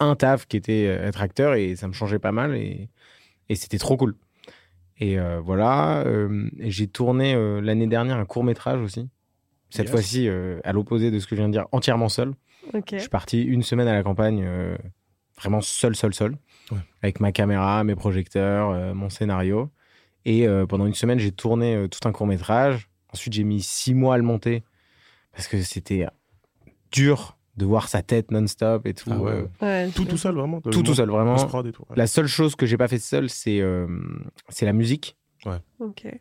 un 0.00 0.16
taf 0.16 0.46
qui 0.46 0.56
était 0.56 0.86
euh, 0.88 1.06
être 1.08 1.22
acteur 1.22 1.54
et 1.54 1.76
ça 1.76 1.86
me 1.88 1.92
changeait 1.92 2.18
pas 2.18 2.32
mal 2.32 2.54
et, 2.56 2.88
et 3.48 3.54
c'était 3.54 3.78
trop 3.78 3.96
cool. 3.96 4.16
Et 5.00 5.18
euh, 5.18 5.40
voilà, 5.40 6.00
euh, 6.06 6.48
j'ai 6.60 6.86
tourné 6.86 7.34
euh, 7.34 7.60
l'année 7.60 7.86
dernière 7.88 8.16
un 8.18 8.24
court 8.24 8.44
métrage 8.44 8.80
aussi. 8.80 9.08
Cette 9.70 9.86
Yes. 9.86 9.90
fois-ci, 9.90 10.28
euh, 10.28 10.60
à 10.62 10.72
l'opposé 10.72 11.10
de 11.10 11.18
ce 11.18 11.26
que 11.26 11.34
je 11.34 11.40
viens 11.40 11.48
de 11.48 11.52
dire, 11.52 11.66
entièrement 11.72 12.08
seul. 12.08 12.34
Je 12.98 13.00
suis 13.00 13.08
parti 13.08 13.42
une 13.42 13.62
semaine 13.62 13.88
à 13.88 13.92
la 13.92 14.02
campagne, 14.04 14.42
euh, 14.46 14.76
vraiment 15.36 15.60
seul, 15.60 15.96
seul, 15.96 16.14
seul, 16.14 16.36
Ouais. 16.70 16.78
avec 17.02 17.20
ma 17.20 17.32
caméra, 17.32 17.82
mes 17.84 17.96
projecteurs, 17.96 18.70
euh, 18.70 18.94
mon 18.94 19.10
scénario. 19.10 19.68
Et 20.24 20.46
euh, 20.46 20.64
pendant 20.64 20.86
une 20.86 20.94
semaine, 20.94 21.18
j'ai 21.18 21.32
tourné 21.32 21.74
euh, 21.74 21.88
tout 21.88 22.06
un 22.08 22.12
court 22.12 22.26
métrage. 22.26 22.88
Ensuite, 23.12 23.32
j'ai 23.34 23.44
mis 23.44 23.60
six 23.60 23.94
mois 23.94 24.14
à 24.14 24.16
le 24.16 24.22
monter 24.22 24.62
parce 25.32 25.48
que 25.48 25.60
c'était 25.60 26.06
dur 26.92 27.36
de 27.56 27.64
voir 27.64 27.88
sa 27.88 28.02
tête 28.02 28.30
non-stop 28.30 28.86
et 28.86 28.94
tout. 28.94 29.10
Ah 29.12 29.18
ouais. 29.18 29.32
euh, 29.32 29.46
Ouais, 29.86 29.90
Tout 29.94 30.04
tout 30.04 30.16
seul, 30.16 30.34
vraiment. 30.34 30.60
tout, 30.60 30.82
tout 30.82 30.94
seul, 30.94 31.08
vraiment. 31.08 31.34
post-prod 31.34 31.66
et 31.66 31.72
tout. 31.72 31.84
ouais. 31.88 31.96
La 31.96 32.06
seule 32.06 32.26
chose 32.26 32.56
que 32.56 32.66
j'ai 32.66 32.76
pas 32.76 32.88
fait 32.88 32.98
seul, 32.98 33.30
c'est 33.30 33.60
euh, 33.60 33.86
c'est 34.48 34.66
la 34.66 34.72
musique. 34.72 35.16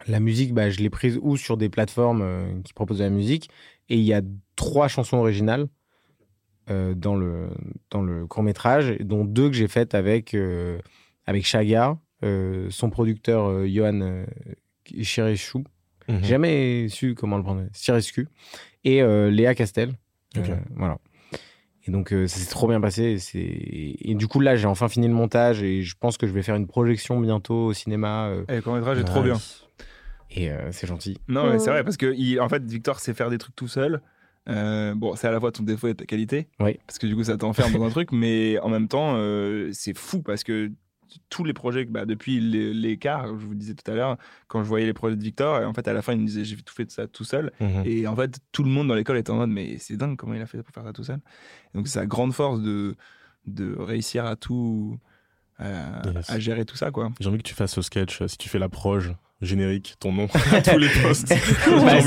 La 0.08 0.20
musique, 0.20 0.54
bah, 0.54 0.70
je 0.70 0.80
l'ai 0.80 0.90
prise 0.90 1.18
ou 1.22 1.38
sur 1.38 1.56
des 1.56 1.70
plateformes 1.70 2.22
euh, 2.22 2.62
qui 2.64 2.74
proposent 2.74 2.98
de 3.00 3.04
la 3.06 3.10
musique. 3.10 3.50
Et 3.90 3.96
il 3.96 4.04
y 4.04 4.14
a 4.14 4.22
trois 4.58 4.88
chansons 4.90 5.18
originales 5.18 5.68
euh, 6.70 6.94
dans 6.94 7.16
le, 7.16 7.48
dans 7.90 8.02
le 8.02 8.28
court 8.28 8.44
métrage, 8.44 8.98
dont 9.00 9.24
deux 9.24 9.48
que 9.50 9.56
j'ai 9.56 9.70
faites 9.70 9.96
avec, 9.96 10.34
euh, 10.34 10.78
avec 11.26 11.46
Chaga, 11.46 11.98
euh, 12.26 12.68
son 12.70 12.90
producteur 12.90 13.46
euh, 13.48 13.66
Johan 13.68 14.26
Chirechou. 15.02 15.64
J'ai 16.10 16.24
jamais 16.24 16.88
su 16.90 17.16
comment 17.16 17.38
le 17.38 17.44
prendre. 17.44 17.64
Chirescu. 17.74 18.28
Et 18.84 19.02
euh, 19.02 19.30
Léa 19.32 19.56
Castel. 19.56 19.94
Euh, 20.38 20.42
voilà. 20.76 20.98
Et 21.86 21.92
donc, 21.92 22.14
euh, 22.14 22.28
ça 22.28 22.38
s'est 22.40 22.50
trop 22.50 22.68
bien 22.68 22.80
passé. 22.80 23.18
Et, 23.36 24.12
et 24.12 24.16
du 24.16 24.28
coup, 24.28 24.40
là, 24.40 24.56
j'ai 24.56 24.68
enfin 24.68 24.88
fini 24.88 25.08
le 25.08 25.14
montage 25.14 25.62
et 25.64 25.82
je 25.82 25.96
pense 26.00 26.18
que 26.18 26.28
je 26.28 26.32
vais 26.32 26.42
faire 26.42 26.56
une 26.56 26.68
projection 26.68 27.20
bientôt 27.20 27.66
au 27.68 27.74
cinéma. 27.74 28.28
euh, 28.28 28.46
Et 28.48 28.56
le 28.56 28.62
court-métrage 28.62 29.00
est 29.00 29.04
trop 29.04 29.22
bien. 29.22 29.38
et 30.32 30.50
euh, 30.50 30.72
c'est 30.72 30.88
gentil. 30.88 31.18
Non, 31.28 31.50
mais 31.52 31.60
c'est 31.60 31.70
vrai, 31.70 31.84
parce 31.84 31.98
que 31.98 32.14
il- 32.16 32.40
en 32.40 32.48
fait, 32.50 32.64
Victor 32.64 33.00
sait 33.00 33.14
faire 33.14 33.30
des 33.30 33.38
trucs 33.38 33.56
tout 33.56 33.68
seul. 33.68 34.02
Euh, 34.50 34.94
bon, 34.96 35.16
c'est 35.16 35.28
à 35.28 35.32
la 35.32 35.40
fois 35.40 35.52
ton 35.52 35.64
défaut 35.64 35.88
et 35.88 35.96
ta 35.96 36.06
qualité. 36.06 36.48
Oui. 36.60 36.78
Parce 36.88 37.00
que 37.00 37.08
du 37.08 37.16
coup, 37.16 37.24
ça 37.24 37.38
t'enferme 37.38 37.72
dans 37.74 37.84
un 37.86 37.90
truc, 37.90 38.12
mais 38.12 38.60
en 38.60 38.70
même 38.70 38.88
temps, 38.88 39.14
euh, 39.16 39.70
c'est 39.74 39.98
fou 39.98 40.22
parce 40.22 40.44
que 40.44 40.70
tous 41.30 41.44
les 41.44 41.54
projets, 41.54 41.86
bah, 41.86 42.06
depuis 42.06 42.40
les- 42.40 42.74
l'écart, 42.74 43.28
je 43.28 43.46
vous 43.46 43.56
disais 43.56 43.74
tout 43.74 43.90
à 43.92 43.96
l'heure, 43.96 44.18
quand 44.48 44.64
je 44.64 44.68
voyais 44.70 44.86
les 44.86 44.94
projets 44.94 45.16
de 45.16 45.24
Victor, 45.24 45.62
et 45.62 45.66
en 45.66 45.74
fait, 45.74 45.88
à 45.88 45.94
la 45.94 46.02
fin, 46.02 46.14
il 46.14 46.20
me 46.20 46.26
disait 46.26 46.44
j'ai 46.46 46.56
tout 46.58 46.74
fait 46.74 46.86
de 46.86 46.92
ça 46.92 47.08
tout 47.08 47.24
seul. 47.24 47.52
Mhm. 47.60 47.84
Et 47.86 48.08
en 48.08 48.16
fait, 48.16 48.40
tout 48.52 48.64
le 48.64 48.70
monde 48.70 48.88
dans 48.88 48.96
l'école 48.96 49.18
était 49.18 49.32
en 49.32 49.36
mode 49.38 49.50
mais 49.50 49.78
c'est 49.78 49.98
dingue 49.98 50.16
comment 50.18 50.34
il 50.34 50.42
a 50.42 50.46
fait 50.46 50.62
pour 50.64 50.74
faire 50.74 50.84
ça 50.84 50.94
tout 50.94 51.04
seul? 51.04 51.20
Et 51.74 51.78
donc, 51.78 51.88
c'est 51.88 52.00
sa 52.00 52.06
grande 52.06 52.34
force 52.34 52.62
de, 52.62 52.96
de 53.46 53.76
réussir 53.78 54.26
à 54.26 54.36
tout. 54.36 54.98
à, 55.60 56.02
Yes. 56.14 56.30
à 56.30 56.40
gérer 56.40 56.66
tout 56.66 56.76
ça, 56.76 56.90
quoi. 56.92 57.12
J'ai 57.20 57.30
envie 57.30 57.38
que 57.38 57.44
tu 57.44 57.54
fasses 57.54 57.74
ce 57.74 57.82
sketch, 57.84 58.26
si 58.26 58.38
tu 58.38 58.50
fais 58.50 58.60
la 58.60 58.70
proge 58.70 59.14
générique, 59.44 59.96
ton 60.00 60.12
nom 60.12 60.28
à 60.52 60.62
tous 60.62 60.78
les 60.78 60.88
posts. 61.02 61.30
Bah, 61.68 62.02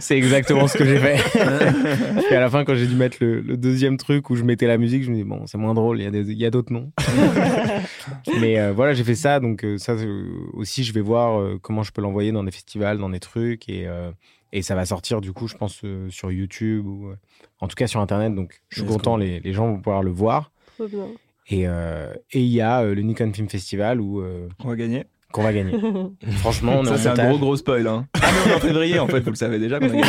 c'est- 0.00 0.16
exactement 0.16 0.66
ce 0.68 0.76
que 0.78 0.84
j'ai 0.84 0.98
fait. 0.98 1.16
et 2.30 2.34
à 2.34 2.40
la 2.40 2.48
fin, 2.50 2.64
quand 2.64 2.74
j'ai 2.74 2.86
dû 2.86 2.94
mettre 2.94 3.18
le, 3.20 3.40
le 3.40 3.56
deuxième 3.56 3.96
truc 3.96 4.30
où 4.30 4.36
je 4.36 4.42
mettais 4.44 4.66
la 4.66 4.78
musique, 4.78 5.02
je 5.04 5.10
me 5.10 5.16
dis, 5.16 5.24
bon, 5.24 5.46
c'est 5.46 5.58
moins 5.58 5.74
drôle, 5.74 6.00
il 6.00 6.32
y 6.38 6.46
a 6.46 6.50
d'autres 6.50 6.72
noms. 6.72 6.92
Mais 8.40 8.58
euh, 8.58 8.72
voilà, 8.72 8.94
j'ai 8.94 9.04
fait 9.04 9.14
ça. 9.14 9.40
Donc, 9.40 9.64
euh, 9.64 9.78
ça 9.78 9.92
euh, 9.92 10.26
aussi, 10.54 10.84
je 10.84 10.92
vais 10.92 11.00
voir 11.00 11.40
euh, 11.40 11.58
comment 11.60 11.82
je 11.82 11.92
peux 11.92 12.02
l'envoyer 12.02 12.32
dans 12.32 12.44
des 12.44 12.50
festivals, 12.50 12.98
dans 12.98 13.10
des 13.10 13.20
trucs. 13.20 13.68
Et, 13.68 13.86
euh, 13.86 14.10
et 14.52 14.62
ça 14.62 14.74
va 14.74 14.84
sortir, 14.86 15.20
du 15.20 15.32
coup, 15.32 15.48
je 15.48 15.56
pense, 15.56 15.80
euh, 15.84 16.08
sur 16.10 16.30
YouTube 16.30 16.86
ou 16.86 17.08
euh, 17.08 17.16
en 17.60 17.68
tout 17.68 17.74
cas 17.76 17.86
sur 17.86 18.00
Internet. 18.00 18.34
Donc, 18.34 18.60
je 18.68 18.80
suis 18.80 18.88
content, 18.88 19.16
les, 19.16 19.40
les 19.40 19.52
gens 19.52 19.66
vont 19.68 19.76
pouvoir 19.80 20.02
le 20.02 20.10
voir. 20.10 20.52
Trop 20.76 20.88
bien. 20.88 21.06
Et 21.50 21.66
euh, 21.66 22.12
et 22.32 22.40
il 22.40 22.48
y 22.52 22.60
a 22.60 22.82
euh, 22.82 22.94
le 22.94 23.00
Nikon 23.02 23.32
Film 23.32 23.48
Festival 23.48 24.00
où, 24.02 24.20
euh, 24.20 24.48
On 24.62 24.68
va 24.68 24.76
gagner. 24.76 25.04
Qu'on 25.32 25.42
va 25.42 25.52
gagner. 25.52 25.78
Franchement, 26.38 26.76
on 26.78 26.84
est 26.84 26.96
Ça, 26.96 27.12
en 27.12 27.14
c'est 27.16 27.20
un 27.22 27.28
gros, 27.28 27.38
gros 27.38 27.56
spoil. 27.56 27.86
Hein. 27.86 28.06
Ah, 28.14 28.20
mais 28.32 28.38
on 28.46 28.50
est 28.50 28.54
en 28.56 28.60
février, 28.60 28.98
en 28.98 29.06
fait, 29.06 29.20
vous 29.20 29.30
le 29.30 29.36
savez 29.36 29.58
déjà. 29.58 29.78
qu'on 29.78 29.86
a 29.86 29.88
gagné. 29.88 30.02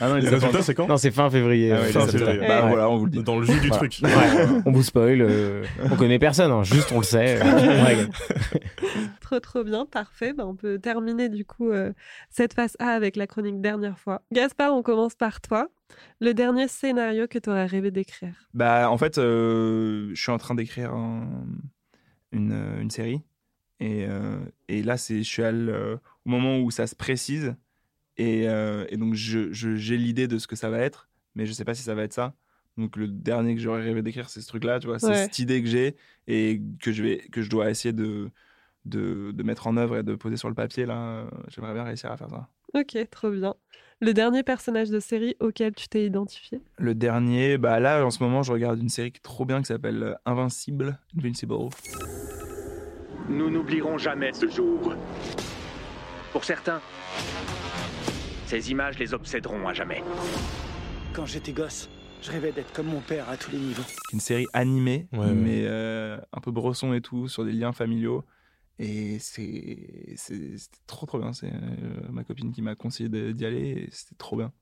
Ah 0.00 0.08
non, 0.08 0.16
il 0.16 0.22
Les 0.22 0.26
est 0.28 0.30
résultats, 0.34 0.62
c'est 0.62 0.74
quand 0.74 0.88
Non, 0.88 0.96
c'est 0.96 1.10
fin 1.12 1.30
février. 1.30 1.72
Ah 1.72 1.80
ouais, 1.80 1.92
fin 1.92 2.06
février. 2.06 2.40
Bah 2.40 2.62
Ouais. 2.64 2.68
voilà, 2.68 2.88
on 2.90 2.96
vous 2.98 3.04
le 3.06 3.10
dit. 3.12 3.22
Dans 3.22 3.38
le 3.38 3.46
jus 3.46 3.52
du 3.60 3.68
Voilà. 3.68 3.76
truc. 3.76 4.00
Ouais, 4.02 4.46
on 4.66 4.72
vous 4.72 4.82
spoil. 4.82 5.20
euh, 5.22 5.62
on 5.90 5.96
connaît 5.96 6.18
personne, 6.18 6.50
hein, 6.50 6.62
juste 6.64 6.90
on 6.92 6.98
le 6.98 7.04
sait. 7.04 7.38
euh, 7.40 7.44
on. 7.44 8.58
Trop 9.20 9.40
trop 9.40 9.64
bien, 9.64 9.86
parfait. 9.86 10.32
Bah, 10.32 10.44
on 10.46 10.54
peut 10.56 10.78
terminer 10.78 11.28
du 11.28 11.44
coup 11.44 11.70
euh, 11.70 11.92
cette 12.30 12.52
phase 12.54 12.76
A 12.78 12.88
avec 12.88 13.16
la 13.16 13.26
chronique 13.26 13.60
dernière 13.60 13.98
fois. 13.98 14.22
Gaspard, 14.32 14.74
on 14.74 14.82
commence 14.82 15.14
par 15.14 15.40
toi. 15.40 15.68
Le 16.20 16.34
dernier 16.34 16.68
scénario 16.68 17.26
que 17.28 17.38
tu 17.38 17.48
aurais 17.50 17.66
rêvé 17.66 17.90
d'écrire? 17.90 18.34
Bah, 18.54 18.90
en 18.90 18.98
fait, 18.98 19.18
euh, 19.18 20.10
je 20.14 20.20
suis 20.20 20.32
en 20.32 20.38
train 20.38 20.54
d'écrire 20.54 20.92
un- 20.92 21.44
une, 22.32 22.52
euh, 22.52 22.80
une 22.80 22.90
série. 22.90 23.20
Et, 23.82 24.06
euh, 24.06 24.38
et 24.68 24.80
là, 24.84 24.94
je 24.94 25.22
suis 25.22 25.42
le- 25.42 25.98
au 26.24 26.30
moment 26.30 26.60
où 26.60 26.70
ça 26.70 26.86
se 26.86 26.94
précise. 26.94 27.56
Et, 28.16 28.48
euh, 28.48 28.86
et 28.90 28.96
donc, 28.96 29.14
j'ai 29.14 29.96
l'idée 29.96 30.28
de 30.28 30.38
ce 30.38 30.46
que 30.46 30.54
ça 30.54 30.70
va 30.70 30.78
être, 30.78 31.08
mais 31.34 31.46
je 31.46 31.52
sais 31.52 31.64
pas 31.64 31.74
si 31.74 31.82
ça 31.82 31.94
va 31.96 32.04
être 32.04 32.12
ça. 32.12 32.34
Donc, 32.78 32.96
le 32.96 33.08
dernier 33.08 33.56
que 33.56 33.60
j'aurais 33.60 33.82
rêvé 33.82 34.00
d'écrire, 34.02 34.30
c'est 34.30 34.40
ce 34.40 34.46
truc-là, 34.46 34.78
tu 34.78 34.86
vois. 34.86 35.00
C'est 35.00 35.14
cette 35.14 35.38
idée 35.40 35.60
que 35.62 35.68
j'ai 35.68 35.96
et 36.28 36.62
que 36.80 36.92
je, 36.92 37.02
vais, 37.02 37.18
que 37.32 37.42
je 37.42 37.50
dois 37.50 37.70
essayer 37.70 37.92
de, 37.92 38.30
de, 38.84 39.32
de 39.32 39.42
mettre 39.42 39.66
en 39.66 39.76
œuvre 39.76 39.96
et 39.96 40.02
de 40.04 40.14
poser 40.14 40.36
sur 40.36 40.48
le 40.48 40.54
papier, 40.54 40.86
là. 40.86 41.26
J'aimerais 41.48 41.74
bien 41.74 41.82
réussir 41.82 42.12
à 42.12 42.16
faire 42.16 42.30
ça. 42.30 42.48
Ok, 42.74 42.96
trop 43.10 43.30
bien. 43.30 43.54
Le 44.00 44.14
dernier 44.14 44.44
personnage 44.44 44.90
de 44.90 45.00
série 45.00 45.34
auquel 45.40 45.74
tu 45.74 45.88
t'es 45.88 46.06
identifié? 46.06 46.60
Le 46.78 46.94
dernier, 46.94 47.58
bah 47.58 47.80
là, 47.80 48.06
en 48.06 48.10
ce 48.10 48.22
moment, 48.22 48.42
je 48.44 48.52
regarde 48.52 48.80
une 48.80 48.88
série 48.88 49.10
qui 49.10 49.18
est 49.18 49.22
trop 49.22 49.44
bien 49.44 49.58
qui 49.60 49.66
s'appelle 49.66 50.02
euh, 50.02 50.14
Invincible. 50.24 50.98
Invincible. 51.18 51.54
Nous 53.32 53.50
n'oublierons 53.50 53.96
jamais 53.98 54.32
ce 54.32 54.46
jour. 54.48 54.94
Pour 56.32 56.44
certains, 56.44 56.80
ces 58.46 58.70
images 58.70 58.98
les 58.98 59.14
obséderont 59.14 59.66
à 59.66 59.72
jamais. 59.72 60.02
Quand 61.14 61.26
j'étais 61.26 61.52
gosse, 61.52 61.88
je 62.22 62.30
rêvais 62.30 62.52
d'être 62.52 62.72
comme 62.72 62.86
mon 62.86 63.00
père 63.00 63.28
à 63.28 63.36
tous 63.36 63.50
les 63.50 63.58
niveaux. 63.58 63.82
une 64.12 64.20
série 64.20 64.46
animée, 64.52 65.08
Ouais, 65.12 65.18
ouais. 65.20 65.32
mais 65.32 65.62
euh, 65.66 66.18
un 66.32 66.40
peu 66.40 66.50
brosson 66.50 66.92
et 66.92 67.00
tout, 67.00 67.28
sur 67.28 67.44
des 67.44 67.52
liens 67.52 67.72
familiaux. 67.72 68.24
Et 68.78 69.18
c'est 69.18 69.86
trop 70.86 71.06
trop 71.06 71.18
bien. 71.18 71.32
C'est 71.32 71.52
euh, 71.52 72.08
ma 72.10 72.24
copine 72.24 72.52
qui 72.52 72.62
m'a 72.62 72.74
conseillé 72.74 73.08
d'y 73.32 73.44
aller 73.46 73.68
et 73.68 73.88
c'était 73.92 74.16
trop 74.16 74.36
bien. 74.36 74.52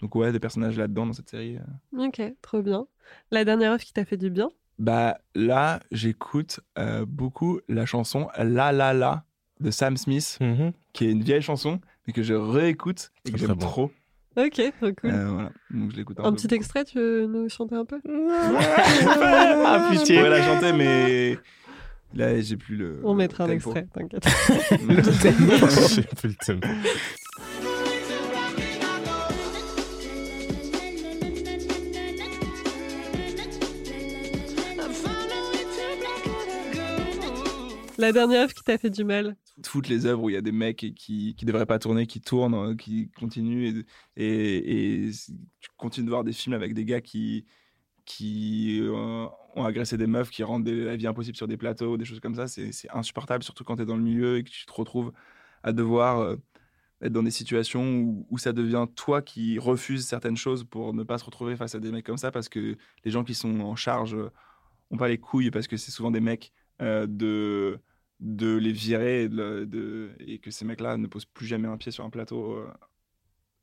Donc 0.00 0.14
ouais, 0.14 0.32
des 0.32 0.40
personnages 0.40 0.78
là-dedans 0.78 1.06
dans 1.06 1.12
cette 1.12 1.30
série. 1.30 1.58
euh. 1.58 2.06
Ok, 2.06 2.20
trop 2.42 2.62
bien. 2.62 2.86
La 3.30 3.44
dernière 3.44 3.72
œuvre 3.72 3.82
qui 3.84 3.92
t'a 3.92 4.04
fait 4.04 4.16
du 4.16 4.30
bien? 4.30 4.50
Bah 4.78 5.18
là, 5.34 5.80
j'écoute 5.92 6.60
euh, 6.78 7.04
beaucoup 7.06 7.60
la 7.68 7.86
chanson 7.86 8.28
La 8.38 8.72
La 8.72 8.92
La 8.92 9.24
de 9.60 9.70
Sam 9.70 9.96
Smith, 9.96 10.36
Mhm. 10.40 10.72
qui 10.92 11.06
est 11.06 11.12
une 11.12 11.22
vieille 11.22 11.42
chanson, 11.42 11.80
mais 12.06 12.12
que 12.12 12.22
je 12.22 12.34
réécoute 12.34 13.12
et 13.24 13.30
que 13.32 13.38
j'aime 13.38 13.52
bon. 13.52 13.56
trop. 13.66 13.90
Ok, 14.36 14.54
trop 14.80 14.90
cool. 15.00 15.10
Euh, 15.10 15.28
voilà, 15.30 15.52
donc 15.70 15.92
je 15.92 15.96
l'écoute 15.96 16.18
un, 16.18 16.24
Un 16.24 16.30
peu. 16.32 16.36
petit 16.36 16.52
extrait, 16.54 16.84
tu 16.84 16.98
veux 16.98 17.26
nous 17.26 17.48
chanter 17.48 17.76
un 17.76 17.84
peu? 17.84 18.00
Ah, 18.06 19.88
pitié. 19.92 20.16
Je 20.16 20.20
pourrais 20.20 20.30
la 20.30 20.42
chanter, 20.42 20.72
mais 20.72 21.38
Là, 22.16 22.40
j'ai 22.40 22.56
plus 22.56 22.76
le. 22.76 23.00
On 23.02 23.12
mettra 23.14 23.44
un 23.44 23.50
extrait, 23.50 23.86
t'inquiète. 23.92 24.24
J'ai 24.78 26.02
plus 26.02 26.28
le 26.28 26.34
tempo. 26.46 26.68
La 38.04 38.12
dernière 38.12 38.42
œuvre 38.42 38.54
qui 38.54 38.62
t'a 38.62 38.76
fait 38.76 38.90
du 38.90 39.02
mal. 39.02 39.36
toutes 39.62 39.88
les 39.88 40.04
œuvres 40.04 40.24
où 40.24 40.30
il 40.30 40.34
y 40.34 40.36
a 40.36 40.42
des 40.42 40.52
mecs 40.52 40.76
qui 40.76 41.34
qui 41.34 41.44
devraient 41.44 41.64
pas 41.64 41.78
tourner, 41.78 42.06
qui 42.06 42.20
tournent, 42.20 42.54
euh, 42.54 42.74
qui 42.74 43.10
continuent 43.12 43.84
et, 44.16 44.24
et, 44.24 45.06
et 45.06 45.10
tu 45.60 45.70
continues 45.78 46.04
de 46.06 46.10
voir 46.10 46.24
des 46.24 46.32
films 46.32 46.54
avec 46.54 46.74
des 46.74 46.84
gars 46.84 47.00
qui 47.00 47.46
qui 48.04 48.80
euh, 48.82 49.26
ont 49.54 49.64
agressé 49.64 49.96
des 49.96 50.06
meufs, 50.06 50.30
qui 50.30 50.42
rendent 50.42 50.68
la 50.68 50.96
vie 50.96 51.06
impossible 51.06 51.36
sur 51.36 51.48
des 51.48 51.56
plateaux, 51.56 51.96
des 51.96 52.04
choses 52.04 52.20
comme 52.20 52.34
ça, 52.34 52.46
c'est 52.46 52.70
insupportable, 52.92 53.42
surtout 53.42 53.64
quand 53.64 53.76
tu 53.76 53.82
es 53.82 53.86
dans 53.86 53.96
le 53.96 54.02
milieu 54.02 54.38
et 54.38 54.44
que 54.44 54.50
tu 54.50 54.66
te 54.66 54.72
retrouves 54.72 55.12
à 55.62 55.72
devoir 55.72 56.20
euh, 56.20 56.36
être 57.00 57.12
dans 57.12 57.22
des 57.22 57.30
situations 57.30 58.24
où, 58.28 58.38
ça 58.38 58.52
devient 58.52 58.86
toi 58.94 59.22
qui 59.22 59.58
refuses 59.58 60.06
certaines 60.06 60.36
choses 60.36 60.64
pour 60.64 60.92
ne 60.94 61.02
pas 61.02 61.18
se 61.18 61.24
retrouver 61.24 61.56
face 61.56 61.74
à 61.74 61.80
des 61.80 61.90
mecs 61.90 62.04
comme 62.04 62.18
ça 62.18 62.30
parce 62.30 62.48
que 62.48 62.76
les 63.04 63.10
gens 63.10 63.24
qui 63.24 63.34
sont 63.34 63.60
en 63.60 63.76
charge 63.76 64.14
euh, 64.14 64.30
ont 64.90 64.96
pas 64.96 65.08
les 65.08 65.18
couilles 65.18 65.50
parce 65.50 65.66
que 65.66 65.76
c'est 65.76 65.90
souvent 65.90 66.10
des 66.10 66.20
mecs 66.20 66.52
de 66.80 67.80
de 68.20 68.56
les 68.56 68.72
virer 68.72 69.24
et, 69.24 69.28
de 69.28 70.12
et 70.20 70.38
que 70.38 70.50
ces 70.50 70.64
mecs-là 70.64 70.96
ne 70.96 71.06
posent 71.06 71.24
plus 71.26 71.46
jamais 71.46 71.68
un 71.68 71.76
pied 71.76 71.92
sur 71.92 72.04
un 72.04 72.10
plateau. 72.10 72.54
euh, 72.54 72.68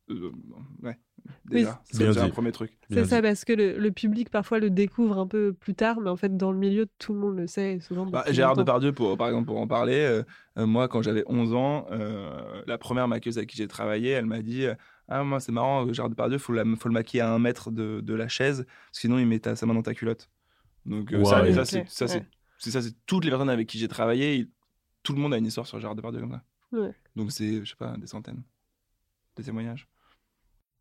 euh, 0.10 0.32
ouais, 0.84 0.97
déjà, 1.45 1.82
c'est 1.91 2.18
un 2.18 2.30
premier 2.30 2.52
truc. 2.52 2.78
C'est 2.89 3.06
ça, 3.06 3.22
parce 3.22 3.45
que 3.45 3.54
le, 3.54 3.78
le 3.78 3.91
public 3.91 4.30
parfois 4.30 4.60
le 4.60 4.70
découvre 4.70 5.18
un 5.18 5.28
peu 5.28 5.54
plus 5.54 5.76
tard, 5.76 5.99
mais 6.02 6.10
en 6.10 6.18
fait, 6.18 6.36
dans 6.36 6.52
le 6.52 6.58
milieu, 6.58 6.88
tout 6.97 7.14
le 7.14 7.20
monde 7.20 7.38
le 7.38 7.47
sait. 7.47 7.80
Souvent 7.80 8.06
Bah, 8.06 8.26
Gérard 8.30 8.56
longtemps. 8.56 8.64
Depardieu, 8.64 8.91
pour, 8.91 9.18
par 9.18 9.28
exemple, 9.28 9.47
pour 9.47 9.60
en 9.60 9.68
parler, 9.68 10.24
euh, 10.58 10.66
moi, 10.66 10.88
quand 10.88 11.02
j'avais 11.02 11.24
11 11.28 11.54
ans, 11.54 11.86
euh, 11.91 12.62
la 12.68 12.78
première 12.78 13.08
maquilleuse 13.08 13.38
avec 13.38 13.49
qui 13.49 13.58
j'ai 13.58 13.68
travaillé, 13.68 14.10
elle 14.12 14.26
m'a 14.26 14.41
dit 14.41 14.66
Ah, 15.08 15.24
moi, 15.24 15.39
c'est 15.39 15.52
marrant, 15.52 15.91
Gérard 15.93 16.10
Depardieu, 16.10 16.38
il 16.38 16.39
faut, 16.39 16.54
le 16.54 16.64
maquiller 16.91 17.22
à 17.22 17.32
un 17.32 17.39
mètre 17.39 17.72
de, 17.72 18.02
de 18.02 18.14
la 18.14 18.28
chaise, 18.28 18.66
sinon 18.91 19.18
il 19.18 19.28
met 19.28 19.39
ta, 19.39 19.56
sa 19.56 19.66
main 19.66 19.74
dans 19.74 19.82
ta 19.82 19.93
culotte. 19.93 20.30
Donc, 20.86 21.14
euh, 21.14 21.24
ça, 21.26 21.52
ça, 21.54 21.66
c'est 21.66 21.84
ça, 21.88 22.08
c'est- 22.08 22.20
ouais. 22.20 22.26
C'est 22.62 22.72
ça, 22.72 22.82
c'est 22.82 22.93
toutes 23.05 23.24
les 23.26 23.30
personnes 23.32 23.49
avec 23.49 23.68
qui 23.68 23.78
j'ai 23.80 23.88
travaillé, 23.88 24.36
il- 24.36 24.49
tout 25.03 25.14
le 25.14 25.20
monde 25.20 25.34
a 25.34 25.38
une 25.38 25.45
histoire 25.47 25.66
sur 25.68 25.80
Gérard 25.80 25.95
Depardieu 25.95 26.20
comme 26.22 26.32
ça. 26.32 26.43
Ouais. 26.72 26.93
Donc, 27.16 27.32
c'est, 27.32 27.64
je 27.66 27.70
sais 27.70 27.76
pas, 27.76 27.97
des 27.97 28.07
centaines 28.07 28.43
de 29.36 29.43
témoignages. 29.43 29.88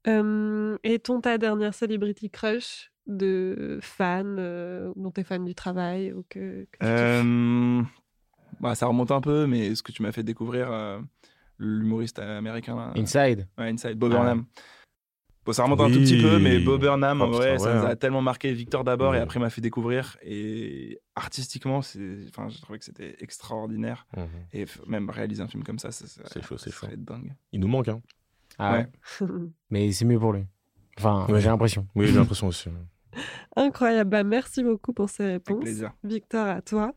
Euh, 0.07 0.79
et 0.83 0.99
ton 0.99 1.21
ta 1.21 1.37
dernière 1.39 1.75
celebrity 1.75 2.31
crush 2.31 2.91
de 3.07 3.79
fan, 3.83 4.37
euh, 4.39 4.93
dont 4.97 5.11
t'es 5.11 5.25
fan 5.25 5.45
du 5.45 5.55
travail 5.55 6.13
ou 6.13 6.25
que, 6.29 6.63
tu 6.65 6.79
Euh, 6.83 7.83
bah, 8.61 8.75
ça 8.75 8.87
remonte 8.87 9.11
un 9.11 9.21
peu, 9.21 9.47
mais 9.47 9.75
ce 9.75 9.83
que 9.83 9.93
tu 9.93 10.03
m'as 10.03 10.13
fait 10.13 10.23
découvrir, 10.23 10.71
euh, 10.71 11.01
l'humoriste 11.59 12.19
américain. 12.19 12.77
là, 12.77 12.93
Inside. 12.97 13.47
Ouais, 13.59 13.71
Inside, 13.71 13.95
Bob 13.99 14.13
Ah. 14.15 14.35
Bon, 15.47 15.53
ça 15.53 15.65
remonte 15.65 15.81
un 15.81 15.91
tout 15.91 15.99
petit 16.01 16.21
peu, 16.21 16.39
mais 16.39 16.59
Bob 16.59 16.81
Burnham, 16.83 17.23
Oh, 17.23 17.33
ça 17.33 17.39
ouais, 17.41 17.57
nous 17.57 17.65
a 17.65 17.91
hein. 17.91 17.97
tellement 17.97 18.21
marqué. 18.21 18.53
Victor 18.53 18.85
d'abord, 18.85 19.15
et 19.15 19.19
après 19.19 19.41
m'a 19.41 19.49
fait 19.51 19.63
découvrir. 19.63 20.19
Et 20.23 21.01
artistiquement, 21.17 21.81
c'est, 21.81 22.27
enfin, 22.29 22.49
j'ai 22.51 22.61
trouvé 22.61 22.79
que 22.79 22.85
c'était 22.85 23.17
extraordinaire. 23.21 24.07
Mhm. 24.17 24.27
Et 24.53 24.67
même 24.87 25.09
réaliser 25.09 25.43
un 25.43 25.49
film 25.49 25.63
comme 25.65 25.79
ça, 25.79 25.91
ça, 25.93 26.07
ça- 26.07 26.23
C'est 26.31 26.43
chaud, 26.45 26.59
c'est 26.59 26.71
ça 26.71 26.89
chaud. 26.89 26.97
dingue. 26.97 27.35
Il 27.53 27.61
nous 27.61 27.69
manque, 27.69 27.89
hein. 27.89 28.03
Ah 28.59 28.73
ouais. 28.73 28.89
Mais 29.71 29.91
c'est 29.93 30.05
mieux 30.05 30.19
pour 30.19 30.33
lui. 30.35 30.45
Enfin, 30.99 31.27
Ouais. 31.31 31.41
j'ai 31.41 31.49
l'impression. 31.49 31.87
Oui, 31.95 32.07
j'ai 32.07 32.15
l'impression 32.17 32.47
aussi. 32.49 32.69
Incroyable. 33.57 34.11
Bah, 34.11 34.23
merci 34.25 34.63
beaucoup 34.63 34.93
pour 34.93 35.09
ces 35.09 35.25
réponses. 35.25 35.61
plaisir. 35.63 35.93
Victor, 36.05 36.47
à 36.47 36.61
toi. 36.61 36.93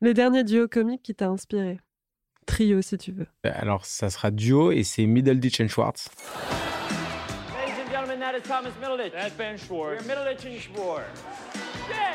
Le 0.00 0.14
dernier 0.14 0.44
duo 0.44 0.68
comique 0.68 1.02
qui 1.02 1.14
t'a 1.14 1.28
inspiré 1.28 1.80
Trio, 2.46 2.80
si 2.82 2.96
tu 2.98 3.12
veux. 3.12 3.26
Alors, 3.44 3.84
ça 3.84 4.08
sera 4.10 4.30
duo 4.30 4.70
et 4.72 4.82
c'est 4.84 5.06
Middleditch 5.06 5.60
and 5.60 5.68
Schwartz. 5.68 6.08
That 8.32 8.40
is 8.40 8.48
Thomas 8.48 8.72
Middleditch. 8.80 9.12
That's 9.12 9.34
Ben 9.34 9.58
Schwartz. 9.58 10.06
We're 10.06 10.14
Middleditch 10.14 10.46
and 10.46 10.58
Schwartz. 10.58 11.22
Yeah! 11.90 12.14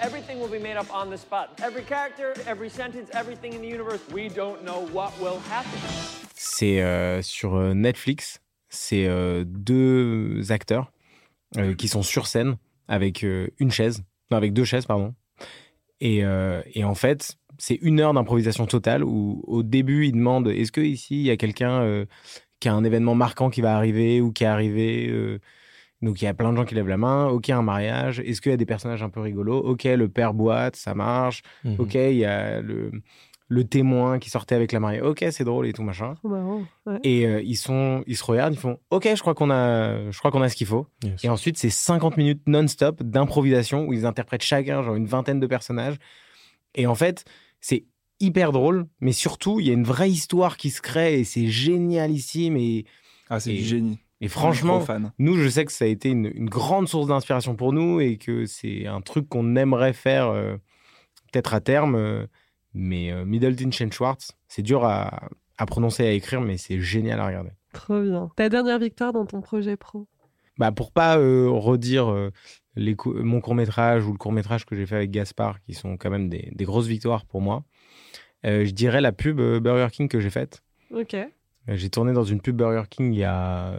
Everything 0.00 0.38
will 0.38 0.46
be 0.46 0.60
made 0.60 0.76
up 0.76 0.86
on 0.94 1.10
the 1.10 1.16
spot. 1.16 1.60
Every 1.64 1.82
character, 1.82 2.32
every 2.46 2.68
sentence, 2.68 3.10
everything 3.12 3.52
in 3.52 3.60
the 3.60 3.66
universe. 3.66 4.00
We 4.12 4.28
don't 4.28 4.62
know 4.62 4.86
what 4.92 5.10
will 5.20 5.40
happen. 5.50 5.80
C'est 6.36 6.80
euh, 6.80 7.22
sur 7.22 7.56
euh, 7.56 7.74
Netflix. 7.74 8.38
C'est 8.68 9.08
euh, 9.08 9.42
deux 9.44 10.52
acteurs 10.52 10.92
euh, 11.56 11.74
qui 11.74 11.88
sont 11.88 12.02
sur 12.04 12.28
scène 12.28 12.56
avec 12.86 13.24
euh, 13.24 13.48
une 13.58 13.72
chaise, 13.72 14.04
non, 14.30 14.36
avec 14.36 14.52
deux 14.52 14.64
chaises, 14.64 14.86
pardon. 14.86 15.12
Et, 16.00 16.24
euh, 16.24 16.62
et 16.72 16.84
en 16.84 16.94
fait, 16.94 17.36
c'est 17.58 17.78
une 17.82 17.98
heure 17.98 18.14
d'improvisation 18.14 18.66
totale 18.66 19.02
où 19.02 19.42
au 19.48 19.64
début, 19.64 20.06
ils 20.06 20.12
demandent 20.12 20.46
est-ce 20.46 20.70
que 20.70 20.82
ici 20.82 21.16
il 21.16 21.26
y 21.26 21.30
a 21.30 21.36
quelqu'un 21.36 22.06
euh, 22.56 22.60
qui 22.60 22.68
a 22.68 22.74
un 22.74 22.84
événement 22.84 23.14
marquant 23.14 23.50
qui 23.50 23.60
va 23.60 23.76
arriver 23.76 24.20
ou 24.20 24.32
qui 24.32 24.44
est 24.44 24.48
arrivé 24.48 25.08
euh, 25.10 25.38
donc 26.02 26.20
il 26.20 26.26
y 26.26 26.28
a 26.28 26.34
plein 26.34 26.52
de 26.52 26.56
gens 26.56 26.64
qui 26.66 26.74
lèvent 26.74 26.88
la 26.88 26.98
main. 26.98 27.28
Ok, 27.28 27.48
un 27.48 27.62
mariage. 27.62 28.20
Est-ce 28.20 28.42
qu'il 28.42 28.50
y 28.50 28.54
a 28.54 28.58
des 28.58 28.66
personnages 28.66 29.02
un 29.02 29.08
peu 29.08 29.20
rigolos 29.20 29.58
Ok, 29.60 29.84
le 29.84 30.08
père 30.08 30.34
boite, 30.34 30.76
ça 30.76 30.94
marche. 30.94 31.42
Mhm. 31.64 31.76
Ok, 31.78 31.94
il 31.94 32.16
y 32.18 32.24
a 32.26 32.60
le, 32.60 32.92
le 33.48 33.64
témoin 33.64 34.18
qui 34.18 34.28
sortait 34.28 34.54
avec 34.54 34.72
la 34.72 34.78
mariée. 34.80 35.00
Ok, 35.00 35.24
c'est 35.30 35.44
drôle 35.44 35.66
et 35.66 35.72
tout 35.72 35.82
machin. 35.82 36.14
Trop 36.16 36.28
marrant. 36.28 36.62
ouais. 36.84 36.98
Et 37.02 37.26
euh, 37.26 37.40
ils 37.42 37.56
sont, 37.56 38.04
ils 38.06 38.16
se 38.16 38.24
regardent, 38.24 38.52
ils 38.52 38.58
font 38.60 38.78
OK, 38.90 39.08
je 39.12 39.20
crois 39.20 39.34
qu'on 39.34 39.50
a, 39.50 40.10
je 40.10 40.18
crois 40.18 40.30
qu'on 40.30 40.42
a 40.42 40.50
ce 40.50 40.54
qu'il 40.56 40.66
faut. 40.66 40.86
Yes. 41.02 41.24
Et 41.24 41.30
ensuite, 41.30 41.56
c'est 41.56 41.70
50 41.70 42.18
minutes 42.18 42.42
non-stop 42.46 43.02
d'improvisation 43.02 43.86
où 43.86 43.94
ils 43.94 44.04
interprètent 44.04 44.42
chacun 44.44 44.82
genre 44.82 44.96
une 44.96 45.06
vingtaine 45.06 45.40
de 45.40 45.46
personnages. 45.46 45.96
Et 46.74 46.86
en 46.86 46.94
fait, 46.94 47.24
c'est 47.62 47.86
hyper 48.20 48.52
drôle, 48.52 48.86
mais 49.00 49.12
surtout, 49.12 49.60
il 49.60 49.66
y 49.66 49.70
a 49.70 49.74
une 49.74 49.84
vraie 49.84 50.10
histoire 50.10 50.56
qui 50.56 50.70
se 50.70 50.80
crée 50.80 51.20
et 51.20 51.24
c'est 51.24 51.46
génialissime. 51.48 52.56
Et, 52.56 52.84
Ah, 53.28 53.40
c'est 53.40 53.52
Et- 53.54 53.58
du 53.58 53.64
génie. 53.64 53.98
et 54.20 54.28
franchement, 54.28 54.80
fan. 54.80 55.12
nous, 55.18 55.36
je 55.36 55.48
sais 55.48 55.64
que 55.64 55.72
ça 55.72 55.84
a 55.84 55.88
été 55.88 56.10
une, 56.10 56.30
une 56.34 56.48
grande 56.48 56.88
source 56.88 57.08
d'inspiration 57.08 57.56
pour 57.56 57.72
nous 57.72 58.00
et 58.00 58.16
que 58.18 58.46
c'est 58.46 58.86
un 58.86 59.00
truc 59.00 59.28
qu'on 59.28 59.56
aimerait 59.56 59.92
faire 59.92 60.28
euh, 60.28 60.56
peut-être 61.32 61.54
à 61.54 61.60
terme. 61.60 61.94
euh, 61.96 62.26
mais 62.78 63.10
euh, 63.10 63.24
Middleton 63.24 63.70
and 63.84 63.90
Schwartz, 63.90 64.32
c'est 64.48 64.62
dur 64.62 64.84
à, 64.84 65.28
à 65.58 65.66
prononcer 65.66 66.04
et 66.04 66.08
à 66.08 66.12
écrire, 66.12 66.40
mais 66.42 66.56
c'est 66.58 66.78
génial 66.80 67.18
à 67.20 67.26
regarder. 67.26 67.50
Trop 67.72 68.00
bien. 68.02 68.30
Ta 68.36 68.48
dernière 68.48 68.78
victoire 68.78 69.12
dans 69.12 69.26
ton 69.26 69.40
projet 69.40 69.76
pro? 69.76 70.06
Bah, 70.58 70.72
pour 70.72 70.92
pas 70.92 71.18
euh, 71.18 71.48
redire 71.50 72.10
euh, 72.10 72.30
les 72.76 72.94
mon 73.06 73.40
court 73.40 73.54
métrage 73.54 74.06
ou 74.06 74.12
le 74.12 74.18
court 74.18 74.32
métrage 74.32 74.64
que 74.66 74.76
j'ai 74.76 74.86
fait 74.86 74.96
avec 74.96 75.10
Gaspard, 75.10 75.60
qui 75.62 75.74
sont 75.74 75.96
quand 75.96 76.10
même 76.10 76.28
des, 76.28 76.50
des 76.54 76.64
grosses 76.64 76.86
victoires 76.86 77.24
pour 77.26 77.40
moi, 77.40 77.56
euh, 77.56 77.75
je 78.44 78.70
dirais 78.70 79.00
la 79.00 79.12
pub 79.12 79.40
euh, 79.40 79.60
Burger 79.60 79.88
King 79.92 80.08
que 80.08 80.20
j'ai 80.20 80.30
faite. 80.30 80.62
Ok. 80.94 81.14
Euh, 81.14 81.74
J'ai 81.74 81.90
tourné 81.90 82.12
dans 82.12 82.22
une 82.22 82.40
pub 82.40 82.54
Burger 82.56 82.84
King 82.88 83.12
il 83.12 83.18
y 83.18 83.24
a 83.24 83.74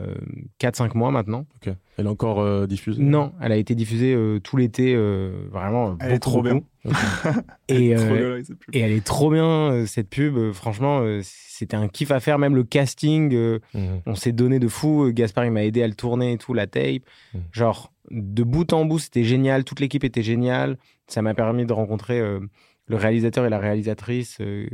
4-5 0.59 0.97
mois 0.97 1.09
maintenant. 1.09 1.45
Ok. 1.55 1.73
Elle 1.97 2.05
est 2.05 2.09
encore 2.09 2.41
euh, 2.41 2.67
diffusée? 2.67 3.01
Non, 3.01 3.31
elle 3.41 3.53
a 3.53 3.55
été 3.55 3.75
diffusée 3.75 4.13
euh, 4.13 4.39
tout 4.39 4.57
l'été, 4.57 4.93
euh, 4.93 5.47
vraiment. 5.51 5.95
Elle 6.01 6.07
est 6.11 6.13
beaucoup, 6.15 6.19
trop 6.29 6.41
bien. 6.41 6.55
beaucoup. 6.55 6.67
Et, 7.69 7.95
Trop 7.95 8.03
euh, 8.05 8.17
bien, 8.17 8.31
avec 8.33 8.45
cette 8.45 8.59
pub. 8.59 8.75
et 8.75 8.79
elle 8.79 8.91
est 8.91 9.05
trop 9.05 9.31
bien, 9.31 9.45
euh, 9.71 9.85
cette 9.85 10.09
pub. 10.09 10.35
Euh, 10.37 10.51
franchement, 10.53 10.99
euh, 11.01 11.21
c'était 11.23 11.77
un 11.77 11.87
kiff 11.87 12.11
à 12.11 12.19
faire. 12.19 12.39
Même 12.39 12.55
le 12.55 12.63
casting, 12.65 13.33
euh, 13.33 13.59
Mhm. 13.73 14.01
on 14.05 14.15
s'est 14.15 14.31
donné 14.33 14.59
de 14.59 14.67
fou. 14.67 15.05
Euh, 15.05 15.11
Gaspard, 15.11 15.45
il 15.45 15.51
m'a 15.51 15.63
aidé 15.63 15.81
à 15.81 15.87
le 15.87 15.95
tourner 15.95 16.33
et 16.33 16.37
tout, 16.37 16.53
la 16.53 16.67
tape. 16.67 17.03
Mhm. 17.33 17.41
Genre, 17.53 17.93
de 18.11 18.43
bout 18.43 18.71
en 18.73 18.83
bout, 18.85 18.99
c'était 18.99 19.23
génial. 19.23 19.63
Toute 19.63 19.79
l'équipe 19.79 20.03
était 20.03 20.23
géniale. 20.23 20.77
Ça 21.07 21.21
m'a 21.21 21.33
permis 21.33 21.65
de 21.65 21.71
rencontrer 21.73 22.19
euh, 22.19 22.39
le 22.87 22.95
réalisateur 22.95 23.45
et 23.45 23.49
la 23.49 23.59
réalisatrice 23.59 24.37
euh, 24.41 24.67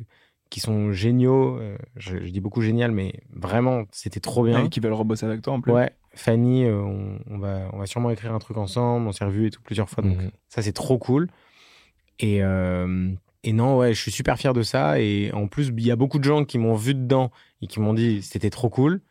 qui 0.50 0.60
sont 0.60 0.92
géniaux. 0.92 1.58
Euh, 1.60 1.78
je, 1.98 2.18
je 2.24 2.30
dis 2.32 2.40
beaucoup 2.40 2.62
génial, 2.62 2.92
mais 2.92 3.14
vraiment, 3.32 3.84
c'était 3.92 4.20
trop 4.20 4.44
bien. 4.46 4.64
Ouais, 4.64 4.70
qui 4.70 4.80
veulent 4.80 4.94
rebosser 4.94 5.26
avec 5.26 5.42
toi 5.42 5.54
en 5.54 5.62
plus. 5.62 5.72
Ouais, 5.74 5.92
Fanny, 6.16 6.66
euh, 6.66 6.80
on, 6.82 7.20
on 7.30 7.38
va, 7.40 7.70
on 7.74 7.80
va 7.80 7.86
sûrement 7.86 8.10
écrire 8.12 8.34
un 8.34 8.40
truc 8.40 8.58
ensemble. 8.58 9.08
On 9.08 9.12
s'est 9.12 9.26
revus 9.26 9.48
et 9.48 9.50
tout 9.52 9.62
plusieurs 9.62 9.90
fois. 9.90 10.04
Donc, 10.04 10.18
Mhm. 10.18 10.32
ça, 10.50 10.62
c'est 10.62 10.74
trop 10.74 10.98
cool. 10.98 11.28
Et, 12.20 12.38
et 13.46 13.54
non, 13.54 13.78
ouais, 13.78 13.94
je 13.94 14.00
suis 14.02 14.12
super 14.12 14.38
fier 14.38 14.54
de 14.54 14.62
ça. 14.64 15.00
Et 15.00 15.32
en 15.34 15.48
plus, 15.48 15.70
il 15.76 15.86
y 15.86 15.92
a 15.92 15.96
beaucoup 15.96 16.20
de 16.20 16.24
gens 16.24 16.46
qui 16.46 16.58
m'ont 16.58 16.76
vu 16.76 16.94
dedans 16.94 17.32
et 17.62 17.68
qui 17.68 17.80
m'ont 17.80 17.94
dit 17.94 18.22
c'était 18.22 18.50
trop 18.52 18.70
cool. 18.70 19.02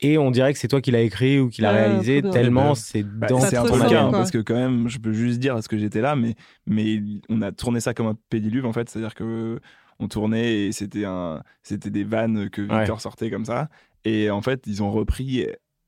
Et 0.00 0.18
on 0.18 0.30
dirait 0.30 0.52
que 0.52 0.58
c'est 0.58 0.68
toi 0.68 0.80
qui 0.80 0.90
l'as 0.90 1.00
écrit 1.02 1.38
ou 1.38 1.48
qui 1.48 1.62
l'a 1.62 1.70
Ah, 1.70 1.72
réalisé, 1.72 2.22
tellement 2.22 2.70
Ouais. 2.70 2.74
c'est 2.76 3.02
Bah, 3.04 3.26
dans 3.28 3.40
c'est 3.40 3.56
un 3.56 3.64
trop 3.64 3.74
peu 3.76 3.82
le 3.82 3.88
sympa, 3.88 3.94
cas, 3.94 4.02
hein, 4.04 4.10
parce 4.10 4.30
que 4.30 4.38
quand 4.38 4.54
même, 4.54 4.88
je 4.88 4.98
peux 4.98 5.12
juste 5.12 5.38
dire 5.38 5.54
parce 5.54 5.68
que 5.68 5.78
j'étais 5.78 6.00
là, 6.00 6.16
mais, 6.16 6.34
mais 6.66 7.00
on 7.28 7.40
a 7.42 7.52
tourné 7.52 7.80
ça 7.80 7.94
comme 7.94 8.06
un 8.08 8.16
pédiluve 8.28 8.66
en 8.66 8.72
fait, 8.72 8.88
c'est-à-dire 8.90 9.14
que 9.14 9.60
on 10.00 10.08
tournait 10.08 10.66
et 10.66 10.72
c'était 10.72 11.04
un, 11.04 11.42
c'était 11.62 11.90
des 11.90 12.02
vannes 12.04 12.50
que 12.50 12.60
Victor 12.62 13.00
sortait 13.00 13.30
comme 13.30 13.44
ça, 13.44 13.68
et 14.04 14.28
en 14.30 14.42
fait 14.42 14.62
ils 14.66 14.82
ont 14.82 14.90
repris 14.90 15.46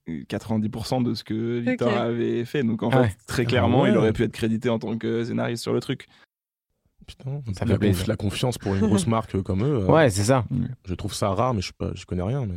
euh, 0.08 0.22
90% 0.28 1.02
de 1.02 1.14
ce 1.14 1.24
que 1.24 1.58
Victor 1.58 1.92
avait 1.96 2.44
fait, 2.44 2.62
donc 2.62 2.84
en 2.84 2.90
Ouais. 2.90 3.08
fait 3.08 3.16
très 3.26 3.44
clairement 3.44 3.82
ouais. 3.82 3.90
il 3.90 3.96
aurait 3.96 4.12
pu 4.12 4.22
être 4.22 4.32
crédité 4.32 4.68
en 4.68 4.78
tant 4.78 4.96
que 4.96 5.24
scénariste 5.24 5.62
sur 5.64 5.72
le 5.72 5.80
truc. 5.80 6.06
Putain, 7.06 7.40
Ça 7.56 7.64
la, 7.64 7.74
fait 7.74 7.78
plaisir. 7.78 8.04
conf- 8.04 8.08
la 8.08 8.16
confiance 8.16 8.58
pour 8.58 8.74
une 8.74 8.80
grosse 8.86 9.06
marque 9.06 9.40
comme 9.42 9.62
eux. 9.62 9.82
euh, 9.82 9.86
Ouais, 9.86 10.10
c'est 10.10 10.24
ça. 10.24 10.44
Je 10.84 10.94
trouve 10.94 11.14
ça 11.14 11.28
rare, 11.30 11.54
mais 11.54 11.60
je, 11.62 11.72
pas, 11.72 11.90
je 11.94 12.04
connais 12.04 12.22
rien. 12.22 12.44
Mais... 12.46 12.56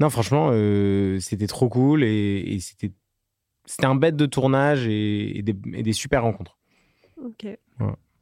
Non, 0.00 0.08
franchement, 0.10 0.48
euh, 0.52 1.18
c'était 1.20 1.46
trop 1.46 1.68
cool 1.68 2.02
et, 2.02 2.38
et 2.46 2.60
c'était, 2.60 2.92
c'était 3.66 3.86
un 3.86 3.94
bête 3.94 4.16
de 4.16 4.26
tournage 4.26 4.86
et, 4.86 5.38
et 5.38 5.42
des, 5.42 5.54
et 5.74 5.82
des 5.82 5.92
super 5.92 6.22
rencontres. 6.22 6.58
Ok. 7.22 7.46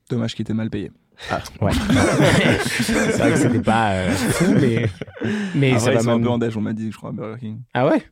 Dommage 0.09 0.35
qu'il 0.35 0.43
était 0.43 0.55
mal 0.55 0.71
payé. 0.71 0.91
Ah, 1.31 1.41
ouais. 1.61 1.71
c'est 2.63 2.93
vrai 3.19 3.31
que 3.33 3.37
c'était 3.39 3.61
pas 3.61 3.93
euh, 3.93 4.11
fou, 4.11 4.55
mais, 4.61 4.87
mais 5.55 5.73
Ah, 5.75 5.79
ça 5.79 5.85
vrai, 5.87 5.95
va 5.97 6.01
sont 6.01 6.09
un 6.11 6.15
même- 6.15 6.23
peu 6.25 6.31
en 6.31 6.39
déj, 6.39 6.57
on 6.57 6.61
m'a 6.63 6.73
dit, 6.73 6.91
je 6.91 6.97
crois, 6.97 7.11
à 7.11 7.13
Burger 7.13 7.39
King. 7.39 7.61
Ah 7.75 7.87
ouais? 7.87 8.03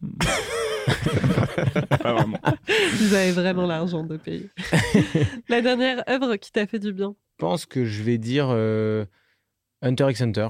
Pas 2.03 2.13
vraiment. 2.13 2.39
Vous 2.99 3.15
avez 3.15 3.33
vraiment 3.33 3.67
l'argent 3.67 4.05
de 4.05 4.17
payer. 4.17 4.49
la 5.49 5.61
dernière 5.61 6.03
œuvre 6.09 6.37
qui 6.37 6.53
t'a 6.53 6.67
fait 6.67 6.79
du 6.79 6.93
bien 6.93 7.15
Je 7.39 7.45
pense 7.45 7.67
que 7.67 7.85
je 7.85 8.03
vais 8.03 8.19
dire 8.19 8.49
euh, 8.51 9.05
Hunter 9.83 10.07
x 10.11 10.23
Hunter. 10.23 10.49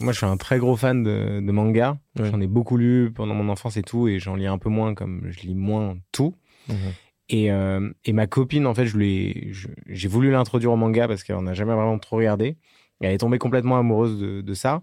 Moi, 0.00 0.12
je 0.12 0.18
suis 0.18 0.26
un 0.26 0.36
très 0.36 0.58
gros 0.58 0.76
fan 0.76 1.02
de, 1.02 1.40
manga. 1.50 1.98
J'en 2.16 2.40
ai 2.40 2.46
beaucoup 2.46 2.76
lu 2.76 3.12
pendant 3.12 3.34
mon 3.34 3.48
enfance 3.48 3.76
et 3.76 3.82
tout, 3.82 4.08
et 4.08 4.18
j'en 4.18 4.36
lis 4.36 4.46
un 4.46 4.58
peu 4.58 4.68
moins, 4.68 4.94
comme 4.94 5.26
je 5.30 5.40
lis 5.40 5.54
moins 5.54 5.96
tout. 6.12 6.34
Mhm. 6.68 6.76
Et, 7.30 7.52
euh, 7.52 7.90
et 8.04 8.12
ma 8.12 8.26
copine, 8.26 8.66
en 8.66 8.74
fait, 8.74 8.86
je 8.86 9.68
j'ai 9.86 10.08
voulu 10.08 10.30
l'introduire 10.30 10.72
au 10.72 10.76
manga 10.76 11.06
parce 11.08 11.22
qu'elle 11.22 11.38
n'a 11.40 11.54
jamais 11.54 11.74
vraiment 11.74 11.98
trop 11.98 12.16
regardé. 12.16 12.56
Et 13.00 13.06
elle 13.06 13.12
est 13.12 13.18
tombée 13.18 13.38
complètement 13.38 13.78
amoureuse 13.78 14.18
de, 14.18 14.40
de 14.40 14.54
ça. 14.54 14.82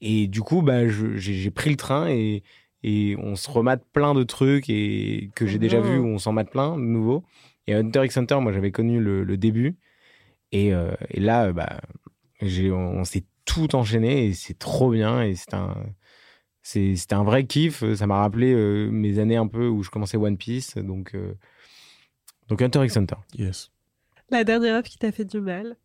Et 0.00 0.28
du 0.28 0.40
coup, 0.40 0.62
bah, 0.62 0.88
j'ai 0.88 1.50
pris 1.50 1.68
le 1.70 1.76
train 1.76 2.08
et, 2.08 2.42
et 2.82 3.16
on 3.18 3.36
se 3.36 3.50
remate 3.50 3.84
plein 3.92 4.14
de 4.14 4.22
trucs 4.22 4.70
et 4.70 5.30
que 5.34 5.46
j'ai 5.46 5.58
déjà 5.58 5.80
vu, 5.80 5.98
on 5.98 6.18
s'en 6.18 6.32
mate 6.32 6.50
plein 6.50 6.76
de 6.76 6.82
nouveaux. 6.82 7.24
Et 7.66 7.74
Hunter 7.74 8.04
x 8.04 8.16
Hunter, 8.16 8.38
moi, 8.40 8.52
j'avais 8.52 8.70
connu 8.70 9.00
le, 9.00 9.24
le 9.24 9.36
début. 9.36 9.76
Et, 10.52 10.72
euh, 10.72 10.92
et 11.10 11.20
là, 11.20 11.46
euh, 11.46 11.52
bah, 11.52 11.80
on, 12.40 12.46
on 12.72 13.04
s'est 13.04 13.24
tout 13.44 13.74
enchaîné 13.76 14.26
et 14.26 14.32
c'est 14.32 14.58
trop 14.58 14.90
bien. 14.90 15.22
Et 15.22 15.34
c'est 15.34 15.54
un, 15.54 15.74
c'était 16.62 17.14
un 17.14 17.24
vrai 17.24 17.44
kiff. 17.44 17.84
Ça 17.94 18.06
m'a 18.06 18.20
rappelé 18.20 18.52
euh, 18.54 18.90
mes 18.90 19.18
années 19.18 19.36
un 19.36 19.48
peu 19.48 19.68
où 19.68 19.82
je 19.82 19.90
commençais 19.90 20.16
One 20.16 20.38
Piece. 20.38 20.76
Donc, 20.78 21.14
euh, 21.14 21.34
donc 22.50 22.60
Hunter 22.60 22.84
x 22.84 22.96
Hunter. 22.98 23.16
Yes. 23.38 23.70
La 24.28 24.44
dernière 24.44 24.74
œuvre 24.76 24.86
qui 24.86 24.98
t'a 24.98 25.10
fait 25.12 25.24
du 25.24 25.40
mal. 25.40 25.76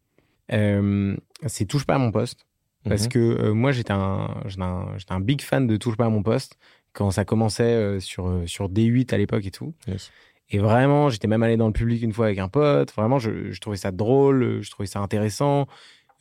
Euh, 0.51 1.15
c'est 1.47 1.65
Touche 1.65 1.85
pas 1.85 1.95
à 1.95 1.97
mon 1.97 2.11
poste. 2.11 2.45
Parce 2.83 3.03
Mhm. 3.03 3.09
que 3.09 3.19
euh, 3.19 3.53
moi, 3.53 3.71
j'étais 3.71 3.93
un, 3.93 4.41
j'étais 4.45 4.61
un, 4.61 4.95
j'étais 4.97 5.13
un 5.13 5.19
big 5.19 5.41
fan 5.41 5.65
de 5.65 5.75
Touche 5.77 5.95
pas 5.97 6.05
à 6.05 6.09
mon 6.09 6.21
poste 6.21 6.57
quand 6.93 7.09
ça 7.11 7.25
commençait 7.25 7.63
euh, 7.63 7.99
sur, 7.99 8.27
euh, 8.27 8.45
sur 8.45 8.69
D8 8.69 9.11
à 9.13 9.17
l'époque 9.17 9.45
et 9.45 9.51
tout. 9.51 9.73
Yes. 9.87 10.11
Et 10.51 10.59
vraiment, 10.59 11.09
j'étais 11.09 11.27
même 11.27 11.41
allé 11.41 11.57
dans 11.57 11.65
le 11.65 11.73
public 11.73 12.03
une 12.03 12.13
fois 12.13 12.27
avec 12.27 12.37
un 12.37 12.47
pote. 12.47 12.93
Vraiment, 12.93 13.17
je, 13.17 13.51
je 13.51 13.59
trouvais 13.59 13.77
ça 13.77 13.91
drôle, 13.91 14.61
je 14.61 14.69
trouvais 14.69 14.85
ça 14.85 14.99
intéressant. 14.99 15.65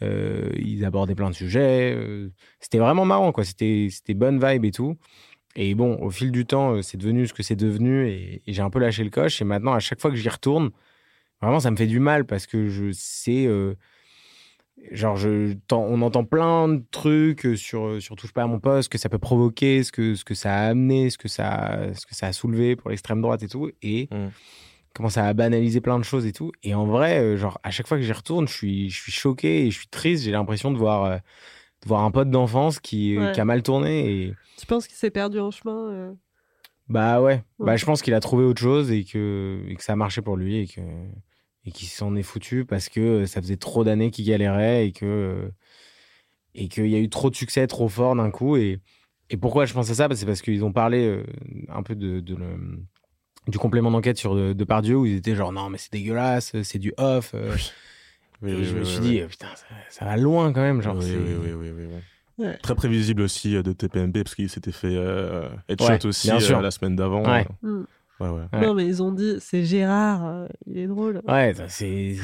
Euh, 0.02 0.50
ils 0.56 0.84
abordaient 0.86 1.14
plein 1.14 1.28
de 1.28 1.34
sujets. 1.34 1.94
euh, 1.94 2.30
c'était 2.60 2.78
vraiment 2.78 3.04
marrant, 3.04 3.30
quoi. 3.32 3.44
C'était, 3.44 3.88
c'était 3.90 4.14
bonne 4.14 4.42
vibe 4.42 4.64
et 4.64 4.70
tout. 4.72 4.96
Et 5.56 5.74
bon, 5.74 5.96
au 6.00 6.10
fil 6.10 6.32
du 6.32 6.46
temps, 6.46 6.74
euh, 6.74 6.82
c'est 6.82 6.96
devenu 6.96 7.26
ce 7.26 7.32
que 7.32 7.42
c'est 7.42 7.56
devenu 7.56 8.08
et, 8.08 8.42
et 8.46 8.52
j'ai 8.52 8.62
un 8.62 8.70
peu 8.70 8.78
lâché 8.80 9.04
le 9.04 9.10
coche. 9.10 9.40
Et 9.40 9.44
maintenant, 9.44 9.72
à 9.72 9.80
chaque 9.80 10.00
fois 10.00 10.10
que 10.10 10.16
j'y 10.16 10.28
retourne, 10.28 10.70
vraiment, 11.40 11.60
ça 11.60 11.70
me 11.70 11.76
fait 11.76 11.86
du 11.86 12.00
mal 12.00 12.24
parce 12.24 12.46
que 12.46 12.68
je 12.68 12.90
sais. 12.92 13.46
euh, 13.46 13.74
genre, 14.90 15.16
je, 15.16 15.54
on 15.72 16.02
entend 16.02 16.24
plein 16.24 16.68
de 16.68 16.82
trucs 16.90 17.46
euh, 17.46 17.56
sur, 17.56 18.02
sur 18.02 18.16
Touche 18.16 18.32
pas 18.32 18.42
à 18.42 18.46
mon 18.46 18.58
poste, 18.58 18.90
que 18.90 18.98
ça 18.98 19.08
peut 19.08 19.18
provoquer, 19.18 19.84
ce 19.84 19.92
que, 19.92 20.14
ce 20.14 20.24
que 20.24 20.34
ça 20.34 20.54
a 20.54 20.68
amené, 20.70 21.10
ce 21.10 21.18
que 21.18 21.28
ça, 21.28 21.78
ce 21.94 22.04
que 22.06 22.14
ça 22.14 22.26
a 22.26 22.32
soulevé 22.32 22.74
pour 22.76 22.90
l'extrême 22.90 23.22
droite 23.22 23.42
et 23.42 23.48
tout. 23.48 23.70
Et 23.82 24.08
comment 24.94 25.08
ça 25.08 25.26
a 25.26 25.32
banalisé 25.34 25.80
plein 25.80 25.98
de 25.98 26.04
choses 26.04 26.24
et 26.26 26.32
tout. 26.32 26.52
Et 26.62 26.74
en 26.74 26.86
vrai, 26.86 27.36
genre, 27.36 27.58
à 27.62 27.70
chaque 27.70 27.86
fois 27.88 27.96
que 27.96 28.02
j'y 28.04 28.12
retourne, 28.12 28.46
je 28.46 28.54
suis, 28.54 28.90
je 28.90 29.00
suis 29.02 29.12
choqué 29.12 29.66
et 29.66 29.70
je 29.70 29.78
suis 29.78 29.88
triste. 29.88 30.24
J'ai 30.24 30.30
l'impression 30.30 30.70
de 30.70 30.78
voir, 30.78 31.04
euh, 31.04 31.18
voir 31.86 32.02
un 32.04 32.10
pote 32.10 32.30
d'enfance 32.30 32.80
qui, 32.80 33.16
Ouais. 33.18 33.32
qui 33.32 33.40
a 33.40 33.44
mal 33.44 33.62
tourné. 33.62 34.10
Et 34.26 34.34
Tu 34.58 34.66
penses 34.66 34.86
qu'il 34.86 34.96
s'est 34.96 35.10
perdu 35.10 35.38
en 35.40 35.50
chemin 35.50 35.90
euh 35.90 36.12
bah 36.88 37.22
ouais, 37.22 37.42
Ouais. 37.58 37.66
bah, 37.66 37.76
je 37.76 37.84
pense 37.86 38.02
qu'il 38.02 38.12
a 38.12 38.20
trouvé 38.20 38.44
autre 38.44 38.60
chose 38.60 38.90
et 38.92 39.04
que, 39.04 39.62
et 39.68 39.74
que 39.74 39.82
ça 39.82 39.94
a 39.94 39.96
marché 39.96 40.20
pour 40.20 40.36
lui 40.36 40.58
et 40.58 40.66
que 40.66 40.80
et 41.64 41.72
qu'il 41.72 41.88
s'en 41.88 42.14
est 42.14 42.22
foutu 42.22 42.66
parce 42.66 42.90
que 42.90 43.24
ça 43.24 43.40
faisait 43.40 43.56
trop 43.56 43.84
d'années 43.84 44.10
qu'il 44.10 44.26
galérait 44.26 44.86
et 44.86 44.92
que 44.92 45.50
et 46.54 46.68
qu'il 46.68 46.86
y 46.88 46.94
a 46.94 46.98
eu 46.98 47.08
trop 47.08 47.30
de 47.30 47.34
succès 47.36 47.66
trop 47.66 47.88
fort 47.88 48.14
d'un 48.16 48.30
coup 48.30 48.56
et 48.56 48.80
et 49.30 49.38
pourquoi 49.38 49.64
je 49.64 49.72
pense 49.72 49.88
à 49.90 49.94
ça? 49.94 50.08
Bah, 50.08 50.14
c'est 50.14 50.26
parce 50.26 50.42
qu'ils 50.42 50.62
ont 50.62 50.72
parlé 50.72 51.06
euh, 51.06 51.24
un 51.70 51.82
peu 51.82 51.94
de, 51.94 52.20
de 52.20 52.36
le- 52.36 52.82
du 53.48 53.56
complément 53.58 53.90
d'enquête 53.90 54.18
sur 54.18 54.34
de, 54.34 54.52
Depardieu 54.52 54.96
où 54.96 55.06
ils 55.06 55.16
étaient 55.16 55.34
genre 55.34 55.52
non 55.52 55.70
mais 55.70 55.78
c'est 55.78 55.90
dégueulasse 55.92 56.52
c'est 56.62 56.78
du 56.78 56.92
off 56.98 57.32
euh. 57.34 57.56
Oui, 58.44 58.52
et 58.52 58.54
oui, 58.56 58.64
je 58.64 58.72
oui, 58.74 58.80
me 58.80 58.84
suis 58.84 59.00
oui. 59.00 59.20
dit 59.20 59.20
putain 59.28 59.46
ça, 59.56 59.64
ça 59.90 60.04
va 60.04 60.16
loin 60.16 60.52
quand 60.52 60.60
même 60.62 60.80
genre 60.82 60.96
oui, 60.96 61.04
oui, 61.16 61.34
oui, 61.42 61.52
oui, 61.52 61.70
oui, 61.76 61.84
oui. 61.86 62.44
Ouais. 62.46 62.56
Très 62.58 62.74
prévisible 62.74 63.22
aussi 63.22 63.56
euh, 63.56 63.62
de 63.62 63.72
TPMP 63.72 64.22
parce 64.24 64.34
qu'il 64.34 64.50
s'était 64.50 64.72
fait 64.72 64.96
euh, 64.96 65.48
headshot 65.68 65.86
Ouais, 65.88 66.06
aussi 66.06 66.30
euh, 66.30 66.60
la 66.60 66.70
semaine 66.72 66.96
d'avant. 66.96 67.22
Ouais. 67.24 67.46
Ouais, 67.62 68.28
ouais. 68.28 68.28
Ouais. 68.52 68.60
Non, 68.60 68.74
mais 68.74 68.86
ils 68.86 69.02
ont 69.02 69.12
dit, 69.12 69.36
c'est 69.40 69.64
Gérard, 69.64 70.26
euh, 70.26 70.46
il 70.66 70.78
est 70.78 70.86
drôle. 70.86 71.20
ouais 71.28 71.54
c'est 71.68 72.16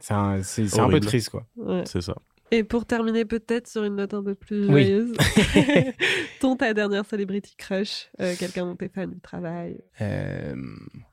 c'est 0.00 0.12
un, 0.14 0.40
un 0.40 0.88
peu 0.88 1.00
triste 1.00 1.30
quoi 1.30 1.46
Ouais. 1.56 1.82
C'est 1.86 2.00
ça. 2.00 2.14
Et 2.50 2.62
pour 2.62 2.84
terminer 2.86 3.24
peut-être 3.24 3.66
sur 3.66 3.82
une 3.84 3.96
note 3.96 4.14
un 4.14 4.22
peu 4.22 4.34
plus 4.36 4.60
Oui. 4.68 4.84
joyeuse, 4.86 5.12
ton 6.40 6.56
ta 6.56 6.72
dernière 6.74 7.04
celebrity 7.04 7.56
crush, 7.56 8.10
euh, 8.20 8.34
quelqu'un 8.38 8.66
dont 8.66 8.76
t'es 8.76 8.88
fan 8.88 9.10
du 9.10 9.20
travail? 9.20 9.80
euh, 10.00 10.54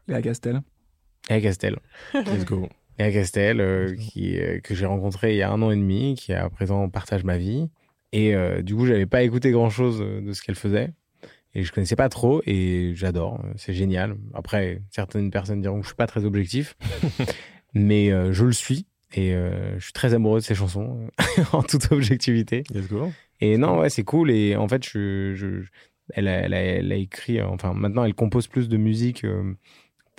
Léa 0.07 0.21
Castel. 0.21 0.61
Léa 1.29 1.41
Castel 1.41 1.79
Let's 2.13 2.45
go. 2.45 2.67
Léa 3.01 3.11
Castel, 3.11 3.59
euh, 3.61 3.95
qui, 3.95 4.37
euh, 4.39 4.59
que 4.59 4.75
j'ai 4.75 4.85
rencontré 4.85 5.31
il 5.33 5.37
y 5.37 5.41
a 5.41 5.51
un 5.51 5.61
an 5.61 5.71
et 5.71 5.75
demi, 5.75 6.15
qui 6.15 6.33
à 6.33 6.49
présent 6.49 6.87
partage 6.89 7.23
ma 7.23 7.37
vie. 7.37 7.69
Et 8.13 8.35
euh, 8.35 8.61
du 8.61 8.75
coup, 8.75 8.85
j'avais 8.85 9.05
pas 9.07 9.23
écouté 9.23 9.51
grand 9.51 9.69
chose 9.69 9.99
de 9.99 10.33
ce 10.33 10.41
qu'elle 10.43 10.55
faisait. 10.55 10.89
Et 11.53 11.63
je 11.63 11.71
connaissais 11.73 11.95
pas 11.97 12.07
trop 12.09 12.41
et 12.45 12.93
j'adore. 12.95 13.43
C'est 13.57 13.73
génial. 13.73 14.15
Après, 14.33 14.81
certaines 14.89 15.31
personnes 15.31 15.61
diront 15.61 15.77
que 15.79 15.83
je 15.83 15.87
suis 15.89 15.95
pas 15.95 16.07
très 16.07 16.23
objectif, 16.25 16.75
mais 17.73 18.09
je 18.33 18.45
le 18.45 18.53
suis. 18.53 18.85
Et 19.13 19.33
je 19.77 19.83
suis 19.83 19.91
très 19.93 20.13
amoureux 20.13 20.39
de 20.39 20.45
ses 20.45 20.55
chansons, 20.55 21.09
en 21.51 21.61
toute 21.63 21.91
objectivité. 21.91 22.63
Let's 22.73 22.87
go. 22.87 23.11
Et 23.41 23.57
non, 23.57 23.79
ouais, 23.79 23.89
c'est 23.89 24.03
cool. 24.03 24.31
Et 24.31 24.55
en 24.55 24.67
fait, 24.69 24.85
je, 24.85 25.33
je- 25.35 25.67
elle, 26.13 26.27
a, 26.29 26.31
elle 26.43 26.53
a- 26.53 26.61
elle 26.61 26.91
a 26.91 26.95
écrit, 26.95 27.41
enfin, 27.41 27.73
maintenant, 27.73 28.05
elle 28.05 28.13
compose 28.13 28.47
plus 28.47 28.69
de 28.69 28.77
musique 28.77 29.25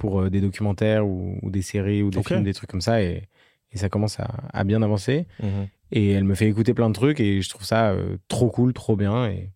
pour 0.02 0.20
euh, 0.20 0.30
des 0.30 0.40
documentaires 0.40 1.06
ou, 1.06 1.38
ou 1.42 1.50
des 1.52 1.62
séries 1.62 2.02
ou 2.02 2.10
des 2.10 2.24
films, 2.24 2.42
des 2.42 2.54
trucs 2.54 2.68
comme 2.68 2.80
ça. 2.80 3.00
Et, 3.00 3.28
et 3.70 3.78
ça 3.78 3.88
commence 3.88 4.18
à, 4.18 4.26
à 4.52 4.64
bien 4.64 4.82
avancer. 4.82 5.26
Mhm. 5.40 5.68
Et 5.92 6.10
elle 6.10 6.24
me 6.24 6.34
fait 6.34 6.48
écouter 6.48 6.74
plein 6.74 6.88
de 6.88 6.94
trucs 6.94 7.20
et 7.20 7.40
je 7.40 7.48
trouve 7.48 7.64
ça 7.64 7.90
euh, 7.92 8.16
trop 8.26 8.50
cool, 8.50 8.72
trop 8.72 8.96
bien. 8.96 9.26
Et, 9.28 9.50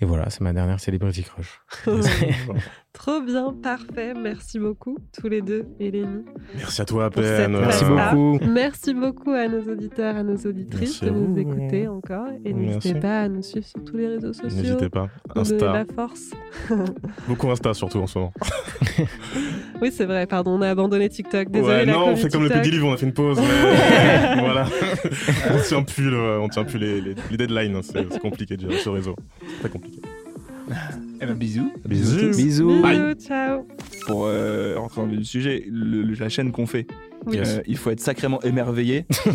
et 0.00 0.04
voilà, 0.04 0.28
c'est 0.28 0.40
ma 0.40 0.52
dernière 0.52 0.80
Celebrity 0.80 1.22
Crush. 1.22 1.60
Trop 2.98 3.20
bien, 3.20 3.54
parfait. 3.62 4.12
Merci 4.12 4.58
beaucoup, 4.58 4.98
tous 5.16 5.28
les 5.28 5.40
deux, 5.40 5.64
Eleni. 5.78 6.24
Merci 6.56 6.82
à 6.82 6.84
toi, 6.84 7.08
peine. 7.10 7.56
Merci 7.56 7.84
beaucoup. 7.84 8.38
Merci 8.50 8.92
beaucoup 8.92 9.30
à 9.30 9.46
nos 9.46 9.62
auditeurs, 9.72 10.16
à 10.16 10.22
nos 10.24 10.36
auditrices 10.36 11.00
Merci 11.00 11.04
de 11.04 11.10
nous 11.10 11.38
écouter 11.38 11.86
encore. 11.86 12.26
Et 12.44 12.52
n'hésitez 12.52 12.94
pas 12.98 13.20
à 13.22 13.28
nous 13.28 13.42
suivre 13.42 13.64
sur 13.66 13.84
tous 13.84 13.96
les 13.96 14.08
réseaux 14.08 14.32
sociaux. 14.32 14.50
N'hésitez 14.62 14.88
pas. 14.88 15.08
Insta. 15.36 15.72
la 15.72 15.84
force. 15.94 16.30
Beaucoup 17.28 17.48
Insta 17.50 17.72
surtout 17.72 17.98
en 18.00 18.06
ce 18.08 18.18
moment. 18.18 18.32
Oui, 19.80 19.92
c'est 19.92 20.06
vrai, 20.06 20.26
pardon, 20.26 20.58
on 20.58 20.62
a 20.62 20.68
abandonné 20.70 21.08
TikTok. 21.08 21.50
Désolé, 21.50 21.72
ouais, 21.72 21.84
la 21.84 21.92
non, 21.92 22.08
on 22.08 22.16
fait 22.16 22.28
comme 22.30 22.42
le 22.42 22.48
TikTok. 22.48 22.64
Peggy 22.64 22.74
Live, 22.76 22.84
on 22.84 22.92
a 22.92 22.96
fait 22.96 23.06
une 23.06 23.12
pause. 23.12 23.38
Mais 23.38 24.40
voilà. 24.40 24.66
on 25.54 25.58
tient 25.60 25.82
plus, 25.84 26.10
le- 26.10 26.40
on 26.40 26.48
tient 26.48 26.64
plus 26.64 26.78
les, 26.78 27.00
les- 27.00 27.14
les 27.30 27.36
deadlines. 27.36 27.76
hein. 27.76 27.80
C'est 27.84 28.18
compliqué 28.18 28.56
de 28.56 28.62
gérer 28.62 28.80
ce 28.80 28.88
réseau. 28.88 29.14
C'est 29.46 29.60
très 29.60 29.68
compliqué. 29.68 30.00
Eh 31.20 31.26
ben, 31.26 31.34
bisous. 31.34 31.72
Bisous. 31.86 32.30
Bisous. 32.36 32.82
Bisous, 32.82 33.14
ciao. 33.26 33.66
Pour 34.06 34.26
euh, 34.26 34.74
rentrer 34.78 35.00
dans 35.02 35.06
le 35.06 35.22
sujet, 35.24 35.64
le- 35.70 36.02
le- 36.02 36.14
la 36.14 36.28
chaîne 36.28 36.52
qu'on 36.52 36.66
fait, 36.66 36.86
Oui. 37.26 37.38
euh, 37.38 37.60
il 37.66 37.76
faut 37.76 37.90
être 37.90 38.00
sacrément 38.00 38.40
émerveillé 38.42 39.04
pour 39.24 39.32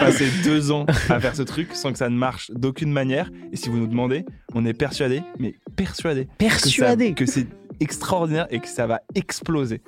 passer 0.00 0.26
deux 0.44 0.70
ans 0.72 0.84
à 1.08 1.20
faire 1.20 1.34
ce 1.36 1.42
truc 1.42 1.68
sans 1.74 1.92
que 1.92 1.98
ça 1.98 2.08
ne 2.08 2.16
marche 2.16 2.50
d'aucune 2.52 2.92
manière. 2.92 3.30
Et 3.52 3.56
si 3.56 3.68
vous 3.68 3.78
nous 3.78 3.86
demandez, 3.86 4.24
on 4.54 4.64
est 4.66 4.74
persuadé, 4.74 5.22
mais 5.38 5.54
persuadé, 5.76 6.24
que 6.26 6.30
Persuadé. 6.38 7.14
que 7.14 7.26
c'est 7.26 7.46
extraordinaire 7.80 8.46
et 8.50 8.58
que 8.60 8.68
ça 8.68 8.86
va 8.86 9.00
exploser. 9.14 9.80